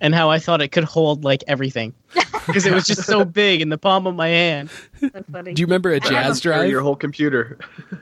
and 0.00 0.14
how 0.14 0.30
I 0.30 0.38
thought 0.38 0.60
it 0.60 0.68
could 0.68 0.84
hold 0.84 1.22
like 1.24 1.44
everything 1.46 1.94
because 2.46 2.66
it 2.66 2.72
was 2.74 2.86
just 2.86 3.04
so 3.04 3.24
big 3.24 3.60
in 3.60 3.68
the 3.68 3.78
palm 3.78 4.06
of 4.06 4.16
my 4.16 4.28
hand. 4.28 4.70
so 4.98 5.08
funny. 5.30 5.54
do 5.54 5.60
you 5.60 5.66
remember 5.66 5.92
a 5.92 6.00
Jaz 6.00 6.38
Or 6.38 6.42
drive? 6.42 6.70
your 6.70 6.80
whole 6.82 6.96
computer. 6.96 7.58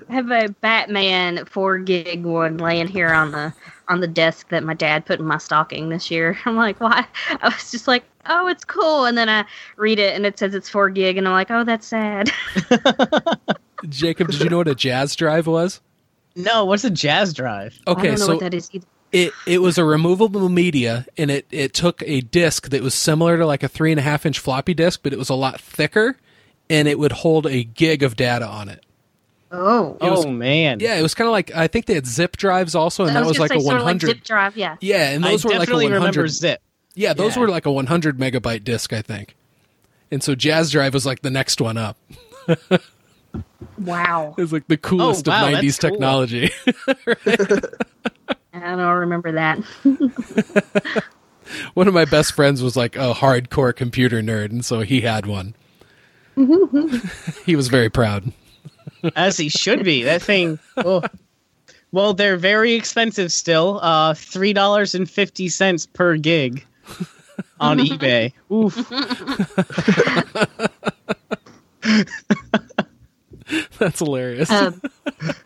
I 0.08 0.14
have 0.14 0.30
a 0.30 0.48
Batman 0.62 1.44
four 1.44 1.78
gig 1.78 2.24
one 2.24 2.56
laying 2.56 2.88
here 2.88 3.12
on 3.12 3.32
the 3.32 3.52
on 3.88 4.00
the 4.00 4.08
desk 4.08 4.48
that 4.50 4.62
my 4.64 4.72
dad 4.74 5.04
put 5.04 5.18
in 5.18 5.26
my 5.26 5.36
stocking 5.38 5.88
this 5.90 6.10
year. 6.10 6.38
I'm 6.46 6.56
like, 6.56 6.80
why? 6.80 7.06
I 7.28 7.48
was 7.48 7.70
just 7.70 7.86
like, 7.86 8.04
oh, 8.26 8.46
it's 8.48 8.64
cool, 8.64 9.04
and 9.04 9.18
then 9.18 9.28
I 9.28 9.44
read 9.76 9.98
it 9.98 10.14
and 10.16 10.24
it 10.24 10.38
says 10.38 10.54
it's 10.54 10.70
four 10.70 10.88
gig, 10.88 11.18
and 11.18 11.28
I'm 11.28 11.34
like, 11.34 11.50
oh, 11.50 11.64
that's 11.64 11.86
sad. 11.86 12.30
Jacob, 13.88 14.28
did 14.30 14.40
you 14.40 14.48
know 14.50 14.58
what 14.58 14.68
a 14.68 14.74
Jaz 14.74 15.16
drive 15.16 15.46
was? 15.46 15.80
No, 16.36 16.64
what's 16.64 16.84
a 16.84 16.90
Jaz 16.90 17.34
drive? 17.34 17.78
I 17.86 17.90
Okay, 17.92 18.02
don't 18.08 18.10
know 18.20 18.26
so 18.26 18.32
what 18.34 18.40
that 18.40 18.54
is 18.54 18.70
either. 18.72 18.86
it 19.12 19.32
it 19.46 19.58
was 19.62 19.78
a 19.78 19.84
removable 19.84 20.48
media 20.48 21.06
and 21.18 21.30
it 21.30 21.46
it 21.50 21.74
took 21.74 22.02
a 22.04 22.20
disc 22.20 22.68
that 22.70 22.82
was 22.82 22.94
similar 22.94 23.36
to 23.38 23.44
like 23.46 23.62
a 23.62 23.68
three 23.68 23.90
and 23.90 23.98
a 23.98 24.02
half 24.02 24.24
inch 24.24 24.38
floppy 24.38 24.72
disk 24.74 25.00
but 25.02 25.12
it 25.12 25.18
was 25.18 25.28
a 25.28 25.34
lot 25.34 25.60
thicker 25.60 26.16
and 26.68 26.86
it 26.86 26.98
would 26.98 27.10
hold 27.12 27.46
a 27.46 27.64
gig 27.64 28.02
of 28.04 28.14
data 28.16 28.46
on 28.46 28.68
it 28.68 28.84
Oh, 29.52 29.96
It 30.00 30.08
was- 30.08 30.24
oh 30.26 30.30
man, 30.30 30.78
yeah 30.78 30.94
it 30.94 31.02
was 31.02 31.12
kind 31.14 31.26
of 31.26 31.32
like 31.32 31.50
i 31.56 31.66
think 31.66 31.86
they 31.86 31.94
had 31.94 32.06
zip 32.06 32.36
drives 32.36 32.76
also 32.76 33.02
and 33.04 33.10
I 33.18 33.20
that 33.22 33.26
was 33.26 33.36
gonna 33.38 33.50
like 33.50 33.58
a 33.58 33.60
say 33.60 33.64
sort 33.66 33.76
of 33.78 33.82
100 33.82 34.06
zip 34.06 34.22
drive. 34.24 34.56
Yeah, 34.56 34.76
yeah 34.80 35.10
and 35.10 35.24
I 35.26 35.30
those 35.32 35.44
were 35.44 35.50
like 35.58 35.68
a 35.68 35.72
100 35.74 35.92
remember 35.96 36.28
Zip. 36.28 36.60
yeah 36.94 37.12
those 37.12 37.34
Yeah. 37.34 37.40
were 37.42 37.48
like 37.48 37.66
a 37.66 37.72
100 37.72 38.16
megabyte 38.18 38.62
disk 38.62 38.92
i 38.92 39.02
think 39.02 39.34
and 40.12 40.22
so 40.22 40.36
Jaz 40.36 40.70
drive 40.70 40.94
was 40.94 41.04
like 41.04 41.22
the 41.22 41.30
next 41.30 41.60
one 41.60 41.76
up 41.76 41.96
wow. 43.78 44.34
it 44.36 44.40
was 44.40 44.52
like 44.52 44.66
the 44.68 44.76
coolest 44.76 45.26
wow, 45.26 45.48
of 45.48 45.54
90s 45.54 45.80
cool. 45.80 45.90
technology 45.90 46.50
I 48.52 48.76
don't 48.76 48.80
remember 48.80 49.32
that. 49.32 49.58
one 51.74 51.88
of 51.88 51.94
my 51.94 52.04
best 52.04 52.32
friends 52.32 52.62
was 52.62 52.76
like 52.76 52.96
a 52.96 53.14
hardcore 53.14 53.74
computer 53.74 54.20
nerd 54.20 54.50
and 54.50 54.64
so 54.64 54.80
he 54.80 55.00
had 55.00 55.26
one 55.26 55.54
he 57.46 57.56
was 57.56 57.68
very 57.68 57.88
proud 57.88 58.32
as 59.16 59.36
he 59.36 59.48
should 59.48 59.84
be. 59.84 60.02
That 60.02 60.22
thing. 60.22 60.58
Oh. 60.76 61.02
Well, 61.92 62.14
they're 62.14 62.36
very 62.36 62.74
expensive 62.74 63.32
still. 63.32 63.80
Uh, 63.82 64.14
three 64.14 64.52
dollars 64.52 64.94
and 64.94 65.10
fifty 65.10 65.48
cents 65.48 65.86
per 65.86 66.16
gig 66.16 66.64
on 67.58 67.78
eBay. 67.78 68.32
Oof. 68.50 68.76
that's 73.78 73.98
hilarious 73.98 74.50
Um, 74.50 74.80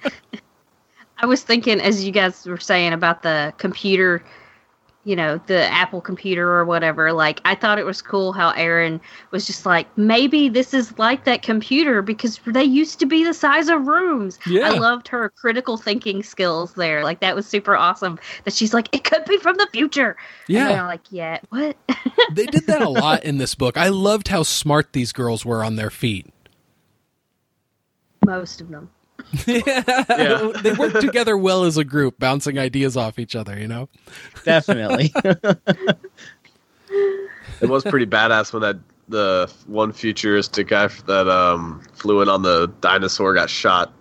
I 1.18 1.26
was 1.26 1.42
thinking, 1.42 1.80
as 1.80 2.04
you 2.04 2.12
guys 2.12 2.44
were 2.44 2.58
saying 2.58 2.92
about 2.92 3.22
the 3.22 3.54
computer, 3.56 4.22
you 5.04 5.16
know, 5.16 5.40
the 5.46 5.64
Apple 5.72 6.02
computer 6.02 6.50
or 6.50 6.66
whatever, 6.66 7.14
like, 7.14 7.40
I 7.46 7.54
thought 7.54 7.78
it 7.78 7.86
was 7.86 8.02
cool 8.02 8.32
how 8.32 8.50
Erin 8.50 9.00
was 9.30 9.46
just 9.46 9.64
like, 9.64 9.86
maybe 9.96 10.50
this 10.50 10.74
is 10.74 10.98
like 10.98 11.24
that 11.24 11.40
computer 11.40 12.02
because 12.02 12.40
they 12.46 12.64
used 12.64 12.98
to 13.00 13.06
be 13.06 13.24
the 13.24 13.32
size 13.32 13.68
of 13.68 13.86
rooms. 13.86 14.38
Yeah. 14.46 14.68
I 14.68 14.70
loved 14.78 15.08
her 15.08 15.30
critical 15.30 15.78
thinking 15.78 16.22
skills 16.22 16.74
there. 16.74 17.02
Like, 17.04 17.20
that 17.20 17.34
was 17.34 17.46
super 17.46 17.74
awesome 17.74 18.18
that 18.44 18.52
she's 18.52 18.74
like, 18.74 18.94
it 18.94 19.04
could 19.04 19.24
be 19.24 19.38
from 19.38 19.56
the 19.56 19.68
future. 19.72 20.18
Yeah. 20.46 20.84
like, 20.86 21.10
yeah, 21.10 21.38
what? 21.48 21.74
they 22.32 22.44
did 22.44 22.66
that 22.66 22.82
a 22.82 22.88
lot 22.90 23.24
in 23.24 23.38
this 23.38 23.54
book. 23.54 23.78
I 23.78 23.88
loved 23.88 24.28
how 24.28 24.42
smart 24.42 24.92
these 24.92 25.12
girls 25.12 25.44
were 25.44 25.64
on 25.64 25.76
their 25.76 25.90
feet. 25.90 26.33
Most 28.24 28.60
of 28.60 28.68
them. 28.68 28.90
yeah. 29.46 30.52
they 30.62 30.72
work 30.72 31.00
together 31.00 31.36
well 31.36 31.64
as 31.64 31.76
a 31.76 31.84
group, 31.84 32.18
bouncing 32.18 32.58
ideas 32.58 32.96
off 32.96 33.18
each 33.18 33.36
other, 33.36 33.58
you 33.58 33.68
know? 33.68 33.88
Definitely. 34.44 35.12
It 37.60 37.68
was 37.68 37.84
pretty 37.84 38.06
badass 38.06 38.52
when 38.52 38.62
that 38.62 38.76
the 39.08 39.50
one 39.66 39.92
futuristic 39.92 40.68
guy 40.68 40.88
that 41.06 41.28
um 41.28 41.82
flew 41.94 42.20
in 42.20 42.28
on 42.28 42.42
the 42.42 42.66
dinosaur 42.80 43.34
got 43.34 43.48
shot. 43.48 43.92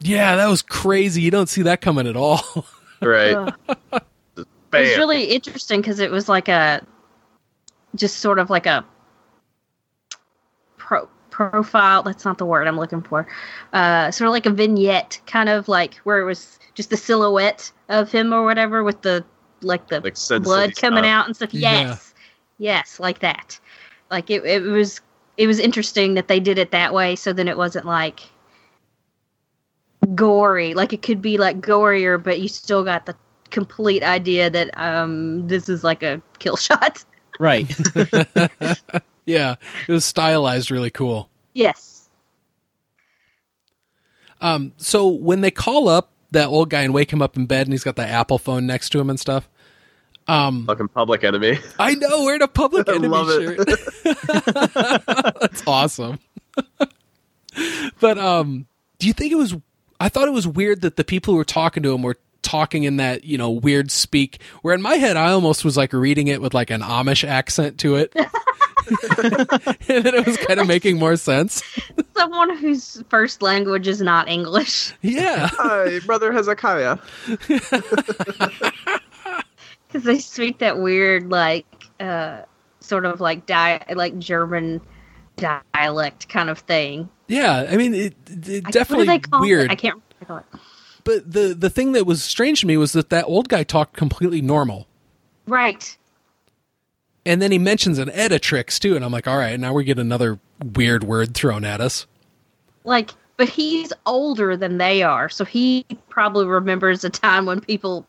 Yeah, 0.00 0.36
that 0.36 0.48
was 0.48 0.62
crazy. 0.62 1.22
You 1.22 1.30
don't 1.30 1.48
see 1.48 1.62
that 1.62 1.80
coming 1.80 2.06
at 2.06 2.16
all. 2.16 2.66
Right. 3.02 3.34
Ugh. 3.34 3.56
It 4.36 4.46
was 4.72 4.98
really 4.98 5.24
interesting 5.24 5.80
because 5.80 6.00
it 6.00 6.10
was 6.10 6.28
like 6.28 6.48
a, 6.48 6.84
just 7.96 8.18
sort 8.18 8.38
of 8.38 8.50
like 8.50 8.66
a 8.66 8.84
pro 8.84 8.99
profile. 11.48 12.02
That's 12.02 12.24
not 12.24 12.38
the 12.38 12.46
word 12.46 12.66
I'm 12.68 12.78
looking 12.78 13.02
for. 13.02 13.26
Uh, 13.72 14.10
sort 14.10 14.28
of 14.28 14.32
like 14.32 14.46
a 14.46 14.50
vignette, 14.50 15.20
kind 15.26 15.48
of 15.48 15.68
like 15.68 15.94
where 16.04 16.20
it 16.20 16.24
was 16.24 16.58
just 16.74 16.90
the 16.90 16.96
silhouette 16.96 17.70
of 17.88 18.10
him 18.12 18.32
or 18.32 18.44
whatever 18.44 18.84
with 18.84 19.02
the 19.02 19.24
like 19.62 19.88
the 19.88 20.00
Like 20.00 20.16
blood 20.36 20.76
coming 20.76 21.04
style. 21.04 21.04
out 21.04 21.26
and 21.26 21.36
stuff. 21.36 21.54
Yeah. 21.54 21.86
Yes, 21.90 22.14
yes, 22.58 23.00
like 23.00 23.20
that. 23.20 23.58
Like 24.10 24.30
it, 24.30 24.44
it 24.44 24.62
was. 24.62 25.00
It 25.36 25.46
was 25.46 25.58
interesting 25.58 26.14
that 26.14 26.28
they 26.28 26.38
did 26.40 26.58
it 26.58 26.70
that 26.72 26.92
way, 26.92 27.16
so 27.16 27.32
then 27.32 27.48
it 27.48 27.56
wasn't 27.56 27.86
like 27.86 28.20
gory. 30.14 30.74
Like 30.74 30.92
it 30.92 31.02
could 31.02 31.22
be 31.22 31.38
like 31.38 31.60
gorier, 31.60 32.22
but 32.22 32.40
you 32.40 32.48
still 32.48 32.84
got 32.84 33.06
the 33.06 33.16
complete 33.50 34.02
idea 34.04 34.48
that 34.50 34.70
um 34.78 35.48
this 35.48 35.68
is 35.68 35.82
like 35.82 36.02
a 36.02 36.22
kill 36.38 36.56
shot. 36.58 37.04
right. 37.38 37.70
yeah, 39.26 39.56
it 39.88 39.92
was 39.92 40.04
stylized 40.04 40.70
really 40.70 40.90
cool. 40.90 41.29
Yes. 41.52 42.08
Um, 44.40 44.72
so 44.78 45.08
when 45.08 45.40
they 45.42 45.50
call 45.50 45.88
up 45.88 46.10
that 46.30 46.46
old 46.46 46.70
guy 46.70 46.82
and 46.82 46.94
wake 46.94 47.12
him 47.12 47.20
up 47.20 47.36
in 47.36 47.46
bed 47.46 47.66
and 47.66 47.72
he's 47.74 47.84
got 47.84 47.96
the 47.96 48.06
Apple 48.06 48.38
phone 48.38 48.66
next 48.66 48.90
to 48.90 49.00
him 49.00 49.10
and 49.10 49.20
stuff, 49.20 49.48
um, 50.28 50.64
Fucking 50.66 50.88
public 50.88 51.24
enemy. 51.24 51.58
I 51.78 51.94
know 51.94 52.22
wearing 52.24 52.42
a 52.42 52.48
public 52.48 52.88
I 52.88 52.92
enemy 52.92 53.08
love 53.08 53.28
shirt. 53.28 53.58
it. 53.68 55.34
That's 55.40 55.62
awesome. 55.66 56.18
but 58.00 58.18
um, 58.18 58.66
do 58.98 59.06
you 59.08 59.12
think 59.12 59.32
it 59.32 59.36
was? 59.36 59.56
I 59.98 60.08
thought 60.08 60.28
it 60.28 60.32
was 60.32 60.46
weird 60.46 60.82
that 60.82 60.96
the 60.96 61.04
people 61.04 61.34
who 61.34 61.38
were 61.38 61.44
talking 61.44 61.82
to 61.82 61.92
him 61.92 62.02
were 62.02 62.16
talking 62.42 62.84
in 62.84 62.96
that 62.98 63.24
you 63.24 63.36
know 63.38 63.50
weird 63.50 63.90
speak. 63.90 64.40
Where 64.62 64.74
in 64.74 64.80
my 64.82 64.94
head, 64.94 65.16
I 65.16 65.32
almost 65.32 65.64
was 65.64 65.76
like 65.76 65.92
reading 65.92 66.28
it 66.28 66.40
with 66.40 66.54
like 66.54 66.70
an 66.70 66.80
Amish 66.82 67.26
accent 67.26 67.78
to 67.80 67.96
it, 67.96 68.14
and 69.88 70.04
then 70.04 70.14
it 70.14 70.26
was 70.26 70.36
kind 70.38 70.58
of 70.60 70.66
making 70.66 70.98
more 70.98 71.16
sense. 71.16 71.62
Someone 72.16 72.56
whose 72.56 73.02
first 73.08 73.42
language 73.42 73.86
is 73.88 74.00
not 74.00 74.28
English. 74.28 74.92
Yeah, 75.02 75.48
Hi, 75.52 76.00
brother 76.06 76.32
Hezekiah. 76.32 76.98
Because 79.88 80.04
they 80.04 80.18
speak 80.20 80.58
that 80.58 80.78
weird, 80.78 81.30
like, 81.30 81.66
uh, 81.98 82.42
sort 82.78 83.04
of 83.04 83.20
like 83.20 83.46
di- 83.46 83.82
like 83.94 84.16
German 84.20 84.80
dialect 85.36 86.28
kind 86.28 86.48
of 86.48 86.60
thing. 86.60 87.08
yeah. 87.26 87.66
I 87.68 87.76
mean, 87.76 87.94
it, 87.94 88.14
it 88.28 88.28
I- 88.28 88.36
what 88.36 88.44
do 88.44 88.60
definitely 88.70 89.06
they 89.06 89.18
call 89.18 89.40
weird. 89.40 89.64
It? 89.64 89.70
I 89.72 89.74
can't 89.74 89.94
remember. 89.94 90.04
what 90.10 90.20
they 90.20 90.26
call 90.26 90.36
it. 90.38 90.66
But 91.02 91.32
the 91.32 91.54
the 91.54 91.70
thing 91.70 91.90
that 91.92 92.06
was 92.06 92.22
strange 92.22 92.60
to 92.60 92.66
me 92.68 92.76
was 92.76 92.92
that 92.92 93.10
that 93.10 93.24
old 93.24 93.48
guy 93.48 93.64
talked 93.64 93.96
completely 93.96 94.40
normal. 94.40 94.86
Right. 95.48 95.96
And 97.30 97.40
then 97.40 97.52
he 97.52 97.58
mentions 97.58 97.98
an 97.98 98.08
editrix 98.08 98.80
too, 98.80 98.96
and 98.96 99.04
I'm 99.04 99.12
like, 99.12 99.28
all 99.28 99.38
right, 99.38 99.58
now 99.58 99.72
we 99.72 99.84
get 99.84 100.00
another 100.00 100.40
weird 100.74 101.04
word 101.04 101.32
thrown 101.32 101.64
at 101.64 101.80
us. 101.80 102.08
Like, 102.82 103.12
but 103.36 103.48
he's 103.48 103.92
older 104.04 104.56
than 104.56 104.78
they 104.78 105.04
are, 105.04 105.28
so 105.28 105.44
he 105.44 105.86
probably 106.08 106.44
remembers 106.44 107.04
a 107.04 107.08
time 107.08 107.46
when 107.46 107.60
people 107.60 108.04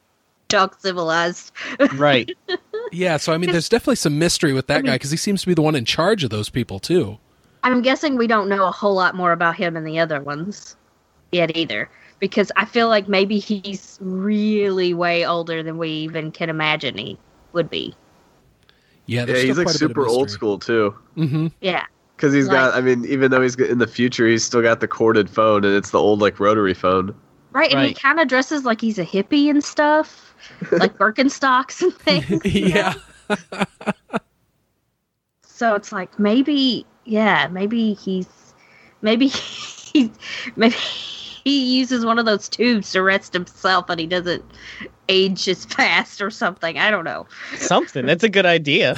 talk 0.50 0.82
civilized. 0.82 1.52
Right. 1.94 2.32
Yeah, 2.94 3.16
so 3.16 3.32
I 3.32 3.38
mean, 3.38 3.52
there's 3.52 3.70
definitely 3.70 3.96
some 3.96 4.20
mystery 4.20 4.52
with 4.52 4.68
that 4.68 4.74
I 4.74 4.78
mean- 4.80 4.88
guy 4.88 4.96
because 4.96 5.12
he 5.12 5.18
seems 5.18 5.40
to 5.42 5.48
be 5.48 5.54
the 5.54 5.62
one 5.62 5.76
in 5.76 5.86
charge 5.86 6.26
of 6.26 6.30
those 6.30 6.50
people 6.50 6.78
too. 6.78 7.20
I'm 7.64 7.82
guessing 7.82 8.18
we 8.18 8.28
don't 8.28 8.50
know 8.50 8.66
a 8.66 8.72
whole 8.72 8.96
lot 8.96 9.16
more 9.16 9.32
about 9.32 9.56
him 9.56 9.78
and 9.78 9.88
the 9.88 9.98
other 10.00 10.20
ones 10.20 10.76
yet 11.32 11.56
either. 11.56 11.90
Because 12.20 12.52
I 12.58 12.66
feel 12.66 12.90
like 12.90 13.08
maybe 13.08 13.40
he's 13.40 13.98
really 14.02 14.94
way 14.94 15.26
older 15.26 15.64
than 15.64 15.78
we 15.78 15.90
even 15.90 16.34
can 16.34 16.50
imagine 16.50 16.98
he 16.98 17.18
would 17.54 17.70
be. 17.70 17.96
Yeah, 19.06 19.26
Yeah, 19.26 19.38
he's 19.38 19.58
like 19.58 19.70
super 19.70 20.08
old 20.08 20.30
school 20.30 20.60
too. 20.60 20.96
hmm 21.16 21.48
Yeah. 21.62 21.86
Because 22.16 22.34
he's 22.34 22.48
got. 22.48 22.76
I 22.76 22.82
mean, 22.82 23.04
even 23.06 23.32
though 23.32 23.42
he's 23.42 23.56
in 23.56 23.80
the 23.80 23.88
future, 23.88 24.28
he's 24.28 24.44
still 24.44 24.62
got 24.62 24.80
the 24.80 24.88
corded 24.88 25.28
phone, 25.28 25.66
and 25.66 25.74
it's 25.76 25.90
the 25.90 25.98
old 26.00 26.20
like 26.22 26.40
rotary 26.40 26.76
phone. 26.76 27.16
Right, 27.52 27.72
and 27.74 27.86
he 27.86 27.94
kind 27.94 28.20
of 28.20 28.28
dresses 28.28 28.64
like 28.64 28.80
he's 28.80 29.00
a 29.00 29.06
hippie 29.06 29.50
and 29.50 29.64
stuff, 29.64 30.36
like 30.72 30.98
Birkenstocks 30.98 31.82
and 31.82 31.94
things. 31.98 32.46
yeah. 32.46 32.94
So 35.44 35.76
it's 35.76 35.92
like 35.92 36.18
maybe, 36.20 36.86
yeah, 37.06 37.48
maybe 37.48 37.94
he's, 37.94 38.54
maybe 39.02 39.28
he's, 39.28 40.10
maybe 40.56 40.76
he 41.44 41.78
uses 41.78 42.06
one 42.06 42.20
of 42.20 42.26
those 42.26 42.48
tubes 42.48 42.92
to 42.92 43.02
rest 43.02 43.34
himself, 43.34 43.90
and 43.90 44.00
he 44.00 44.08
doesn't 44.08 44.44
age 45.10 45.48
as 45.48 45.66
fast 45.66 46.22
or 46.22 46.30
something. 46.30 46.78
I 46.78 46.92
don't 46.92 47.04
know. 47.06 47.28
Something. 47.56 48.06
That's 48.06 48.24
a 48.24 48.30
good 48.30 48.46
idea. 48.46 48.96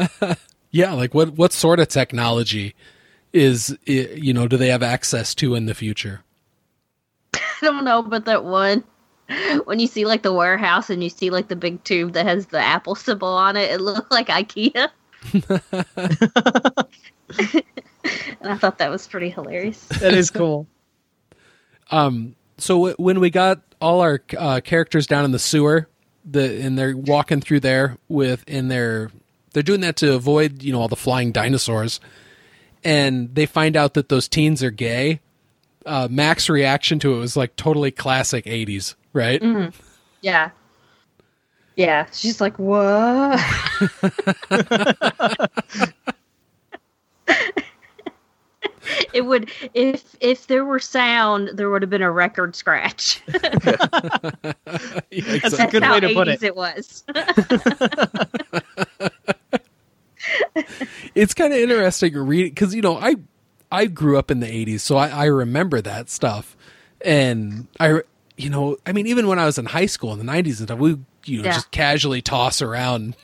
yeah. 0.70 0.92
Like 0.92 1.14
what 1.14 1.30
what 1.34 1.52
sort 1.52 1.80
of 1.80 1.88
technology 1.88 2.74
is 3.32 3.76
you 3.84 4.32
know 4.32 4.48
do 4.48 4.56
they 4.56 4.68
have 4.68 4.82
access 4.82 5.34
to 5.36 5.54
in 5.54 5.66
the 5.66 5.74
future? 5.74 6.22
I 7.34 7.40
don't 7.62 7.84
know, 7.84 8.02
but 8.02 8.24
that 8.26 8.44
one. 8.44 8.84
When 9.64 9.80
you 9.80 9.88
see 9.88 10.04
like 10.04 10.22
the 10.22 10.32
warehouse 10.32 10.88
and 10.88 11.02
you 11.02 11.10
see 11.10 11.30
like 11.30 11.48
the 11.48 11.56
big 11.56 11.82
tube 11.82 12.12
that 12.12 12.26
has 12.26 12.46
the 12.46 12.60
Apple 12.60 12.94
symbol 12.94 13.26
on 13.26 13.56
it, 13.56 13.72
it 13.72 13.80
looked 13.80 14.12
like 14.12 14.28
IKEA. 14.28 14.88
and 18.40 18.48
I 18.48 18.56
thought 18.56 18.78
that 18.78 18.88
was 18.88 19.08
pretty 19.08 19.30
hilarious. 19.30 19.84
That 19.86 20.14
is 20.14 20.30
cool. 20.30 20.68
Um, 21.90 22.36
so 22.58 22.74
w- 22.74 22.94
when 22.98 23.20
we 23.20 23.30
got 23.30 23.60
all 23.80 24.00
our 24.00 24.22
uh, 24.36 24.60
characters 24.64 25.06
down 25.06 25.24
in 25.24 25.32
the 25.32 25.38
sewer, 25.38 25.88
the 26.24 26.60
and 26.60 26.78
they're 26.78 26.96
walking 26.96 27.40
through 27.40 27.60
there 27.60 27.96
with 28.08 28.42
in 28.48 28.68
their 28.68 29.10
they're 29.52 29.62
doing 29.62 29.80
that 29.82 29.96
to 29.96 30.14
avoid 30.14 30.62
you 30.62 30.72
know 30.72 30.80
all 30.80 30.88
the 30.88 30.96
flying 30.96 31.32
dinosaurs, 31.32 32.00
and 32.82 33.34
they 33.34 33.46
find 33.46 33.76
out 33.76 33.94
that 33.94 34.08
those 34.08 34.28
teens 34.28 34.62
are 34.62 34.70
gay. 34.70 35.20
Uh, 35.84 36.08
Mac's 36.10 36.48
reaction 36.48 36.98
to 36.98 37.14
it 37.14 37.18
was 37.18 37.36
like 37.36 37.54
totally 37.56 37.90
classic 37.90 38.44
'80s, 38.46 38.94
right? 39.12 39.40
Mm-hmm. 39.40 39.78
Yeah. 40.20 40.50
Yeah. 41.76 42.06
She's 42.10 42.40
like, 42.40 42.58
what? 42.58 43.38
it 49.12 49.22
would 49.22 49.50
if 49.74 50.16
if 50.20 50.46
there 50.46 50.64
were 50.64 50.78
sound, 50.78 51.50
there 51.54 51.70
would 51.70 51.82
have 51.82 51.90
been 51.90 52.02
a 52.02 52.10
record 52.10 52.54
scratch. 52.56 53.22
Yeah, 53.32 53.40
That's 53.62 54.54
exactly. 55.10 55.64
a 55.64 55.70
good 55.70 55.82
how 55.82 55.94
way 55.94 56.00
to 56.00 56.14
put 56.14 56.28
it. 56.28 56.40
80s 56.40 56.42
it 56.44 56.56
was. 56.56 57.04
it's 61.14 61.34
kind 61.34 61.52
of 61.52 61.58
interesting 61.58 62.14
reading 62.16 62.50
because 62.52 62.74
you 62.74 62.82
know 62.82 62.96
I 62.96 63.16
I 63.70 63.86
grew 63.86 64.18
up 64.18 64.30
in 64.30 64.40
the 64.40 64.46
'80s, 64.46 64.80
so 64.80 64.96
I, 64.96 65.08
I 65.08 65.24
remember 65.26 65.80
that 65.80 66.08
stuff, 66.10 66.56
and 67.02 67.66
I 67.80 68.00
you 68.36 68.50
know 68.50 68.76
I 68.86 68.92
mean 68.92 69.06
even 69.06 69.26
when 69.26 69.38
I 69.38 69.46
was 69.46 69.58
in 69.58 69.66
high 69.66 69.86
school 69.86 70.12
in 70.12 70.18
the 70.18 70.24
'90s 70.32 70.58
and 70.58 70.68
stuff, 70.68 70.78
we 70.78 70.98
you 71.24 71.38
know 71.38 71.44
Yeah. 71.44 71.52
just 71.54 71.70
casually 71.70 72.22
toss 72.22 72.60
around 72.62 73.16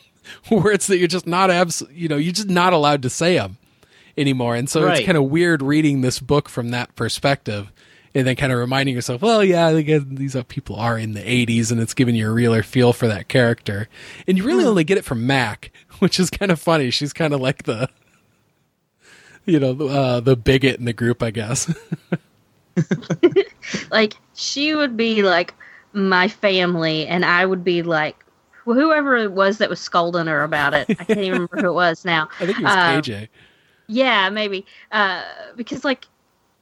words 0.50 0.86
that 0.86 0.98
you're 0.98 1.08
just 1.08 1.26
not 1.26 1.50
abs 1.50 1.82
you 1.92 2.08
know 2.08 2.16
you're 2.16 2.32
just 2.32 2.48
not 2.48 2.72
allowed 2.72 3.02
to 3.02 3.10
say 3.10 3.34
them 3.36 3.58
anymore, 4.16 4.54
and 4.56 4.68
so 4.68 4.88
it's 4.88 5.04
kind 5.04 5.18
of 5.18 5.24
weird 5.24 5.62
reading 5.62 6.00
this 6.00 6.18
book 6.20 6.48
from 6.48 6.70
that 6.70 6.94
perspective. 6.96 7.72
And 8.14 8.26
then 8.26 8.36
kind 8.36 8.52
of 8.52 8.58
reminding 8.58 8.94
yourself, 8.94 9.22
well, 9.22 9.42
yeah, 9.42 9.70
again, 9.70 10.16
these 10.16 10.36
people 10.48 10.76
are 10.76 10.98
in 10.98 11.14
the 11.14 11.22
80s, 11.22 11.72
and 11.72 11.80
it's 11.80 11.94
giving 11.94 12.14
you 12.14 12.28
a 12.28 12.30
realer 12.30 12.62
feel 12.62 12.92
for 12.92 13.08
that 13.08 13.28
character. 13.28 13.88
And 14.26 14.36
you 14.36 14.44
really 14.44 14.66
only 14.66 14.84
get 14.84 14.98
it 14.98 15.04
from 15.06 15.26
Mac, 15.26 15.72
which 15.98 16.20
is 16.20 16.28
kind 16.28 16.52
of 16.52 16.60
funny. 16.60 16.90
She's 16.90 17.14
kind 17.14 17.32
of 17.32 17.40
like 17.40 17.62
the, 17.62 17.88
you 19.46 19.58
know, 19.58 19.88
uh, 19.88 20.20
the 20.20 20.36
bigot 20.36 20.78
in 20.78 20.84
the 20.84 20.92
group, 20.92 21.22
I 21.22 21.30
guess. 21.30 21.74
like 23.90 24.14
she 24.34 24.74
would 24.74 24.96
be 24.96 25.22
like 25.22 25.54
my 25.92 26.28
family, 26.28 27.06
and 27.06 27.24
I 27.24 27.46
would 27.46 27.64
be 27.64 27.82
like 27.82 28.16
whoever 28.64 29.16
it 29.16 29.32
was 29.32 29.58
that 29.58 29.68
was 29.70 29.80
scolding 29.80 30.26
her 30.26 30.42
about 30.42 30.74
it. 30.74 30.86
I 30.90 30.94
can't 31.04 31.18
even 31.18 31.32
remember 31.32 31.60
who 31.60 31.68
it 31.70 31.74
was 31.74 32.04
now. 32.04 32.28
I 32.40 32.46
think 32.46 32.58
it 32.58 32.64
was 32.64 32.72
Um, 32.72 33.02
KJ. 33.02 33.28
Yeah, 33.92 34.30
maybe. 34.30 34.64
Uh, 34.90 35.22
because 35.54 35.84
like 35.84 36.06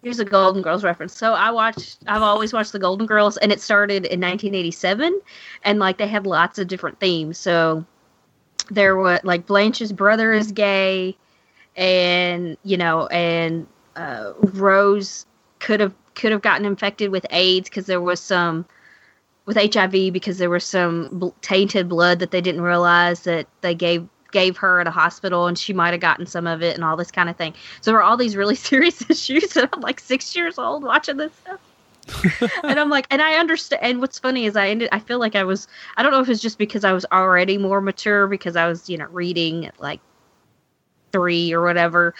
here's 0.03 0.19
a 0.19 0.25
Golden 0.25 0.63
Girls 0.63 0.83
reference. 0.83 1.17
So 1.17 1.33
I 1.33 1.51
watched 1.51 1.99
I've 2.07 2.23
always 2.23 2.53
watched 2.53 2.73
the 2.73 2.79
Golden 2.79 3.07
Girls 3.07 3.37
and 3.37 3.53
it 3.53 3.61
started 3.61 4.05
in 4.05 4.21
1987 4.21 5.21
and 5.63 5.79
like 5.79 5.99
they 5.99 6.09
had 6.09 6.27
lots 6.27 6.59
of 6.59 6.67
different 6.67 6.99
themes. 6.99 7.39
So 7.39 7.85
there 8.71 8.97
were 8.97 9.21
like 9.23 9.47
Blanche's 9.47 9.93
brother 9.93 10.33
is 10.33 10.51
gay 10.51 11.17
and 11.77 12.57
you 12.65 12.77
know 12.77 13.07
and 13.09 13.67
uh, 13.95 14.33
Rose 14.41 15.25
could 15.61 15.79
have 15.79 15.95
could 16.17 16.33
have 16.33 16.43
gotten 16.43 16.67
infected 16.67 17.11
with 17.11 17.25
AIDS 17.31 17.69
because 17.69 17.87
there 17.87 18.01
was 18.01 18.19
some 18.21 18.67
with 19.47 19.57
HIV 19.57 20.13
because 20.13 20.39
there 20.39 20.51
was 20.51 20.65
some 20.65 21.09
bl- 21.13 21.29
tainted 21.43 21.89
blood 21.89 22.19
that 22.19 22.33
they 22.33 22.41
didn't 22.41 22.63
realize 22.63 23.21
that 23.21 23.47
they 23.61 23.75
gave 23.75 24.09
gave 24.33 24.57
her 24.59 24.81
at 24.81 24.87
a 24.87 24.91
hospital 24.91 25.47
and 25.47 25.59
she 25.59 25.73
might 25.73 25.91
have 25.91 26.01
gotten 26.01 26.27
some 26.27 26.47
of 26.47 26.63
it 26.63 26.75
and 26.75 26.85
all 26.85 26.97
this 26.97 27.11
kind 27.11 27.29
of 27.29 27.37
thing. 27.37 27.55
So 27.81 27.91
there 27.91 27.95
were 27.95 28.03
all 28.03 28.17
these 28.17 28.37
really 28.37 28.55
serious 28.71 29.03
issues 29.11 29.57
and 29.57 29.69
I'm 29.73 29.81
like 29.81 30.01
six 30.01 30.35
years 30.35 30.59
old 30.59 30.83
watching 30.83 31.17
this 31.17 31.33
stuff. 31.35 31.61
and 32.65 32.81
I'm 32.81 32.91
like, 32.91 33.07
and 33.11 33.23
I 33.23 33.35
understand. 33.35 33.83
And 33.83 34.01
what's 34.01 34.19
funny 34.19 34.47
is 34.47 34.57
I 34.57 34.69
ended, 34.69 34.89
I 34.93 34.99
feel 34.99 35.19
like 35.19 35.37
I 35.37 35.45
was, 35.45 35.69
I 35.97 36.03
don't 36.03 36.13
know 36.13 36.21
if 36.21 36.29
it's 36.29 36.43
just 36.43 36.59
because 36.59 36.85
I 36.85 36.93
was 36.93 37.07
already 37.13 37.59
more 37.59 37.81
mature 37.81 38.27
because 38.27 38.57
I 38.57 38.67
was, 38.67 38.89
you 38.89 38.97
know, 38.97 39.07
reading 39.07 39.67
at 39.67 39.79
like 39.81 40.01
three 41.13 41.53
or 41.53 41.63
whatever, 41.63 42.15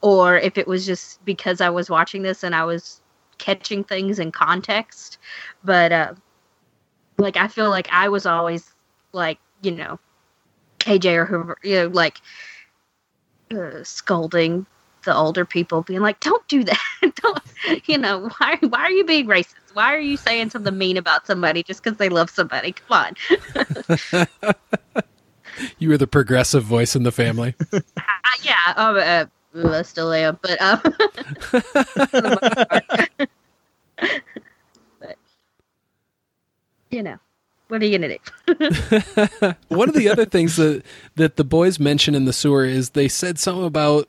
or 0.00 0.36
if 0.36 0.58
it 0.58 0.66
was 0.66 0.86
just 0.86 1.24
because 1.24 1.60
I 1.60 1.68
was 1.68 1.90
watching 1.90 2.22
this 2.22 2.42
and 2.42 2.54
I 2.54 2.64
was 2.64 3.00
catching 3.38 3.84
things 3.84 4.18
in 4.18 4.32
context. 4.32 5.18
But, 5.64 5.92
uh, 5.92 6.14
like, 7.18 7.36
I 7.36 7.48
feel 7.48 7.70
like 7.70 7.88
I 7.90 8.08
was 8.08 8.26
always 8.26 8.74
like, 9.12 9.38
you 9.62 9.72
know, 9.72 9.98
KJ 10.86 11.16
or 11.16 11.24
whoever, 11.24 11.58
you 11.62 11.74
know, 11.74 11.86
like 11.88 12.20
uh, 13.54 13.82
scolding 13.82 14.66
the 15.04 15.14
older 15.14 15.44
people, 15.44 15.82
being 15.82 16.00
like, 16.00 16.20
"Don't 16.20 16.46
do 16.48 16.64
that! 16.64 16.80
Don't, 17.22 17.42
you 17.86 17.98
know, 17.98 18.28
why? 18.38 18.58
Why 18.60 18.80
are 18.80 18.90
you 18.90 19.04
being 19.04 19.26
racist? 19.26 19.54
Why 19.74 19.94
are 19.94 20.00
you 20.00 20.16
saying 20.16 20.50
something 20.50 20.76
mean 20.76 20.96
about 20.96 21.26
somebody 21.26 21.62
just 21.62 21.82
because 21.82 21.98
they 21.98 22.08
love 22.08 22.30
somebody? 22.30 22.72
Come 22.72 23.14
on." 23.98 24.26
You 25.78 25.88
were 25.88 25.96
the 25.96 26.06
progressive 26.06 26.64
voice 26.64 26.94
in 26.94 27.02
the 27.02 27.12
family. 27.12 27.54
Uh, 27.96 28.38
yeah, 28.42 28.74
um, 28.76 28.96
uh, 28.96 29.24
I 29.76 29.82
still 29.82 30.12
am, 30.12 30.38
but 30.42 30.60
um, 30.60 30.78
for 30.80 30.90
the 31.60 32.38
most 32.42 32.68
part. 32.68 33.30
but 35.00 35.16
you 36.90 37.02
know, 37.02 37.18
what 37.68 37.82
are 37.82 37.86
you 37.86 37.98
gonna 37.98 38.16
do? 38.16 39.54
One 39.68 39.88
of 39.88 39.94
the 39.94 40.08
other 40.08 40.24
things 40.24 40.56
that 40.56 40.82
that 41.16 41.36
the 41.36 41.44
boys 41.44 41.78
mention 41.80 42.14
in 42.14 42.24
the 42.24 42.32
sewer 42.32 42.64
is 42.64 42.90
they 42.90 43.08
said 43.08 43.38
something 43.38 43.64
about 43.64 44.08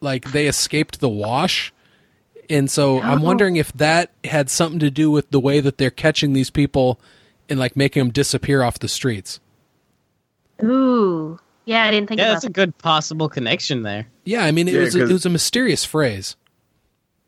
like 0.00 0.32
they 0.32 0.46
escaped 0.46 1.00
the 1.00 1.08
wash. 1.08 1.72
And 2.50 2.70
so 2.70 3.00
I'm 3.00 3.22
Oh. 3.22 3.24
wondering 3.24 3.56
if 3.56 3.72
that 3.74 4.10
had 4.24 4.50
something 4.50 4.78
to 4.80 4.90
do 4.90 5.10
with 5.10 5.30
the 5.30 5.40
way 5.40 5.60
that 5.60 5.78
they're 5.78 5.90
catching 5.90 6.32
these 6.34 6.50
people 6.50 7.00
and 7.48 7.58
like 7.58 7.74
making 7.76 8.00
them 8.02 8.10
disappear 8.12 8.62
off 8.62 8.78
the 8.78 8.88
streets. 8.88 9.40
Ooh, 10.62 11.38
yeah, 11.64 11.84
I 11.84 11.90
didn't 11.90 12.08
think 12.08 12.18
Yeah, 12.18 12.26
about 12.26 12.32
that's 12.34 12.44
a 12.44 12.50
good 12.50 12.76
possible 12.78 13.28
connection 13.28 13.82
there. 13.82 14.06
Yeah, 14.24 14.44
I 14.44 14.50
mean 14.52 14.68
it 14.68 14.74
Yeah, 14.74 14.80
was 14.80 14.94
a, 14.94 15.00
'cause- 15.00 15.10
it 15.10 15.12
was 15.12 15.26
a 15.26 15.30
mysterious 15.30 15.84
phrase. 15.84 16.36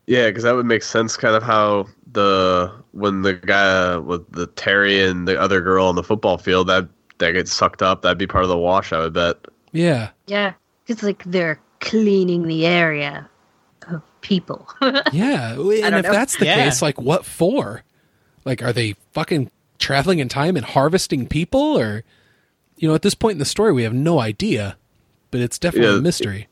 Yeah, 0.07 0.29
because 0.29 0.45
that 0.45 0.55
would 0.55 0.67
make 0.67 0.83
sense. 0.83 1.17
Kind 1.17 1.35
of 1.35 1.43
how 1.43 1.87
the 2.13 2.73
when 2.93 3.23
the 3.23 3.35
guy 3.35 3.97
with 3.97 4.31
the 4.33 4.47
Terry 4.49 5.03
and 5.03 5.27
the 5.27 5.39
other 5.41 5.61
girl 5.61 5.87
on 5.87 5.97
the 5.97 6.03
football 6.03 6.39
field 6.39 6.69
that 6.69 6.89
that 7.19 7.33
gets 7.33 7.53
sucked 7.53 7.83
up, 7.83 8.03
that'd 8.03 8.19
be 8.19 8.27
part 8.27 8.45
of 8.45 8.51
the 8.51 8.59
wash. 8.59 8.93
I 8.93 9.01
would 9.01 9.13
bet. 9.13 9.37
Yeah. 9.73 10.11
Yeah, 10.27 10.53
it's 10.87 11.03
like 11.03 11.25
they're 11.25 11.61
cleaning 11.81 12.47
the 12.47 12.67
area 12.67 13.29
of 13.89 14.03
people. 14.21 14.69
Yeah, 15.13 15.53
and 15.55 15.95
if 15.97 16.05
know. 16.05 16.13
that's 16.13 16.37
the 16.37 16.47
Yeah. 16.47 16.65
case, 16.65 16.83
like 16.83 17.01
what 17.01 17.25
for? 17.25 17.83
Like, 18.45 18.63
are 18.63 18.73
they 18.73 18.95
fucking 19.13 19.51
traveling 19.79 20.21
in 20.21 20.29
time 20.29 20.57
and 20.57 20.65
harvesting 20.65 21.27
people, 21.27 21.61
or 21.79 22.05
you 22.77 22.89
know, 22.89 22.95
at 22.95 23.03
this 23.03 23.15
point 23.15 23.33
in 23.33 23.39
the 23.39 23.45
story, 23.45 23.73
we 23.73 23.83
have 23.83 23.95
no 23.95 24.21
idea, 24.21 24.77
but 25.31 25.41
it's 25.41 25.59
definitely 25.59 25.93
Yeah, 25.93 25.99
a 25.99 26.03
mystery. 26.03 26.49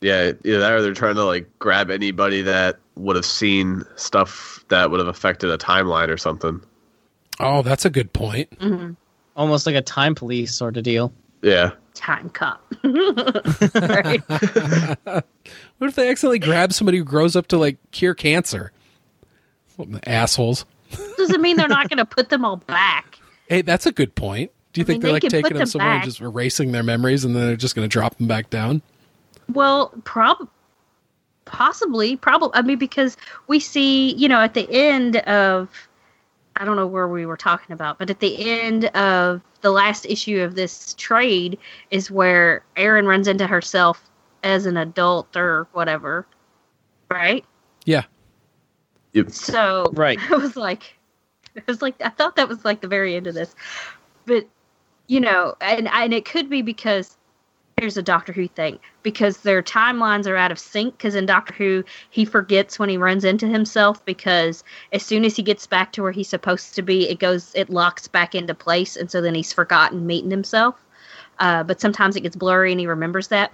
Yeah, 0.00 0.32
yeah, 0.44 0.58
that 0.58 0.72
or 0.72 0.82
they're 0.82 0.92
trying 0.92 1.14
to 1.16 1.24
like 1.24 1.48
grab 1.58 1.90
anybody 1.90 2.42
that 2.42 2.78
would 2.96 3.16
have 3.16 3.26
seen 3.26 3.82
stuff 3.96 4.64
that 4.68 4.90
would 4.90 5.00
have 5.00 5.08
affected 5.08 5.50
a 5.50 5.58
timeline 5.58 6.08
or 6.08 6.16
something. 6.16 6.60
Oh, 7.38 7.62
that's 7.62 7.84
a 7.84 7.90
good 7.90 8.12
point. 8.12 8.50
Mm-hmm. 8.58 8.92
Almost 9.36 9.66
like 9.66 9.74
a 9.76 9.82
time 9.82 10.14
police 10.14 10.54
sort 10.54 10.76
of 10.76 10.82
deal. 10.82 11.12
Yeah. 11.42 11.72
Time 11.94 12.30
cop. 12.30 12.64
right? 12.82 14.22
What 15.78 15.88
if 15.88 15.94
they 15.94 16.08
accidentally 16.08 16.38
grab 16.38 16.72
somebody 16.72 16.98
who 16.98 17.04
grows 17.04 17.36
up 17.36 17.48
to 17.48 17.58
like 17.58 17.76
cure 17.90 18.14
cancer? 18.14 18.72
What, 19.76 20.08
assholes. 20.08 20.64
Doesn't 21.16 21.42
mean 21.42 21.56
they're 21.56 21.68
not 21.68 21.88
going 21.90 21.98
to 21.98 22.04
put 22.06 22.30
them 22.30 22.44
all 22.44 22.56
back. 22.56 23.18
Hey, 23.48 23.62
that's 23.62 23.86
a 23.86 23.92
good 23.92 24.14
point. 24.14 24.50
Do 24.72 24.80
you 24.80 24.84
I 24.84 24.86
think 24.86 25.02
mean, 25.02 25.12
they're 25.12 25.20
they 25.20 25.26
like 25.26 25.30
taking 25.30 25.50
them 25.50 25.58
them 25.58 25.66
somewhere 25.66 25.90
and 25.92 26.04
just 26.04 26.20
erasing 26.20 26.72
their 26.72 26.82
memories, 26.82 27.24
and 27.24 27.36
then 27.36 27.46
they're 27.46 27.56
just 27.56 27.74
going 27.74 27.88
to 27.88 27.92
drop 27.92 28.16
them 28.16 28.26
back 28.26 28.50
down? 28.50 28.82
Well, 29.52 29.92
prob 30.04 30.48
possibly, 31.46 32.16
probably. 32.16 32.50
I 32.54 32.62
mean, 32.62 32.78
because 32.78 33.16
we 33.46 33.58
see, 33.58 34.12
you 34.14 34.28
know, 34.28 34.40
at 34.40 34.52
the 34.52 34.68
end 34.70 35.16
of, 35.16 35.88
I 36.56 36.64
don't 36.64 36.76
know 36.76 36.86
where 36.86 37.08
we 37.08 37.24
were 37.24 37.36
talking 37.36 37.72
about, 37.72 37.98
but 37.98 38.10
at 38.10 38.20
the 38.20 38.50
end 38.50 38.86
of 38.86 39.40
the 39.62 39.70
last 39.70 40.04
issue 40.06 40.42
of 40.42 40.54
this 40.54 40.94
trade 40.94 41.58
is 41.90 42.10
where 42.10 42.62
Erin 42.76 43.06
runs 43.06 43.28
into 43.28 43.46
herself 43.46 44.02
as 44.42 44.66
an 44.66 44.76
adult 44.76 45.34
or 45.36 45.66
whatever, 45.72 46.26
right? 47.10 47.44
Yeah. 47.84 48.04
Yep. 49.12 49.30
So 49.30 49.90
Right. 49.94 50.18
I 50.30 50.36
was 50.36 50.56
like, 50.56 50.98
I 51.56 51.62
was 51.66 51.80
like, 51.80 51.94
I 52.02 52.10
thought 52.10 52.36
that 52.36 52.48
was 52.48 52.64
like 52.64 52.80
the 52.82 52.88
very 52.88 53.16
end 53.16 53.26
of 53.26 53.34
this, 53.34 53.54
but 54.26 54.46
you 55.08 55.20
know, 55.20 55.54
and 55.60 55.88
and 55.88 56.12
it 56.12 56.24
could 56.24 56.50
be 56.50 56.62
because 56.62 57.15
here's 57.78 57.98
a 57.98 58.02
Doctor 58.02 58.32
Who 58.32 58.48
thing 58.48 58.78
because 59.02 59.38
their 59.38 59.62
timelines 59.62 60.26
are 60.26 60.36
out 60.36 60.50
of 60.50 60.58
sync. 60.58 60.96
Because 60.96 61.14
in 61.14 61.26
Doctor 61.26 61.52
Who, 61.52 61.84
he 62.08 62.24
forgets 62.24 62.78
when 62.78 62.88
he 62.88 62.96
runs 62.96 63.22
into 63.22 63.46
himself 63.46 64.02
because 64.06 64.64
as 64.92 65.04
soon 65.04 65.26
as 65.26 65.36
he 65.36 65.42
gets 65.42 65.66
back 65.66 65.92
to 65.92 66.02
where 66.02 66.12
he's 66.12 66.28
supposed 66.28 66.74
to 66.74 66.82
be, 66.82 67.06
it 67.06 67.18
goes, 67.18 67.52
it 67.54 67.68
locks 67.68 68.08
back 68.08 68.34
into 68.34 68.54
place, 68.54 68.96
and 68.96 69.10
so 69.10 69.20
then 69.20 69.34
he's 69.34 69.52
forgotten 69.52 70.06
meeting 70.06 70.30
himself. 70.30 70.82
Uh, 71.38 71.62
but 71.64 71.78
sometimes 71.78 72.16
it 72.16 72.22
gets 72.22 72.34
blurry 72.34 72.72
and 72.72 72.80
he 72.80 72.86
remembers 72.86 73.28
that. 73.28 73.52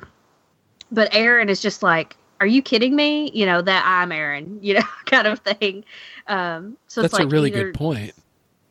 But 0.93 1.13
Erin 1.13 1.49
is 1.49 1.61
just 1.61 1.83
like, 1.83 2.17
"Are 2.39 2.47
you 2.47 2.63
kidding 2.63 2.95
me?" 2.95 3.29
You 3.35 3.45
know 3.45 3.61
that 3.61 3.83
I'm 3.85 4.13
Erin, 4.13 4.59
you 4.63 4.75
know, 4.75 4.87
kind 5.07 5.27
of 5.27 5.41
thing. 5.41 5.85
Um, 6.29 6.77
so 6.87 7.03
That's 7.03 7.15
it's 7.15 7.19
like 7.19 7.27
a 7.27 7.31
really 7.31 7.51
good 7.51 7.75
point. 7.75 8.13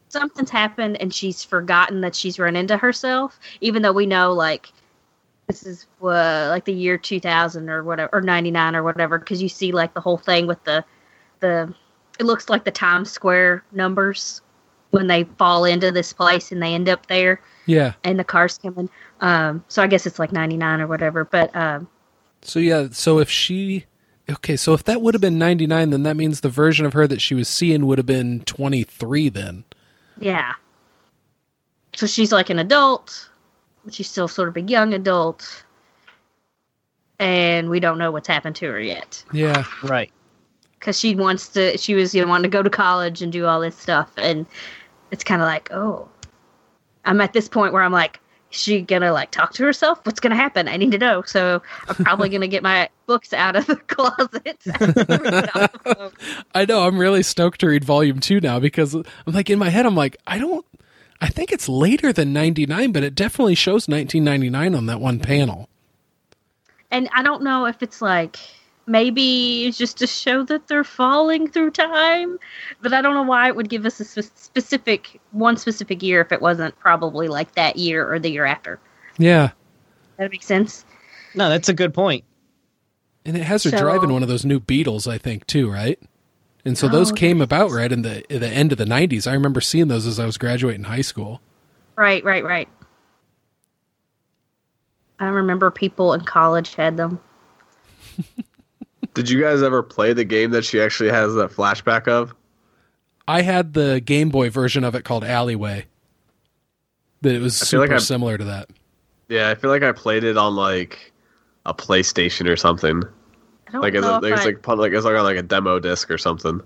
something's 0.07 0.49
happened 0.49 1.01
and 1.01 1.13
she's 1.13 1.43
forgotten 1.43 1.99
that 2.01 2.15
she's 2.15 2.39
run 2.39 2.55
into 2.55 2.77
herself, 2.77 3.37
even 3.59 3.81
though 3.81 3.91
we 3.91 4.05
know 4.05 4.31
like 4.31 4.71
this 5.51 5.65
is 5.65 5.87
uh, 6.01 6.47
like 6.49 6.63
the 6.65 6.73
year 6.73 6.97
2000 6.97 7.69
or 7.69 7.83
whatever 7.83 8.09
or 8.13 8.21
99 8.21 8.75
or 8.75 8.83
whatever 8.83 9.19
because 9.19 9.41
you 9.41 9.49
see 9.49 9.71
like 9.73 9.93
the 9.93 9.99
whole 9.99 10.17
thing 10.17 10.47
with 10.47 10.63
the 10.63 10.83
the 11.41 11.73
it 12.19 12.23
looks 12.25 12.49
like 12.49 12.63
the 12.63 12.71
Times 12.71 13.11
Square 13.11 13.63
numbers 13.71 14.41
when 14.91 15.07
they 15.07 15.23
fall 15.37 15.65
into 15.65 15.91
this 15.91 16.13
place 16.13 16.51
and 16.51 16.61
they 16.61 16.73
end 16.73 16.87
up 16.89 17.07
there 17.07 17.41
Yeah. 17.65 17.93
and 18.03 18.19
the 18.19 18.23
cars 18.23 18.57
coming. 18.57 18.89
Um, 19.21 19.63
so 19.67 19.81
I 19.81 19.87
guess 19.87 20.05
it's 20.05 20.19
like 20.19 20.31
99 20.31 20.81
or 20.81 20.87
whatever, 20.87 21.25
but 21.25 21.53
um, 21.55 21.87
So 22.41 22.59
yeah, 22.59 22.87
so 22.91 23.19
if 23.19 23.29
she 23.29 23.85
okay, 24.29 24.55
so 24.55 24.73
if 24.73 24.83
that 24.85 25.01
would 25.01 25.13
have 25.13 25.21
been 25.21 25.37
99 25.39 25.89
then 25.89 26.03
that 26.03 26.15
means 26.15 26.41
the 26.41 26.49
version 26.49 26.85
of 26.85 26.93
her 26.93 27.07
that 27.07 27.21
she 27.21 27.35
was 27.35 27.49
seeing 27.49 27.85
would 27.87 27.97
have 27.97 28.05
been 28.05 28.41
23 28.41 29.29
then. 29.29 29.63
yeah. 30.19 30.53
So 31.93 32.07
she's 32.07 32.31
like 32.31 32.49
an 32.49 32.59
adult, 32.59 33.29
but 33.83 33.93
she's 33.93 34.09
still 34.09 34.27
sort 34.27 34.49
of 34.49 34.57
a 34.57 34.61
young 34.61 34.93
adult. 34.93 35.63
And 37.19 37.69
we 37.69 37.79
don't 37.79 37.97
know 37.97 38.11
what's 38.11 38.27
happened 38.27 38.55
to 38.57 38.65
her 38.67 38.79
yet. 38.79 39.23
Yeah. 39.31 39.63
Right. 39.83 40.11
Because 40.79 40.99
she 40.99 41.13
wants 41.13 41.49
to, 41.49 41.77
she 41.77 41.93
was, 41.93 42.15
you 42.15 42.21
know, 42.21 42.27
wanting 42.27 42.49
to 42.49 42.49
go 42.49 42.63
to 42.63 42.69
college 42.69 43.21
and 43.21 43.31
do 43.31 43.45
all 43.45 43.59
this 43.59 43.77
stuff. 43.77 44.11
And 44.17 44.47
it's 45.11 45.23
kind 45.23 45.41
of 45.41 45.45
like, 45.45 45.71
oh, 45.71 46.09
I'm 47.05 47.21
at 47.21 47.33
this 47.33 47.47
point 47.47 47.73
where 47.73 47.83
I'm 47.83 47.91
like, 47.91 48.19
is 48.51 48.59
she 48.59 48.81
gonna 48.81 49.13
like 49.13 49.31
talk 49.31 49.53
to 49.53 49.63
herself? 49.63 49.99
What's 50.03 50.19
gonna 50.19 50.35
happen? 50.35 50.67
I 50.67 50.77
need 50.77 50.91
to 50.91 50.97
know. 50.97 51.21
So 51.23 51.61
I'm 51.87 51.95
probably 51.95 52.29
gonna 52.29 52.47
get 52.47 52.63
my 52.63 52.89
books 53.05 53.33
out 53.33 53.55
of 53.55 53.65
the 53.67 53.75
closet. 53.87 54.61
I 56.55 56.65
know 56.65 56.85
I'm 56.85 56.97
really 56.97 57.23
stoked 57.23 57.61
to 57.61 57.67
read 57.67 57.83
volume 57.83 58.19
2 58.19 58.41
now 58.41 58.59
because 58.59 58.93
I'm 58.93 59.05
like 59.27 59.49
in 59.49 59.59
my 59.59 59.69
head 59.69 59.85
I'm 59.85 59.95
like 59.95 60.17
I 60.27 60.37
don't 60.37 60.65
I 61.21 61.27
think 61.29 61.51
it's 61.51 61.69
later 61.69 62.11
than 62.11 62.33
99 62.33 62.91
but 62.91 63.03
it 63.03 63.13
definitely 63.15 63.55
shows 63.55 63.87
1999 63.87 64.75
on 64.75 64.85
that 64.87 64.99
one 64.99 65.19
panel. 65.19 65.69
and 66.89 67.07
I 67.15 67.21
don't 67.23 67.43
know 67.43 67.65
if 67.65 67.81
it's 67.83 68.01
like 68.01 68.37
maybe 68.87 69.67
it's 69.67 69.77
just 69.77 69.97
to 69.99 70.07
show 70.07 70.43
that 70.43 70.67
they're 70.67 70.83
falling 70.83 71.47
through 71.49 71.71
time. 71.71 72.37
But 72.81 72.91
I 72.93 73.01
don't 73.01 73.13
know 73.13 73.21
why 73.23 73.47
it 73.47 73.55
would 73.55 73.69
give 73.69 73.85
us 73.85 73.99
a 73.99 74.03
spe- 74.03 74.35
specific 74.35 75.21
one 75.31 75.55
specific 75.55 76.01
year 76.01 76.19
if 76.21 76.31
it 76.31 76.41
wasn't 76.41 76.77
probably 76.79 77.27
like 77.27 77.53
that 77.55 77.77
year 77.77 78.11
or 78.11 78.19
the 78.19 78.29
year 78.31 78.45
after. 78.45 78.79
Yeah. 79.17 79.51
That 80.17 80.31
makes 80.31 80.47
sense. 80.47 80.83
No, 81.35 81.47
that's 81.47 81.69
a 81.69 81.73
good 81.73 81.93
point. 81.93 82.25
And 83.23 83.37
it 83.37 83.43
has 83.43 83.63
her 83.63 83.69
So- 83.69 83.77
driving 83.79 84.11
one 84.11 84.23
of 84.23 84.27
those 84.29 84.43
new 84.45 84.59
Beetles, 84.59 85.07
I 85.07 85.17
think, 85.19 85.45
too, 85.45 85.69
right? 85.71 85.99
And 86.63 86.77
so 86.77 86.87
those 86.87 87.11
Oh, 87.11 87.15
came 87.15 87.41
about 87.41 87.71
right 87.71 87.91
in 87.91 88.03
the 88.03 88.23
in 88.33 88.39
the 88.39 88.47
end 88.49 88.71
of 88.71 88.77
the 88.77 88.85
'90s. 88.85 89.25
I 89.29 89.33
remember 89.33 89.61
seeing 89.61 89.87
those 89.87 90.05
as 90.05 90.19
I 90.19 90.25
was 90.25 90.37
graduating 90.37 90.83
high 90.83 91.01
school. 91.01 91.41
Right, 91.95 92.23
right, 92.23 92.43
right. 92.43 92.69
I 95.19 95.25
remember 95.27 95.69
people 95.71 96.13
in 96.13 96.21
college 96.21 96.73
had 96.75 96.97
them. 96.97 97.19
Did 99.13 99.29
you 99.29 99.41
guys 99.41 99.61
ever 99.61 99.83
play 99.83 100.13
the 100.13 100.23
game 100.23 100.51
that 100.51 100.63
she 100.65 100.79
actually 100.81 101.09
has 101.09 101.33
that 101.35 101.51
flashback 101.51 102.07
of? 102.07 102.33
I 103.27 103.41
had 103.41 103.73
the 103.73 103.99
Game 104.03 104.29
Boy 104.29 104.49
version 104.49 104.83
of 104.83 104.95
it 104.95 105.03
called 105.03 105.23
Alleyway. 105.23 105.85
That 107.21 107.35
it 107.35 107.41
was 107.41 107.61
I 107.61 107.65
feel 107.65 107.79
like 107.79 107.87
super 107.87 107.93
I'm- 107.95 108.01
similar 108.01 108.37
to 108.37 108.43
that. 108.45 108.69
Yeah, 109.29 109.49
I 109.49 109.55
feel 109.55 109.69
like 109.69 109.83
I 109.83 109.91
played 109.93 110.23
it 110.25 110.37
on 110.37 110.55
like 110.55 111.13
a 111.65 111.73
PlayStation 111.73 112.49
or 112.49 112.57
something. 112.57 113.01
I 113.71 113.73
don't 113.73 113.81
Like 113.81 113.93
it's, 113.93 114.01
know 114.01 114.15
a, 114.15 114.17
if 114.17 114.33
it's 114.33 114.41
I- 114.41 114.45
like 114.45 114.67
like 114.67 114.91
it's 114.91 115.05
like 115.05 115.15
on 115.15 115.23
like 115.23 115.37
a 115.37 115.41
demo 115.41 115.79
disc 115.79 116.11
or 116.11 116.17
something. 116.17 116.61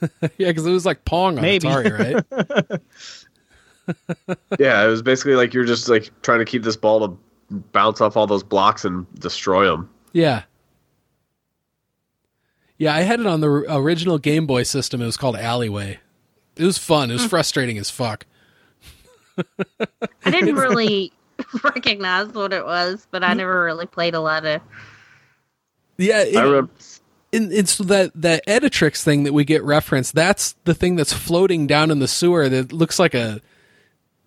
yeah, 0.38 0.48
because 0.48 0.64
it 0.64 0.70
was 0.70 0.86
like 0.86 1.04
Pong 1.04 1.36
on 1.36 1.42
Maybe. 1.42 1.66
Atari, 1.66 2.24
right? 3.88 3.96
yeah, 4.58 4.84
it 4.84 4.86
was 4.86 5.02
basically 5.02 5.34
like 5.34 5.52
you're 5.52 5.64
just 5.64 5.88
like 5.88 6.10
trying 6.22 6.38
to 6.38 6.44
keep 6.44 6.62
this 6.62 6.76
ball 6.76 7.06
to 7.06 7.18
bounce 7.72 8.00
off 8.00 8.16
all 8.16 8.26
those 8.26 8.44
blocks 8.44 8.84
and 8.84 9.06
destroy 9.18 9.66
them. 9.66 9.90
yeah. 10.12 10.42
Yeah, 12.78 12.94
I 12.94 13.00
had 13.00 13.20
it 13.20 13.26
on 13.26 13.42
the 13.42 13.46
original 13.68 14.16
Game 14.16 14.46
Boy 14.46 14.62
system. 14.62 15.02
It 15.02 15.04
was 15.04 15.18
called 15.18 15.36
Alleyway. 15.36 15.98
It 16.56 16.64
was 16.64 16.78
fun. 16.78 17.10
It 17.10 17.12
was 17.12 17.24
hmm. 17.24 17.28
frustrating 17.28 17.76
as 17.76 17.90
fuck. 17.90 18.24
I 19.36 20.30
didn't 20.30 20.54
really 20.56 21.12
recognize 21.62 22.28
what 22.28 22.54
it 22.54 22.64
was, 22.64 23.06
but 23.10 23.22
I 23.22 23.32
hmm? 23.32 23.38
never 23.38 23.64
really 23.64 23.84
played 23.84 24.14
a 24.14 24.20
lot 24.20 24.46
of. 24.46 24.62
Yeah, 26.00 26.22
it, 26.22 26.36
I 26.36 26.42
remember. 26.42 26.70
and 27.32 27.52
it's 27.52 27.78
that 27.78 28.12
that 28.14 28.46
Editrix 28.46 29.02
thing 29.02 29.24
that 29.24 29.32
we 29.32 29.44
get 29.44 29.62
referenced. 29.62 30.14
That's 30.14 30.54
the 30.64 30.74
thing 30.74 30.96
that's 30.96 31.12
floating 31.12 31.66
down 31.66 31.90
in 31.90 31.98
the 31.98 32.08
sewer 32.08 32.48
that 32.48 32.72
looks 32.72 32.98
like 32.98 33.14
a 33.14 33.40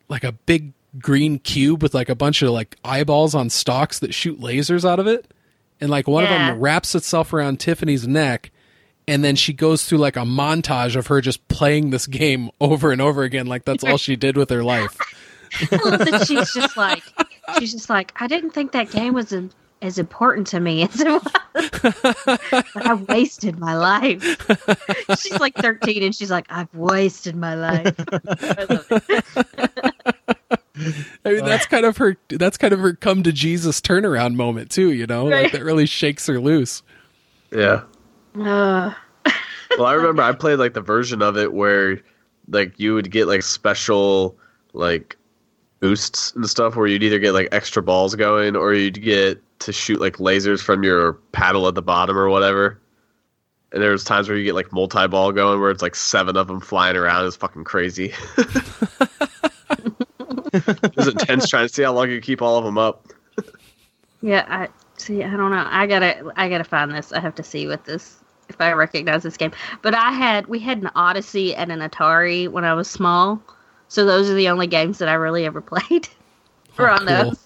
like 0.08 0.24
a 0.24 0.32
big 0.32 0.74
green 1.00 1.40
cube 1.40 1.82
with 1.82 1.94
like 1.94 2.10
a 2.10 2.16
bunch 2.16 2.42
of 2.42 2.52
like 2.52 2.78
eyeballs 2.86 3.34
on 3.34 3.50
stalks 3.50 4.00
that 4.00 4.14
shoot 4.14 4.40
lasers 4.40 4.88
out 4.88 5.00
of 5.00 5.08
it. 5.08 5.34
And 5.82 5.90
like 5.90 6.08
one 6.08 6.24
of 6.24 6.30
them 6.30 6.60
wraps 6.60 6.94
itself 6.96 7.34
around 7.34 7.60
Tiffany's 7.60 8.08
neck 8.08 8.52
and 9.08 9.24
then 9.24 9.36
she 9.36 9.52
goes 9.54 9.86
through 9.86 9.98
like 9.98 10.16
a 10.16 10.22
montage 10.22 10.96
of 10.96 11.08
her 11.08 11.20
just 11.20 11.46
playing 11.48 11.90
this 11.90 12.08
game 12.08 12.50
over 12.62 12.92
and 12.92 13.02
over 13.02 13.24
again 13.24 13.48
like 13.48 13.66
that's 13.66 13.84
all 13.84 13.98
she 13.98 14.16
did 14.16 14.38
with 14.38 14.50
her 14.50 14.64
life. 14.64 14.98
I 15.72 15.76
love 15.84 16.00
that 16.00 16.26
she's 16.28 16.54
just 16.54 16.78
like, 16.78 17.04
she's 17.60 17.74
just 17.74 17.90
like, 17.90 18.12
I 18.22 18.28
didn't 18.28 18.52
think 18.52 18.72
that 18.72 18.92
game 18.92 19.14
was 19.14 19.32
im- 19.34 19.52
as 19.84 20.00
important 20.00 20.48
to 20.48 20.60
me 20.60 20.84
as 20.90 21.00
it 21.00 21.08
was. 21.08 21.32
but 22.74 22.86
I 22.88 22.94
wasted 22.94 23.60
my 23.60 23.76
life. 23.76 24.22
she's 25.20 25.40
like 25.40 25.54
13 25.56 26.02
and 26.04 26.16
she's 26.16 26.32
like, 26.32 26.46
I've 26.50 26.74
wasted 26.74 27.36
my 27.36 27.54
life. 27.56 27.94
I. 28.12 29.92
I 31.26 31.32
mean 31.34 31.46
that's 31.46 31.68
kind 31.68 31.86
of 31.86 31.98
her 31.98 32.18
that's 32.30 32.58
kind 32.58 32.74
of 32.74 32.80
her 32.80 32.94
come 32.94 33.22
to 33.24 33.32
Jesus 33.32 33.80
turnaround 33.80 34.36
moment 34.36 34.72
too, 34.72 34.92
you 34.92 35.06
know? 35.06 35.26
Like 35.26 35.52
that 35.52 35.64
really 35.64 35.86
shakes 35.86 36.26
her 36.28 36.40
loose. 36.40 36.82
Yeah. 37.52 37.84
Uh, 38.40 38.94
Well, 39.78 39.86
I 39.86 39.94
remember 39.94 40.22
I 40.24 40.32
played 40.32 40.60
like 40.60 40.74
the 40.74 40.82
version 40.82 41.22
of 41.22 41.38
it 41.38 41.54
where 41.54 42.00
like 42.48 42.80
you 42.80 42.94
would 42.96 43.12
get 43.12 43.28
like 43.28 43.44
special 43.44 44.38
like 44.74 45.18
boosts 45.80 46.34
and 46.36 46.48
stuff 46.50 46.76
where 46.76 46.88
you'd 46.88 47.04
either 47.04 47.20
get 47.20 47.34
like 47.34 47.50
extra 47.52 47.84
balls 47.84 48.16
going 48.16 48.56
or 48.56 48.74
you'd 48.74 49.02
get 49.02 49.43
to 49.60 49.72
shoot 49.74 50.00
like 50.02 50.18
lasers 50.18 50.62
from 50.62 50.84
your 50.84 51.14
paddle 51.32 51.68
at 51.68 51.76
the 51.76 51.82
bottom 51.82 52.18
or 52.18 52.30
whatever. 52.30 52.80
And 53.72 53.82
there 53.82 53.92
was 53.92 54.04
times 54.04 54.28
where 54.30 54.38
you 54.38 54.44
get 54.44 54.56
like 54.56 54.72
multi 54.72 55.08
ball 55.08 55.32
going 55.32 55.60
where 55.60 55.72
it's 55.72 55.82
like 55.82 55.96
seven 55.96 56.38
of 56.38 56.48
them 56.48 56.60
flying 56.60 56.96
around. 56.96 57.26
It's 57.26 57.36
fucking 57.36 57.64
crazy. 57.64 58.14
it 60.54 60.96
was 60.96 61.08
intense 61.08 61.50
trying 61.50 61.68
to 61.68 61.74
see 61.74 61.84
how 61.84 61.94
long 61.94 62.10
you 62.10 62.22
keep 62.22 62.42
all 62.42 62.58
of 62.58 62.64
them 62.66 62.78
up. 62.78 63.08
yeah, 64.22 64.46
I 64.48 64.68
see. 64.98 65.24
I 65.24 65.32
don't 65.36 65.52
know. 65.52 65.66
I 65.68 65.88
gotta, 65.88 66.32
I 66.36 66.50
gotta 66.50 66.64
find 66.64 66.92
this. 66.92 67.12
I 67.12 67.20
have 67.20 67.36
to 67.36 67.44
see 67.44 67.68
what 67.68 67.86
this, 67.86 68.18
if 68.50 68.60
I 68.62 68.72
recognize 68.74 69.24
this 69.24 69.38
game. 69.38 69.52
But 69.82 69.96
I 69.96 70.12
had, 70.12 70.48
we 70.48 70.60
had 70.60 70.80
an 70.80 70.92
Odyssey 70.96 71.56
and 71.56 71.72
an 71.72 71.80
Atari 71.80 72.48
when 72.50 72.64
I 72.66 72.74
was 72.74 72.88
small, 72.90 73.42
so 73.88 74.06
those 74.06 74.30
are 74.30 74.36
the 74.36 74.50
only 74.50 74.68
games 74.68 75.00
that 75.00 75.10
I 75.10 75.14
really 75.14 75.46
ever 75.46 75.62
played. 75.62 76.08
were 76.78 76.90
Oh, 76.90 76.94
on 76.94 77.00
cool. 77.00 77.08
those. 77.08 77.43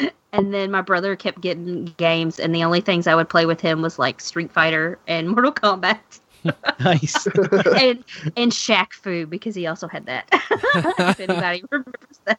And 0.30 0.52
then 0.52 0.70
my 0.70 0.82
brother 0.82 1.16
kept 1.16 1.40
getting 1.40 1.86
games, 1.96 2.38
and 2.38 2.54
the 2.54 2.62
only 2.62 2.82
things 2.82 3.06
I 3.06 3.14
would 3.14 3.30
play 3.30 3.46
with 3.46 3.62
him 3.62 3.80
was 3.80 3.98
like 3.98 4.20
Street 4.20 4.52
Fighter 4.52 4.98
and 5.08 5.26
Mortal 5.30 5.50
Kombat 5.52 6.20
Nice. 6.80 7.26
and 7.26 8.04
and 8.36 8.52
Shaq 8.52 8.92
Fu 8.92 9.24
because 9.26 9.54
he 9.54 9.66
also 9.66 9.88
had 9.88 10.04
that. 10.04 10.28
if 10.30 11.18
anybody 11.20 11.64
remembers 11.70 12.20
that. 12.26 12.38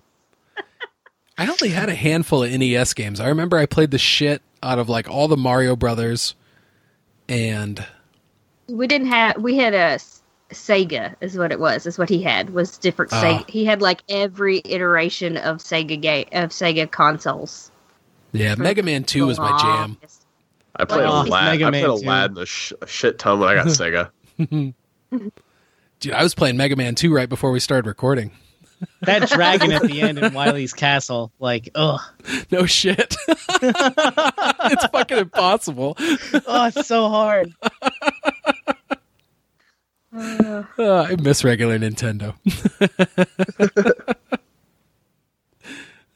I 1.39 1.47
only 1.47 1.69
had 1.69 1.89
a 1.89 1.95
handful 1.95 2.43
of 2.43 2.51
NES 2.51 2.93
games. 2.93 3.19
I 3.19 3.27
remember 3.27 3.57
I 3.57 3.65
played 3.65 3.89
the 3.89 3.97
shit 3.97 4.43
out 4.61 4.77
of 4.77 4.87
like 4.87 5.09
all 5.09 5.27
the 5.27 5.35
Mario 5.37 5.75
Brothers 5.75 6.35
and 7.27 7.83
We 8.67 8.85
didn't 8.85 9.07
have. 9.07 9.37
We 9.41 9.57
had 9.57 9.73
a 9.73 9.77
S- 9.97 10.18
Sega, 10.49 11.15
is 11.21 11.37
what 11.37 11.51
it 11.51 11.59
was. 11.59 11.85
Is 11.85 11.97
what 11.97 12.09
he 12.09 12.21
had 12.23 12.49
was 12.51 12.77
different. 12.77 13.13
Ah. 13.13 13.21
Sega. 13.23 13.49
He 13.49 13.65
had 13.65 13.81
like 13.81 14.01
every 14.09 14.61
iteration 14.65 15.37
of 15.37 15.57
Sega 15.57 15.99
game 16.01 16.27
of 16.31 16.49
Sega 16.49 16.89
consoles. 16.89 17.71
yeah, 18.31 18.55
Mega 18.55 18.83
Man 18.83 19.03
2 19.03 19.25
was 19.27 19.37
my 19.39 19.57
jam. 19.59 19.97
I 20.75 20.85
played 20.85 21.05
Oh, 21.05 21.23
Aladdin. 21.23 21.29
Mega 21.51 21.65
I 21.65 21.69
Man 21.71 21.83
played 21.85 22.01
2. 22.01 22.05
Aladdin 22.07 22.37
a, 22.37 22.45
sh- 22.45 22.73
a 22.81 22.87
shit 22.87 23.19
ton 23.19 23.39
when 23.39 23.49
I 23.49 23.55
got 23.55 23.67
Sega. 23.67 24.09
Dude, 25.99 26.13
I 26.13 26.23
was 26.23 26.33
playing 26.35 26.57
Mega 26.57 26.75
Man 26.75 26.95
2 26.95 27.13
right 27.13 27.27
before 27.29 27.51
we 27.51 27.59
started 27.59 27.87
recording. 27.87 28.31
that 29.01 29.27
dragon 29.29 29.71
at 29.73 29.81
the 29.81 30.01
end 30.01 30.17
in 30.19 30.33
Wily's 30.33 30.71
castle, 30.73 31.31
like, 31.39 31.69
ugh. 31.75 31.99
No 32.51 32.65
shit. 32.65 33.15
it's 33.61 34.85
fucking 34.87 35.17
impossible. 35.17 35.95
Oh, 35.99 36.71
it's 36.73 36.87
so 36.87 37.09
hard. 37.09 37.53
Uh, 40.15 40.63
Uh, 40.77 41.01
I 41.03 41.15
miss 41.17 41.43
regular 41.43 41.77
Nintendo. 41.77 42.33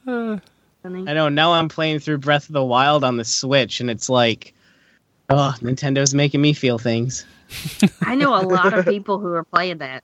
funny. 0.83 1.07
I 1.07 1.13
know. 1.13 1.29
Now 1.29 1.53
I'm 1.53 1.69
playing 1.69 1.99
through 1.99 2.19
Breath 2.19 2.49
of 2.49 2.53
the 2.53 2.63
Wild 2.63 3.03
on 3.03 3.17
the 3.17 3.25
Switch, 3.25 3.79
and 3.79 3.89
it's 3.89 4.09
like, 4.09 4.53
oh, 5.29 5.55
Nintendo's 5.61 6.13
making 6.13 6.41
me 6.41 6.53
feel 6.53 6.77
things. 6.77 7.25
I 8.01 8.15
know 8.15 8.35
a 8.35 8.43
lot 8.43 8.73
of 8.73 8.85
people 8.85 9.19
who 9.19 9.33
are 9.33 9.43
playing 9.43 9.79
that. 9.79 10.03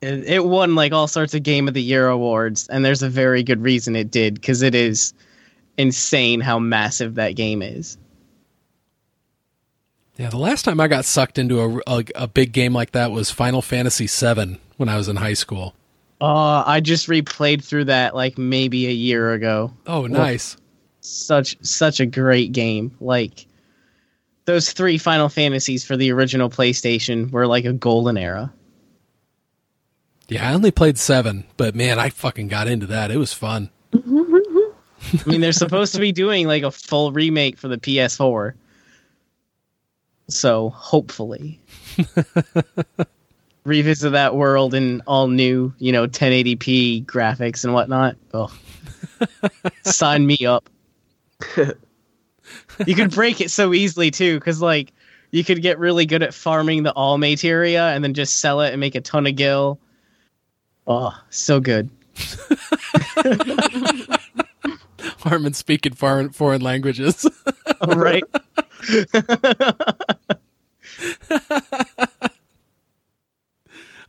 It, 0.00 0.24
it 0.24 0.44
won 0.44 0.74
like 0.74 0.92
all 0.92 1.08
sorts 1.08 1.34
of 1.34 1.42
Game 1.42 1.66
of 1.68 1.74
the 1.74 1.82
Year 1.82 2.08
awards, 2.08 2.68
and 2.68 2.84
there's 2.84 3.02
a 3.02 3.08
very 3.08 3.42
good 3.42 3.62
reason 3.62 3.96
it 3.96 4.10
did 4.10 4.34
because 4.34 4.62
it 4.62 4.74
is 4.74 5.12
insane 5.76 6.40
how 6.40 6.58
massive 6.58 7.14
that 7.16 7.36
game 7.36 7.62
is. 7.62 7.98
Yeah, 10.18 10.30
the 10.30 10.36
last 10.36 10.64
time 10.64 10.80
I 10.80 10.88
got 10.88 11.04
sucked 11.04 11.38
into 11.38 11.60
a, 11.60 11.80
a, 11.86 12.04
a 12.16 12.26
big 12.26 12.52
game 12.52 12.72
like 12.72 12.90
that 12.90 13.12
was 13.12 13.30
Final 13.30 13.62
Fantasy 13.62 14.08
VII 14.08 14.58
when 14.76 14.88
I 14.88 14.96
was 14.96 15.08
in 15.08 15.16
high 15.16 15.34
school. 15.34 15.74
Oh, 16.20 16.64
I 16.66 16.80
just 16.80 17.06
replayed 17.06 17.62
through 17.62 17.84
that 17.84 18.16
like 18.16 18.36
maybe 18.36 18.88
a 18.88 18.92
year 18.92 19.32
ago. 19.32 19.72
Oh, 19.86 20.08
nice. 20.08 20.56
Such 21.00 21.56
such 21.64 22.00
a 22.00 22.06
great 22.06 22.50
game. 22.50 22.96
Like 23.00 23.46
those 24.44 24.72
three 24.72 24.98
Final 24.98 25.28
Fantasies 25.28 25.84
for 25.84 25.96
the 25.96 26.10
original 26.10 26.50
PlayStation 26.50 27.30
were 27.30 27.46
like 27.46 27.64
a 27.64 27.72
golden 27.72 28.18
era. 28.18 28.52
Yeah, 30.26 30.50
I 30.50 30.52
only 30.52 30.72
played 30.72 30.98
seven, 30.98 31.44
but 31.56 31.76
man, 31.76 32.00
I 32.00 32.10
fucking 32.10 32.48
got 32.48 32.66
into 32.66 32.86
that. 32.86 33.12
It 33.12 33.18
was 33.18 33.32
fun. 33.32 33.70
I 33.94 35.22
mean, 35.26 35.40
they're 35.40 35.52
supposed 35.52 35.94
to 35.94 36.00
be 36.00 36.10
doing 36.10 36.48
like 36.48 36.64
a 36.64 36.72
full 36.72 37.12
remake 37.12 37.56
for 37.56 37.68
the 37.68 37.78
PS4. 37.78 38.54
So 40.28 40.70
hopefully, 40.70 41.60
revisit 43.64 44.12
that 44.12 44.34
world 44.34 44.74
in 44.74 45.02
all 45.06 45.28
new, 45.28 45.72
you 45.78 45.92
know, 45.92 46.06
1080p 46.06 47.06
graphics 47.06 47.64
and 47.64 47.72
whatnot. 47.72 48.16
Oh, 48.34 48.52
sign 49.84 50.26
me 50.26 50.38
up. 50.46 50.68
you 52.86 52.94
could 52.94 53.10
break 53.12 53.40
it 53.40 53.50
so 53.50 53.72
easily 53.72 54.10
too, 54.10 54.38
because 54.38 54.60
like 54.60 54.92
you 55.30 55.44
could 55.44 55.62
get 55.62 55.78
really 55.78 56.06
good 56.06 56.22
at 56.22 56.34
farming 56.34 56.82
the 56.82 56.92
all 56.92 57.18
materia 57.18 57.88
and 57.88 58.02
then 58.02 58.14
just 58.14 58.36
sell 58.40 58.60
it 58.60 58.72
and 58.72 58.80
make 58.80 58.94
a 58.94 59.00
ton 59.00 59.26
of 59.26 59.36
gil. 59.36 59.78
Oh, 60.86 61.18
so 61.30 61.60
good. 61.60 61.90
harm 65.20 65.46
in 65.46 65.54
speaking 65.54 65.92
foreign 65.92 66.30
foreign 66.30 66.62
languages. 66.62 67.26
right. 67.86 68.24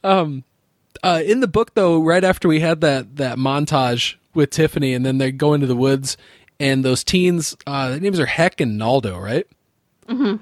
um, 0.03 0.43
uh, 1.03 1.22
in 1.26 1.39
the 1.39 1.47
book 1.47 1.73
though, 1.76 2.01
right 2.01 2.23
after 2.23 2.47
we 2.47 2.60
had 2.60 2.81
that 2.81 3.18
that 3.18 3.38
montage 3.38 4.15
with 4.34 4.49
Tiffany, 4.49 4.93
and 4.93 5.06
then 5.06 5.18
they 5.18 5.31
go 5.31 5.53
into 5.53 5.68
the 5.68 5.76
woods, 5.76 6.18
and 6.60 6.84
those 6.84 7.03
teens, 7.03 7.56
uh, 7.68 7.89
their 7.89 7.99
names 7.99 8.19
are 8.19 8.26
Heck 8.26 8.61
and 8.61 8.77
Naldo, 8.77 9.19
right? 9.19 9.47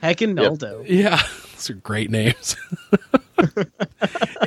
Heck 0.02 0.22
and 0.22 0.36
Naldo. 0.36 0.84
Yeah, 0.88 1.22
those 1.54 1.70
are 1.70 1.76
great 1.76 2.10
names. 2.10 2.56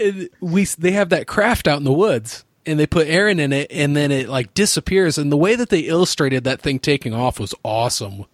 and 0.00 0.28
we 0.40 0.64
they 0.64 0.92
have 0.92 1.10
that 1.10 1.26
craft 1.26 1.68
out 1.68 1.78
in 1.78 1.84
the 1.84 1.92
woods, 1.92 2.44
and 2.66 2.78
they 2.78 2.86
put 2.86 3.06
Erin 3.06 3.38
in 3.38 3.52
it, 3.52 3.70
and 3.70 3.96
then 3.96 4.10
it 4.10 4.28
like 4.28 4.54
disappears. 4.54 5.18
And 5.18 5.30
the 5.30 5.36
way 5.36 5.56
that 5.56 5.68
they 5.68 5.80
illustrated 5.80 6.44
that 6.44 6.60
thing 6.60 6.78
taking 6.78 7.14
off 7.14 7.38
was 7.38 7.54
awesome. 7.62 8.24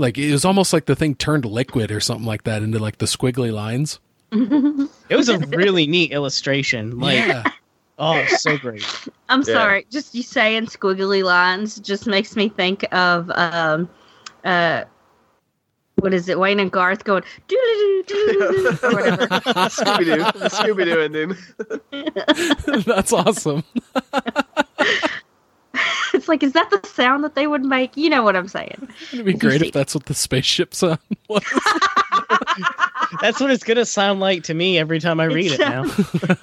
Like 0.00 0.16
it 0.18 0.32
was 0.32 0.44
almost 0.44 0.72
like 0.72 0.86
the 0.86 0.96
thing 0.96 1.14
turned 1.14 1.44
liquid 1.44 1.90
or 1.92 2.00
something 2.00 2.26
like 2.26 2.44
that 2.44 2.62
into 2.62 2.78
like 2.78 2.98
the 2.98 3.06
squiggly 3.06 3.52
lines. 3.52 4.00
It 4.32 5.16
was 5.16 5.28
a 5.28 5.38
really 5.38 5.86
neat 5.86 6.12
illustration. 6.12 6.98
Like, 7.00 7.16
yeah, 7.26 7.42
oh, 7.98 8.24
so 8.26 8.56
great. 8.56 8.84
I'm 9.28 9.40
Yeah. 9.40 9.44
sorry. 9.54 9.86
Just 9.90 10.14
you 10.14 10.22
saying 10.22 10.66
squiggly 10.66 11.22
lines 11.24 11.78
just 11.80 12.06
makes 12.06 12.34
me 12.36 12.48
think 12.48 12.86
of 12.92 13.30
um 13.34 13.88
uh 14.44 14.84
what 15.96 16.14
is 16.14 16.28
it? 16.30 16.38
Wayne 16.38 16.60
and 16.60 16.72
Garth 16.72 17.04
going 17.04 17.24
doo 17.46 18.04
doo 18.06 18.78
or 18.82 18.92
whatever. 18.94 19.26
Scooby 19.68 20.04
Doo, 20.06 20.38
the 20.38 20.48
Scooby 20.48 20.84
Doo 20.86 21.00
ending. 21.02 22.84
that's 22.86 23.12
awesome. 23.12 23.62
it's 26.14 26.28
like, 26.28 26.42
is 26.42 26.52
that 26.52 26.70
the 26.70 26.86
sound 26.86 27.24
that 27.24 27.34
they 27.34 27.46
would 27.46 27.64
make? 27.64 27.96
You 27.96 28.10
know 28.10 28.22
what 28.22 28.36
I'm 28.36 28.48
saying? 28.48 28.88
It'd 29.12 29.24
be 29.24 29.32
great 29.32 29.62
if 29.62 29.72
that's 29.72 29.94
what 29.94 30.06
the 30.06 30.14
spaceship 30.14 30.74
sound 30.74 30.98
was. 31.28 31.42
That's 33.20 33.40
what 33.40 33.50
it's 33.50 33.64
gonna 33.64 33.84
sound 33.84 34.20
like 34.20 34.44
to 34.44 34.54
me 34.54 34.78
every 34.78 35.00
time 35.00 35.18
I 35.18 35.24
read 35.24 35.50
it 35.50 35.58
now. 35.58 35.84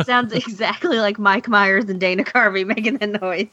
Sounds 0.04 0.34
exactly 0.34 0.98
like 1.00 1.18
Mike 1.18 1.48
Myers 1.48 1.86
and 1.86 1.98
Dana 1.98 2.26
Carvey 2.26 2.66
making 2.66 2.98
that 2.98 3.22
noise. 3.22 3.48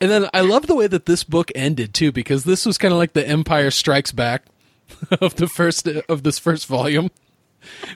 And 0.00 0.10
then 0.10 0.28
I 0.32 0.42
love 0.42 0.66
the 0.66 0.74
way 0.74 0.86
that 0.86 1.06
this 1.06 1.24
book 1.24 1.50
ended 1.54 1.94
too, 1.94 2.12
because 2.12 2.44
this 2.44 2.66
was 2.66 2.78
kind 2.78 2.92
of 2.92 2.98
like 2.98 3.14
the 3.14 3.26
Empire 3.26 3.70
Strikes 3.70 4.12
Back 4.12 4.44
of 5.20 5.36
the 5.36 5.48
first 5.48 5.86
of 5.86 6.22
this 6.22 6.38
first 6.38 6.66
volume. 6.66 7.10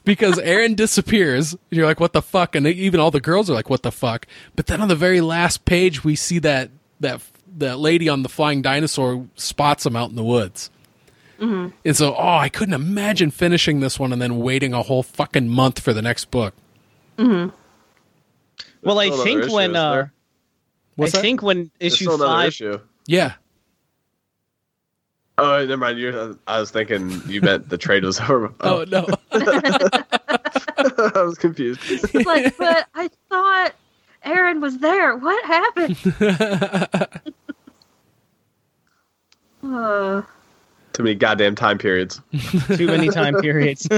Because 0.04 0.38
Erin 0.38 0.74
disappears, 0.74 1.52
and 1.52 1.60
you're 1.70 1.86
like, 1.86 2.00
"What 2.00 2.12
the 2.12 2.22
fuck?" 2.22 2.54
And 2.54 2.66
even 2.66 3.00
all 3.00 3.10
the 3.10 3.20
girls 3.20 3.48
are 3.50 3.54
like, 3.54 3.70
"What 3.70 3.82
the 3.82 3.92
fuck?" 3.92 4.26
But 4.56 4.66
then 4.66 4.80
on 4.80 4.88
the 4.88 4.96
very 4.96 5.20
last 5.20 5.64
page, 5.64 6.04
we 6.04 6.16
see 6.16 6.38
that 6.40 6.70
that 7.00 7.20
that 7.58 7.78
lady 7.78 8.08
on 8.08 8.22
the 8.22 8.28
flying 8.28 8.62
dinosaur 8.62 9.26
spots 9.36 9.84
him 9.86 9.96
out 9.96 10.10
in 10.10 10.16
the 10.16 10.24
woods. 10.24 10.70
And 11.40 11.96
so, 11.96 12.14
oh, 12.14 12.36
I 12.36 12.48
couldn't 12.48 12.74
imagine 12.74 13.32
finishing 13.32 13.80
this 13.80 13.98
one 13.98 14.12
and 14.12 14.22
then 14.22 14.38
waiting 14.38 14.72
a 14.72 14.82
whole 14.82 15.02
fucking 15.02 15.48
month 15.48 15.80
for 15.80 15.92
the 15.92 16.00
next 16.00 16.30
book. 16.30 16.54
Well, 17.18 18.98
I 19.00 19.10
think 19.10 19.52
when 19.52 19.74
uh, 19.74 20.06
I 21.00 21.04
that? 21.06 21.20
think 21.20 21.42
when 21.42 21.70
There's 21.80 21.94
issue 21.94 22.16
five, 22.16 22.48
issue. 22.48 22.78
yeah, 23.06 23.34
Oh, 25.44 25.58
never 25.66 25.76
mind. 25.76 25.98
You're, 25.98 26.36
I 26.46 26.60
was 26.60 26.70
thinking 26.70 27.20
you 27.26 27.40
meant 27.40 27.68
the 27.68 27.76
trade 27.76 28.04
was 28.04 28.20
over. 28.20 28.52
Oh 28.60 28.84
no. 28.88 29.06
I 29.32 31.22
was 31.24 31.36
confused. 31.36 31.80
It's 31.86 32.14
like, 32.26 32.56
but 32.56 32.86
I 32.94 33.10
thought 33.28 33.72
Erin 34.22 34.60
was 34.60 34.78
there. 34.78 35.16
What 35.16 35.44
happened? 35.44 35.96
uh, 39.64 40.22
Too 40.92 41.02
many 41.02 41.14
goddamn 41.16 41.56
time 41.56 41.78
periods. 41.78 42.20
too 42.76 42.86
many 42.86 43.08
time 43.08 43.34
periods. 43.40 43.88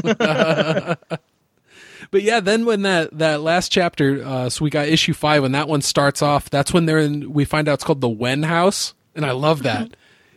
But 2.10 2.22
yeah, 2.22 2.40
then 2.40 2.64
when 2.64 2.82
that 2.82 3.16
that 3.18 3.40
last 3.42 3.72
chapter, 3.72 4.22
uh, 4.24 4.48
so 4.48 4.64
we 4.64 4.70
got 4.70 4.88
issue 4.88 5.12
five, 5.14 5.42
when 5.42 5.52
that 5.52 5.68
one 5.68 5.82
starts 5.82 6.22
off, 6.22 6.48
that's 6.48 6.72
when 6.72 6.86
they're 6.86 6.98
in. 6.98 7.32
We 7.32 7.44
find 7.44 7.68
out 7.68 7.74
it's 7.74 7.84
called 7.84 8.00
the 8.00 8.08
Wen 8.08 8.44
House, 8.44 8.94
and 9.14 9.26
I 9.26 9.32
love 9.32 9.62
that. 9.64 9.94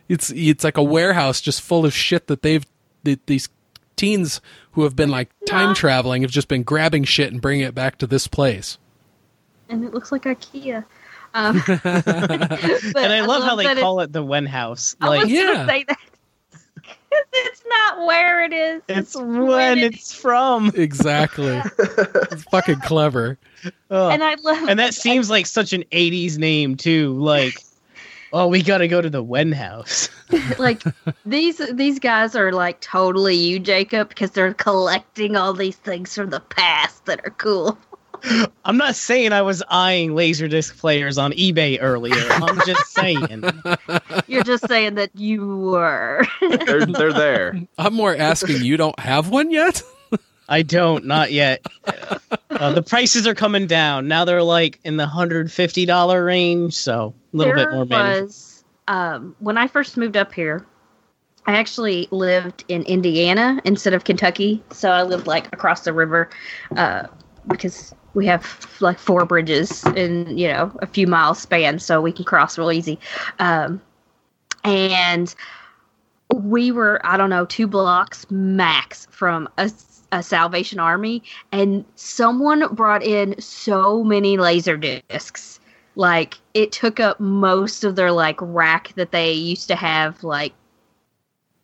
It's 0.08 0.30
it's 0.30 0.64
like 0.64 0.76
a 0.76 0.82
warehouse 0.82 1.40
just 1.40 1.62
full 1.62 1.84
of 1.84 1.92
shit 1.92 2.26
that 2.28 2.42
they've 2.42 2.64
that 3.04 3.26
these 3.26 3.48
teens 3.96 4.40
who 4.72 4.84
have 4.84 4.94
been 4.96 5.08
like 5.10 5.28
time 5.46 5.70
Yeah. 5.70 5.74
traveling 5.74 6.22
have 6.22 6.30
just 6.30 6.48
been 6.48 6.62
grabbing 6.62 7.04
shit 7.04 7.32
and 7.32 7.40
bringing 7.42 7.66
it 7.66 7.74
back 7.74 7.98
to 7.98 8.06
this 8.06 8.26
place. 8.26 8.78
and 9.68 9.84
it 9.84 9.92
looks 9.92 10.10
like 10.12 10.22
IKEA. 10.22 10.84
Um, 11.34 11.62
but 11.66 11.86
and 11.96 13.12
I, 13.12 13.20
love, 13.26 13.42
how 13.44 13.54
they 13.56 13.64
that 13.64 13.76
it- 13.76 13.80
call 13.80 14.00
it 14.00 14.12
the 14.12 14.22
Wen 14.24 14.46
House. 14.46 14.96
I 15.00 15.08
Like 15.08 15.22
was 15.24 15.30
Yeah. 15.32 15.42
gonna 15.52 15.66
say 15.68 15.84
that. 15.88 15.98
'Cause 17.10 17.24
it's 17.32 17.62
not 17.68 18.06
where 18.06 18.44
it 18.44 18.52
is. 18.52 18.82
it's 18.88 19.14
when 19.16 19.46
when 19.46 19.78
it- 19.78 19.94
it's 19.94 20.12
from. 20.12 20.70
Exactly. 20.74 21.60
it's 21.78 22.44
fucking 22.44 22.80
clever. 22.80 23.38
Ugh. 23.90 24.12
And 24.12 24.22
I 24.22 24.36
love. 24.42 24.68
And 24.68 24.78
that 24.78 24.94
seems 24.94 25.28
like 25.30 25.46
such 25.46 25.72
an 25.72 25.84
80s 25.90 26.38
name 26.38 26.76
too. 26.76 27.14
Like, 27.18 27.60
oh, 28.32 28.48
we 28.48 28.62
gotta 28.62 28.88
go 28.88 29.00
to 29.00 29.10
the 29.10 29.22
Wen 29.22 29.52
House. 29.52 30.08
like 30.58 30.82
these 31.24 31.60
these 31.72 31.98
guys 31.98 32.34
are 32.34 32.52
like 32.52 32.80
totally 32.80 33.36
you, 33.36 33.58
Jacob, 33.58 34.08
because 34.08 34.30
they're 34.32 34.54
collecting 34.54 35.36
all 35.36 35.52
these 35.52 35.76
things 35.76 36.14
from 36.14 36.30
the 36.30 36.40
past 36.40 37.04
that 37.06 37.20
are 37.24 37.30
cool. 37.30 37.78
I'm 38.64 38.76
not 38.76 38.96
saying 38.96 39.32
I 39.32 39.42
was 39.42 39.62
eyeing 39.68 40.10
Laserdisc 40.10 40.76
players 40.78 41.18
on 41.18 41.32
eBay 41.32 41.78
earlier. 41.80 42.26
I'm 42.30 42.60
just 42.66 42.86
saying. 42.92 43.44
You're 44.26 44.42
just 44.42 44.66
saying 44.66 44.94
that 44.96 45.10
you 45.14 45.56
were. 45.58 46.26
They're 46.40 46.86
they're 46.86 47.12
there. 47.12 47.60
I'm 47.78 47.94
more 47.94 48.16
asking, 48.16 48.64
you 48.64 48.76
don't 48.76 48.98
have 48.98 49.30
one 49.30 49.50
yet? 49.50 49.82
I 50.48 50.62
don't, 50.62 51.04
not 51.04 51.30
yet. 51.30 51.64
Uh, 52.58 52.72
the 52.72 52.82
prices 52.82 53.26
are 53.26 53.34
coming 53.34 53.66
down. 53.66 54.08
Now 54.08 54.24
they're 54.24 54.42
like 54.42 54.80
in 54.84 54.96
the 54.96 55.06
$150 55.06 56.24
range, 56.24 56.74
so 56.74 57.14
a 57.32 57.36
little 57.36 57.54
there 57.54 57.66
bit 57.66 57.74
more 57.74 57.84
was 57.84 58.64
um, 58.88 59.36
when 59.38 59.56
I 59.56 59.66
first 59.68 59.96
moved 59.96 60.16
up 60.16 60.32
here. 60.32 60.66
I 61.46 61.52
actually 61.56 62.08
lived 62.10 62.64
in 62.68 62.82
Indiana 62.82 63.60
instead 63.64 63.94
of 63.94 64.04
Kentucky, 64.04 64.62
so 64.70 64.90
I 64.90 65.02
lived 65.02 65.26
like 65.26 65.50
across 65.52 65.84
the 65.84 65.94
river 65.94 66.28
uh, 66.76 67.06
because 67.46 67.94
we 68.12 68.26
have 68.26 68.76
like 68.80 68.98
four 68.98 69.24
bridges 69.24 69.84
in 69.96 70.36
you 70.36 70.48
know 70.48 70.70
a 70.80 70.86
few 70.86 71.06
miles 71.06 71.38
span, 71.38 71.78
so 71.78 72.02
we 72.02 72.12
can 72.12 72.24
cross 72.26 72.58
real 72.58 72.70
easy. 72.70 72.98
Um, 73.38 73.80
and 74.64 75.34
we 76.34 76.70
were 76.70 77.00
I 77.04 77.16
don't 77.16 77.30
know 77.30 77.46
two 77.46 77.66
blocks 77.66 78.26
max 78.30 79.06
from 79.10 79.48
a, 79.56 79.70
a 80.12 80.22
Salvation 80.22 80.78
Army, 80.80 81.22
and 81.52 81.84
someone 81.96 82.74
brought 82.74 83.02
in 83.02 83.38
so 83.40 84.02
many 84.04 84.36
laser 84.36 84.76
discs. 84.76 85.60
Like 85.96 86.38
it 86.54 86.72
took 86.72 87.00
up 87.00 87.18
most 87.20 87.84
of 87.84 87.96
their 87.96 88.12
like 88.12 88.36
rack 88.40 88.92
that 88.96 89.10
they 89.12 89.32
used 89.32 89.68
to 89.68 89.76
have 89.76 90.22
like 90.22 90.52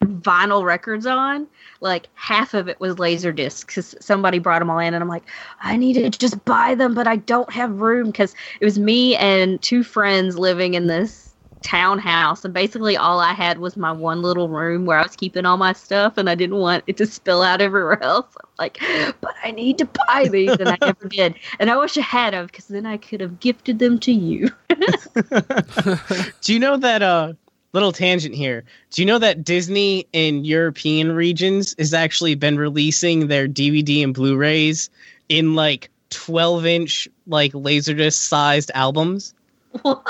vinyl 0.02 0.64
records 0.64 1.06
on. 1.06 1.46
Like 1.80 2.08
half 2.14 2.54
of 2.54 2.68
it 2.68 2.80
was 2.80 2.98
laser 2.98 3.32
discs. 3.32 3.64
'cause 3.74 3.94
somebody 4.00 4.38
brought 4.38 4.58
them 4.60 4.70
all 4.70 4.78
in 4.78 4.94
and 4.94 5.02
i'm 5.02 5.08
like 5.08 5.24
i 5.62 5.76
need 5.76 5.94
to 5.94 6.10
just 6.10 6.44
buy 6.44 6.74
them 6.74 6.94
but 6.94 7.06
i 7.06 7.16
don't 7.16 7.52
have 7.52 7.80
room 7.80 8.06
because 8.06 8.34
it 8.60 8.64
was 8.64 8.78
me 8.78 9.16
and 9.16 9.60
two 9.62 9.82
friends 9.82 10.38
living 10.38 10.74
in 10.74 10.86
this 10.86 11.33
townhouse 11.64 12.44
and 12.44 12.52
basically 12.52 12.94
all 12.94 13.18
i 13.20 13.32
had 13.32 13.58
was 13.58 13.74
my 13.74 13.90
one 13.90 14.20
little 14.20 14.50
room 14.50 14.84
where 14.84 14.98
i 14.98 15.02
was 15.02 15.16
keeping 15.16 15.46
all 15.46 15.56
my 15.56 15.72
stuff 15.72 16.18
and 16.18 16.28
i 16.28 16.34
didn't 16.34 16.56
want 16.58 16.84
it 16.86 16.96
to 16.98 17.06
spill 17.06 17.42
out 17.42 17.62
everywhere 17.62 18.00
else 18.02 18.26
I'm 18.44 18.50
like 18.58 18.78
but 19.22 19.34
i 19.42 19.50
need 19.50 19.78
to 19.78 19.88
buy 20.06 20.28
these 20.30 20.50
and 20.50 20.68
i 20.68 20.76
never 20.82 21.08
did 21.08 21.34
and 21.58 21.70
i 21.70 21.76
wish 21.78 21.96
i 21.96 22.02
had 22.02 22.34
them 22.34 22.44
because 22.46 22.66
then 22.66 22.84
i 22.84 22.98
could 22.98 23.20
have 23.22 23.40
gifted 23.40 23.78
them 23.78 23.98
to 24.00 24.12
you 24.12 24.50
Do 26.42 26.52
you 26.52 26.58
know 26.58 26.76
that 26.76 27.02
uh 27.02 27.32
little 27.72 27.92
tangent 27.92 28.34
here? 28.34 28.62
Do 28.90 29.02
you 29.02 29.06
know 29.06 29.18
that 29.18 29.42
Disney 29.42 30.06
in 30.12 30.44
European 30.44 31.12
regions 31.12 31.74
has 31.78 31.92
actually 31.92 32.34
been 32.36 32.56
releasing 32.56 33.26
their 33.26 33.48
DVD 33.48 34.04
and 34.04 34.14
Blu-rays 34.14 34.90
in 35.28 35.54
like 35.56 35.90
12 36.10 36.66
inch 36.66 37.08
like 37.26 37.52
laserdisc 37.52 38.12
sized 38.14 38.70
albums? 38.74 39.34
What? 39.82 40.06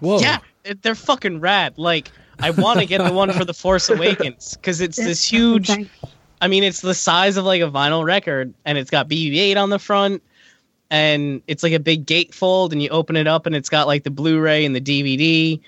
Whoa. 0.00 0.20
Yeah, 0.20 0.36
it- 0.36 0.42
they're 0.82 0.94
fucking 0.94 1.40
rad. 1.40 1.78
Like 1.78 2.10
I 2.40 2.50
want 2.50 2.80
to 2.80 2.86
get 2.86 3.04
the 3.04 3.12
one 3.12 3.32
for 3.32 3.44
the 3.44 3.54
Force 3.54 3.88
Awakens 3.90 4.54
because 4.54 4.80
it's 4.80 4.96
this 4.96 5.24
huge. 5.24 5.70
I 6.40 6.48
mean, 6.48 6.62
it's 6.62 6.80
the 6.80 6.94
size 6.94 7.36
of 7.36 7.44
like 7.44 7.62
a 7.62 7.70
vinyl 7.70 8.04
record, 8.04 8.54
and 8.64 8.78
it's 8.78 8.90
got 8.90 9.08
BB-8 9.08 9.56
on 9.56 9.70
the 9.70 9.78
front, 9.78 10.22
and 10.90 11.42
it's 11.46 11.62
like 11.62 11.72
a 11.72 11.80
big 11.80 12.06
gatefold, 12.06 12.72
and 12.72 12.80
you 12.80 12.88
open 12.90 13.16
it 13.16 13.26
up, 13.26 13.46
and 13.46 13.56
it's 13.56 13.68
got 13.68 13.86
like 13.86 14.04
the 14.04 14.10
Blu-ray 14.10 14.64
and 14.64 14.74
the 14.74 14.80
DVD, 14.80 15.60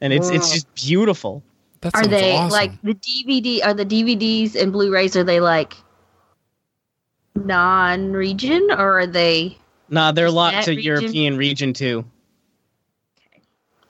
and 0.00 0.12
it's 0.12 0.28
it's 0.28 0.52
just 0.52 0.72
beautiful. 0.74 1.42
That 1.80 1.96
are 1.96 2.06
they 2.06 2.36
awesome. 2.36 2.50
like 2.50 2.80
the 2.82 2.94
dvd 2.94 3.64
are 3.64 3.74
the 3.74 3.84
dvds 3.84 4.54
and 4.54 4.70
blu-rays 4.70 5.16
are 5.16 5.24
they 5.24 5.40
like 5.40 5.74
non-region 7.34 8.68
or 8.70 9.00
are 9.00 9.06
they 9.08 9.58
Nah, 9.92 10.10
they're 10.10 10.30
locked 10.30 10.64
to 10.64 10.70
region? 10.70 10.84
European 10.84 11.36
region 11.36 11.72
too. 11.74 12.04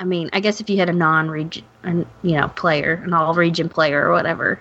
I 0.03 0.05
mean, 0.05 0.29
I 0.33 0.41
guess 0.41 0.61
if 0.61 0.69
you 0.69 0.79
had 0.79 0.89
a 0.89 0.93
non-region, 0.93 1.65
you 1.85 2.33
know, 2.37 2.49
player, 2.49 3.01
an 3.05 3.15
all-region 3.15 3.69
player 3.69 4.05
or 4.05 4.11
whatever, 4.11 4.61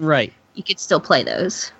Right. 0.00 0.32
you 0.54 0.64
could 0.64 0.80
still 0.80 0.98
play 0.98 1.22
those. 1.22 1.70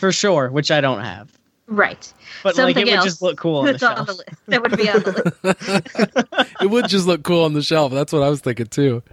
For 0.00 0.10
sure, 0.10 0.50
which 0.50 0.72
I 0.72 0.80
don't 0.80 0.98
have. 1.00 1.30
Right. 1.68 2.12
But 2.42 2.56
Something 2.56 2.74
like 2.74 2.86
it 2.88 2.90
would 2.96 3.04
just 3.04 3.22
look 3.22 3.36
cool 3.38 3.58
on 3.60 3.66
the 3.66 3.72
That's 3.74 3.84
on 3.84 3.94
shelf. 3.94 4.06
the 4.08 4.12
list. 4.14 4.28
That 4.48 4.62
would 4.62 4.76
be 4.76 4.90
on 4.90 5.02
the 5.04 5.32
list. 5.44 6.56
it 6.60 6.66
would 6.68 6.88
just 6.88 7.06
look 7.06 7.22
cool 7.22 7.44
on 7.44 7.52
the 7.52 7.62
shelf. 7.62 7.92
That's 7.92 8.12
what 8.12 8.24
I 8.24 8.28
was 8.28 8.40
thinking 8.40 8.66
too. 8.66 9.04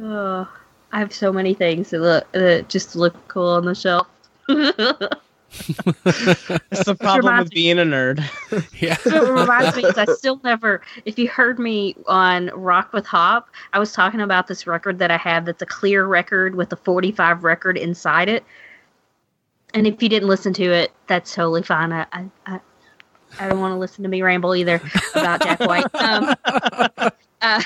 Oh, 0.00 0.48
I 0.92 0.98
have 1.00 1.12
so 1.12 1.32
many 1.32 1.54
things 1.54 1.90
that 1.90 1.98
look 2.00 2.30
that 2.32 2.68
just 2.68 2.94
look 2.94 3.16
cool 3.26 3.48
on 3.48 3.64
the 3.64 3.74
shelf. 3.74 4.06
That's 6.04 6.84
the 6.84 6.96
problem 6.98 7.38
with 7.38 7.50
being 7.50 7.78
a 7.78 7.82
nerd. 7.82 8.22
Yeah. 8.80 8.96
It 9.06 9.30
reminds 9.30 9.76
me, 9.76 9.82
'cause 9.82 9.98
I 9.98 10.04
still 10.14 10.40
never. 10.44 10.80
If 11.04 11.18
you 11.18 11.28
heard 11.28 11.58
me 11.58 11.96
on 12.06 12.48
Rock 12.54 12.92
with 12.92 13.06
Hop, 13.06 13.48
I 13.72 13.78
was 13.78 13.92
talking 13.92 14.20
about 14.20 14.46
this 14.46 14.66
record 14.66 14.98
that 14.98 15.10
I 15.10 15.16
have 15.16 15.44
that's 15.44 15.62
a 15.62 15.66
clear 15.66 16.06
record 16.06 16.54
with 16.54 16.72
a 16.72 16.76
45 16.76 17.44
record 17.44 17.76
inside 17.76 18.28
it. 18.28 18.44
And 19.74 19.86
if 19.86 20.02
you 20.02 20.08
didn't 20.08 20.28
listen 20.28 20.52
to 20.54 20.64
it, 20.64 20.92
that's 21.06 21.34
totally 21.34 21.62
fine. 21.62 21.92
I 21.92 22.06
I, 22.12 22.24
I, 22.46 22.60
I 23.40 23.48
don't 23.48 23.60
want 23.60 23.72
to 23.72 23.78
listen 23.78 24.02
to 24.04 24.08
me 24.08 24.22
ramble 24.22 24.54
either 24.54 24.80
about 25.14 25.42
Jack 25.42 25.60
White. 25.60 25.86
Um, 25.94 26.34
uh, 27.42 27.62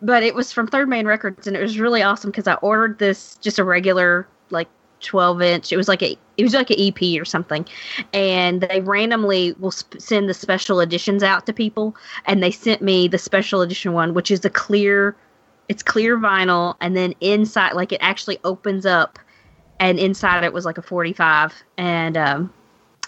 but 0.00 0.22
it 0.22 0.34
was 0.34 0.52
from 0.52 0.66
Third 0.66 0.88
Man 0.88 1.06
Records, 1.06 1.46
and 1.46 1.56
it 1.56 1.60
was 1.60 1.78
really 1.78 2.02
awesome 2.02 2.30
because 2.30 2.46
I 2.46 2.54
ordered 2.54 2.98
this 2.98 3.36
just 3.36 3.58
a 3.58 3.64
regular 3.64 4.26
like 4.50 4.68
12 5.02 5.42
inch. 5.42 5.72
It 5.72 5.76
was 5.76 5.88
like 5.88 6.02
a 6.02 6.16
it 6.36 6.42
was 6.44 6.54
like 6.54 6.70
an 6.70 6.76
EP 6.80 7.20
or 7.20 7.24
something, 7.24 7.66
and 8.12 8.60
they 8.62 8.80
randomly 8.80 9.52
will 9.58 9.70
sp- 9.70 10.00
send 10.00 10.28
the 10.28 10.34
special 10.34 10.80
editions 10.80 11.22
out 11.22 11.46
to 11.46 11.52
people, 11.52 11.94
and 12.26 12.42
they 12.42 12.50
sent 12.50 12.82
me 12.82 13.08
the 13.08 13.18
special 13.18 13.60
edition 13.60 13.92
one, 13.92 14.14
which 14.14 14.30
is 14.30 14.44
a 14.44 14.50
clear, 14.50 15.14
it's 15.68 15.82
clear 15.82 16.16
vinyl, 16.18 16.76
and 16.80 16.96
then 16.96 17.14
inside 17.20 17.74
like 17.74 17.92
it 17.92 17.98
actually 18.00 18.38
opens 18.44 18.86
up, 18.86 19.18
and 19.78 19.98
inside 19.98 20.44
it 20.44 20.52
was 20.52 20.64
like 20.64 20.78
a 20.78 20.82
45, 20.82 21.54
and 21.76 22.16
um, 22.16 22.52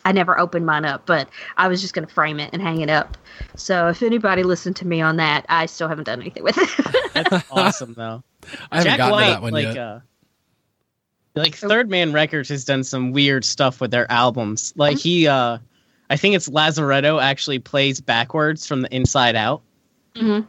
I 0.04 0.12
never 0.12 0.38
opened 0.38 0.66
mine 0.66 0.84
up, 0.84 1.06
but 1.06 1.28
I 1.56 1.68
was 1.68 1.80
just 1.80 1.94
gonna 1.94 2.06
frame 2.06 2.38
it 2.40 2.50
and 2.52 2.60
hang 2.60 2.80
it 2.82 2.90
up. 2.90 3.16
So 3.56 3.88
if 3.88 4.02
anybody 4.02 4.42
listened 4.42 4.76
to 4.76 4.86
me 4.86 5.00
on 5.00 5.16
that, 5.16 5.46
I 5.48 5.66
still 5.66 5.88
haven't 5.88 6.04
done 6.04 6.20
anything 6.20 6.42
with 6.42 6.58
it. 6.58 7.14
That's 7.14 7.46
awesome 7.50 7.94
though. 7.94 8.22
I 8.70 8.76
haven't 8.78 8.90
Jack 8.90 8.98
gotten 8.98 9.12
White, 9.12 9.24
to 9.24 9.30
that 9.30 9.42
one 9.42 9.52
like 9.54 9.64
yet. 9.64 9.78
uh 9.78 9.98
like 11.35 11.55
Third 11.56 11.90
Man 11.90 12.12
Records 12.12 12.48
has 12.48 12.65
done 12.65 12.85
some 12.85 13.12
weird 13.12 13.44
stuff 13.44 13.81
with 13.81 13.90
their 13.90 14.11
albums. 14.11 14.73
Like 14.77 14.98
he 14.98 15.27
uh 15.27 15.59
I 16.11 16.16
think 16.16 16.35
it's 16.36 16.48
Lazaretto 16.48 17.20
actually 17.23 17.59
plays 17.59 18.01
backwards 18.01 18.66
from 18.66 18.82
the 18.82 18.94
inside 18.94 19.36
out. 19.36 19.62
Mhm. 20.15 20.47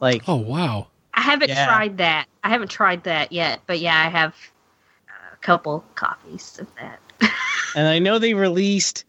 Like 0.00 0.22
oh 0.28 0.36
wow. 0.36 0.88
I 1.14 1.22
haven't 1.22 1.48
Yeah. 1.48 1.66
tried 1.66 1.98
that. 1.98 2.26
I 2.44 2.48
haven't 2.48 2.70
tried 2.70 3.04
that 3.04 3.32
yet, 3.32 3.60
but 3.66 3.80
yeah, 3.80 3.98
I 3.98 4.08
have 4.08 4.34
a 5.32 5.36
couple 5.38 5.84
copies 5.96 6.58
of 6.60 6.68
that. 6.76 7.00
and 7.74 7.88
I 7.88 7.98
know 7.98 8.18
they 8.18 8.34
released 8.34 9.04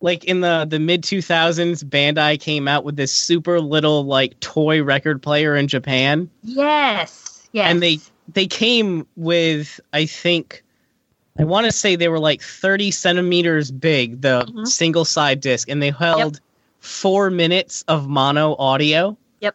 like 0.00 0.24
in 0.24 0.40
the 0.40 0.66
the 0.68 0.78
mid 0.78 1.02
2000s 1.02 1.82
Bandai 1.84 2.40
came 2.40 2.68
out 2.68 2.84
with 2.84 2.96
this 2.96 3.12
super 3.12 3.60
little 3.60 4.04
like 4.04 4.38
toy 4.40 4.82
record 4.82 5.20
player 5.20 5.56
in 5.56 5.68
Japan. 5.68 6.30
Yes, 6.42 7.48
yes, 7.52 7.70
and 7.70 7.82
they 7.82 7.98
they 8.34 8.46
came 8.46 9.06
with 9.16 9.80
i 9.92 10.04
think 10.06 10.62
i 11.38 11.44
want 11.44 11.64
to 11.66 11.72
say 11.72 11.96
they 11.96 12.08
were 12.08 12.18
like 12.18 12.42
30 12.42 12.90
centimeters 12.90 13.70
big 13.70 14.20
the 14.22 14.44
Mhm. 14.48 14.66
single 14.66 15.04
side 15.04 15.40
disc 15.40 15.68
and 15.68 15.82
they 15.82 15.90
held 15.90 16.40
four 16.80 17.30
minutes 17.30 17.84
of 17.88 18.08
mono 18.08 18.56
audio 18.58 19.16
Yep. 19.40 19.54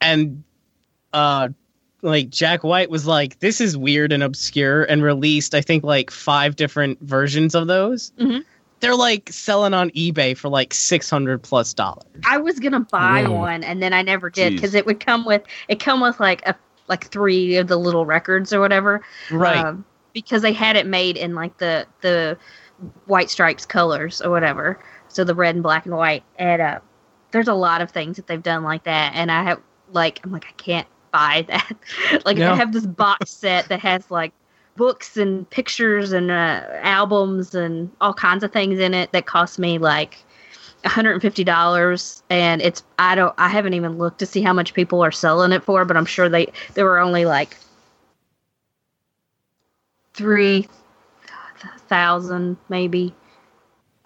and 0.00 0.42
uh 1.12 1.48
like 2.02 2.30
jack 2.30 2.64
white 2.64 2.90
was 2.90 3.06
like 3.06 3.38
this 3.40 3.60
is 3.60 3.76
weird 3.76 4.12
and 4.12 4.22
obscure 4.22 4.84
and 4.84 5.02
released 5.02 5.54
i 5.54 5.60
think 5.60 5.84
like 5.84 6.10
five 6.10 6.56
different 6.56 6.98
versions 7.00 7.54
of 7.54 7.66
those 7.66 8.12
Mhm. 8.18 8.44
they're 8.80 8.94
like 8.96 9.28
selling 9.30 9.74
on 9.74 9.90
ebay 9.90 10.36
for 10.36 10.48
like 10.48 10.72
600 10.72 11.42
plus 11.42 11.74
dollars 11.74 12.04
I 12.26 12.36
was 12.38 12.58
gonna 12.60 12.80
buy 12.80 13.22
Whoa. 13.24 13.32
one, 13.32 13.64
and 13.64 13.82
then 13.82 13.94
I 13.94 14.02
never 14.02 14.28
did 14.28 14.52
because 14.54 14.74
it 14.74 14.84
would 14.84 15.00
come 15.00 15.24
with 15.24 15.42
it 15.68 15.80
come 15.80 16.00
with 16.02 16.20
like 16.20 16.46
a 16.46 16.54
like 16.90 17.06
three 17.06 17.56
of 17.56 17.68
the 17.68 17.76
little 17.78 18.04
records 18.04 18.52
or 18.52 18.60
whatever. 18.60 19.00
right 19.30 19.56
um, 19.56 19.84
because 20.12 20.42
they 20.42 20.52
had 20.52 20.76
it 20.76 20.86
made 20.86 21.16
in 21.16 21.34
like 21.34 21.56
the 21.58 21.86
the 22.02 22.36
white 23.06 23.30
stripes 23.30 23.64
colors 23.64 24.20
or 24.20 24.30
whatever. 24.30 24.78
So 25.08 25.24
the 25.24 25.34
red 25.34 25.54
and 25.54 25.62
black 25.62 25.86
and 25.86 25.96
white. 25.96 26.24
And 26.38 26.60
uh, 26.60 26.80
there's 27.30 27.48
a 27.48 27.54
lot 27.54 27.80
of 27.80 27.90
things 27.90 28.16
that 28.16 28.26
they've 28.26 28.42
done 28.42 28.62
like 28.62 28.84
that. 28.84 29.12
And 29.14 29.30
I 29.30 29.42
have 29.44 29.60
like 29.92 30.20
I'm 30.24 30.32
like 30.32 30.46
I 30.46 30.52
can't 30.52 30.88
buy 31.12 31.44
that. 31.48 31.76
like 32.24 32.36
No. 32.36 32.52
I 32.52 32.56
have 32.56 32.72
this 32.72 32.86
box 32.86 33.30
set 33.40 33.68
that 33.68 33.80
has 33.80 34.10
like 34.10 34.32
books 34.76 35.16
and 35.16 35.48
pictures 35.50 36.12
and 36.12 36.30
uh, 36.30 36.64
albums 36.82 37.54
and 37.54 37.90
all 38.00 38.14
kinds 38.14 38.42
of 38.44 38.52
things 38.52 38.78
in 38.78 38.94
it 38.94 39.12
that 39.12 39.26
cost 39.26 39.58
me 39.58 39.78
like 39.78 40.24
$150 40.84 42.22
and 42.30 42.62
it's 42.62 42.82
I 42.98 43.14
don't 43.14 43.34
I 43.38 43.48
haven't 43.48 43.74
even 43.74 43.98
looked 43.98 44.18
to 44.20 44.26
see 44.26 44.40
how 44.42 44.52
much 44.52 44.74
people 44.74 45.02
are 45.02 45.12
selling 45.12 45.52
it 45.52 45.62
for 45.64 45.84
but 45.84 45.96
I'm 45.96 46.06
sure 46.06 46.28
they 46.28 46.52
there 46.74 46.84
were 46.84 46.98
only 46.98 47.24
like 47.24 47.56
three 50.14 50.66
thousand 51.88 52.56
maybe. 52.68 53.14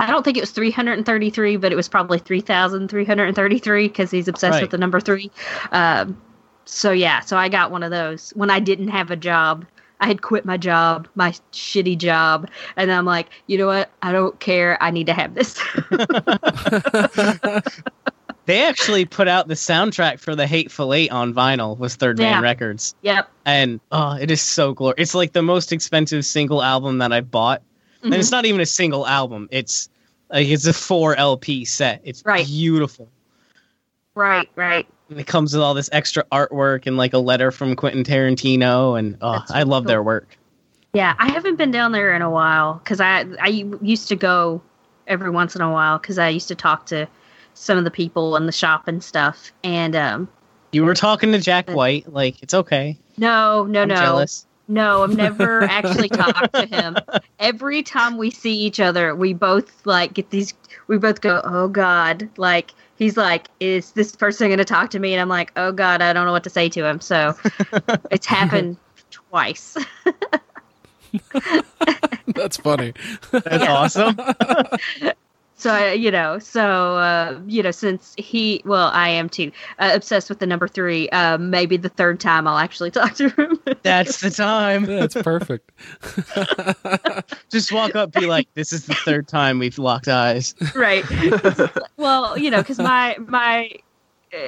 I 0.01 0.11
don't 0.11 0.25
think 0.25 0.37
it 0.37 0.41
was 0.41 0.51
three 0.51 0.71
hundred 0.71 0.95
and 0.95 1.07
thirty 1.07 1.31
three, 1.31 1.57
but 1.57 1.71
it 1.73 1.77
was 1.77 1.89
probably 1.89 2.19
three 2.19 2.41
thousand 2.41 2.89
three 2.89 3.05
hundred 3.05 3.27
and 3.27 3.37
thirty 3.37 3.59
three 3.59 3.89
because 3.89 4.11
he's 4.11 4.27
obsessed 4.29 4.55
Right. 4.55 4.63
with 4.63 4.71
the 4.71 4.79
number 4.79 5.01
three. 5.01 5.31
Um, 5.71 6.21
so 6.65 6.91
yeah, 6.91 7.21
so 7.21 7.37
I 7.37 7.49
got 7.49 7.71
one 7.71 7.83
of 7.83 7.91
those 7.91 8.31
when 8.31 8.51
I 8.51 8.59
didn't 8.59 8.89
have 8.89 9.11
a 9.11 9.17
job. 9.17 9.67
I 10.01 10.07
had 10.07 10.23
quit 10.23 10.45
my 10.45 10.57
job, 10.57 11.09
my 11.15 11.31
shitty 11.53 11.97
job, 11.99 12.51
and 12.77 12.91
I'm 12.93 13.05
like, 13.05 13.29
you 13.47 13.57
know 13.59 13.67
what? 13.67 13.91
I 14.03 14.13
don't 14.13 14.39
care. 14.41 14.77
I 14.83 14.91
need 14.91 15.07
to 15.07 15.13
have 15.15 15.35
this. 15.35 15.59
They 18.47 18.63
actually 18.63 19.07
put 19.07 19.27
out 19.27 19.49
the 19.49 19.55
soundtrack 19.55 20.21
for 20.21 20.37
the 20.37 20.47
Hateful 20.47 20.93
Eight 20.93 21.11
on 21.11 21.33
vinyl 21.33 21.79
with 21.79 21.95
Third 21.95 22.19
Man 22.19 22.31
Yeah. 22.31 22.41
Records, 22.43 22.95
yep. 23.01 23.31
and 23.47 23.81
oh, 23.91 24.19
it 24.21 24.31
is 24.31 24.43
so 24.43 24.75
glorious. 24.75 24.97
It's 24.99 25.15
like 25.15 25.33
the 25.33 25.41
most 25.41 25.73
expensive 25.73 26.27
single 26.27 26.63
album 26.63 26.99
that 26.99 27.11
I've 27.11 27.31
bought, 27.31 27.63
and 28.03 28.13
Mhm. 28.13 28.19
it's 28.19 28.31
not 28.31 28.45
even 28.45 28.61
a 28.61 28.67
single 28.67 29.07
album. 29.07 29.49
It's 29.51 29.89
like 30.31 30.47
it's 30.47 30.67
a 30.67 30.75
four 30.75 31.17
LP 31.17 31.65
set. 31.65 32.03
It's 32.05 32.23
Right. 32.27 32.45
beautiful. 32.45 33.09
Right, 34.15 34.51
right. 34.57 34.87
And 35.15 35.21
it 35.21 35.29
comes 35.29 35.55
with 35.55 35.63
all 35.63 35.75
this 35.75 35.89
extra 35.93 36.25
artwork 36.33 36.89
and 36.89 36.97
like 36.97 37.13
a 37.13 37.19
letter 37.19 37.53
from 37.53 37.77
Quentin 37.77 38.03
Tarantino, 38.03 38.99
and 38.99 39.17
oh, 39.21 39.35
That's 39.35 39.53
I 39.53 39.63
love 39.63 39.85
cool. 39.85 39.89
their 39.91 40.03
work. 40.03 40.37
Yeah, 40.93 41.15
I 41.21 41.31
haven't 41.31 41.55
been 41.55 41.71
down 41.71 41.93
there 41.93 42.13
in 42.17 42.21
a 42.21 42.29
while 42.29 42.81
because 42.83 43.01
I 43.01 43.25
I 43.41 43.47
used 43.81 44.09
to 44.09 44.17
go 44.17 44.61
every 45.07 45.31
once 45.31 45.55
in 45.55 45.63
a 45.63 45.71
while 45.71 45.99
because 45.99 46.19
I 46.19 46.31
used 46.31 46.49
to 46.49 46.57
talk 46.57 46.87
to 46.87 47.07
some 47.55 47.79
of 47.79 47.85
the 47.85 47.93
people 47.93 48.35
in 48.35 48.47
the 48.47 48.53
shop 48.53 48.89
and 48.89 49.05
stuff. 49.05 49.53
And 49.63 49.95
um, 49.95 50.29
You 50.73 50.85
were 50.85 50.95
talking 50.95 51.31
to 51.31 51.39
Jack 51.39 51.71
White, 51.71 52.13
like 52.13 52.43
it's 52.43 52.53
okay. 52.55 52.99
no, 53.17 53.67
no, 53.67 53.83
I'm 53.83 53.89
no, 53.89 53.95
jealous. 53.95 54.47
no, 54.67 55.05
I've 55.05 55.15
never 55.15 55.63
actually 55.63 56.09
talked 56.09 56.55
to 56.55 56.67
him. 56.67 56.97
Every 57.39 57.85
time 57.85 58.17
we 58.17 58.33
see 58.33 58.57
each 58.57 58.81
other, 58.81 59.15
we 59.15 59.33
both 59.33 59.87
like 59.87 60.13
get 60.13 60.31
these. 60.31 60.55
We 60.89 60.99
both 60.99 61.21
go, 61.21 61.41
"Oh 61.45 61.69
God!" 61.69 62.29
Like 62.37 62.73
he's 62.99 63.17
like, 63.17 63.49
"Is 63.61 63.93
this 63.93 64.15
person 64.15 64.49
going 64.49 64.59
to 64.59 64.65
talk 64.65 64.91
to 64.91 64.99
me?" 64.99 65.13
And 65.13 65.21
I'm 65.21 65.29
like, 65.29 65.53
"Oh 65.57 65.73
God, 65.73 66.03
I 66.03 66.13
don't 66.13 66.27
know 66.27 66.33
what 66.33 66.45
to 66.45 66.51
say 66.51 66.69
to 66.71 66.85
him." 66.85 67.01
So 67.01 67.35
it's 68.11 68.27
happened 68.27 68.77
twice. 69.11 69.77
That's 72.35 72.57
funny. 72.57 72.95
That's 73.31 73.65
awesome. 73.65 74.19
So 75.65 75.73
I- 75.73 75.93
you 75.93 76.11
know, 76.11 76.39
so 76.39 76.97
uh, 76.99 77.41
you 77.47 77.63
know, 77.63 77.71
since 77.71 78.15
he, 78.19 78.61
well, 78.67 78.91
I 78.93 79.09
am 79.09 79.31
too 79.31 79.51
uh, 79.79 79.93
obsessed 79.95 80.29
with 80.29 80.39
the 80.39 80.47
number 80.47 80.69
three. 80.69 81.09
Uh, 81.09 81.39
maybe 81.39 81.79
the 81.79 81.89
third 81.89 82.21
time 82.21 82.47
I'll 82.47 82.59
actually 82.59 82.91
talk 83.01 83.15
to 83.15 83.31
him. 83.31 83.59
That's 83.83 84.21
the 84.21 84.29
time. 84.29 84.85
That's 84.85 85.15
perfect. 85.15 85.71
Just 87.51 87.73
walk 87.73 87.97
up, 87.97 88.13
be 88.13 88.27
like, 88.27 88.47
"This 88.53 88.75
is 88.75 88.85
the 88.85 88.95
third 89.07 89.27
time 89.27 89.59
we've 89.59 89.79
locked 89.79 90.07
eyes." 90.07 90.55
right. 90.75 91.03
well, 91.97 92.37
you 92.37 92.51
know, 92.51 92.61
because 92.61 92.79
my 92.79 93.17
my 93.27 93.71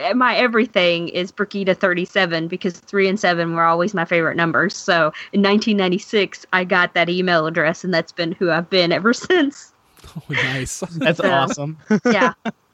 uh, 0.05 0.13
my 0.13 0.37
everything 0.37 1.09
is 1.09 1.33
Brigida 1.33 1.75
thirty 1.75 2.05
seven 2.05 2.47
because 2.47 2.79
three 2.79 3.09
and 3.09 3.19
seven 3.19 3.55
were 3.55 3.65
always 3.65 3.95
my 3.95 4.05
favorite 4.05 4.37
numbers. 4.37 4.77
So 4.77 5.15
in 5.33 5.41
1996, 5.41 6.45
I 6.53 6.65
got 6.65 6.93
that 6.93 7.09
email 7.09 7.47
address, 7.47 7.85
and 7.85 7.95
that's 7.95 8.13
been 8.13 8.33
who 8.33 8.51
I've 8.51 8.69
been 8.69 8.93
ever 8.93 9.15
since. 9.15 9.73
Oh, 10.17 10.23
nice. 10.31 10.81
That's 10.97 11.21
Yeah. 11.23 11.43
awesome. 11.45 11.79
Yeah, 12.05 12.33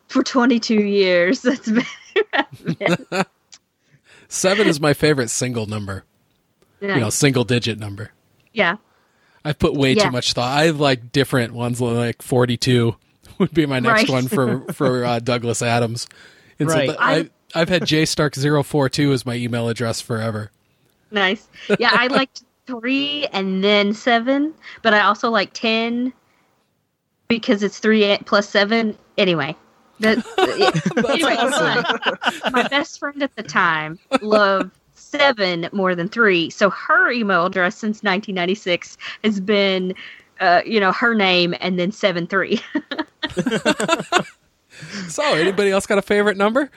for 0.09 0.23
22 0.23 0.74
years. 0.74 1.43
That's 1.43 1.69
been. 1.70 1.86
Seven 4.28 4.66
is 4.66 4.81
my 4.81 4.94
favorite 4.94 5.28
single 5.31 5.66
number. 5.66 6.05
You 6.81 6.89
know, 6.97 7.10
single 7.10 7.44
digit 7.44 7.78
number. 7.78 8.10
yeah. 8.52 8.77
I 9.44 9.52
put 9.52 9.74
way 9.74 9.93
Yeah. 9.94 10.05
too 10.05 10.10
much 10.12 10.35
thought. 10.35 10.56
I 10.56 10.66
have 10.66 10.78
like 10.78 11.10
different 11.10 11.52
ones, 11.52 11.81
like 11.81 12.23
42 12.23 12.94
would 13.39 13.52
be 13.52 13.66
my 13.66 13.81
next 13.81 14.02
Right. 14.02 14.09
one 14.10 14.28
for 14.28 14.73
for 14.73 15.05
uh, 15.05 15.19
Douglas 15.19 15.62
Adams. 15.62 16.06
And 16.60 16.69
Right. 16.69 16.89
so 16.90 16.94
th- 16.94 16.97
I, 17.01 17.31
I've 17.60 17.69
had 17.69 17.82
jstark042 17.82 19.12
as 19.12 19.27
my 19.27 19.35
email 19.35 19.69
address 19.69 20.01
forever. 20.01 20.52
Nice. 21.10 21.48
Yeah, 21.81 21.90
I 21.93 22.06
liked 22.06 22.44
three 22.69 23.27
and 23.32 23.64
then 23.64 23.94
seven, 23.94 24.55
but 24.82 24.94
I 24.94 25.01
also 25.01 25.28
like 25.31 25.52
ten 25.52 26.12
because 27.28 27.62
it's 27.62 27.78
three 27.78 28.19
plus 28.27 28.49
seven. 28.49 28.97
Anyway, 29.19 29.57
that, 30.01 30.19
anyway, 31.09 31.36
but 32.43 32.53
my 32.53 32.66
best 32.69 32.99
friend 32.99 33.23
at 33.23 33.35
the 33.36 33.43
time 33.43 33.99
loved 34.20 34.70
seven 34.94 35.69
more 35.73 35.94
than 35.94 36.09
three, 36.09 36.51
so 36.51 36.70
her 36.70 37.11
email 37.11 37.47
address 37.47 37.77
since 37.77 38.03
1996 38.03 38.97
has 39.23 39.40
been, 39.40 39.94
uh, 40.40 40.62
you 40.65 40.81
know, 40.81 40.93
her 40.93 41.15
name 41.15 41.55
and 41.61 41.78
then 41.78 41.93
seven 41.93 42.27
three. 42.27 42.61
So, 45.09 45.23
anybody 45.35 45.70
else 45.70 45.86
got 45.86 45.99
a 45.99 46.03
favorite 46.03 46.36
number? 46.36 46.70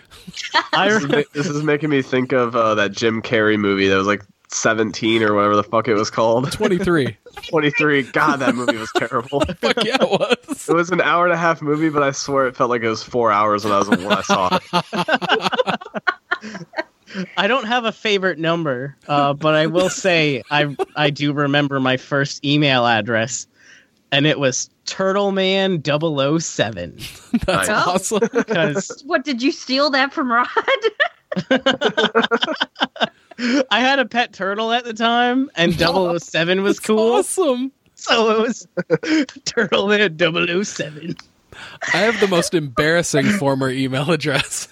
This 0.73 1.03
is, 1.03 1.25
this 1.33 1.47
is 1.47 1.63
making 1.63 1.89
me 1.89 2.01
think 2.01 2.33
of 2.33 2.55
uh, 2.55 2.75
that 2.75 2.91
Jim 2.91 3.21
Carrey 3.21 3.57
movie 3.57 3.87
that 3.87 3.95
was 3.95 4.05
like 4.05 4.21
17 4.47 5.23
or 5.23 5.33
whatever 5.33 5.55
the 5.55 5.63
fuck 5.63 5.87
it 5.87 5.93
was 5.95 6.09
called. 6.09 6.51
23. 6.51 7.15
23. 7.49 8.03
God, 8.03 8.37
that 8.37 8.55
movie 8.55 8.77
was 8.77 8.91
terrible. 8.97 9.39
Fuck 9.61 9.83
yeah, 9.83 9.97
it 10.01 10.09
was. 10.09 10.69
It 10.69 10.73
was 10.75 10.89
an 10.91 11.01
hour 11.01 11.25
and 11.25 11.33
a 11.33 11.37
half 11.37 11.61
movie, 11.61 11.89
but 11.89 12.03
I 12.03 12.11
swear 12.11 12.47
it 12.47 12.55
felt 12.55 12.69
like 12.69 12.81
it 12.83 12.89
was 12.89 13.03
four 13.03 13.31
hours 13.31 13.63
when 13.65 13.73
I 13.73 13.79
was 13.79 13.89
when 13.89 14.05
I 14.07 14.21
saw 14.21 14.57
it. 14.57 14.63
I 17.37 17.47
don't 17.47 17.65
have 17.65 17.85
a 17.85 17.91
favorite 17.91 18.39
number, 18.39 18.95
uh, 19.07 19.33
but 19.33 19.55
I 19.55 19.65
will 19.67 19.89
say 19.89 20.43
I 20.51 20.75
I 20.95 21.09
do 21.09 21.33
remember 21.33 21.79
my 21.79 21.97
first 21.97 22.43
email 22.45 22.85
address, 22.85 23.47
and 24.11 24.25
it 24.25 24.39
was 24.39 24.69
Turtleman007 24.85 27.41
That's 27.45 27.69
Oh. 27.69 27.73
awesome. 27.73 28.21
what 29.07 29.23
did 29.25 29.41
you 29.41 29.51
steal 29.51 29.89
that 29.91 30.13
from 30.13 30.31
Rod? 30.31 30.47
I 33.39 33.79
had 33.81 33.99
a 33.99 34.05
pet 34.05 34.33
turtle 34.33 34.71
at 34.71 34.83
the 34.85 34.93
time, 34.93 35.49
and 35.55 35.73
007 35.77 36.61
was 36.63 36.77
That's 36.77 36.85
cool, 36.87 37.13
awesome. 37.13 37.71
so 37.95 38.31
it 38.31 38.39
was 38.41 38.67
Turtleman007. 39.45 41.19
I 41.93 41.97
have 41.97 42.19
the 42.19 42.27
most 42.27 42.53
embarrassing 42.53 43.25
former 43.39 43.69
email 43.69 44.11
address. 44.11 44.67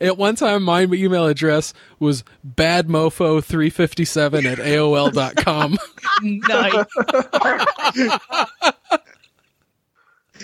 At 0.00 0.16
one 0.18 0.34
time, 0.34 0.62
my 0.64 0.82
email 0.82 1.26
address 1.26 1.72
was 2.00 2.24
badmofo357 2.56 4.44
at 4.44 4.58
AOL.com. 4.58 5.78
nice. 6.22 6.84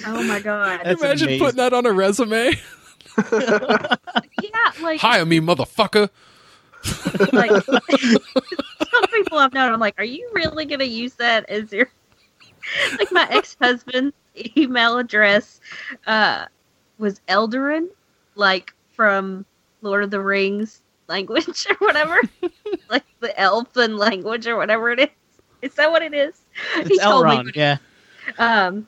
Oh 0.06 0.22
my 0.22 0.40
god! 0.40 0.80
That's 0.84 1.02
Imagine 1.02 1.28
amazing. 1.28 1.44
putting 1.44 1.56
that 1.58 1.72
on 1.72 1.84
a 1.84 1.92
resume. 1.92 2.52
yeah, 3.32 3.96
like 4.82 5.00
Hire 5.00 5.26
me, 5.26 5.40
motherfucker. 5.40 6.10
like 7.32 7.50
some 7.64 9.06
people 9.12 9.38
I've 9.38 9.52
known, 9.52 9.72
I'm 9.72 9.80
like, 9.80 9.94
are 9.98 10.04
you 10.04 10.28
really 10.32 10.64
gonna 10.64 10.84
use 10.84 11.14
that 11.14 11.48
as 11.48 11.72
your 11.72 11.90
like 12.98 13.12
my 13.12 13.26
ex 13.30 13.56
husband's 13.60 14.14
email 14.56 14.98
address 14.98 15.60
uh 16.06 16.46
was 16.98 17.20
Eldarin, 17.28 17.88
like 18.34 18.74
from 18.92 19.44
Lord 19.82 20.04
of 20.04 20.10
the 20.10 20.20
Rings 20.20 20.82
language 21.08 21.66
or 21.68 21.74
whatever. 21.86 22.20
like 22.88 23.04
the 23.20 23.38
elfin 23.38 23.98
language 23.98 24.46
or 24.46 24.56
whatever 24.56 24.90
it 24.90 25.00
is. 25.00 25.08
Is 25.62 25.74
that 25.74 25.90
what 25.90 26.02
it 26.02 26.14
is? 26.14 26.40
It's 26.76 27.02
Elrond, 27.02 27.54
yeah. 27.54 27.76
Um. 28.38 28.86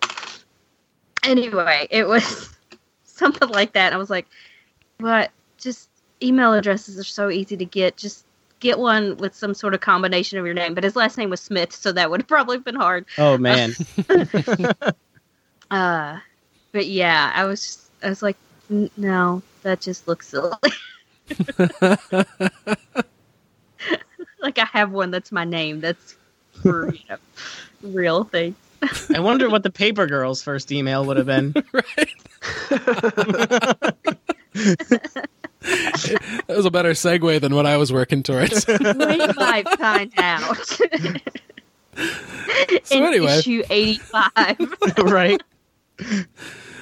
Anyway, 1.23 1.87
it 1.91 2.09
was 2.09 2.57
something 3.05 3.49
like 3.51 3.75
that. 3.75 3.93
I 3.93 3.97
was 3.97 4.09
like, 4.09 4.27
"What? 4.99 5.31
Just 5.59 5.91
email 6.23 6.53
addresses 6.55 6.99
are 6.99 7.05
so 7.05 7.31
easy 7.31 7.57
to 7.57 7.65
get. 7.65 7.97
Just 7.97 8.25
get 8.61 8.79
one 8.79 9.17
with 9.17 9.35
some 9.35 9.55
sort 9.55 9.75
of 9.75 9.81
combination 9.81 10.39
of 10.39 10.45
your 10.45 10.55
name." 10.55 10.75
But 10.75 10.85
his 10.85 10.97
last 10.97 11.19
name 11.19 11.31
was 11.31 11.41
Smith, 11.41 11.73
so 11.73 11.93
that 11.93 12.11
would 12.11 12.21
have 12.23 12.29
probably 12.37 12.59
been 12.59 12.75
hard. 12.77 13.07
Oh 13.19 13.39
man, 13.39 13.75
Uh, 15.73 16.19
but 16.73 16.87
yeah, 16.87 17.33
I 17.35 17.45
was 17.45 17.63
just, 17.63 17.81
I 18.03 18.11
was 18.11 18.23
like, 18.23 18.37
"N- 18.71 18.91
"No, 18.99 19.43
that 19.63 19.81
just 19.81 20.07
looks 20.07 20.29
silly." 20.29 20.53
like 24.43 24.59
I 24.59 24.67
have 24.73 24.93
one 24.93 25.11
that's 25.11 25.33
my 25.33 25.45
name. 25.45 25.81
That's 25.81 26.17
for 26.63 26.93
you 26.93 27.01
know, 27.09 27.17
real 27.83 28.25
thing. 28.25 28.55
I 29.15 29.21
wonder 29.21 29.49
what 29.49 29.63
the 29.63 29.71
Paper 29.71 30.07
Girl's 30.07 30.43
first 30.43 30.73
email 30.73 31.07
would 31.07 31.17
have 31.17 31.27
been. 31.27 31.55
That 36.47 36.57
was 36.57 36.67
a 36.67 36.71
better 36.71 36.91
segue 36.91 37.41
than 37.41 37.55
what 37.55 37.67
I 37.67 37.77
was 37.77 37.93
working 37.93 38.23
towards. 38.23 38.67
we 38.67 38.77
might 38.79 39.69
find 39.79 40.13
out. 40.19 40.57
So 42.85 42.97
In 42.97 43.03
anyway. 43.05 43.39
issue 43.39 43.63
eighty-five. 43.69 44.57
right? 45.05 45.43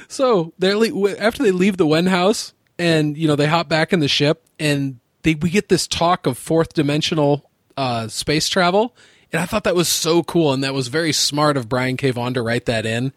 So 0.08 0.52
they're 0.58 0.76
le- 0.76 1.16
after 1.16 1.42
they 1.42 1.50
leave 1.50 1.76
the 1.76 1.86
Wen 1.86 2.06
house, 2.06 2.54
and 2.78 3.16
you 3.18 3.26
know 3.26 3.34
they 3.36 3.46
hop 3.46 3.68
back 3.68 3.92
in 3.92 3.98
the 4.00 4.08
ship, 4.08 4.44
and 4.58 5.00
they 5.22 5.34
we 5.34 5.50
get 5.50 5.68
this 5.68 5.86
talk 5.88 6.26
of 6.26 6.38
fourth 6.38 6.74
dimensional 6.74 7.50
uh, 7.76 8.06
space 8.08 8.48
travel, 8.48 8.94
and 9.32 9.40
I 9.42 9.46
thought 9.46 9.64
that 9.64 9.74
was 9.74 9.88
so 9.88 10.22
cool, 10.22 10.52
and 10.52 10.62
that 10.62 10.74
was 10.74 10.86
very 10.88 11.12
smart 11.12 11.56
of 11.56 11.68
Brian 11.68 11.96
K. 11.96 12.12
Vaughan 12.12 12.34
to 12.34 12.42
write 12.42 12.66
that 12.66 12.86
in. 12.86 13.12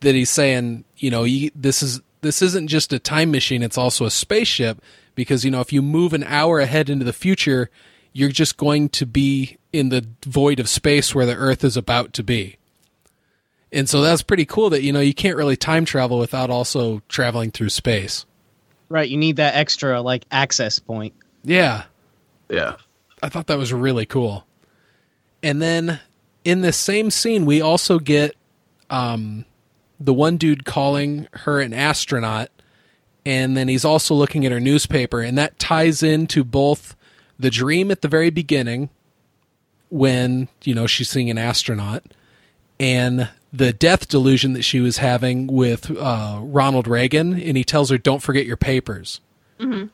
That 0.00 0.14
he's 0.16 0.30
saying, 0.30 0.84
you 0.96 1.10
know, 1.10 1.22
you, 1.24 1.50
this 1.54 1.82
is 1.82 2.00
this 2.20 2.42
isn't 2.42 2.68
just 2.68 2.92
a 2.92 2.98
time 2.98 3.30
machine; 3.30 3.62
it's 3.62 3.78
also 3.78 4.04
a 4.04 4.10
spaceship 4.10 4.82
because 5.14 5.44
you 5.44 5.50
know 5.50 5.60
if 5.60 5.72
you 5.72 5.82
move 5.82 6.12
an 6.12 6.24
hour 6.24 6.60
ahead 6.60 6.90
into 6.90 7.04
the 7.04 7.12
future, 7.12 7.70
you're 8.12 8.30
just 8.30 8.56
going 8.56 8.88
to 8.90 9.06
be 9.06 9.58
in 9.72 9.88
the 9.90 10.06
void 10.24 10.60
of 10.60 10.68
space 10.68 11.14
where 11.14 11.26
the 11.26 11.34
Earth 11.34 11.64
is 11.64 11.76
about 11.76 12.12
to 12.14 12.22
be. 12.22 12.56
And 13.70 13.88
so 13.88 14.00
that's 14.00 14.22
pretty 14.22 14.46
cool 14.46 14.70
that 14.70 14.82
you 14.82 14.92
know 14.92 15.00
you 15.00 15.14
can't 15.14 15.36
really 15.36 15.56
time 15.56 15.84
travel 15.84 16.18
without 16.18 16.50
also 16.50 17.02
traveling 17.08 17.50
through 17.50 17.68
space. 17.68 18.24
Right. 18.88 19.08
You 19.08 19.18
need 19.18 19.36
that 19.36 19.54
extra 19.54 20.00
like 20.00 20.24
access 20.30 20.78
point. 20.78 21.14
Yeah, 21.44 21.84
Yeah. 22.48 22.76
I 23.22 23.28
thought 23.28 23.48
that 23.48 23.58
was 23.58 23.72
really 23.72 24.06
cool. 24.06 24.46
And 25.42 25.60
then 25.60 26.00
in 26.44 26.60
this 26.60 26.76
same 26.76 27.10
scene, 27.10 27.46
we 27.46 27.60
also 27.60 27.98
get 27.98 28.36
um, 28.90 29.44
the 30.00 30.14
one 30.14 30.36
dude 30.36 30.64
calling 30.64 31.28
her 31.32 31.60
an 31.60 31.72
astronaut, 31.74 32.50
and 33.26 33.56
then 33.56 33.68
he's 33.68 33.84
also 33.84 34.14
looking 34.14 34.46
at 34.46 34.52
her 34.52 34.60
newspaper, 34.60 35.20
and 35.20 35.36
that 35.38 35.58
ties 35.58 36.02
into 36.02 36.44
both 36.44 36.96
the 37.38 37.50
dream 37.50 37.90
at 37.90 38.02
the 38.02 38.08
very 38.08 38.30
beginning, 38.30 38.90
when 39.90 40.48
you 40.64 40.74
know 40.74 40.86
she's 40.86 41.08
seeing 41.08 41.30
an 41.30 41.38
astronaut, 41.38 42.02
and 42.78 43.28
the 43.52 43.72
death 43.72 44.08
delusion 44.08 44.52
that 44.52 44.62
she 44.62 44.80
was 44.80 44.98
having 44.98 45.46
with 45.46 45.90
uh, 45.96 46.40
Ronald 46.42 46.86
Reagan, 46.86 47.40
and 47.40 47.56
he 47.56 47.64
tells 47.64 47.90
her, 47.90 47.98
"Don't 47.98 48.22
forget 48.22 48.44
your 48.46 48.56
papers." 48.58 49.20
Mhm. 49.58 49.90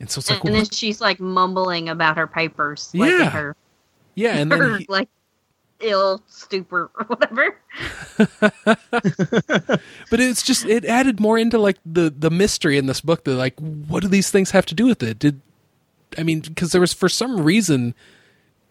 And 0.00 0.10
so 0.10 0.20
it's 0.20 0.30
like, 0.30 0.42
and 0.44 0.54
then 0.54 0.64
she's 0.70 1.00
like 1.00 1.20
mumbling 1.20 1.90
about 1.90 2.16
her 2.16 2.26
papers, 2.26 2.90
Yeah. 2.94 3.06
in 3.24 3.28
her, 3.28 3.56
yeah, 4.14 4.36
and 4.38 4.50
then 4.50 4.78
he, 4.80 4.86
like 4.88 5.08
ill 5.80 6.22
stupor 6.26 6.90
or 6.94 7.04
whatever. 7.06 7.56
but 10.10 10.20
it's 10.20 10.42
just 10.42 10.64
it 10.66 10.84
added 10.84 11.20
more 11.20 11.38
into 11.38 11.58
like 11.58 11.78
the 11.84 12.10
the 12.10 12.30
mystery 12.30 12.78
in 12.78 12.86
this 12.86 13.00
book 13.00 13.24
that 13.24 13.34
like 13.34 13.58
what 13.58 14.02
do 14.02 14.08
these 14.08 14.30
things 14.30 14.50
have 14.50 14.66
to 14.66 14.74
do 14.74 14.86
with 14.86 15.02
it 15.02 15.18
did 15.18 15.40
i 16.18 16.22
mean 16.22 16.40
because 16.40 16.72
there 16.72 16.80
was 16.80 16.92
for 16.92 17.08
some 17.08 17.40
reason 17.42 17.94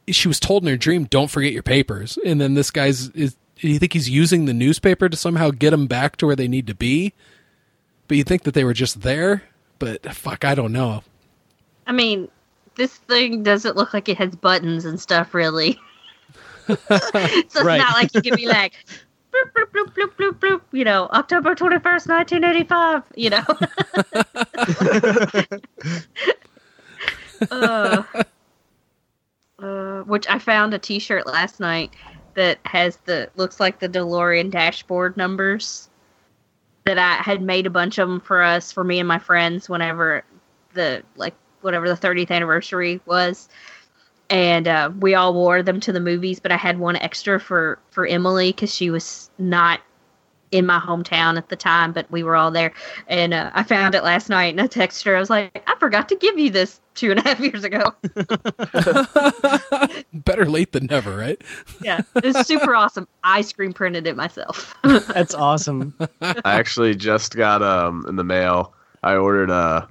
she 0.08 0.28
was 0.28 0.40
told 0.40 0.64
in 0.64 0.70
her 0.70 0.78
dream 0.78 1.06
don't 1.06 1.32
forget 1.32 1.54
your 1.54 1.64
papers 1.64 2.20
and 2.26 2.40
then 2.42 2.54
this 2.54 2.70
guy's 2.70 3.10
is 3.10 3.38
you 3.58 3.80
think 3.80 3.94
he's 3.94 4.10
using 4.10 4.46
the 4.46 4.54
newspaper 4.54 5.10
to 5.10 5.18
somehow 5.18 5.50
get 5.50 5.72
them 5.72 5.88
back 5.88 6.16
to 6.18 6.26
where 6.26 6.36
they 6.36 6.48
need 6.48 6.68
to 6.68 6.76
be 6.76 7.14
but 8.08 8.18
you 8.18 8.24
think 8.24 8.44
that 8.44 8.54
they 8.54 8.64
were 8.64 8.74
just 8.74 9.02
there 9.02 9.44
but 9.80 10.14
fuck 10.14 10.44
i 10.44 10.54
don't 10.54 10.74
know 10.74 11.02
I 11.90 11.92
mean, 11.92 12.30
this 12.76 12.96
thing 12.96 13.42
doesn't 13.42 13.76
look 13.76 13.96
like 13.96 14.08
it 14.10 14.18
has 14.20 14.36
buttons 14.36 14.86
and 14.86 15.02
stuff, 15.02 15.34
really. 15.34 15.80
so 16.70 16.76
it's 17.14 17.62
Right. 17.62 17.78
not 17.78 17.94
like 17.94 18.14
you 18.14 18.22
can 18.22 18.36
be 18.36 18.48
like, 18.48 18.74
bloop, 19.34 19.52
bloop, 19.54 19.72
bloop, 19.72 19.94
bloop, 19.96 20.16
bloop, 20.16 20.40
bloop, 20.40 20.62
you 20.72 20.84
know, 20.84 21.08
October 21.12 21.56
21st, 21.56 22.08
1985, 22.08 23.04
you 23.16 23.30
know. 23.30 23.44
uh, 27.52 28.04
uh, 29.60 30.02
which 30.04 30.28
I 30.30 30.40
found 30.40 30.74
a 30.74 30.80
t 30.80 31.00
shirt 31.00 31.26
last 31.28 31.60
night 31.60 31.92
that 32.36 32.60
has 32.66 32.98
the, 33.06 33.30
looks 33.36 33.60
like 33.60 33.80
the 33.80 33.90
DeLorean 33.90 34.52
dashboard 34.52 35.18
numbers 35.18 35.90
that 36.86 36.98
I 36.98 37.16
had 37.16 37.42
made 37.42 37.66
a 37.66 37.70
bunch 37.70 37.98
of 37.98 38.08
them 38.08 38.20
for 38.22 38.42
us, 38.42 38.72
for 38.72 38.84
me 38.84 39.00
and 39.00 39.08
my 39.08 39.20
friends, 39.20 39.68
whenever 39.70 40.24
the, 40.74 41.04
like, 41.16 41.36
whatever 41.62 41.90
the 41.90 41.96
30th 41.96 42.32
anniversary 42.32 43.02
was 43.06 43.50
and 44.30 44.68
uh, 44.68 44.92
we 45.00 45.16
all 45.16 45.34
wore 45.34 45.64
them 45.64 45.80
to 45.80 45.92
the 45.92 46.00
movies 46.00 46.40
but 46.40 46.52
i 46.52 46.58
had 46.58 46.80
one 46.80 46.96
extra 46.98 47.40
for 47.40 47.80
for 47.92 48.06
emily 48.06 48.52
because 48.52 48.74
she 48.74 48.90
was 48.90 49.30
not 49.38 49.82
in 50.52 50.66
my 50.66 50.80
hometown 50.80 51.38
at 51.38 51.50
the 51.50 51.56
time, 51.56 51.94
but 51.94 52.10
we 52.12 52.24
were 52.24 52.36
all 52.36 52.52
there. 52.52 52.74
And 53.08 53.34
uh, 53.34 53.52
I 53.54 53.64
found 53.64 53.96
it 53.96 54.04
last 54.04 54.30
night 54.30 54.48
and 54.48 54.62
I 54.62 54.68
texted 54.68 55.06
her. 55.06 55.16
I 55.16 55.20
was 55.20 55.30
like, 55.30 55.64
I 55.68 55.76
forgot 55.80 56.10
to 56.10 56.16
give 56.16 56.40
you 56.40 56.50
this 56.50 56.80
two 56.96 57.12
and 57.12 57.20
a 57.20 57.24
half 57.24 57.40
years 57.40 57.64
ago. 57.64 57.94
Better 60.14 60.46
late 60.46 60.72
than 60.72 60.88
never, 60.88 61.16
right? 61.16 61.42
yeah, 61.82 62.02
it's 62.18 62.48
super 62.48 62.76
awesome. 62.76 63.08
I 63.24 63.42
screen 63.42 63.74
printed 63.74 64.08
it 64.08 64.16
myself. 64.16 64.76
That's 64.84 65.34
awesome. 65.34 65.94
I 66.22 66.42
actually 66.46 66.96
just 66.96 67.36
got 67.36 67.62
um 67.62 68.06
in 68.08 68.16
the 68.16 68.24
mail. 68.24 68.74
I 69.04 69.16
ordered 69.16 69.52
uh 69.52 69.86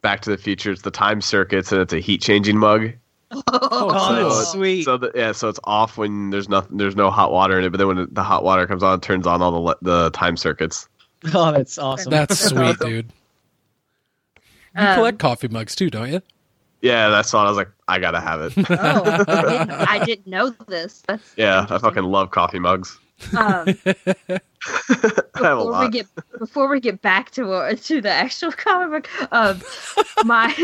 Back 0.00 0.20
to 0.22 0.30
the 0.30 0.38
Future. 0.38 0.70
It's 0.70 0.82
the 0.82 0.90
Time 0.92 1.20
Circuits, 1.20 1.72
and 1.72 1.80
it's 1.80 1.92
a 1.92 1.98
heat 1.98 2.22
changing 2.22 2.56
mug. 2.56 2.92
Oh, 3.30 3.90
cool. 3.92 4.28
that's 4.30 4.52
sweet. 4.52 4.84
So 4.84 4.96
the, 4.96 5.12
yeah, 5.14 5.32
so 5.32 5.48
it's 5.48 5.60
off 5.64 5.98
when 5.98 6.30
there's 6.30 6.48
nothing, 6.48 6.78
there's 6.78 6.96
no 6.96 7.10
hot 7.10 7.30
water 7.30 7.58
in 7.58 7.64
it. 7.64 7.70
But 7.70 7.78
then 7.78 7.86
when 7.88 8.08
the 8.10 8.22
hot 8.22 8.42
water 8.44 8.66
comes 8.66 8.82
on, 8.82 8.98
it 8.98 9.02
turns 9.02 9.26
on 9.26 9.42
all 9.42 9.50
the 9.52 9.58
le- 9.58 9.76
the 9.82 10.10
time 10.12 10.36
circuits. 10.36 10.88
oh, 11.34 11.52
that's 11.52 11.78
awesome. 11.78 12.10
That's 12.10 12.38
sweet, 12.48 12.78
dude. 12.80 13.12
You 14.76 14.82
Um, 14.86 14.94
collect 14.94 15.18
coffee 15.18 15.48
mugs 15.48 15.74
too, 15.74 15.90
don't 15.90 16.10
you? 16.10 16.22
Yeah, 16.80 17.08
that's 17.08 17.34
all. 17.34 17.44
I 17.44 17.48
was 17.48 17.56
like, 17.56 17.70
I 17.88 17.98
gotta 17.98 18.20
have 18.20 18.40
it. 18.40 18.52
oh, 18.70 19.24
I 19.26 19.42
didn't, 19.42 19.70
I 19.72 20.04
didn't 20.04 20.26
know 20.26 20.50
this. 20.68 21.02
That's 21.06 21.34
Yeah, 21.36 21.66
I 21.68 21.78
fucking 21.78 22.04
love 22.04 22.30
coffee 22.30 22.60
mugs. 22.60 22.98
Um, 23.36 23.66
I 23.84 24.40
have 25.42 25.58
a 25.58 25.64
before 25.64 25.80
we 25.80 25.88
get 25.90 26.06
before 26.38 26.68
we 26.68 26.78
get 26.80 27.02
back 27.02 27.30
to 27.32 27.50
uh, 27.52 27.74
to 27.74 28.00
the 28.00 28.10
actual 28.10 28.52
comic 28.52 29.08
book, 29.18 29.32
um, 29.32 29.60
my 30.24 30.54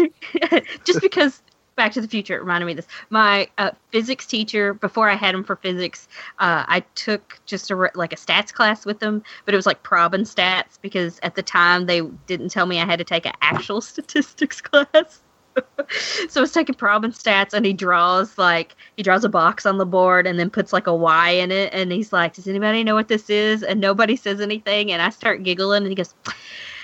just 0.84 1.00
because 1.00 1.42
Back 1.76 1.92
to 1.92 2.00
the 2.00 2.08
Future 2.08 2.38
reminded 2.38 2.66
me 2.66 2.72
of 2.72 2.76
this. 2.76 2.86
My 3.10 3.48
uh, 3.58 3.72
physics 3.90 4.26
teacher, 4.26 4.74
before 4.74 5.08
I 5.08 5.16
had 5.16 5.34
him 5.34 5.42
for 5.42 5.56
physics, 5.56 6.08
uh, 6.38 6.64
I 6.68 6.80
took 6.94 7.40
just 7.46 7.70
a 7.70 7.90
like 7.94 8.12
a 8.12 8.16
stats 8.16 8.52
class 8.52 8.86
with 8.86 9.02
him, 9.02 9.22
but 9.44 9.54
it 9.54 9.56
was 9.56 9.66
like 9.66 9.82
prob 9.82 10.14
and 10.14 10.24
stats 10.24 10.78
because 10.80 11.18
at 11.22 11.34
the 11.34 11.42
time 11.42 11.86
they 11.86 12.02
didn't 12.26 12.50
tell 12.50 12.66
me 12.66 12.80
I 12.80 12.86
had 12.86 12.98
to 12.98 13.04
take 13.04 13.26
an 13.26 13.32
actual 13.40 13.80
statistics 13.80 14.60
class. 14.60 15.22
so 16.28 16.40
I 16.40 16.42
was 16.42 16.52
taking 16.52 16.74
prob 16.74 17.04
and 17.04 17.12
stats, 17.12 17.52
and 17.52 17.64
he 17.66 17.72
draws 17.72 18.36
like 18.38 18.76
he 18.96 19.02
draws 19.02 19.24
a 19.24 19.28
box 19.28 19.66
on 19.66 19.78
the 19.78 19.86
board 19.86 20.26
and 20.26 20.38
then 20.38 20.50
puts 20.50 20.72
like 20.72 20.86
a 20.86 20.94
Y 20.94 21.30
in 21.30 21.50
it, 21.50 21.72
and 21.72 21.92
he's 21.92 22.12
like, 22.12 22.34
"Does 22.34 22.48
anybody 22.48 22.84
know 22.84 22.94
what 22.94 23.08
this 23.08 23.30
is?" 23.30 23.62
And 23.62 23.80
nobody 23.80 24.16
says 24.16 24.40
anything, 24.40 24.92
and 24.92 25.02
I 25.02 25.10
start 25.10 25.42
giggling, 25.42 25.82
and 25.82 25.88
he 25.88 25.94
goes, 25.94 26.14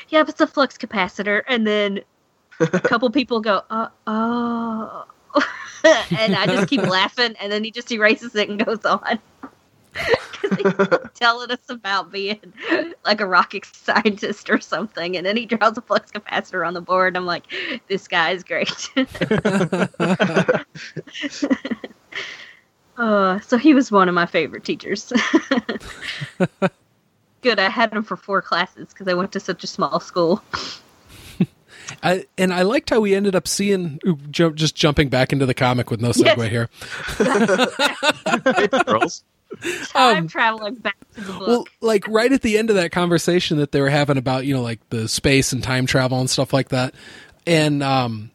"Yeah, 0.09 0.25
it's 0.27 0.41
a 0.41 0.47
flux 0.47 0.77
capacitor," 0.79 1.43
and 1.49 1.67
then 1.67 2.01
a 2.61 2.67
couple 2.85 3.11
people 3.11 3.41
go, 3.41 3.63
"Uh 3.71 3.89
oh," 4.07 5.07
and 5.85 6.35
I 6.35 6.47
just 6.47 6.69
keep 6.69 6.83
laughing, 6.89 7.35
and 7.41 7.51
then 7.51 7.65
he 7.65 7.71
just 7.71 7.91
erases 7.91 8.35
it 8.35 8.49
and 8.49 8.65
goes 8.65 8.85
on. 8.85 9.19
Because 9.93 10.57
he's 10.57 10.73
telling 11.15 11.51
us 11.51 11.69
about 11.69 12.13
being 12.13 12.53
like 13.05 13.21
a 13.21 13.27
rocket 13.27 13.65
scientist 13.67 14.49
or 14.51 14.61
something, 14.61 15.17
and 15.17 15.27
then 15.27 15.37
he 15.37 15.47
draws 15.47 15.77
a 15.77 15.81
flux 15.81 16.13
capacitor 16.13 16.67
on 16.67 16.75
the 16.75 16.81
board. 16.81 17.09
And 17.09 17.17
I'm 17.17 17.27
like, 17.27 17.45
this 17.89 18.07
guy 18.07 18.31
is 18.31 18.45
great. 18.45 18.89
uh, 22.97 23.41
so 23.41 23.59
he 23.59 23.75
was 23.75 23.91
one 23.91 24.09
of 24.09 24.15
my 24.15 24.27
favorite 24.27 24.65
teachers. 24.65 25.13
Good, 27.43 27.59
I 27.59 27.69
had 27.71 27.93
him 27.93 28.03
for 28.03 28.17
four 28.17 28.43
classes 28.43 28.89
because 28.91 29.09
I 29.09 29.15
went 29.15 29.33
to 29.33 29.41
such 29.41 29.65
a 29.65 29.67
small 29.67 29.99
school. 29.99 30.43
I, 32.03 32.27
and 32.39 32.53
I 32.53 32.63
liked 32.63 32.91
how 32.91 33.01
we 33.01 33.15
ended 33.15 33.35
up 33.35 33.47
seeing 33.49 33.99
ooh, 34.07 34.17
ju- 34.31 34.53
just 34.55 34.75
jumping 34.75 35.09
back 35.09 35.33
into 35.33 35.47
the 35.47 35.55
comic 35.55 35.91
with 35.91 36.01
no 36.01 36.11
segue 36.11 36.37
Yes. 36.37 36.51
here. 36.51 36.69
girls. 38.85 39.25
Time 39.89 40.29
traveling 40.29 40.77
back 40.77 40.97
to 41.15 41.21
the 41.21 41.33
book. 41.33 41.41
Um, 41.43 41.47
Well, 41.49 41.65
like 41.81 42.07
right 42.09 42.33
at 42.33 42.43
the 42.43 42.57
end 42.57 42.71
of 42.71 42.77
that 42.77 42.93
conversation 42.93 43.59
that 43.59 43.73
they 43.73 43.81
were 43.81 43.91
having 43.91 44.17
about, 44.17 44.47
you 44.47 44.55
know, 44.55 44.63
like 44.63 44.79
the 44.91 45.09
space 45.09 45.53
and 45.53 45.63
time 45.63 45.87
travel 45.87 46.21
and 46.21 46.31
stuff 46.31 46.53
like 46.53 46.69
that. 46.69 46.95
And 47.47 47.83
um 47.83 48.31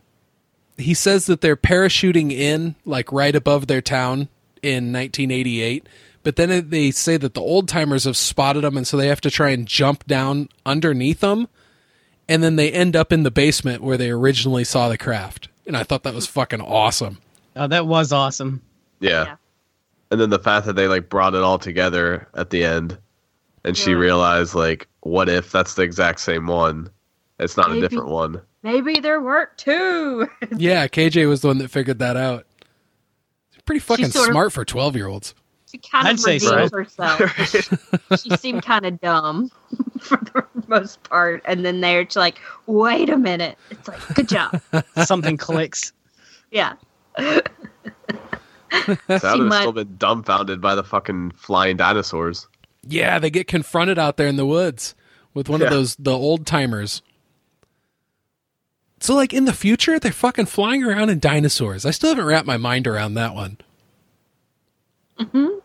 he 0.77 0.93
says 0.93 1.27
that 1.27 1.39
they're 1.39 1.55
parachuting 1.55 2.31
in 2.33 2.75
like 2.83 3.11
right 3.13 3.33
above 3.33 3.67
their 3.67 3.81
town 3.81 4.27
in 4.61 4.91
1988, 4.91 5.87
but 6.23 6.35
then 6.35 6.69
they 6.69 6.91
say 6.91 7.15
that 7.15 7.33
the 7.33 7.39
old 7.41 7.69
timers 7.69 8.03
have 8.03 8.17
spotted 8.17 8.65
them 8.65 8.75
and 8.75 8.85
so 8.85 8.97
they 8.97 9.07
have 9.07 9.21
to 9.21 9.31
try 9.31 9.51
and 9.51 9.65
jump 9.67 10.05
down 10.05 10.49
underneath 10.65 11.21
them 11.21 11.47
and 12.27 12.41
then 12.43 12.55
they 12.55 12.71
end 12.71 12.95
up 12.95 13.11
in 13.13 13.23
the 13.23 13.31
basement 13.31 13.81
where 13.83 13.97
they 13.97 14.09
originally 14.09 14.63
saw 14.63 14.89
the 14.89 14.97
craft. 14.97 15.49
And 15.67 15.75
I 15.75 15.83
thought 15.83 16.03
that 16.03 16.13
was 16.13 16.27
fucking 16.27 16.61
awesome. 16.61 17.19
oh, 17.55 17.67
that 17.67 17.87
was 17.87 18.11
awesome. 18.11 18.61
Yeah. 18.99 19.25
Yeah. 19.25 19.35
And 20.11 20.21
then 20.21 20.29
the 20.29 20.39
fact 20.39 20.65
that 20.67 20.75
they 20.75 20.87
like 20.87 21.09
brought 21.09 21.33
it 21.35 21.41
all 21.41 21.57
together 21.59 22.27
at 22.35 22.49
the 22.51 22.63
end 22.63 22.97
and 23.63 23.75
she 23.75 23.93
realized 23.95 24.53
like 24.55 24.87
what 25.01 25.27
if 25.29 25.51
that's 25.51 25.73
the 25.75 25.81
exact 25.81 26.19
same 26.19 26.47
one? 26.47 26.89
It's 27.39 27.57
not 27.57 27.69
Maybe. 27.69 27.79
a 27.79 27.89
different 27.89 28.09
one. 28.09 28.41
Maybe 28.63 28.99
there 28.99 29.21
weren't 29.21 29.55
two. 29.57 30.27
Yeah, 30.57 30.87
KJ 30.87 31.27
was 31.27 31.41
the 31.41 31.47
one 31.47 31.57
that 31.59 31.69
figured 31.69 31.99
that 31.99 32.15
out. 32.17 32.45
Pretty 33.65 33.79
fucking 33.79 34.11
sort 34.11 34.29
of- 34.29 34.33
smart 34.33 34.53
for 34.53 34.63
12-year-olds. 34.63 35.33
She 35.75 35.89
kind 35.89 36.07
I'd 36.07 36.13
of 36.13 36.19
say 36.21 36.39
so. 36.39 36.55
revealed 36.55 36.71
herself. 36.73 38.21
she 38.21 38.29
seemed 38.37 38.63
kind 38.63 38.85
of 38.85 39.01
dumb 39.01 39.51
for 39.99 40.17
the 40.55 40.63
most 40.67 41.03
part, 41.03 41.41
and 41.45 41.65
then 41.65 41.81
they're 41.81 42.05
just 42.05 42.15
like, 42.15 42.39
"Wait 42.65 43.09
a 43.09 43.17
minute!" 43.17 43.57
It's 43.69 43.87
like, 43.87 43.99
"Good 44.15 44.29
job." 44.29 44.61
Something 45.05 45.35
clicks. 45.35 45.91
Yeah. 46.51 46.75
So 47.19 47.41
I 48.71 48.87
would 48.87 48.99
have 49.09 49.39
might- 49.39 49.59
still 49.61 49.71
been 49.73 49.97
dumbfounded 49.97 50.61
by 50.61 50.75
the 50.75 50.83
fucking 50.83 51.31
flying 51.31 51.75
dinosaurs. 51.77 52.47
Yeah, 52.87 53.19
they 53.19 53.29
get 53.29 53.47
confronted 53.47 53.97
out 53.99 54.15
there 54.17 54.27
in 54.27 54.35
the 54.37 54.45
woods 54.45 54.95
with 55.33 55.49
one 55.49 55.61
of 55.61 55.69
those 55.69 55.95
the 55.97 56.11
old 56.17 56.45
timers. 56.45 57.01
So 59.01 59.13
like 59.15 59.33
in 59.33 59.43
the 59.45 59.53
future, 59.53 59.99
they're 59.99 60.11
fucking 60.13 60.45
flying 60.45 60.83
around 60.83 61.09
in 61.09 61.19
dinosaurs. 61.19 61.85
I 61.85 61.91
still 61.91 62.09
haven't 62.11 62.25
wrapped 62.25 62.47
my 62.47 62.57
mind 62.57 62.87
around 62.87 63.15
that 63.15 63.35
one. 63.35 63.57
Mm-hmm. 65.19 65.59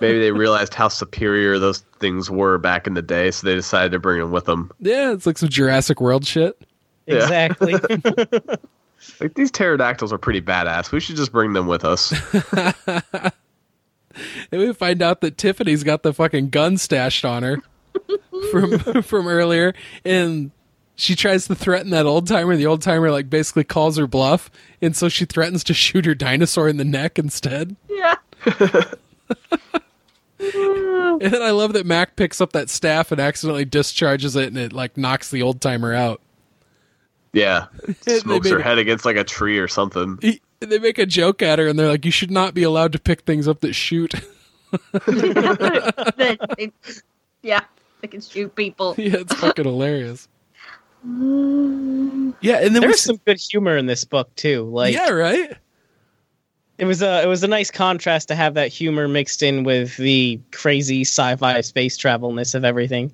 Maybe 0.00 0.18
they 0.18 0.32
realized 0.32 0.74
how 0.74 0.88
superior 0.88 1.58
those 1.58 1.80
things 1.98 2.30
were 2.30 2.58
back 2.58 2.86
in 2.86 2.94
the 2.94 3.02
day, 3.02 3.30
so 3.30 3.46
they 3.46 3.54
decided 3.54 3.92
to 3.92 3.98
bring 3.98 4.18
them 4.20 4.30
with 4.30 4.46
them. 4.46 4.70
Yeah, 4.80 5.12
it's 5.12 5.26
like 5.26 5.38
some 5.38 5.48
Jurassic 5.48 6.00
World 6.00 6.26
shit. 6.26 6.60
Yeah. 7.06 7.16
Exactly. 7.16 7.74
Like 9.18 9.32
these 9.34 9.50
pterodactyls 9.50 10.12
are 10.12 10.18
pretty 10.18 10.42
badass. 10.42 10.92
We 10.92 11.00
should 11.00 11.16
just 11.16 11.32
bring 11.32 11.54
them 11.54 11.66
with 11.66 11.84
us. 11.86 12.12
And 14.50 14.60
we 14.60 14.72
find 14.72 15.02
out 15.02 15.20
that 15.20 15.38
Tiffany's 15.38 15.84
got 15.84 16.02
the 16.02 16.12
fucking 16.12 16.50
gun 16.50 16.76
stashed 16.76 17.24
on 17.24 17.44
her 17.44 17.58
from 18.50 18.78
from 19.02 19.28
earlier, 19.28 19.72
and 20.04 20.50
she 20.96 21.14
tries 21.14 21.46
to 21.46 21.54
threaten 21.54 21.90
that 21.90 22.06
old 22.06 22.26
timer. 22.26 22.56
The 22.56 22.66
old 22.66 22.82
timer 22.82 23.12
like 23.12 23.30
basically 23.30 23.64
calls 23.64 23.96
her 23.98 24.08
bluff, 24.08 24.50
and 24.82 24.96
so 24.96 25.08
she 25.08 25.24
threatens 25.24 25.62
to 25.64 25.74
shoot 25.74 26.06
her 26.06 26.14
dinosaur 26.16 26.68
in 26.68 26.76
the 26.76 26.84
neck 26.84 27.18
instead. 27.20 27.76
Yeah. 27.88 28.16
And 31.20 31.32
then 31.34 31.42
I 31.42 31.50
love 31.50 31.74
that 31.74 31.84
Mac 31.84 32.16
picks 32.16 32.40
up 32.40 32.52
that 32.52 32.70
staff 32.70 33.12
and 33.12 33.20
accidentally 33.20 33.64
discharges 33.66 34.36
it, 34.36 34.46
and 34.48 34.56
it 34.56 34.72
like 34.72 34.96
knocks 34.96 35.30
the 35.30 35.42
old 35.42 35.60
timer 35.60 35.92
out. 35.92 36.20
Yeah, 37.34 37.66
They 38.04 38.20
smokes 38.20 38.44
made 38.44 38.52
her 38.54 38.60
it- 38.60 38.64
head 38.64 38.78
against 38.78 39.04
like 39.04 39.16
a 39.16 39.24
tree 39.24 39.58
or 39.58 39.68
something. 39.68 40.18
He, 40.22 40.40
they 40.60 40.78
make 40.78 40.98
a 40.98 41.04
joke 41.06 41.42
at 41.42 41.58
her, 41.58 41.66
and 41.68 41.78
they're 41.78 41.88
like, 41.88 42.04
"You 42.06 42.10
should 42.10 42.30
not 42.30 42.54
be 42.54 42.62
allowed 42.62 42.92
to 42.92 42.98
pick 42.98 43.22
things 43.22 43.46
up 43.48 43.60
that 43.60 43.74
shoot." 43.74 44.14
Yeah. 47.42 47.60
They 48.00 48.08
can 48.08 48.20
shoot 48.20 48.54
people. 48.54 48.94
yeah, 48.98 49.16
it's 49.18 49.34
fucking 49.34 49.64
hilarious. 49.64 50.28
Yeah, 51.04 52.58
and 52.58 52.74
then 52.74 52.80
There's 52.82 52.94
s- 52.94 53.00
some 53.02 53.20
good 53.26 53.38
humor 53.40 53.76
in 53.76 53.86
this 53.86 54.04
book 54.04 54.34
too. 54.36 54.64
Like 54.70 54.94
yeah, 54.94 55.10
right. 55.10 55.52
It 56.80 56.86
was 56.86 57.02
a 57.02 57.22
it 57.22 57.26
was 57.26 57.44
a 57.44 57.48
nice 57.48 57.70
contrast 57.70 58.28
to 58.28 58.34
have 58.34 58.54
that 58.54 58.68
humor 58.68 59.06
mixed 59.06 59.42
in 59.42 59.64
with 59.64 59.98
the 59.98 60.40
crazy 60.50 61.02
sci-fi 61.02 61.60
space 61.60 61.98
travelness 61.98 62.54
of 62.54 62.64
everything. 62.64 63.12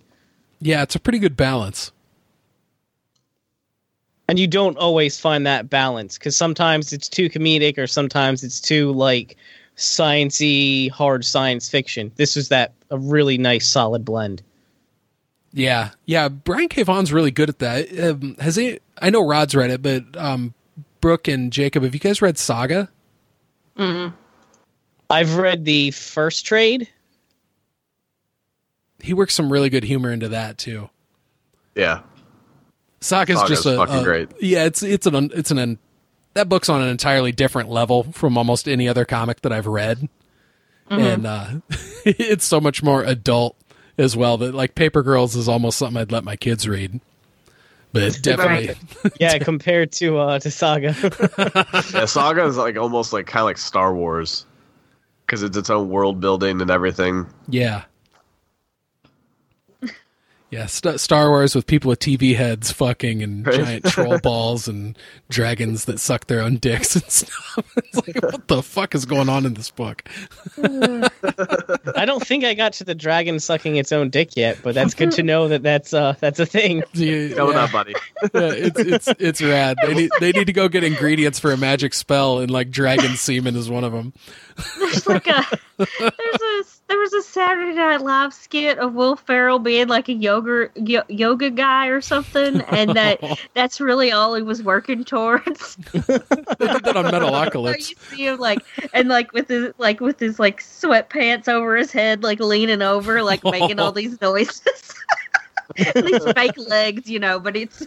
Yeah, 0.60 0.82
it's 0.82 0.94
a 0.94 1.00
pretty 1.00 1.18
good 1.18 1.36
balance. 1.36 1.90
And 4.28 4.38
you 4.38 4.46
don't 4.46 4.78
always 4.78 5.18
find 5.18 5.46
that 5.46 5.68
balance 5.68 6.16
because 6.16 6.36
sometimes 6.36 6.92
it's 6.92 7.08
too 7.08 7.28
comedic 7.28 7.76
or 7.76 7.88
sometimes 7.88 8.44
it's 8.44 8.60
too 8.60 8.92
like 8.92 9.36
sciency 9.76 10.88
hard 10.90 11.24
science 11.24 11.68
fiction. 11.68 12.12
This 12.14 12.36
was 12.36 12.48
that 12.48 12.72
a 12.90 12.98
really 12.98 13.36
nice 13.36 13.66
solid 13.66 14.04
blend. 14.04 14.42
Yeah, 15.52 15.90
yeah. 16.04 16.28
Brian 16.28 16.68
K. 16.68 16.84
Vaughan's 16.84 17.12
really 17.12 17.32
good 17.32 17.48
at 17.48 17.58
that. 17.58 17.98
Um, 17.98 18.36
has 18.38 18.54
he? 18.54 18.78
I 19.02 19.10
know 19.10 19.26
Rod's 19.26 19.56
read 19.56 19.70
it, 19.70 19.82
but 19.82 20.04
um, 20.16 20.54
Brooke 21.00 21.26
and 21.26 21.52
Jacob, 21.52 21.82
have 21.82 21.94
you 21.94 22.00
guys 22.00 22.22
read 22.22 22.38
Saga? 22.38 22.90
I've 23.78 25.36
read 25.36 25.64
the 25.64 25.90
first 25.92 26.46
trade. 26.46 26.88
He 29.00 29.14
works 29.14 29.34
some 29.34 29.52
really 29.52 29.68
good 29.68 29.84
humor 29.84 30.10
into 30.10 30.28
that 30.30 30.58
too. 30.58 30.90
Yeah, 31.74 32.00
Saga's, 33.00 33.38
Saga's 33.38 33.48
just 33.50 33.66
a, 33.66 33.76
fucking 33.76 33.96
a- 33.96 34.04
great. 34.04 34.28
Yeah, 34.40 34.64
it's 34.64 34.82
it's 34.82 35.06
an 35.06 35.30
it's 35.34 35.50
an 35.50 35.78
that 36.34 36.48
book's 36.48 36.68
on 36.68 36.82
an 36.82 36.88
entirely 36.88 37.32
different 37.32 37.68
level 37.70 38.04
from 38.12 38.36
almost 38.36 38.66
any 38.68 38.88
other 38.88 39.04
comic 39.04 39.42
that 39.42 39.52
I've 39.52 39.66
read, 39.66 40.08
and 40.88 41.26
uh, 41.26 41.48
it's 42.04 42.44
so 42.44 42.60
much 42.60 42.82
more 42.82 43.04
adult 43.04 43.56
as 43.98 44.16
well. 44.16 44.38
That 44.38 44.54
like 44.54 44.74
Paper 44.74 45.02
Girls 45.02 45.36
is 45.36 45.48
almost 45.48 45.78
something 45.78 46.00
I'd 46.00 46.12
let 46.12 46.24
my 46.24 46.36
kids 46.36 46.66
read. 46.66 47.00
But 48.00 48.22
definitely, 48.22 48.76
Yeah, 49.20 49.38
compared 49.38 49.92
to 49.92 50.18
uh 50.18 50.38
to 50.40 50.50
Saga. 50.50 50.94
Yeah, 51.94 52.04
Saga 52.04 52.44
is 52.44 52.56
like 52.56 52.76
almost 52.76 53.12
like 53.12 53.26
kind 53.26 53.40
of 53.42 53.46
like 53.46 53.58
Star 53.58 53.94
Wars 53.94 54.46
because 55.26 55.42
it's 55.42 55.56
its 55.56 55.70
own 55.70 55.88
world 55.88 56.20
building 56.20 56.60
and 56.60 56.70
everything. 56.70 57.26
yeah, 57.48 57.82
yeah. 60.50 60.66
St- 60.66 61.00
Star 61.00 61.28
Wars 61.28 61.54
with 61.54 61.66
people 61.66 61.88
with 61.88 61.98
TV 62.00 62.36
heads 62.36 62.70
fucking 62.72 63.22
and 63.22 63.46
Right. 63.46 63.56
giant 63.56 63.84
troll 63.86 64.18
balls 64.22 64.68
and 64.68 64.96
dragons 65.28 65.84
that 65.86 65.98
suck 66.00 66.26
their 66.26 66.40
own 66.40 66.56
dicks 66.56 66.94
and 66.96 67.04
stuff. 67.10 67.42
It's 67.76 68.06
like 68.06 68.22
what 68.22 68.48
the 68.48 68.62
fuck 68.62 68.94
is 68.94 69.06
going 69.06 69.28
on 69.28 69.46
in 69.46 69.54
this 69.54 69.70
book? 69.70 70.02
I 70.62 72.04
don't 72.04 72.24
think 72.26 72.44
I 72.44 72.54
got 72.54 72.72
to 72.74 72.84
the 72.84 72.94
dragon 72.94 73.38
sucking 73.40 73.76
its 73.76 73.92
own 73.92 74.10
dick 74.10 74.36
yet, 74.36 74.58
but 74.62 74.74
that's 74.74 74.94
good 74.94 75.10
to 75.12 75.22
know 75.22 75.48
that 75.48 75.62
that's 75.62 75.94
uh 75.94 76.14
that's 76.20 76.38
a 76.38 76.46
thing. 76.46 76.82
Yeah, 76.92 77.34
Coming 77.34 77.54
yeah. 77.54 77.64
up, 77.64 77.72
buddy. 77.72 77.94
Yeah, 78.34 78.52
it's 78.54 78.78
it's 78.80 79.08
it's 79.18 79.42
rad. 79.42 79.76
They 79.82 79.94
need 79.94 80.10
they 80.20 80.32
need 80.32 80.46
to 80.46 80.52
go 80.52 80.68
get 80.68 80.84
ingredients 80.84 81.38
for 81.38 81.52
a 81.52 81.56
magic 81.56 81.92
spell, 81.94 82.38
and 82.38 82.50
like 82.50 82.70
dragon 82.70 83.16
semen 83.16 83.54
is 83.56 83.68
one 83.70 83.84
of 83.84 83.92
them. 83.92 84.12
There's 84.78 85.06
like 85.06 85.26
a 85.26 85.44
there's 85.78 85.88
a 86.00 86.55
there 86.88 86.98
was 86.98 87.12
a 87.12 87.22
Saturday 87.22 87.74
Night 87.74 88.00
Live 88.00 88.32
skit 88.32 88.78
of 88.78 88.94
Will 88.94 89.16
Ferrell 89.16 89.58
being 89.58 89.88
like 89.88 90.08
a 90.08 90.12
yoga 90.12 90.70
yo- 90.76 91.02
yoga 91.08 91.50
guy 91.50 91.88
or 91.88 92.00
something, 92.00 92.60
and 92.62 92.90
that 92.94 93.20
that's 93.54 93.80
really 93.80 94.12
all 94.12 94.34
he 94.34 94.42
was 94.42 94.62
working 94.62 95.04
towards. 95.04 95.76
They 95.92 96.68
did 96.68 96.84
that 96.84 96.96
on 96.96 97.04
So 97.04 97.10
Metalocalypse. 97.10 97.90
you 97.90 97.96
see 98.10 98.26
him 98.26 98.38
like 98.38 98.60
and 98.94 99.08
like 99.08 99.32
with 99.32 99.48
his 99.48 99.72
like 99.78 100.00
with 100.00 100.18
his 100.20 100.38
like 100.38 100.60
sweatpants 100.62 101.48
over 101.48 101.76
his 101.76 101.92
head, 101.92 102.22
like 102.22 102.40
leaning 102.40 102.82
over, 102.82 103.22
like 103.22 103.42
making 103.44 103.78
all 103.80 103.92
these 103.92 104.20
noises. 104.20 104.94
these 105.94 106.32
fake 106.32 106.56
legs, 106.56 107.10
you 107.10 107.18
know, 107.18 107.38
but 107.40 107.56
it's 107.56 107.84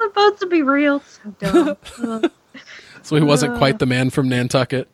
supposed 0.00 0.40
to 0.40 0.46
be 0.46 0.62
real. 0.62 1.00
So 1.00 1.76
dumb. 1.96 2.30
So 3.02 3.16
he 3.16 3.22
wasn't 3.22 3.58
quite 3.58 3.78
the 3.78 3.86
man 3.86 4.08
from 4.10 4.28
Nantucket. 4.30 4.88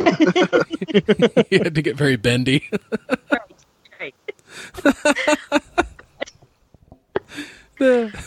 he 1.50 1.58
had 1.58 1.74
to 1.74 1.82
get 1.82 1.96
very 1.96 2.16
bendy. 2.16 2.68
Right. 4.00 4.14
yeah, 7.80 8.10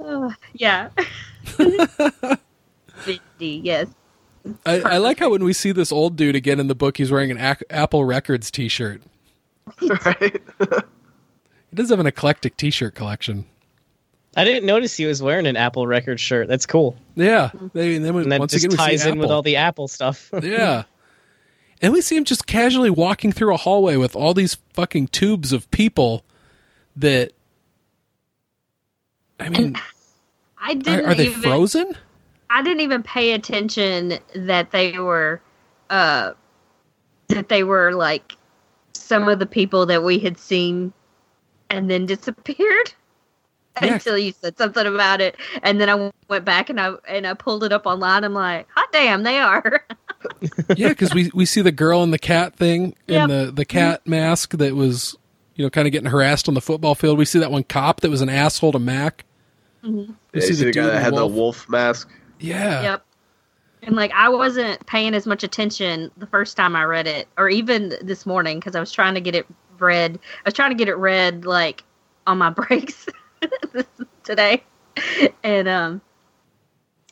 Uh, 0.00 0.30
yeah. 0.52 0.90
Vindy, 1.46 2.40
yes. 3.62 3.88
I, 4.66 4.80
I 4.80 4.96
like 4.98 5.18
how 5.18 5.30
when 5.30 5.42
we 5.42 5.54
see 5.54 5.72
this 5.72 5.90
old 5.90 6.16
dude 6.16 6.36
again 6.36 6.60
in 6.60 6.66
the 6.66 6.74
book, 6.74 6.98
he's 6.98 7.10
wearing 7.10 7.30
an 7.30 7.38
Ac- 7.38 7.64
Apple 7.70 8.04
Records 8.04 8.50
T-shirt. 8.50 9.00
right? 9.80 10.42
He 11.70 11.74
does 11.76 11.88
have 11.88 12.00
an 12.00 12.06
eclectic 12.06 12.58
T-shirt 12.58 12.94
collection. 12.94 13.46
I 14.36 14.44
didn't 14.44 14.66
notice 14.66 14.94
he 14.96 15.06
was 15.06 15.22
wearing 15.22 15.46
an 15.46 15.56
Apple 15.56 15.86
record 15.86 16.20
shirt. 16.20 16.48
That's 16.48 16.66
cool. 16.66 16.96
Yeah, 17.14 17.50
they, 17.72 17.94
and 17.96 18.04
then 18.04 18.14
And 18.16 18.32
that 18.32 18.40
once 18.40 18.52
just 18.52 18.64
again 18.66 18.76
we 18.76 18.82
see 18.84 18.90
ties 18.90 19.06
in 19.06 19.18
with 19.18 19.30
all 19.30 19.42
the 19.42 19.56
Apple 19.56 19.86
stuff. 19.88 20.28
yeah. 20.42 20.82
And 21.84 21.92
we 21.92 22.00
see 22.00 22.16
him 22.16 22.24
just 22.24 22.46
casually 22.46 22.88
walking 22.88 23.30
through 23.30 23.52
a 23.52 23.58
hallway 23.58 23.96
with 23.96 24.16
all 24.16 24.32
these 24.32 24.54
fucking 24.72 25.08
tubes 25.08 25.52
of 25.52 25.70
people 25.70 26.24
that 26.96 27.32
I 29.38 29.50
mean, 29.50 29.76
I 30.56 30.72
didn't 30.72 31.04
are 31.04 31.14
they 31.14 31.26
even, 31.26 31.42
frozen? 31.42 31.92
I 32.48 32.62
didn't 32.62 32.80
even 32.80 33.02
pay 33.02 33.32
attention 33.32 34.18
that 34.34 34.70
they 34.70 34.98
were 34.98 35.42
uh 35.90 36.32
that 37.28 37.50
they 37.50 37.64
were 37.64 37.92
like 37.92 38.32
some 38.94 39.28
of 39.28 39.38
the 39.38 39.44
people 39.44 39.84
that 39.84 40.02
we 40.02 40.18
had 40.18 40.38
seen 40.38 40.90
and 41.68 41.90
then 41.90 42.06
disappeared 42.06 42.94
Yeah. 43.82 43.94
until 43.94 44.16
you 44.16 44.32
said 44.32 44.56
something 44.56 44.86
about 44.86 45.20
it 45.20 45.36
and 45.62 45.78
then 45.78 45.90
I 45.90 46.10
went 46.28 46.46
back 46.46 46.70
and 46.70 46.80
I 46.80 46.94
and 47.06 47.26
I 47.26 47.34
pulled 47.34 47.62
it 47.62 47.72
up 47.72 47.84
online 47.86 48.24
I'm 48.24 48.32
like 48.32 48.68
hot 48.70 48.90
damn 48.92 49.22
they 49.24 49.38
are 49.38 49.84
yeah, 50.76 50.88
because 50.88 51.14
we 51.14 51.30
we 51.34 51.46
see 51.46 51.60
the 51.60 51.72
girl 51.72 52.02
and 52.02 52.12
the 52.12 52.18
cat 52.18 52.54
thing 52.56 52.94
Yep. 53.06 53.22
and 53.22 53.30
the 53.30 53.52
the 53.52 53.64
cat 53.64 54.06
mask 54.06 54.52
that 54.52 54.74
was 54.74 55.16
you 55.54 55.64
know 55.64 55.70
kind 55.70 55.86
of 55.86 55.92
getting 55.92 56.10
harassed 56.10 56.48
on 56.48 56.54
the 56.54 56.60
football 56.60 56.94
field. 56.94 57.18
We 57.18 57.24
see 57.24 57.38
that 57.38 57.50
one 57.50 57.64
cop 57.64 58.00
that 58.00 58.10
was 58.10 58.20
an 58.20 58.28
asshole 58.28 58.72
to 58.72 58.78
Mac. 58.78 59.24
Mm-hmm. 59.84 60.12
We 60.32 60.40
Yeah, 60.40 60.46
you 60.46 60.54
see 60.54 60.64
the 60.64 60.72
guy 60.72 60.86
that 60.86 61.02
had 61.02 61.12
the 61.14 61.26
wolf. 61.26 61.32
wolf 61.34 61.68
mask. 61.68 62.10
Yeah, 62.40 62.82
Yep. 62.82 63.04
And 63.82 63.96
like 63.96 64.12
I 64.12 64.28
wasn't 64.30 64.84
paying 64.86 65.14
as 65.14 65.26
much 65.26 65.44
attention 65.44 66.10
the 66.16 66.26
first 66.26 66.56
time 66.56 66.74
I 66.74 66.84
read 66.84 67.06
it, 67.06 67.28
or 67.36 67.48
even 67.50 67.94
this 68.00 68.24
morning 68.24 68.58
because 68.58 68.74
I 68.74 68.80
was 68.80 68.90
trying 68.92 69.14
to 69.14 69.20
get 69.20 69.34
it 69.34 69.46
read. 69.78 70.16
I 70.16 70.48
was 70.48 70.54
trying 70.54 70.70
to 70.70 70.74
get 70.76 70.88
it 70.88 70.96
read 70.96 71.44
like 71.44 71.84
on 72.26 72.38
my 72.38 72.48
breaks 72.50 73.06
today, 74.22 74.64
and 75.42 75.68
um, 75.68 76.00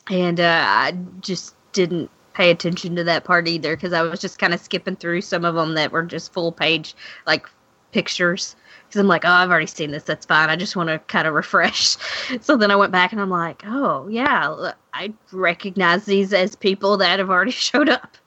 and 0.09 0.39
uh, 0.39 0.63
I 0.65 0.97
just 1.21 1.55
didn't 1.73 2.09
pay 2.33 2.49
attention 2.51 2.95
to 2.95 3.03
that 3.05 3.23
part 3.23 3.47
either 3.47 3.75
because 3.75 3.93
I 3.93 4.01
was 4.01 4.19
just 4.19 4.39
kind 4.39 4.53
of 4.53 4.59
skipping 4.59 4.95
through 4.95 5.21
some 5.21 5.45
of 5.45 5.55
them 5.55 5.73
that 5.75 5.91
were 5.91 6.03
just 6.03 6.33
full 6.33 6.51
page 6.51 6.95
like 7.27 7.47
pictures. 7.91 8.55
Because 8.87 8.99
I'm 8.99 9.07
like, 9.07 9.25
oh, 9.25 9.29
I've 9.29 9.49
already 9.49 9.65
seen 9.67 9.91
this. 9.91 10.03
That's 10.03 10.25
fine. 10.25 10.49
I 10.49 10.55
just 10.55 10.75
want 10.75 10.89
to 10.89 10.99
kind 10.99 11.27
of 11.27 11.33
refresh. 11.33 11.97
So 12.41 12.57
then 12.57 12.71
I 12.71 12.75
went 12.75 12.91
back 12.91 13.11
and 13.11 13.21
I'm 13.21 13.29
like, 13.29 13.63
oh 13.65 14.07
yeah, 14.07 14.71
I 14.93 15.13
recognize 15.31 16.05
these 16.05 16.33
as 16.33 16.55
people 16.55 16.97
that 16.97 17.19
have 17.19 17.29
already 17.29 17.51
showed 17.69 17.89
up. 17.89 18.17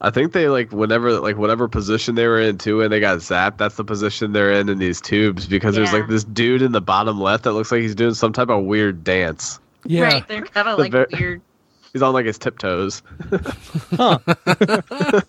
I 0.00 0.10
think 0.10 0.32
they 0.32 0.48
like 0.48 0.72
whenever 0.72 1.18
like 1.20 1.36
whatever 1.38 1.68
position 1.68 2.16
they 2.16 2.26
were 2.26 2.38
in 2.40 2.58
too, 2.58 2.82
and 2.82 2.92
they 2.92 3.00
got 3.00 3.18
zapped. 3.18 3.56
That's 3.56 3.76
the 3.76 3.84
position 3.84 4.32
they're 4.32 4.52
in 4.52 4.68
in 4.68 4.78
these 4.78 5.00
tubes 5.00 5.46
because 5.46 5.74
there's 5.74 5.92
like 5.92 6.06
this 6.06 6.22
dude 6.24 6.60
in 6.60 6.72
the 6.72 6.82
bottom 6.82 7.18
left 7.18 7.44
that 7.44 7.52
looks 7.54 7.72
like 7.72 7.80
he's 7.80 7.94
doing 7.94 8.12
some 8.14 8.32
type 8.32 8.50
of 8.50 8.64
weird 8.64 9.04
dance. 9.04 9.58
yeah. 9.84 10.02
Right? 10.04 10.28
They're 10.28 10.44
kind 10.44 10.68
of 10.68 10.76
The 10.76 10.82
like 10.82 10.92
ver- 10.92 11.06
weird. 11.18 11.40
He's 11.92 12.02
on 12.02 12.12
like 12.12 12.26
his 12.26 12.38
tiptoes. 12.38 13.02
Huh. 13.96 14.18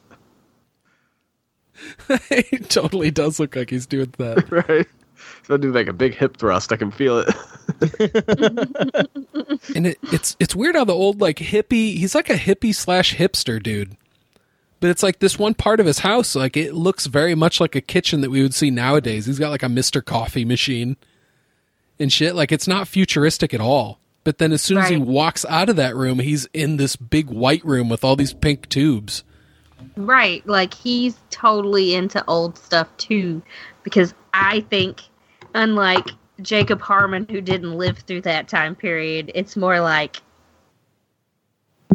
he 2.29 2.57
totally 2.59 3.11
does 3.11 3.39
look 3.39 3.55
like 3.55 3.69
he's 3.69 3.85
doing 3.85 4.13
that. 4.17 4.51
right? 4.67 4.87
He's 5.39 5.47
gonna 5.47 5.59
do 5.59 5.71
like 5.71 5.87
a 5.87 5.93
big 5.93 6.15
hip 6.15 6.37
thrust. 6.37 6.71
I 6.71 6.77
can 6.77 6.91
feel 6.91 7.19
it. 7.19 7.27
and 9.75 9.87
it, 9.87 9.97
it's 10.11 10.35
it's 10.39 10.55
weird 10.55 10.75
how 10.75 10.85
the 10.85 10.93
old 10.93 11.21
like 11.21 11.37
hippie 11.37 11.95
he's 11.97 12.15
like 12.15 12.29
a 12.29 12.35
hippie 12.35 12.73
slash 12.73 13.15
hipster 13.15 13.61
dude 13.61 13.97
but 14.79 14.89
it's 14.89 15.03
like 15.03 15.19
this 15.19 15.37
one 15.37 15.53
part 15.53 15.81
of 15.81 15.85
his 15.85 15.99
house 15.99 16.33
like 16.33 16.55
it 16.55 16.73
looks 16.73 17.07
very 17.07 17.35
much 17.35 17.59
like 17.59 17.75
a 17.75 17.81
kitchen 17.81 18.21
that 18.21 18.29
we 18.29 18.41
would 18.41 18.53
see 18.53 18.71
nowadays 18.71 19.25
he's 19.25 19.37
got 19.39 19.49
like 19.49 19.63
a 19.63 19.67
mr 19.67 20.03
coffee 20.03 20.45
machine 20.45 20.95
and 21.99 22.13
shit 22.13 22.35
like 22.35 22.53
it's 22.53 22.69
not 22.69 22.87
futuristic 22.87 23.53
at 23.53 23.59
all 23.59 23.99
but 24.27 24.39
then 24.39 24.51
as 24.51 24.61
soon 24.61 24.77
as 24.77 24.89
he 24.89 24.97
walks 24.97 25.45
out 25.45 25.69
of 25.69 25.77
that 25.77 25.95
room 25.95 26.19
he's 26.19 26.47
in 26.53 26.75
this 26.75 26.97
big 26.97 27.29
white 27.29 27.63
room 27.63 27.87
with 27.87 28.03
all 28.03 28.17
these 28.17 28.33
pink 28.33 28.67
tubes 28.67 29.23
Right. 29.95 30.45
Like 30.47 30.73
he's 30.73 31.17
totally 31.29 31.95
into 31.95 32.23
old 32.27 32.57
stuff 32.57 32.87
too, 32.97 33.41
because 33.83 34.13
I 34.33 34.61
think, 34.61 35.01
unlike 35.53 36.07
Jacob 36.41 36.81
Harmon, 36.81 37.27
who 37.29 37.41
didn't 37.41 37.77
live 37.77 37.99
through 37.99 38.21
that 38.21 38.47
time 38.47 38.75
period, 38.75 39.31
it's 39.33 39.55
more 39.55 39.79
like 39.79 40.17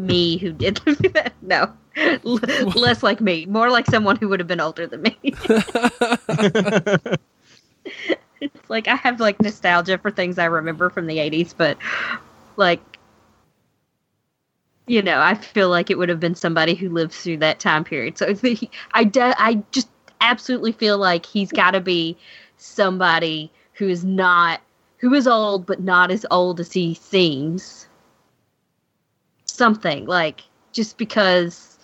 me 0.00 0.36
who 0.36 0.52
did 0.52 0.84
live 0.86 0.98
through 0.98 1.10
that. 1.10 1.32
No. 1.42 1.72
L- 1.96 2.40
less 2.74 3.02
like 3.02 3.20
me, 3.20 3.46
more 3.46 3.70
like 3.70 3.86
someone 3.86 4.16
who 4.16 4.28
would 4.28 4.40
have 4.40 4.46
been 4.46 4.60
older 4.60 4.86
than 4.86 5.02
me. 5.02 5.16
like 8.73 8.89
I 8.89 8.97
have 8.97 9.20
like 9.20 9.40
nostalgia 9.40 9.99
for 9.99 10.11
things 10.11 10.39
I 10.39 10.47
remember 10.47 10.90
from 10.90 11.07
the 11.07 11.19
80s, 11.19 11.55
but 11.57 11.77
like 12.57 12.81
you 14.89 15.01
know, 15.01 15.20
I 15.20 15.35
feel 15.35 15.69
like 15.70 15.90
it 15.90 15.99
would 15.99 16.09
have 16.09 16.19
been 16.19 16.35
somebody 16.35 16.74
who 16.74 16.89
lived 16.89 17.12
through 17.12 17.36
that 17.39 17.61
time 17.61 17.85
period. 17.85 18.19
So 18.19 18.27
it's- 18.27 18.40
he, 18.61 18.70
I, 18.93 19.05
de- 19.05 19.40
I 19.40 19.62
just 19.70 19.89
absolutely 20.20 20.73
feel 20.73 20.99
like 20.99 21.24
he's 21.24 21.53
got 21.53 21.73
to 21.73 21.81
be 21.81 22.16
somebody 22.57 23.51
who 23.74 23.89
is 23.89 24.05
not, 24.05 24.61
who 24.99 25.15
is 25.15 25.28
old, 25.28 25.66
but 25.66 25.81
not 25.81 26.11
as 26.11 26.27
old 26.31 26.59
as 26.59 26.73
he 26.73 26.94
seems. 26.94 27.86
Something 29.44 30.07
like 30.07 30.43
just 30.73 30.97
because 30.99 31.78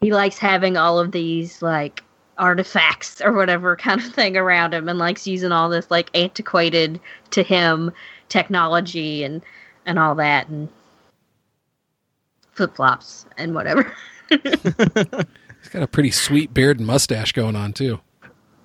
he 0.00 0.12
likes 0.12 0.38
having 0.38 0.76
all 0.76 0.98
of 0.98 1.12
these 1.12 1.62
like 1.62 2.04
artifacts 2.40 3.20
or 3.20 3.32
whatever 3.32 3.76
kind 3.76 4.00
of 4.00 4.12
thing 4.12 4.36
around 4.36 4.74
him 4.74 4.88
and 4.88 4.98
likes 4.98 5.26
using 5.26 5.52
all 5.52 5.68
this 5.68 5.90
like 5.90 6.10
antiquated 6.14 7.00
to 7.30 7.42
him 7.42 7.92
technology 8.28 9.22
and 9.22 9.42
and 9.86 9.98
all 9.98 10.14
that 10.14 10.48
and 10.48 10.68
flip 12.52 12.74
flops 12.74 13.26
and 13.38 13.54
whatever. 13.54 13.92
he's 14.30 15.68
got 15.70 15.82
a 15.82 15.86
pretty 15.86 16.10
sweet 16.10 16.52
beard 16.52 16.78
and 16.78 16.86
mustache 16.86 17.32
going 17.32 17.54
on 17.54 17.72
too 17.72 18.00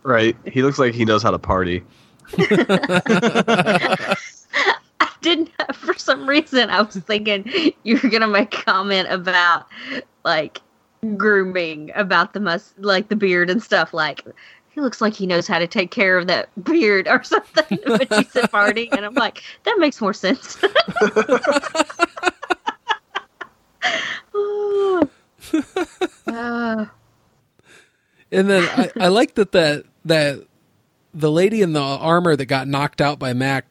right? 0.05 0.37
He 0.45 0.63
looks 0.63 0.79
like 0.79 0.93
he 0.93 1.03
knows 1.03 1.23
how 1.23 1.31
to 1.31 1.39
party. 1.39 1.83
I 2.37 4.15
didn't 5.21 5.51
for 5.73 5.93
some 5.95 6.27
reason 6.27 6.69
I 6.69 6.81
was 6.81 6.95
thinking 6.95 7.73
you 7.83 7.99
were 8.01 8.09
gonna 8.09 8.27
make 8.27 8.57
a 8.57 8.63
comment 8.63 9.07
about 9.11 9.67
like 10.23 10.61
grooming 11.17 11.91
about 11.95 12.33
the 12.33 12.39
must 12.39 12.77
like 12.79 13.09
the 13.09 13.15
beard 13.15 13.49
and 13.49 13.61
stuff. 13.61 13.93
Like 13.93 14.23
he 14.71 14.81
looks 14.81 15.01
like 15.01 15.13
he 15.13 15.25
knows 15.27 15.47
how 15.47 15.59
to 15.59 15.67
take 15.67 15.91
care 15.91 16.17
of 16.17 16.27
that 16.27 16.49
beard 16.63 17.07
or 17.07 17.23
something. 17.25 17.79
when 17.85 17.99
she 17.99 18.23
said 18.25 18.51
farting, 18.51 18.89
and 18.91 19.05
I'm 19.05 19.15
like, 19.15 19.43
that 19.63 19.77
makes 19.79 20.01
more 20.01 20.13
sense. 20.13 20.57
Uh, 26.27 26.85
And 28.31 28.49
then 28.49 28.67
I, 28.75 29.05
I 29.05 29.07
like 29.07 29.35
that 29.35 29.51
that 29.53 29.85
that 30.03 30.45
the 31.13 31.31
lady 31.31 31.61
in 31.61 31.73
the 31.73 31.79
armor 31.79 32.35
that 32.35 32.45
got 32.45 32.67
knocked 32.67 32.99
out 32.99 33.17
by 33.17 33.33
Mac, 33.33 33.65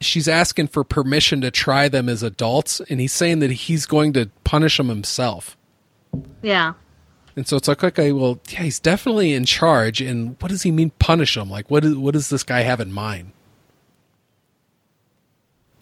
she's 0.00 0.28
asking 0.28 0.68
for 0.68 0.84
permission 0.84 1.40
to 1.42 1.50
try 1.50 1.88
them 1.88 2.08
as 2.08 2.22
adults, 2.22 2.80
and 2.88 3.00
he's 3.00 3.12
saying 3.12 3.40
that 3.40 3.50
he's 3.50 3.84
going 3.84 4.14
to 4.14 4.30
punish 4.44 4.78
them 4.78 4.88
himself. 4.88 5.56
Yeah. 6.42 6.74
And 7.36 7.48
so 7.48 7.56
it's 7.56 7.66
like, 7.66 7.82
okay, 7.82 8.12
well, 8.12 8.38
yeah, 8.48 8.62
he's 8.62 8.78
definitely 8.78 9.32
in 9.32 9.44
charge. 9.44 10.00
And 10.00 10.36
what 10.40 10.50
does 10.50 10.62
he 10.62 10.70
mean 10.70 10.90
punish 11.00 11.36
him? 11.36 11.50
Like, 11.50 11.68
what 11.70 11.84
is 11.84 11.96
what 11.96 12.12
does 12.14 12.28
this 12.28 12.42
guy 12.44 12.60
have 12.60 12.80
in 12.80 12.92
mind? 12.92 13.32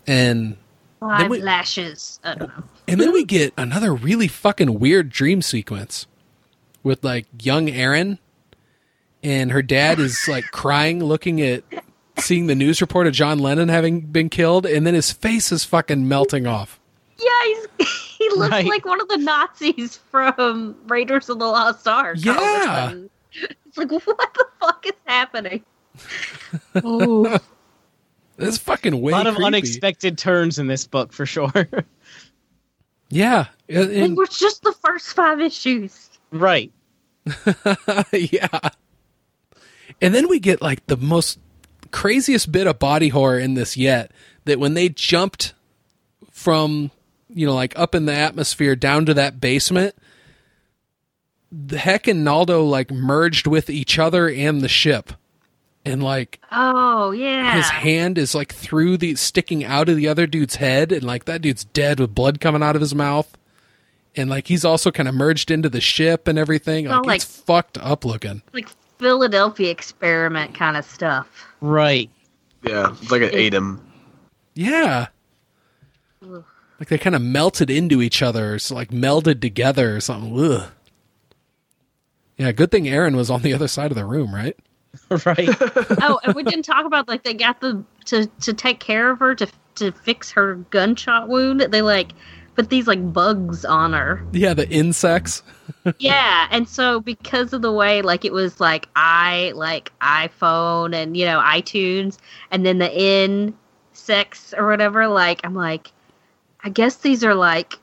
And 0.07 0.57
Five 1.01 1.31
we- 1.31 1.41
lashes. 1.41 2.21
I 2.25 2.35
don't 2.35 2.49
know. 2.57 2.65
and 2.89 3.01
then 3.01 3.13
we 3.13 3.25
get 3.25 3.53
another 3.59 3.93
really 3.93 4.29
fucking 4.29 4.79
weird 4.79 5.11
dream 5.11 5.43
sequence 5.43 6.07
with 6.83 7.05
like 7.05 7.27
young 7.41 7.69
Erin 7.69 8.19
and 9.23 9.53
her 9.53 9.63
dad 9.63 9.99
is 10.01 10.27
like 10.29 10.45
crying 10.53 11.03
looking 11.03 11.41
at 11.41 11.65
seeing 12.19 12.47
the 12.47 12.55
news 12.55 12.81
report 12.81 13.07
of 13.07 13.13
John 13.13 13.39
Lennon 13.39 13.69
having 13.69 14.01
been 14.01 14.29
killed 14.29 14.65
and 14.67 14.87
then 14.87 14.95
his 14.95 15.13
face 15.13 15.53
is 15.53 15.65
fucking 15.65 16.09
melting 16.09 16.47
off. 16.47 16.81
Yeah, 17.23 17.65
he's, 17.79 17.89
he 18.19 18.29
looks 18.31 18.51
Right. 18.51 18.67
like 18.67 18.85
one 18.85 19.01
of 19.01 19.09
the 19.09 19.19
Nazis 19.19 19.97
from 20.11 20.77
Raiders 20.87 21.29
of 21.29 21.39
the 21.39 21.47
Lost 21.47 21.87
Ark. 21.87 22.17
all 22.27 22.33
of 22.33 22.39
a 22.39 22.41
Yeah. 23.35 23.47
It's 23.67 23.79
like, 23.79 23.91
what 23.91 24.05
the 24.35 24.45
fuck 24.61 24.85
is 24.87 24.93
happening? 25.07 25.65
oh, 26.85 27.39
It's 28.39 28.59
fucking 28.59 29.01
way 29.01 29.13
a 29.13 29.17
lot 29.17 29.27
of 29.27 29.37
creepy. 29.37 29.47
unexpected 29.47 30.19
turns 30.19 30.59
in 30.59 30.67
this 30.67 30.87
book 30.87 31.13
for 31.15 31.25
sure. 31.25 31.51
Yeah. 33.09 33.47
And- 33.69 33.91
it 33.91 34.11
was 34.15 34.29
just 34.39 34.63
the 34.63 34.73
first 34.73 35.15
five 35.17 35.41
issues. 35.41 36.11
right. 36.31 36.71
yeah. 38.13 38.59
And 40.01 40.15
then 40.15 40.29
we 40.29 40.39
get 40.41 40.61
like 40.61 40.85
the 40.87 40.97
most 40.97 41.39
craziest 41.93 42.51
bit 42.53 42.67
of 42.67 42.79
body 42.79 43.09
horror 43.09 43.39
in 43.39 43.55
this 43.55 43.77
yet 43.77 44.11
that 44.45 44.59
when 44.59 44.75
they 44.75 44.89
jumped 44.89 45.55
from, 46.31 46.91
you 47.35 47.47
know, 47.47 47.55
like 47.55 47.79
up 47.79 47.95
in 47.95 48.07
the 48.07 48.15
atmosphere 48.15 48.75
down 48.77 49.07
to 49.07 49.15
that 49.15 49.41
basement, 49.41 49.95
the 51.51 51.79
Heck 51.79 52.07
and 52.07 52.25
Naldo 52.25 52.65
like 52.65 52.91
merged 52.91 53.47
with 53.47 53.69
each 53.71 53.99
other 53.99 54.29
and 54.29 54.61
the 54.61 54.69
ship. 54.69 55.13
And 55.85 56.03
like 56.03 56.41
Oh 56.53 57.11
yeah. 57.11 57.55
his 57.57 57.69
hand 57.69 58.17
is 58.17 58.35
like 58.35 58.55
through 58.55 58.99
the 58.99 59.17
sticking 59.17 59.65
out 59.65 59.89
of 59.89 59.97
the 59.97 60.07
other 60.09 60.27
dude's 60.29 60.57
head 60.57 60.93
and 60.93 61.03
like 61.03 61.25
that 61.25 61.43
dude's 61.43 61.65
dead 61.65 61.99
with 61.99 62.15
blood 62.15 62.41
coming 62.41 62.63
out 62.63 62.77
of 62.77 62.81
his 62.81 62.95
mouth. 62.95 63.37
And 64.15 64.31
like 64.31 64.47
he's 64.47 64.65
also 64.65 64.91
kind 64.93 65.09
of 65.09 65.15
merged 65.15 65.51
into 65.51 65.69
the 65.69 65.81
ship 65.81 66.29
and 66.29 66.39
everything. 66.39 66.87
Oh, 66.87 67.01
Like, 67.01 67.17
it's 67.17 67.25
fucked 67.25 67.79
up 67.79 68.05
looking. 68.05 68.43
like 68.53 68.69
Philadelphia 68.99 69.71
experiment 69.71 70.55
kind 70.55 70.77
of 70.77 70.85
stuff. 70.85 71.27
Right. 71.61 72.09
Yeah, 72.63 72.93
it's 72.93 73.11
like 73.11 73.23
an 73.23 73.31
ATOM. 73.31 73.81
Yeah. 74.55 75.09
Ugh. 76.83 76.89
Like 76.89 76.89
they 76.89 76.99
kind 76.99 77.17
of 77.17 77.23
melted 77.23 77.71
into 77.71 78.03
each 78.03 78.23
other, 78.23 78.59
so 78.59 78.75
like 78.75 78.91
melded 78.91 79.41
together 79.41 79.97
or 79.97 80.01
something. 80.01 80.37
Ugh. 80.37 80.69
Yeah, 82.37 82.53
good 82.53 82.71
thing 82.71 82.89
Erin 82.89 83.15
was 83.17 83.31
on 83.31 83.43
the 83.43 83.55
other 83.55 83.69
side 83.69 83.93
of 83.93 83.97
the 83.97 84.05
room, 84.05 84.35
right? 84.35 84.57
Right. 85.25 85.49
oh, 86.03 86.21
and 86.23 86.35
we 86.35 86.43
didn't 86.43 86.65
talk 86.65 86.85
about 86.85 87.09
like 87.09 87.23
they 87.23 87.33
got 87.33 87.61
the 87.61 87.83
to 88.07 88.27
to 88.27 88.53
take 88.53 88.79
care 88.79 89.11
of 89.11 89.19
her 89.21 89.35
to 89.35 89.47
to 89.77 89.93
fix 89.93 90.31
her 90.33 90.57
gunshot 90.71 91.29
wound. 91.29 91.61
They 91.61 91.81
like 91.81 92.13
put 92.55 92.69
these 92.69 92.87
like 92.87 93.13
bugs 93.13 93.65
on 93.65 93.95
her. 93.95 94.23
Yeah, 94.33 94.53
the 94.53 94.69
insects. 94.69 95.43
yeah, 95.99 96.47
and 96.51 96.69
so 96.69 97.01
because 97.01 97.55
of 97.55 97.63
the 97.63 97.73
way 97.73 98.03
like 98.03 98.27
it 98.27 98.33
was 98.33 98.61
like 98.61 98.89
i 98.95 99.53
like 99.55 99.93
iPhone 100.01 100.95
and 100.95 101.17
you 101.17 101.25
know 101.25 101.41
iTunes, 101.41 102.19
and 102.51 102.67
then 102.67 102.79
the 102.79 102.93
in 102.93 103.55
sex 103.93 104.53
or 104.57 104.67
whatever. 104.67 105.09
Like 105.09 105.41
I'm 105.45 105.55
like, 105.55 105.93
I 106.65 106.69
guess 106.69 106.97
these 106.97 107.25
are 107.25 107.35
like, 107.35 107.79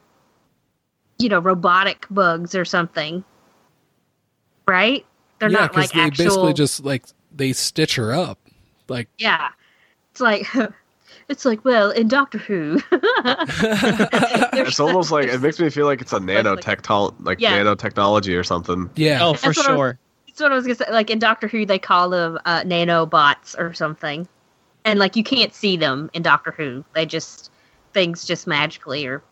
you 1.18 1.30
know, 1.30 1.39
robotic 1.39 2.06
bugs 2.10 2.56
or 2.56 2.65
something, 2.65 3.23
right? 4.68 5.06
They're 5.39 5.49
yeah, 5.49 5.57
not 5.60 5.76
like 5.76 5.91
they 5.91 6.01
actual. 6.01 6.26
basically 6.26 6.53
just 6.53 6.84
like 6.85 7.06
they 7.35 7.53
stitch 7.53 7.95
her 7.95 8.14
up. 8.14 8.39
Like 8.88 9.07
Yeah. 9.18 9.49
It's 10.11 10.22
like 10.22 10.47
it's 11.30 11.45
like, 11.45 11.64
well, 11.65 11.91
in 11.91 12.07
Doctor 12.07 12.38
Who. 12.38 12.80
It's 14.61 14.80
almost 14.80 15.11
like 15.11 15.27
it 15.27 15.41
makes 15.41 15.60
me 15.60 15.69
feel 15.69 15.85
like 15.85 16.01
it's 16.01 16.14
a 16.14 16.19
nanotech 16.19 17.15
like 17.26 17.39
Yeah. 17.39 17.57
nanotechnology 17.60 18.38
or 18.38 18.43
something. 18.43 18.89
yeah. 18.95 19.19
Oh, 19.23 19.34
for 19.34 19.47
That's 19.47 19.57
what 19.60 19.68
I 19.68 19.72
was- 19.72 19.77
sure. 19.77 19.99
That's 20.27 20.41
what 20.41 20.51
I 20.51 20.56
was 20.56 20.64
gonna 20.65 20.76
say. 20.76 20.91
Like 20.91 21.10
in 21.10 21.19
Doctor 21.19 21.47
Who 21.47 21.65
they 21.65 21.80
call 21.80 22.10
them 22.10 22.39
uh, 22.45 22.61
nanobots 22.61 23.57
or 23.60 23.73
something. 23.73 24.27
And 24.85 24.97
like 24.99 25.15
you 25.18 25.23
can't 25.23 25.53
see 25.53 25.76
them 25.76 26.10
in 26.14 26.22
Doctor 26.22 26.51
Who. 26.51 26.85
They 26.95 27.06
just 27.06 27.51
things 27.94 28.26
just 28.26 28.48
magically 28.48 29.06
or 29.06 29.24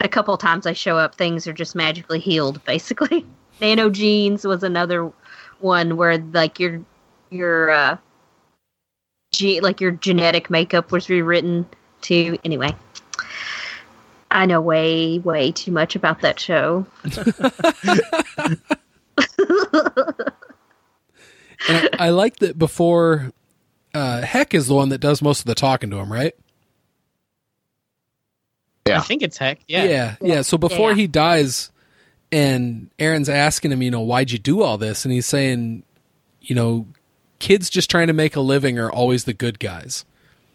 a 0.00 0.08
couple 0.08 0.36
times 0.36 0.66
I 0.66 0.72
show 0.72 0.98
up, 0.98 1.14
things 1.14 1.46
are 1.46 1.52
just 1.52 1.74
magically 1.74 2.20
healed, 2.20 2.64
basically. 2.64 3.26
Nano 3.60 3.88
genes 3.90 4.44
was 4.44 4.62
another 4.62 5.10
one 5.60 5.96
where 5.96 6.18
like 6.18 6.58
your 6.58 6.80
your 7.30 7.70
uh 7.70 7.96
ge- 9.32 9.60
like 9.62 9.80
your 9.80 9.92
genetic 9.92 10.50
makeup 10.50 10.92
was 10.92 11.08
rewritten 11.08 11.66
to 12.02 12.38
anyway. 12.44 12.74
I 14.30 14.46
know 14.46 14.60
way, 14.60 15.20
way 15.20 15.52
too 15.52 15.70
much 15.70 15.94
about 15.94 16.20
that 16.22 16.40
show. 16.40 16.86
I, 21.66 21.88
I 21.98 22.10
like 22.10 22.36
that 22.38 22.58
before 22.58 23.32
uh 23.94 24.22
Heck 24.22 24.54
is 24.54 24.66
the 24.66 24.74
one 24.74 24.88
that 24.88 24.98
does 24.98 25.22
most 25.22 25.40
of 25.40 25.46
the 25.46 25.54
talking 25.54 25.90
to 25.90 25.98
him, 25.98 26.12
right? 26.12 26.34
Yeah. 28.86 28.98
I 28.98 29.02
think 29.02 29.22
it's 29.22 29.38
heck. 29.38 29.60
Yeah. 29.66 29.84
Yeah, 29.84 30.16
yeah. 30.20 30.42
So 30.42 30.58
before 30.58 30.90
Yeah. 30.90 30.96
he 30.96 31.06
dies, 31.06 31.70
and 32.30 32.90
Erin's 32.98 33.28
asking 33.28 33.72
him, 33.72 33.80
you 33.82 33.90
know, 33.90 34.00
why'd 34.00 34.30
you 34.30 34.38
do 34.38 34.62
all 34.62 34.76
this? 34.76 35.04
And 35.04 35.12
he's 35.12 35.26
saying, 35.26 35.84
you 36.40 36.54
know, 36.54 36.86
kids 37.38 37.70
just 37.70 37.90
trying 37.90 38.08
to 38.08 38.12
make 38.12 38.36
a 38.36 38.40
living 38.40 38.78
are 38.78 38.90
always 38.90 39.24
the 39.24 39.32
good 39.32 39.58
guys. 39.58 40.04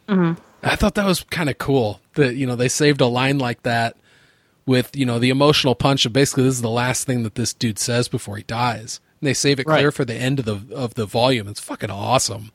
Mm-hmm. 0.08 0.42
I 0.62 0.76
thought 0.76 0.96
that 0.96 1.06
was 1.06 1.24
kind 1.24 1.50
of 1.50 1.58
cool 1.58 2.02
that 2.16 2.36
you 2.36 2.46
know 2.46 2.56
they 2.56 2.68
saved 2.68 3.00
a 3.00 3.06
line 3.06 3.38
like 3.38 3.64
that 3.64 3.96
with 4.66 4.96
you 4.96 5.06
know 5.06 5.18
the 5.20 5.30
emotional 5.30 5.74
punch 5.74 6.06
of 6.06 6.12
basically 6.12 6.44
this 6.44 6.56
is 6.56 6.62
the 6.62 6.70
last 6.70 7.06
thing 7.08 7.24
that 7.24 7.36
this 7.36 7.54
dude 7.54 7.80
says 7.80 8.08
before 8.08 8.36
he 8.38 8.44
dies. 8.44 9.00
And 9.22 9.28
they 9.28 9.34
save 9.34 9.60
it 9.60 9.66
clear 9.66 9.92
for 9.92 10.06
the 10.06 10.16
end 10.16 10.40
of 10.40 10.46
the 10.46 10.76
of 10.76 10.96
the 10.96 11.06
volume. 11.06 11.48
It's 11.48 11.60
fucking 11.60 11.90
awesome. 11.90 12.52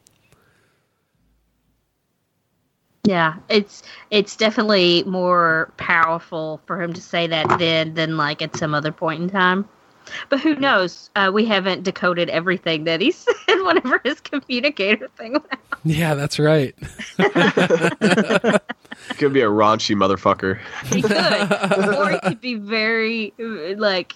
Yeah, 3.04 3.34
it's 3.50 3.82
it's 4.10 4.34
definitely 4.34 5.04
more 5.04 5.70
powerful 5.76 6.60
for 6.66 6.80
him 6.80 6.94
to 6.94 7.02
say 7.02 7.26
that 7.26 7.58
then 7.58 7.94
than 7.94 8.16
like 8.16 8.40
at 8.40 8.56
some 8.56 8.74
other 8.74 8.92
point 8.92 9.22
in 9.22 9.28
time. 9.28 9.68
But 10.28 10.40
who 10.40 10.54
knows? 10.56 11.10
Uh, 11.16 11.30
we 11.32 11.44
haven't 11.44 11.82
decoded 11.82 12.30
everything 12.30 12.84
that 12.84 13.00
he 13.00 13.10
said 13.12 13.34
whenever 13.46 14.00
his 14.04 14.20
communicator 14.20 15.08
thing 15.16 15.32
went 15.32 15.46
out. 15.52 15.78
Yeah, 15.84 16.14
that's 16.14 16.38
right. 16.38 16.74
It 17.18 18.62
could 19.18 19.32
be 19.32 19.42
a 19.42 19.48
raunchy 19.48 19.94
motherfucker. 19.94 20.60
He 20.86 21.02
could, 21.02 21.94
or 21.94 22.10
he 22.10 22.20
could 22.20 22.40
be 22.40 22.54
very 22.54 23.34
like 23.76 24.14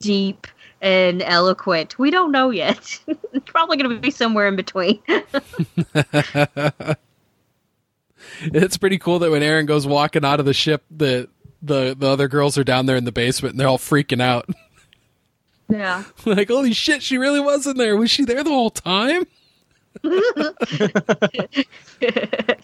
deep 0.00 0.46
and 0.80 1.22
eloquent. 1.22 1.98
We 1.98 2.10
don't 2.10 2.32
know 2.32 2.50
yet. 2.50 2.98
probably 3.44 3.76
going 3.76 3.90
to 3.90 4.00
be 4.00 4.10
somewhere 4.10 4.48
in 4.48 4.56
between. 4.56 5.02
It's 8.40 8.76
pretty 8.76 8.98
cool 8.98 9.18
that 9.20 9.30
when 9.30 9.42
Erin 9.42 9.66
goes 9.66 9.86
walking 9.86 10.24
out 10.24 10.40
of 10.40 10.46
the 10.46 10.54
ship, 10.54 10.84
the 10.90 11.28
the 11.62 11.94
the 11.98 12.08
other 12.08 12.28
girls 12.28 12.56
are 12.58 12.64
down 12.64 12.86
there 12.86 12.96
in 12.96 13.04
the 13.04 13.12
basement 13.12 13.52
and 13.52 13.60
they're 13.60 13.68
all 13.68 13.78
freaking 13.78 14.20
out. 14.20 14.48
yeah. 15.68 16.04
like, 16.24 16.48
holy 16.48 16.72
shit, 16.72 17.02
she 17.02 17.18
really 17.18 17.40
was 17.40 17.66
in 17.66 17.76
there. 17.76 17.96
Was 17.96 18.10
she 18.10 18.24
there 18.24 18.42
the 18.42 18.50
whole 18.50 18.70
time? 18.70 19.26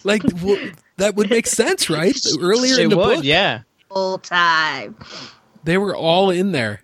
like, 0.03 0.21
w- 0.23 0.73
that 0.97 1.15
would 1.15 1.29
make 1.29 1.47
sense, 1.47 1.89
right? 1.89 2.15
Earlier 2.39 2.75
in 2.79 2.87
It 2.87 2.89
the 2.89 2.97
would, 2.97 3.15
book, 3.17 3.23
yeah. 3.23 3.61
Full 3.89 4.17
time. 4.19 4.95
they 5.63 5.77
were 5.77 5.95
all 5.95 6.29
in 6.29 6.51
there. 6.51 6.81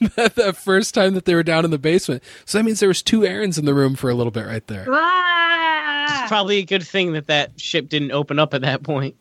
that, 0.16 0.34
that 0.36 0.56
first 0.56 0.94
time 0.94 1.14
that 1.14 1.24
they 1.24 1.34
were 1.34 1.42
down 1.42 1.64
in 1.64 1.70
the 1.70 1.78
basement. 1.78 2.22
So 2.44 2.58
that 2.58 2.64
means 2.64 2.80
there 2.80 2.88
was 2.88 3.02
two 3.02 3.20
Erins 3.20 3.58
in 3.58 3.64
the 3.64 3.74
room 3.74 3.94
for 3.96 4.10
a 4.10 4.14
little 4.14 4.30
bit 4.30 4.46
right 4.46 4.66
there. 4.66 4.86
Ah! 4.88 6.22
It's 6.22 6.28
probably 6.28 6.58
a 6.58 6.64
good 6.64 6.86
thing 6.86 7.12
that 7.12 7.26
that 7.26 7.60
ship 7.60 7.88
didn't 7.88 8.12
open 8.12 8.38
up 8.38 8.54
at 8.54 8.62
that 8.62 8.82
point. 8.82 9.16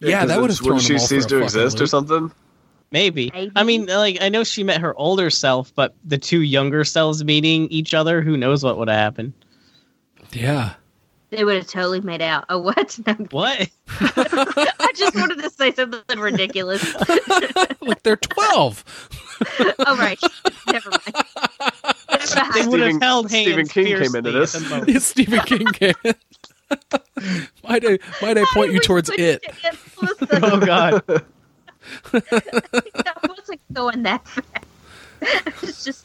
Yeah, 0.00 0.22
Because 0.22 0.28
that 0.28 0.40
would 0.40 0.50
have 0.50 0.58
thrown 0.58 0.80
she 0.80 0.98
ceased 0.98 1.28
to 1.28 1.36
fucking 1.36 1.44
exist 1.44 1.80
or 1.80 1.86
something. 1.86 2.32
Maybe. 2.90 3.30
Maybe. 3.32 3.52
I 3.56 3.62
mean, 3.62 3.86
like 3.86 4.18
I 4.20 4.28
know 4.28 4.44
she 4.44 4.64
met 4.64 4.80
her 4.80 4.94
older 4.98 5.30
self, 5.30 5.74
but 5.74 5.94
the 6.04 6.18
two 6.18 6.42
younger 6.42 6.84
selves 6.84 7.24
meeting 7.24 7.68
each 7.68 7.94
other, 7.94 8.20
who 8.20 8.36
knows 8.36 8.62
what 8.62 8.78
would 8.78 8.88
have 8.88 8.98
happened? 8.98 9.32
Yeah. 10.32 10.74
They 11.32 11.44
would 11.44 11.56
have 11.56 11.66
totally 11.66 12.02
made 12.02 12.20
out. 12.20 12.44
Oh, 12.50 12.58
what? 12.58 12.98
No, 13.06 13.14
What? 13.30 13.70
I 13.88 14.92
just 14.94 15.16
wanted 15.16 15.38
to 15.42 15.48
say 15.48 15.72
something 15.72 16.20
ridiculous. 16.20 16.94
like 17.80 18.02
they're 18.02 18.16
12. 18.16 19.08
oh, 19.78 19.96
right. 19.96 20.20
Never 20.70 20.90
mind. 20.90 21.26
They 22.54 22.60
mind. 22.60 22.70
would 22.70 22.80
have 22.80 22.90
Stephen- 22.90 23.00
held 23.00 23.30
hands. 23.30 23.46
Stephen 23.46 23.66
King 23.66 23.86
came 23.98 24.14
into 24.14 24.30
this. 24.30 24.54
at 24.54 24.62
the 24.62 24.68
moment. 24.68 24.90
It's 24.90 25.06
Stephen 25.06 25.40
King 25.40 25.66
can. 25.68 25.94
might 27.66 27.82
I 27.86 27.98
might 28.20 28.36
I 28.36 28.44
point 28.52 28.72
you 28.74 28.80
towards 28.80 29.10
it? 29.10 29.42
Oh 30.32 30.60
God. 30.60 31.02
I 32.12 33.12
wasn't 33.26 33.60
going 33.72 34.02
that 34.02 34.26
fast. 34.28 34.66
it's 35.62 35.82
just 35.84 36.04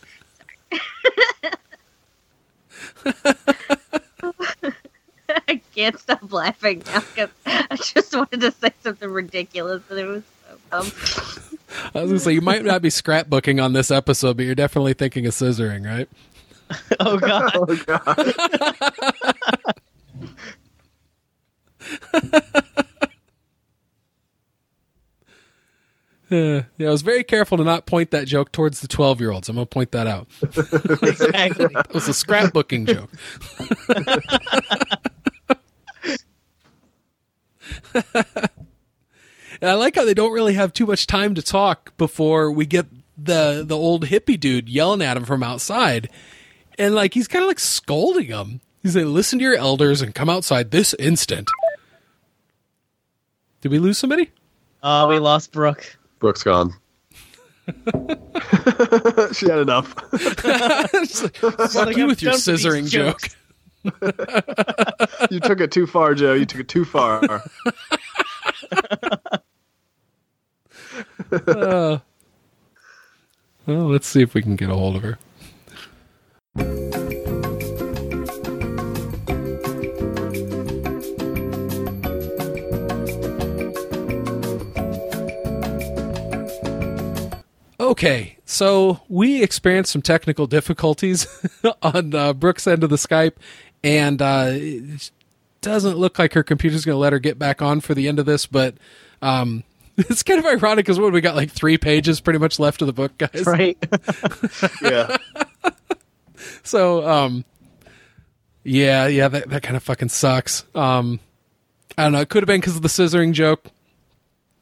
I 5.49 5.61
can't 5.75 5.97
stop 5.99 6.31
laughing 6.31 6.83
now 6.85 6.99
because 6.99 7.29
I 7.45 7.75
just 7.77 8.13
wanted 8.15 8.41
to 8.41 8.51
say 8.51 8.71
something 8.81 9.09
ridiculous 9.09 9.81
and 9.89 9.99
it 9.99 10.05
was 10.05 10.23
so 10.47 10.57
dumb. 10.71 10.91
I 11.95 12.01
was 12.01 12.11
gonna 12.11 12.19
say 12.19 12.33
you 12.33 12.41
might 12.41 12.65
not 12.65 12.81
be 12.81 12.89
scrapbooking 12.89 13.63
on 13.63 13.73
this 13.73 13.91
episode, 13.91 14.37
but 14.37 14.45
you're 14.45 14.55
definitely 14.55 14.93
thinking 14.93 15.25
of 15.25 15.33
scissoring, 15.33 15.85
right? 15.85 16.09
Oh 16.99 17.17
God. 17.17 17.51
Oh 17.55 17.75
god. 17.85 18.33
Uh, 26.29 26.63
yeah, 26.77 26.87
I 26.87 26.91
was 26.91 27.03
very 27.03 27.23
careful 27.23 27.57
to 27.57 27.63
not 27.63 27.85
point 27.85 28.11
that 28.11 28.27
joke 28.27 28.51
towards 28.51 28.81
the 28.81 28.87
12 28.89 29.21
year 29.21 29.31
olds. 29.31 29.47
I'm 29.47 29.55
gonna 29.55 29.65
point 29.65 29.91
that 29.93 30.07
out. 30.07 30.27
exactly. 30.43 31.67
It 31.73 31.93
was 31.93 32.09
a 32.09 32.11
scrapbooking 32.11 32.85
joke. 32.85 33.09
and 37.93 39.69
I 39.69 39.73
like 39.73 39.95
how 39.95 40.05
they 40.05 40.13
don't 40.13 40.33
really 40.33 40.53
have 40.53 40.73
too 40.73 40.85
much 40.85 41.07
time 41.07 41.35
to 41.35 41.41
talk 41.41 41.95
before 41.97 42.51
we 42.51 42.65
get 42.65 42.87
the 43.17 43.63
the 43.65 43.77
old 43.77 44.05
hippie 44.05 44.39
dude 44.39 44.69
yelling 44.69 45.01
at 45.01 45.17
him 45.17 45.25
from 45.25 45.43
outside, 45.43 46.09
and 46.77 46.93
like 46.95 47.13
he's 47.13 47.27
kind 47.27 47.43
of 47.43 47.47
like 47.47 47.59
scolding 47.59 48.27
him. 48.27 48.61
He's 48.83 48.95
like, 48.95 49.05
"Listen 49.05 49.39
to 49.39 49.43
your 49.43 49.55
elders 49.55 50.01
and 50.01 50.13
come 50.13 50.29
outside 50.29 50.71
this 50.71 50.93
instant." 50.95 51.49
Did 53.61 53.71
we 53.71 53.79
lose 53.79 53.97
somebody? 53.97 54.31
Oh, 54.83 55.07
we 55.07 55.17
lost 55.19 55.51
Brooke. 55.51 55.97
Brooke's 56.19 56.43
gone. 56.43 56.73
she 59.33 59.49
had 59.49 59.59
enough. 59.59 59.93
Fuck 60.11 61.75
like, 61.75 61.97
you 61.97 62.03
I'm 62.03 62.07
with 62.07 62.21
your 62.21 62.31
done 62.31 62.37
with 62.37 62.45
these 62.45 62.47
scissoring 62.47 62.87
joke. 62.87 63.29
you 65.31 65.39
took 65.39 65.61
it 65.61 65.71
too 65.71 65.87
far, 65.87 66.15
Joe. 66.15 66.33
You 66.33 66.45
took 66.45 66.61
it 66.61 66.67
too 66.67 66.85
far. 66.85 67.43
Uh, 71.29 71.99
well, 73.65 73.87
let's 73.87 74.07
see 74.07 74.21
if 74.21 74.33
we 74.33 74.41
can 74.41 74.55
get 74.55 74.69
a 74.69 74.73
hold 74.73 74.95
of 74.95 75.03
her. 75.03 75.19
Okay, 87.79 88.37
so 88.45 89.01
we 89.07 89.41
experienced 89.41 89.91
some 89.91 90.01
technical 90.01 90.45
difficulties 90.47 91.27
on 91.81 92.13
uh, 92.13 92.33
Brooke's 92.33 92.67
end 92.67 92.83
of 92.83 92.89
the 92.89 92.95
Skype, 92.95 93.33
and 93.83 94.21
uh, 94.21 94.49
it 94.51 95.11
doesn't 95.61 95.97
look 95.97 96.19
like 96.19 96.33
her 96.33 96.43
computer's 96.43 96.85
going 96.85 96.95
to 96.95 96.99
let 96.99 97.13
her 97.13 97.19
get 97.19 97.39
back 97.39 97.61
on 97.61 97.81
for 97.81 97.93
the 97.93 98.07
end 98.07 98.19
of 98.19 98.25
this. 98.25 98.45
But 98.45 98.75
um, 99.21 99.63
it's 99.97 100.23
kind 100.23 100.39
of 100.39 100.45
ironic 100.45 100.85
because 100.85 100.99
what 100.99 101.13
we 101.13 101.21
got 101.21 101.35
like 101.35 101.51
three 101.51 101.77
pages 101.77 102.19
pretty 102.19 102.39
much 102.39 102.59
left 102.59 102.81
of 102.81 102.87
the 102.87 102.93
book, 102.93 103.17
guys. 103.17 103.45
Right. 103.45 103.77
yeah. 104.81 105.17
So, 106.63 107.07
um, 107.07 107.45
yeah, 108.63 109.07
yeah, 109.07 109.29
that 109.29 109.49
that 109.49 109.63
kind 109.63 109.77
of 109.77 109.83
fucking 109.83 110.09
sucks. 110.09 110.65
Um, 110.75 111.19
I 111.97 112.03
don't 112.03 112.11
know. 112.11 112.21
It 112.21 112.29
could 112.29 112.43
have 112.43 112.47
been 112.47 112.59
because 112.59 112.75
of 112.75 112.81
the 112.81 112.89
scissoring 112.89 113.31
joke, 113.31 113.65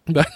but 0.05 0.27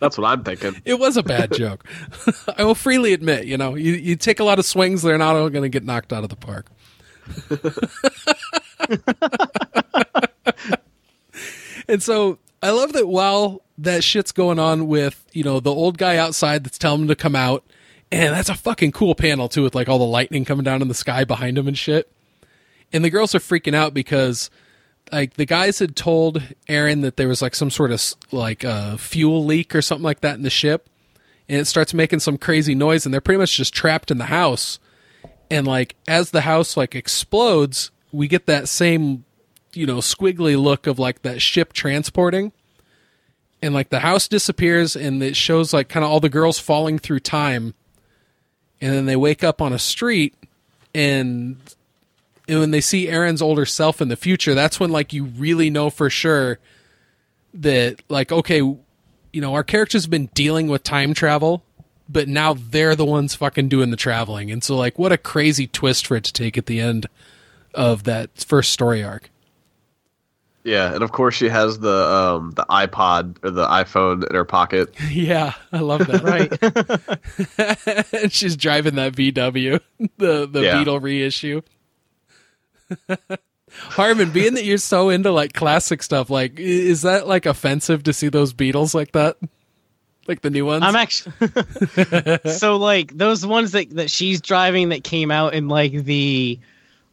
That's 0.00 0.18
what 0.18 0.26
I'm 0.26 0.42
thinking. 0.42 0.80
it 0.84 0.98
was 0.98 1.16
a 1.16 1.22
bad 1.22 1.52
joke. 1.52 1.84
I 2.56 2.64
will 2.64 2.74
freely 2.74 3.12
admit, 3.12 3.44
you 3.44 3.56
know, 3.56 3.74
you, 3.74 3.92
you 3.92 4.16
take 4.16 4.40
a 4.40 4.44
lot 4.44 4.58
of 4.58 4.64
swings, 4.64 5.02
they're 5.02 5.18
not 5.18 5.36
all 5.36 5.50
going 5.50 5.62
to 5.62 5.68
get 5.68 5.84
knocked 5.84 6.12
out 6.12 6.24
of 6.24 6.30
the 6.30 6.36
park. 6.36 6.66
and 11.88 12.02
so 12.02 12.38
I 12.62 12.70
love 12.70 12.92
that 12.94 13.06
while 13.06 13.62
that 13.78 14.02
shit's 14.02 14.32
going 14.32 14.58
on 14.58 14.88
with, 14.88 15.24
you 15.32 15.44
know, 15.44 15.60
the 15.60 15.72
old 15.72 15.98
guy 15.98 16.16
outside 16.16 16.64
that's 16.64 16.78
telling 16.78 17.02
him 17.02 17.08
to 17.08 17.16
come 17.16 17.36
out, 17.36 17.64
and 18.10 18.34
that's 18.34 18.48
a 18.48 18.54
fucking 18.54 18.92
cool 18.92 19.14
panel 19.14 19.48
too, 19.48 19.62
with 19.62 19.74
like 19.74 19.88
all 19.88 19.98
the 19.98 20.04
lightning 20.04 20.44
coming 20.44 20.64
down 20.64 20.82
in 20.82 20.88
the 20.88 20.94
sky 20.94 21.24
behind 21.24 21.58
him 21.58 21.68
and 21.68 21.78
shit. 21.78 22.10
And 22.92 23.04
the 23.04 23.10
girls 23.10 23.34
are 23.34 23.38
freaking 23.38 23.74
out 23.74 23.94
because 23.94 24.50
like 25.12 25.34
the 25.34 25.46
guys 25.46 25.78
had 25.78 25.96
told 25.96 26.42
Erin 26.68 27.00
that 27.02 27.16
there 27.16 27.28
was 27.28 27.42
like 27.42 27.54
some 27.54 27.70
sort 27.70 27.90
of 27.90 28.02
like 28.30 28.64
uh, 28.64 28.96
fuel 28.96 29.44
leak 29.44 29.74
or 29.74 29.82
something 29.82 30.04
like 30.04 30.20
that 30.20 30.36
in 30.36 30.42
the 30.42 30.50
ship, 30.50 30.88
and 31.48 31.60
it 31.60 31.66
starts 31.66 31.94
making 31.94 32.20
some 32.20 32.38
crazy 32.38 32.74
noise, 32.74 33.04
and 33.04 33.12
they're 33.12 33.20
pretty 33.20 33.38
much 33.38 33.56
just 33.56 33.74
trapped 33.74 34.10
in 34.10 34.18
the 34.18 34.26
house. 34.26 34.78
And 35.50 35.66
like 35.66 35.96
as 36.06 36.30
the 36.30 36.42
house 36.42 36.76
like 36.76 36.94
explodes, 36.94 37.90
we 38.12 38.28
get 38.28 38.46
that 38.46 38.68
same 38.68 39.24
you 39.72 39.86
know 39.86 39.98
squiggly 39.98 40.60
look 40.60 40.86
of 40.86 40.98
like 40.98 41.22
that 41.22 41.42
ship 41.42 41.72
transporting, 41.72 42.52
and 43.62 43.74
like 43.74 43.90
the 43.90 44.00
house 44.00 44.28
disappears, 44.28 44.94
and 44.94 45.22
it 45.22 45.36
shows 45.36 45.72
like 45.72 45.88
kind 45.88 46.04
of 46.04 46.10
all 46.10 46.20
the 46.20 46.28
girls 46.28 46.58
falling 46.58 46.98
through 46.98 47.20
time, 47.20 47.74
and 48.80 48.92
then 48.92 49.06
they 49.06 49.16
wake 49.16 49.42
up 49.42 49.60
on 49.60 49.72
a 49.72 49.78
street, 49.78 50.34
and 50.94 51.56
and 52.50 52.60
when 52.60 52.70
they 52.72 52.80
see 52.80 53.08
Erin's 53.08 53.40
older 53.40 53.64
self 53.64 54.00
in 54.02 54.08
the 54.08 54.16
future, 54.16 54.54
that's 54.54 54.80
when 54.80 54.90
like 54.90 55.12
you 55.12 55.24
really 55.24 55.70
know 55.70 55.88
for 55.88 56.10
sure 56.10 56.58
that 57.54 58.02
like 58.08 58.32
okay, 58.32 58.58
you 58.58 58.80
know, 59.40 59.54
our 59.54 59.64
characters 59.64 60.02
have 60.04 60.10
been 60.10 60.26
dealing 60.34 60.68
with 60.68 60.82
time 60.82 61.14
travel, 61.14 61.62
but 62.08 62.28
now 62.28 62.54
they're 62.54 62.96
the 62.96 63.04
ones 63.04 63.34
fucking 63.34 63.68
doing 63.68 63.90
the 63.90 63.96
traveling. 63.96 64.50
And 64.50 64.62
so 64.64 64.76
like 64.76 64.98
what 64.98 65.12
a 65.12 65.18
crazy 65.18 65.66
twist 65.66 66.06
for 66.06 66.16
it 66.16 66.24
to 66.24 66.32
take 66.32 66.58
at 66.58 66.66
the 66.66 66.80
end 66.80 67.06
of 67.74 68.02
that 68.04 68.30
first 68.38 68.72
story 68.72 69.02
arc. 69.04 69.30
Yeah, 70.62 70.92
and 70.92 71.02
of 71.02 71.10
course 71.10 71.34
she 71.34 71.48
has 71.48 71.78
the 71.78 72.06
um 72.06 72.50
the 72.50 72.66
iPod 72.68 73.38
or 73.42 73.50
the 73.50 73.66
iPhone 73.66 74.28
in 74.28 74.34
her 74.34 74.44
pocket. 74.44 74.94
yeah, 75.10 75.54
I 75.72 75.78
love 75.78 76.06
that. 76.06 76.22
Right. 76.22 78.12
and 78.22 78.30
she's 78.32 78.56
driving 78.56 78.96
that 78.96 79.14
VW, 79.14 79.80
the 80.18 80.46
the 80.46 80.60
Yeah. 80.62 80.78
Beetle 80.78 81.00
reissue. 81.00 81.62
Harmon, 83.70 84.30
being 84.30 84.54
that 84.54 84.64
you're 84.64 84.78
so 84.78 85.10
into 85.10 85.30
like 85.30 85.52
classic 85.52 86.02
stuff, 86.02 86.30
like 86.30 86.58
is 86.58 87.02
that 87.02 87.26
like 87.26 87.46
offensive 87.46 88.02
to 88.04 88.12
see 88.12 88.28
those 88.28 88.52
Beetles 88.52 88.94
like 88.94 89.12
that? 89.12 89.36
Like 90.26 90.42
the 90.42 90.50
new 90.50 90.66
ones? 90.66 90.82
I'm 90.84 90.96
actually 90.96 91.32
so 92.52 92.76
like 92.76 93.16
those 93.16 93.46
ones 93.46 93.72
that 93.72 93.90
that 93.90 94.10
she's 94.10 94.40
driving 94.40 94.90
that 94.90 95.04
came 95.04 95.30
out 95.30 95.54
in 95.54 95.68
like 95.68 95.92
the 95.92 96.58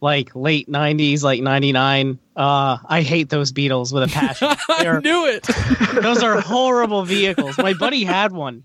like 0.01 0.35
late 0.35 0.69
90s 0.69 1.23
like 1.23 1.41
99 1.41 2.19
uh 2.35 2.77
i 2.85 3.01
hate 3.01 3.29
those 3.29 3.51
beetles 3.51 3.91
with 3.91 4.03
a 4.03 4.07
passion 4.07 4.47
I 4.69 4.99
knew 4.99 5.25
it. 5.25 5.47
those 6.03 6.21
are 6.21 6.39
horrible 6.39 7.01
vehicles 7.03 7.57
my 7.57 7.73
buddy 7.73 8.03
had 8.03 8.31
one 8.31 8.63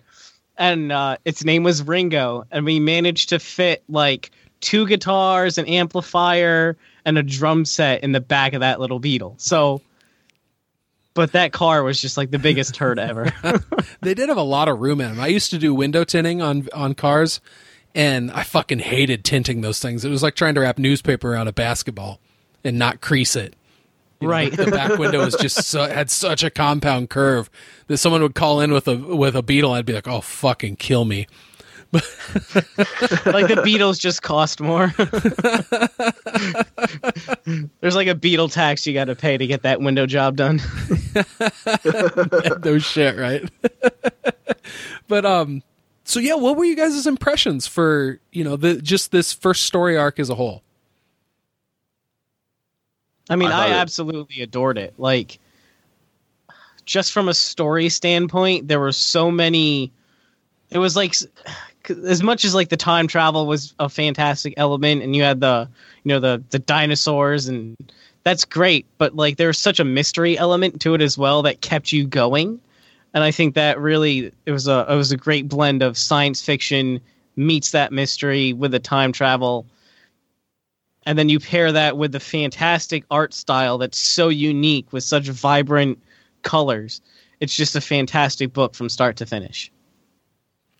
and 0.59 0.93
uh 0.93 1.17
its 1.25 1.43
name 1.43 1.63
was 1.63 1.83
ringo 1.83 2.45
and 2.51 2.67
we 2.67 2.81
managed 2.81 3.31
to 3.31 3.39
fit 3.39 3.83
like 3.89 4.31
two 4.61 4.87
guitars 4.87 5.57
an 5.57 5.65
amplifier 5.65 6.77
and 7.05 7.19
a 7.19 7.23
drum 7.23 7.65
set 7.65 8.03
in 8.03 8.13
the 8.13 8.21
back 8.21 8.53
of 8.53 8.61
that 8.61 8.81
little 8.81 8.99
beetle 8.99 9.35
so 9.39 9.81
but 11.15 11.33
that 11.33 11.53
car 11.53 11.83
was 11.83 12.01
just 12.01 12.17
like 12.17 12.31
the 12.31 12.39
biggest 12.39 12.75
turd 12.75 12.99
ever 12.99 13.33
they 14.01 14.15
did 14.15 14.29
have 14.29 14.39
a 14.39 14.43
lot 14.43 14.69
of 14.69 14.81
room 14.81 15.01
in 15.01 15.09
them. 15.11 15.21
I 15.21 15.27
used 15.27 15.51
to 15.51 15.59
do 15.59 15.75
window 15.75 16.05
tinting 16.05 16.41
on 16.41 16.69
on 16.73 16.95
cars, 16.95 17.41
and 17.95 18.31
I 18.31 18.45
fucking 18.45 18.79
hated 18.79 19.23
tinting 19.25 19.61
those 19.61 19.79
things. 19.79 20.05
It 20.07 20.09
was 20.09 20.23
like 20.23 20.35
trying 20.37 20.55
to 20.55 20.61
wrap 20.63 20.79
newspaper 20.79 21.33
around 21.35 21.49
a 21.49 21.53
basketball 21.53 22.19
and 22.65 22.79
not 22.79 23.03
crease 23.03 23.37
it. 23.37 23.55
You 24.21 24.29
know, 24.29 24.33
Right. 24.33 24.53
the 24.57 24.71
back 24.71 24.99
window 24.99 25.19
was 25.23 25.35
just 25.35 25.65
so, 25.65 25.85
had 25.87 26.11
such 26.11 26.43
a 26.43 26.49
compound 26.51 27.11
curve 27.11 27.51
that 27.89 27.99
someone 27.99 28.23
would 28.23 28.35
call 28.35 28.61
in 28.61 28.73
with 28.73 28.89
a 28.89 28.97
with 28.97 29.37
a 29.37 29.43
beetle. 29.43 29.73
I'd 29.73 29.85
be 29.85 29.93
like, 29.93 30.09
"Oh, 30.09 30.23
fucking 30.23 30.77
kill 30.77 31.05
me!" 31.05 31.27
like 31.93 33.49
the 33.49 33.61
Beetles 33.63 33.99
just 33.99 34.23
cost 34.23 34.61
more. 34.61 34.93
There's 37.81 37.95
like 37.95 38.09
a 38.09 38.15
Beetle 38.15 38.49
tax 38.49 38.87
you 38.87 38.95
got 38.95 39.05
to 39.07 39.15
pay 39.15 39.37
to 39.37 39.47
get 39.47 39.63
that 39.63 39.81
window 39.81 40.07
job 40.07 40.37
done. 40.37 40.61
no 42.65 42.79
shit, 42.79 43.17
right? 43.19 43.49
but 45.09 45.27
um, 45.27 45.63
so 46.05 46.21
yeah, 46.21 46.35
what 46.35 46.57
were 46.57 46.65
you 46.65 46.77
guys' 46.77 47.07
impressions 47.07 47.67
for 47.67 48.19
you 48.33 48.45
know 48.45 48.57
the 48.57 48.81
just 48.81 49.13
this 49.13 49.33
first 49.33 49.63
story 49.65 49.97
arc 49.97 50.19
as 50.19 50.31
a 50.31 50.35
whole? 50.35 50.63
I 53.29 53.37
mean, 53.37 53.51
I 53.51 53.53
I, 53.53 53.57
thought 53.57 53.71
it- 53.71 53.75
absolutely 53.81 54.43
adored 54.43 54.79
it. 54.79 54.95
Like, 54.99 55.39
just 56.87 57.13
from 57.13 57.29
a 57.29 57.35
story 57.35 57.89
standpoint, 57.89 58.69
there 58.69 58.81
were 58.81 58.93
so 58.93 59.31
many. 59.31 59.93
It 60.71 60.79
was 60.79 60.97
like, 60.97 61.11
s- 61.11 61.27
as 61.91 62.23
much 62.23 62.45
as 62.45 62.55
like 62.55 62.69
the 62.69 62.77
time 62.77 63.07
travel 63.07 63.47
was 63.47 63.75
a 63.79 63.89
fantastic 63.89 64.55
element, 64.57 65.03
and 65.03 65.15
you 65.17 65.23
had 65.23 65.41
the, 65.41 65.69
you 66.05 66.09
know, 66.09 66.21
the 66.21 66.43
the 66.51 66.59
dinosaurs, 66.59 67.49
and 67.49 67.77
that's 68.25 68.45
great. 68.45 68.87
But 68.99 69.17
like, 69.17 69.37
there's 69.37 69.59
such 69.59 69.81
a 69.81 69.85
mystery 69.85 70.39
element 70.39 70.81
to 70.83 70.95
it 70.95 71.03
as 71.03 71.19
well 71.19 71.43
that 71.43 71.61
kept 71.61 71.93
you 71.93 72.07
going, 72.07 72.61
and 73.15 73.25
I 73.25 73.31
think 73.31 73.55
that 73.55 73.81
really 73.81 74.33
it 74.47 74.53
was 74.53 74.69
a 74.69 74.87
it 74.89 74.97
was 74.97 75.13
a 75.13 75.17
great 75.17 75.49
blend 75.49 75.83
of 75.83 75.97
science 75.99 76.43
fiction 76.43 77.01
meets 77.37 77.71
that 77.71 77.93
mystery 77.93 78.53
with 78.53 78.73
the 78.73 78.81
time 78.81 79.13
travel. 79.13 79.67
And 81.05 81.19
then 81.19 81.29
you 81.29 81.41
pair 81.41 81.73
that 81.73 81.97
with 81.97 82.13
the 82.13 82.21
fantastic 82.21 83.05
art 83.11 83.35
style 83.35 83.77
that's 83.77 83.99
so 83.99 84.29
unique 84.29 84.93
with 84.93 85.03
such 85.03 85.29
vibrant 85.29 85.99
colors. 86.43 87.01
It's 87.41 87.57
just 87.57 87.75
a 87.75 87.81
fantastic 87.81 88.53
book 88.53 88.77
from 88.77 88.89
start 88.89 89.17
to 89.17 89.27
finish 89.27 89.73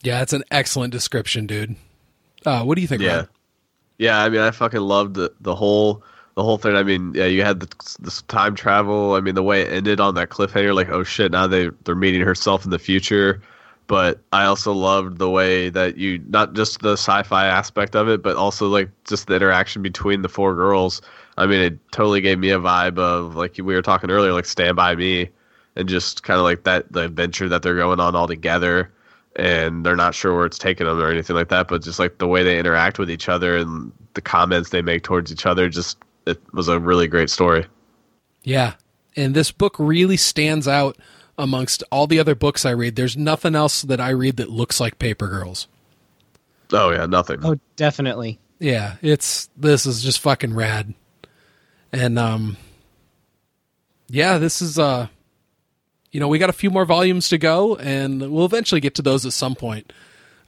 Yeah, 0.03 0.23
it's 0.23 0.33
an 0.33 0.45
excellent 0.51 0.93
description, 0.93 1.47
dude. 1.47 1.77
Uh, 2.45 2.65
what 2.65 2.75
do 2.75 2.83
you 2.83 2.89
think? 2.89 3.03
Yeah, 3.03 3.27
yeah. 3.99 4.23
I 4.23 4.29
mean, 4.29 4.41
I 4.41 4.51
fucking 4.51 4.81
loved 4.81 5.15
the 5.15 5.33
the 5.41 5.55
whole 5.55 6.03
the 6.35 6.43
whole 6.43 6.59
thing. 6.59 6.75
I 6.75 6.83
mean, 6.83 7.13
yeah, 7.15 7.27
you 7.27 7.43
had 7.43 7.61
the, 7.61 7.95
this 8.01 8.23
time 8.23 8.55
travel. 8.55 9.15
I 9.15 9.21
mean, 9.21 9.35
the 9.35 9.43
way 9.43 9.63
it 9.63 9.73
ended 9.73 10.01
on 10.01 10.15
that 10.17 10.31
cliffhanger, 10.31 10.75
like, 10.75 10.89
oh 10.89 11.05
shit, 11.05 11.31
now 11.31 11.47
they 11.47 11.71
they're 11.85 11.95
meeting 11.95 12.23
herself 12.23 12.65
in 12.65 12.71
the 12.71 12.79
future. 12.79 13.41
But 13.87 14.21
I 14.33 14.45
also 14.45 14.73
loved 14.73 15.19
the 15.19 15.29
way 15.31 15.69
that 15.69 15.99
you 15.99 16.21
not 16.29 16.55
just 16.55 16.81
the 16.81 16.93
sci-fi 16.93 17.47
aspect 17.47 17.95
of 17.95 18.09
it, 18.09 18.23
but 18.23 18.37
also 18.37 18.69
like 18.69 18.91
just 19.05 19.29
the 19.29 19.37
interaction 19.37 19.83
between 19.83 20.23
the 20.23 20.29
four 20.29 20.55
girls. 20.55 21.01
I 21.39 21.47
mean, 21.47 21.61
it 21.61 21.93
totally 21.93 22.21
gave 22.21 22.39
me 22.39 22.51
a 22.51 22.59
vibe 22.59 22.99
of 22.99 23.37
like 23.37 23.57
we 23.57 23.75
were 23.75 23.83
talking 23.83 24.11
earlier, 24.11 24.33
like 24.33 24.47
Stand 24.47 24.77
by 24.77 24.97
Me, 24.97 25.29
and 25.77 25.89
just 25.89 26.25
kind 26.25 26.39
of 26.39 26.45
like 26.45 26.65
that 26.65 26.91
the 26.93 27.03
adventure 27.03 27.49
that 27.49 27.63
they're 27.63 27.77
going 27.77 28.01
on 28.01 28.17
all 28.17 28.27
together 28.27 28.91
and 29.37 29.85
they're 29.87 29.97
not 29.97 30.15
sure 30.15 30.35
where 30.37 30.47
it's 30.47 30.59
taking 30.59 30.87
them 30.87 31.01
or 31.01 31.11
anything 31.11 31.35
like 31.37 31.49
that 31.49 31.69
but 31.69 31.83
just 31.83 31.99
like 31.99 32.19
the 32.19 32.27
way 32.29 32.43
they 32.43 32.59
interact 32.59 32.99
with 32.99 33.11
each 33.11 33.29
other 33.29 33.57
and 33.57 33.91
the 34.15 34.21
comments 34.21 34.71
they 34.71 34.83
make 34.83 35.03
towards 35.03 35.33
each 35.33 35.47
other 35.47 35.69
just 35.69 35.97
it 36.27 36.41
was 36.53 36.69
a 36.69 36.79
really 36.79 37.09
great 37.09 37.31
story 37.31 37.67
Yeah, 38.45 38.75
and 39.17 39.35
this 39.35 39.51
book 39.51 39.75
really 39.79 40.17
stands 40.17 40.69
out 40.69 40.97
amongst 41.39 41.83
all 41.91 42.07
the 42.07 42.19
other 42.21 42.35
books 42.35 42.67
I 42.67 42.71
read. 42.73 42.95
There's 42.97 43.17
nothing 43.17 43.55
else 43.55 43.83
that 43.83 44.01
I 44.01 44.11
read 44.11 44.37
that 44.37 44.51
looks 44.51 44.81
like 44.81 44.99
Paper 44.99 45.29
Girls. 45.29 45.67
oh 46.73 46.91
yeah 46.91 47.07
nothing 47.07 47.41
oh 47.43 47.59
definitely 47.77 48.39
Yeah, 48.59 48.97
it's 49.03 49.49
this 49.57 49.87
is 49.87 50.03
just 50.03 50.21
fucking 50.21 50.55
rad. 50.55 50.93
And 51.93 52.19
um 52.19 52.57
yeah, 54.09 54.37
this 54.39 54.61
is 54.61 54.79
uh 54.79 55.09
you 56.13 56.21
know, 56.21 56.29
we 56.29 56.39
got 56.39 56.51
a 56.51 56.55
few 56.55 56.71
more 56.71 56.85
volumes 56.85 57.29
to 57.31 57.39
go 57.39 57.77
and 57.77 58.31
we'll 58.31 58.45
eventually 58.45 58.81
get 58.81 58.95
to 58.97 59.03
those 59.03 59.27
at 59.27 59.33
some 59.33 59.55
point. 59.55 59.93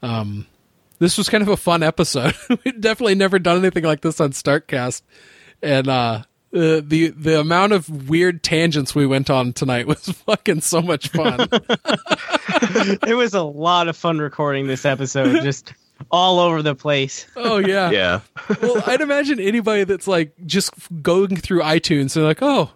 Um 0.03 0.47
this 1.01 1.19
was 1.19 1.28
kind 1.28 1.43
of 1.43 1.49
a 1.49 1.57
fun 1.57 1.82
episode. 1.82 2.35
We've 2.65 2.81
definitely 2.81 3.16
never 3.16 3.39
done 3.39 3.59
anything 3.59 3.85
like 3.85 4.03
this 4.03 4.20
on 4.20 4.31
Starkcast. 4.31 5.03
And 5.62 5.89
uh 5.89 6.23
uh, 6.55 6.81
the 6.85 7.09
the 7.16 7.41
amount 7.41 7.73
of 7.73 8.09
weird 8.09 8.45
tangents 8.45 8.95
we 8.95 9.07
went 9.07 9.28
on 9.28 9.53
tonight 9.53 9.86
was 9.89 10.09
fucking 10.09 10.61
so 10.61 10.81
much 10.81 11.09
fun. 11.09 11.49
it 11.51 13.16
was 13.16 13.35
a 13.35 13.43
lot 13.43 13.89
of 13.89 13.97
fun 13.97 14.19
recording 14.19 14.69
this 14.69 14.85
episode 14.85 15.43
just 15.43 15.73
all 16.11 16.39
over 16.39 16.61
the 16.61 16.74
place 16.74 17.27
oh 17.36 17.59
yeah. 17.59 17.91
yeah 17.91 18.20
well, 18.61 18.82
I'd 18.86 19.01
imagine 19.01 19.41
anybody 19.41 19.85
that's 19.85 20.07
like 20.07 20.32
just 20.45 20.73
going 21.03 21.36
through 21.36 21.62
iTunes 21.62 22.15
and 22.16 22.24
like, 22.24 22.43
oh, 22.43 22.70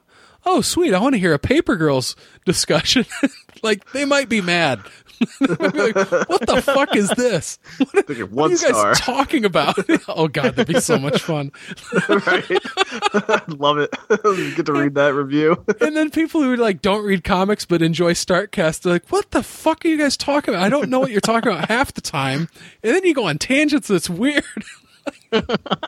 oh, 0.45 0.61
sweet, 0.61 0.95
I 0.95 1.01
want 1.01 1.15
to 1.15 1.19
hear 1.19 1.35
a 1.35 1.39
Paper 1.39 1.77
Girls 1.77 2.17
discussion. 2.45 3.07
like 3.63 3.93
they 3.93 4.05
might 4.05 4.29
be 4.29 4.41
mad. 4.41 4.81
Might 5.41 5.73
be 5.73 5.93
like, 5.93 6.29
what 6.29 6.47
the 6.47 6.63
fuck 6.63 6.95
is 6.95 7.09
this? 7.11 7.59
What, 7.79 8.09
what 8.31 8.51
are 8.51 8.55
you 8.55 8.59
guys 8.59 8.59
star 8.59 8.95
talking 8.95 9.45
about? 9.45 9.77
oh 10.09 10.29
god, 10.29 10.55
that'd 10.55 10.73
be 10.73 10.81
so 10.81 10.97
much 10.97 11.21
fun. 11.23 11.51
right 12.09 12.49
love 13.49 13.79
it 13.79 13.91
get 14.55 14.67
to 14.67 14.73
read 14.73 14.95
that 14.95 15.15
review 15.15 15.65
And 15.81 15.97
then 15.97 16.11
people 16.11 16.41
who 16.43 16.55
like 16.55 16.83
don't 16.83 17.05
read 17.05 17.25
comics 17.25 17.65
but 17.65 17.83
enjoy 17.83 18.13
Starkcast, 18.13 18.83
they're 18.83 18.93
like, 18.93 19.11
what 19.11 19.33
the 19.33 19.43
fuck 19.43 19.85
are 19.85 19.89
you 19.89 19.99
guys 19.99 20.17
talking 20.17 20.55
about? 20.55 20.65
I 20.65 20.69
don't 20.69 20.89
know 20.89 21.01
what 21.01 21.11
you're 21.11 21.21
talking 21.21 21.51
about 21.51 21.69
half 21.69 21.93
the 21.93 22.01
time. 22.01 22.49
And 22.85 22.95
then 22.95 23.05
you 23.05 23.13
go 23.13 23.27
on 23.27 23.39
tangents 23.39 23.89
that's 23.89 24.09
weird. 24.09 24.45
i'm 25.33 25.43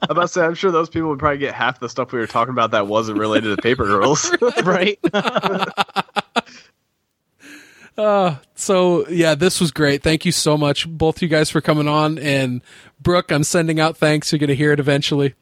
about 0.09 0.23
to 0.23 0.29
say 0.29 0.43
i'm 0.43 0.55
sure 0.55 0.71
those 0.71 0.89
people 0.91 1.09
would 1.09 1.19
probably 1.19 1.39
get 1.39 1.55
half 1.55 1.81
the 1.81 1.89
stuff 1.89 2.13
we 2.13 2.19
were 2.19 2.27
talking 2.27 2.53
about 2.53 2.71
that 2.73 2.87
wasn't 2.87 3.19
related 3.19 3.55
to 3.57 3.63
paper 3.63 3.85
girls 3.87 4.31
right 4.65 4.99
Uh, 7.99 8.37
so 8.55 9.07
yeah, 9.09 9.35
this 9.35 9.61
was 9.61 9.71
great. 9.71 10.03
Thank 10.03 10.25
you 10.25 10.33
so 10.33 10.57
much, 10.57 10.89
both 10.89 11.21
you 11.21 11.29
guys, 11.29 11.51
for 11.51 11.61
coming 11.61 11.87
on. 11.87 12.19
And 12.19 12.63
Brooke, 12.99 13.31
I'm 13.31 13.45
sending 13.45 13.79
out 13.79 13.99
thanks. 13.99 14.33
You're 14.33 14.39
going 14.39 14.49
to 14.49 14.57
hear 14.57 14.73
it 14.73 14.81
eventually. 14.81 15.35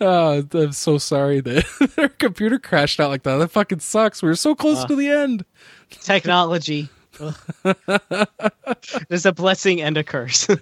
uh, 0.00 0.42
I'm 0.52 0.72
so 0.72 0.98
sorry 0.98 1.40
that 1.40 1.92
their 1.96 2.10
computer 2.10 2.60
crashed 2.60 3.00
out 3.00 3.10
like 3.10 3.24
that. 3.24 3.38
That 3.38 3.48
fucking 3.48 3.80
sucks. 3.80 4.22
We 4.22 4.28
were 4.28 4.36
so 4.36 4.54
close 4.54 4.84
to 4.84 4.94
the 4.94 5.08
end. 5.08 5.44
technology 5.90 6.88
there's 9.08 9.26
a 9.26 9.32
blessing 9.32 9.80
and 9.82 9.96
a 9.96 10.04
curse 10.04 10.46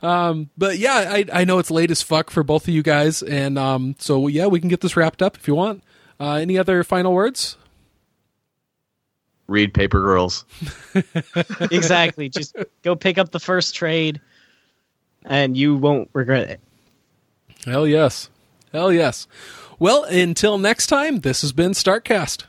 But 0.00 0.78
yeah, 0.78 1.04
I, 1.08 1.24
I 1.32 1.44
know 1.44 1.58
it's 1.58 1.70
late 1.70 1.90
as 1.90 2.02
fuck 2.02 2.30
for 2.30 2.42
both 2.42 2.68
of 2.68 2.74
you 2.74 2.82
guys. 2.82 3.22
And 3.22 3.58
um, 3.58 3.96
so 3.98 4.28
yeah, 4.28 4.46
we 4.46 4.60
can 4.60 4.68
get 4.68 4.80
this 4.80 4.96
wrapped 4.96 5.22
up 5.22 5.36
if 5.36 5.48
you 5.48 5.54
want. 5.54 5.82
Uh, 6.20 6.34
any 6.34 6.58
other 6.58 6.84
final 6.84 7.12
words? 7.12 7.56
read 9.48 9.72
paper 9.72 10.00
girls 10.00 10.44
exactly 11.70 12.28
just 12.28 12.56
go 12.82 12.96
pick 12.96 13.16
up 13.16 13.30
the 13.30 13.38
first 13.38 13.76
trade 13.76 14.20
and 15.24 15.56
you 15.56 15.76
won't 15.76 16.10
regret 16.14 16.50
it 16.50 16.60
Hell 17.66 17.86
yes. 17.86 18.30
Hell 18.72 18.92
yes. 18.92 19.26
Well, 19.80 20.04
until 20.04 20.56
next 20.56 20.86
time, 20.86 21.20
this 21.20 21.40
has 21.40 21.52
been 21.52 21.72
Starkcast. 21.72 22.44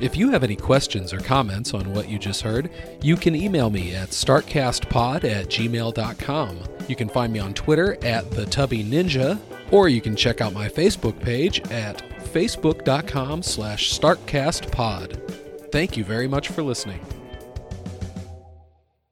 If 0.00 0.16
you 0.16 0.30
have 0.30 0.42
any 0.42 0.56
questions 0.56 1.12
or 1.12 1.18
comments 1.18 1.74
on 1.74 1.92
what 1.92 2.08
you 2.08 2.18
just 2.18 2.40
heard, 2.40 2.70
you 3.02 3.16
can 3.16 3.36
email 3.36 3.68
me 3.68 3.94
at 3.94 4.08
starkcastpod 4.10 5.24
at 5.24 5.46
gmail.com. 5.48 6.58
You 6.88 6.96
can 6.96 7.08
find 7.10 7.32
me 7.32 7.38
on 7.38 7.52
Twitter 7.52 8.02
at 8.02 8.30
the 8.30 8.46
Tubby 8.46 8.82
Ninja, 8.82 9.38
or 9.70 9.90
you 9.90 10.00
can 10.00 10.16
check 10.16 10.40
out 10.40 10.54
my 10.54 10.68
Facebook 10.68 11.20
page 11.20 11.60
at 11.70 11.98
facebook.com 12.32 13.42
slash 13.42 13.98
starkcastpod. 13.98 15.70
Thank 15.70 15.98
you 15.98 16.04
very 16.04 16.26
much 16.26 16.48
for 16.48 16.62
listening. 16.62 17.00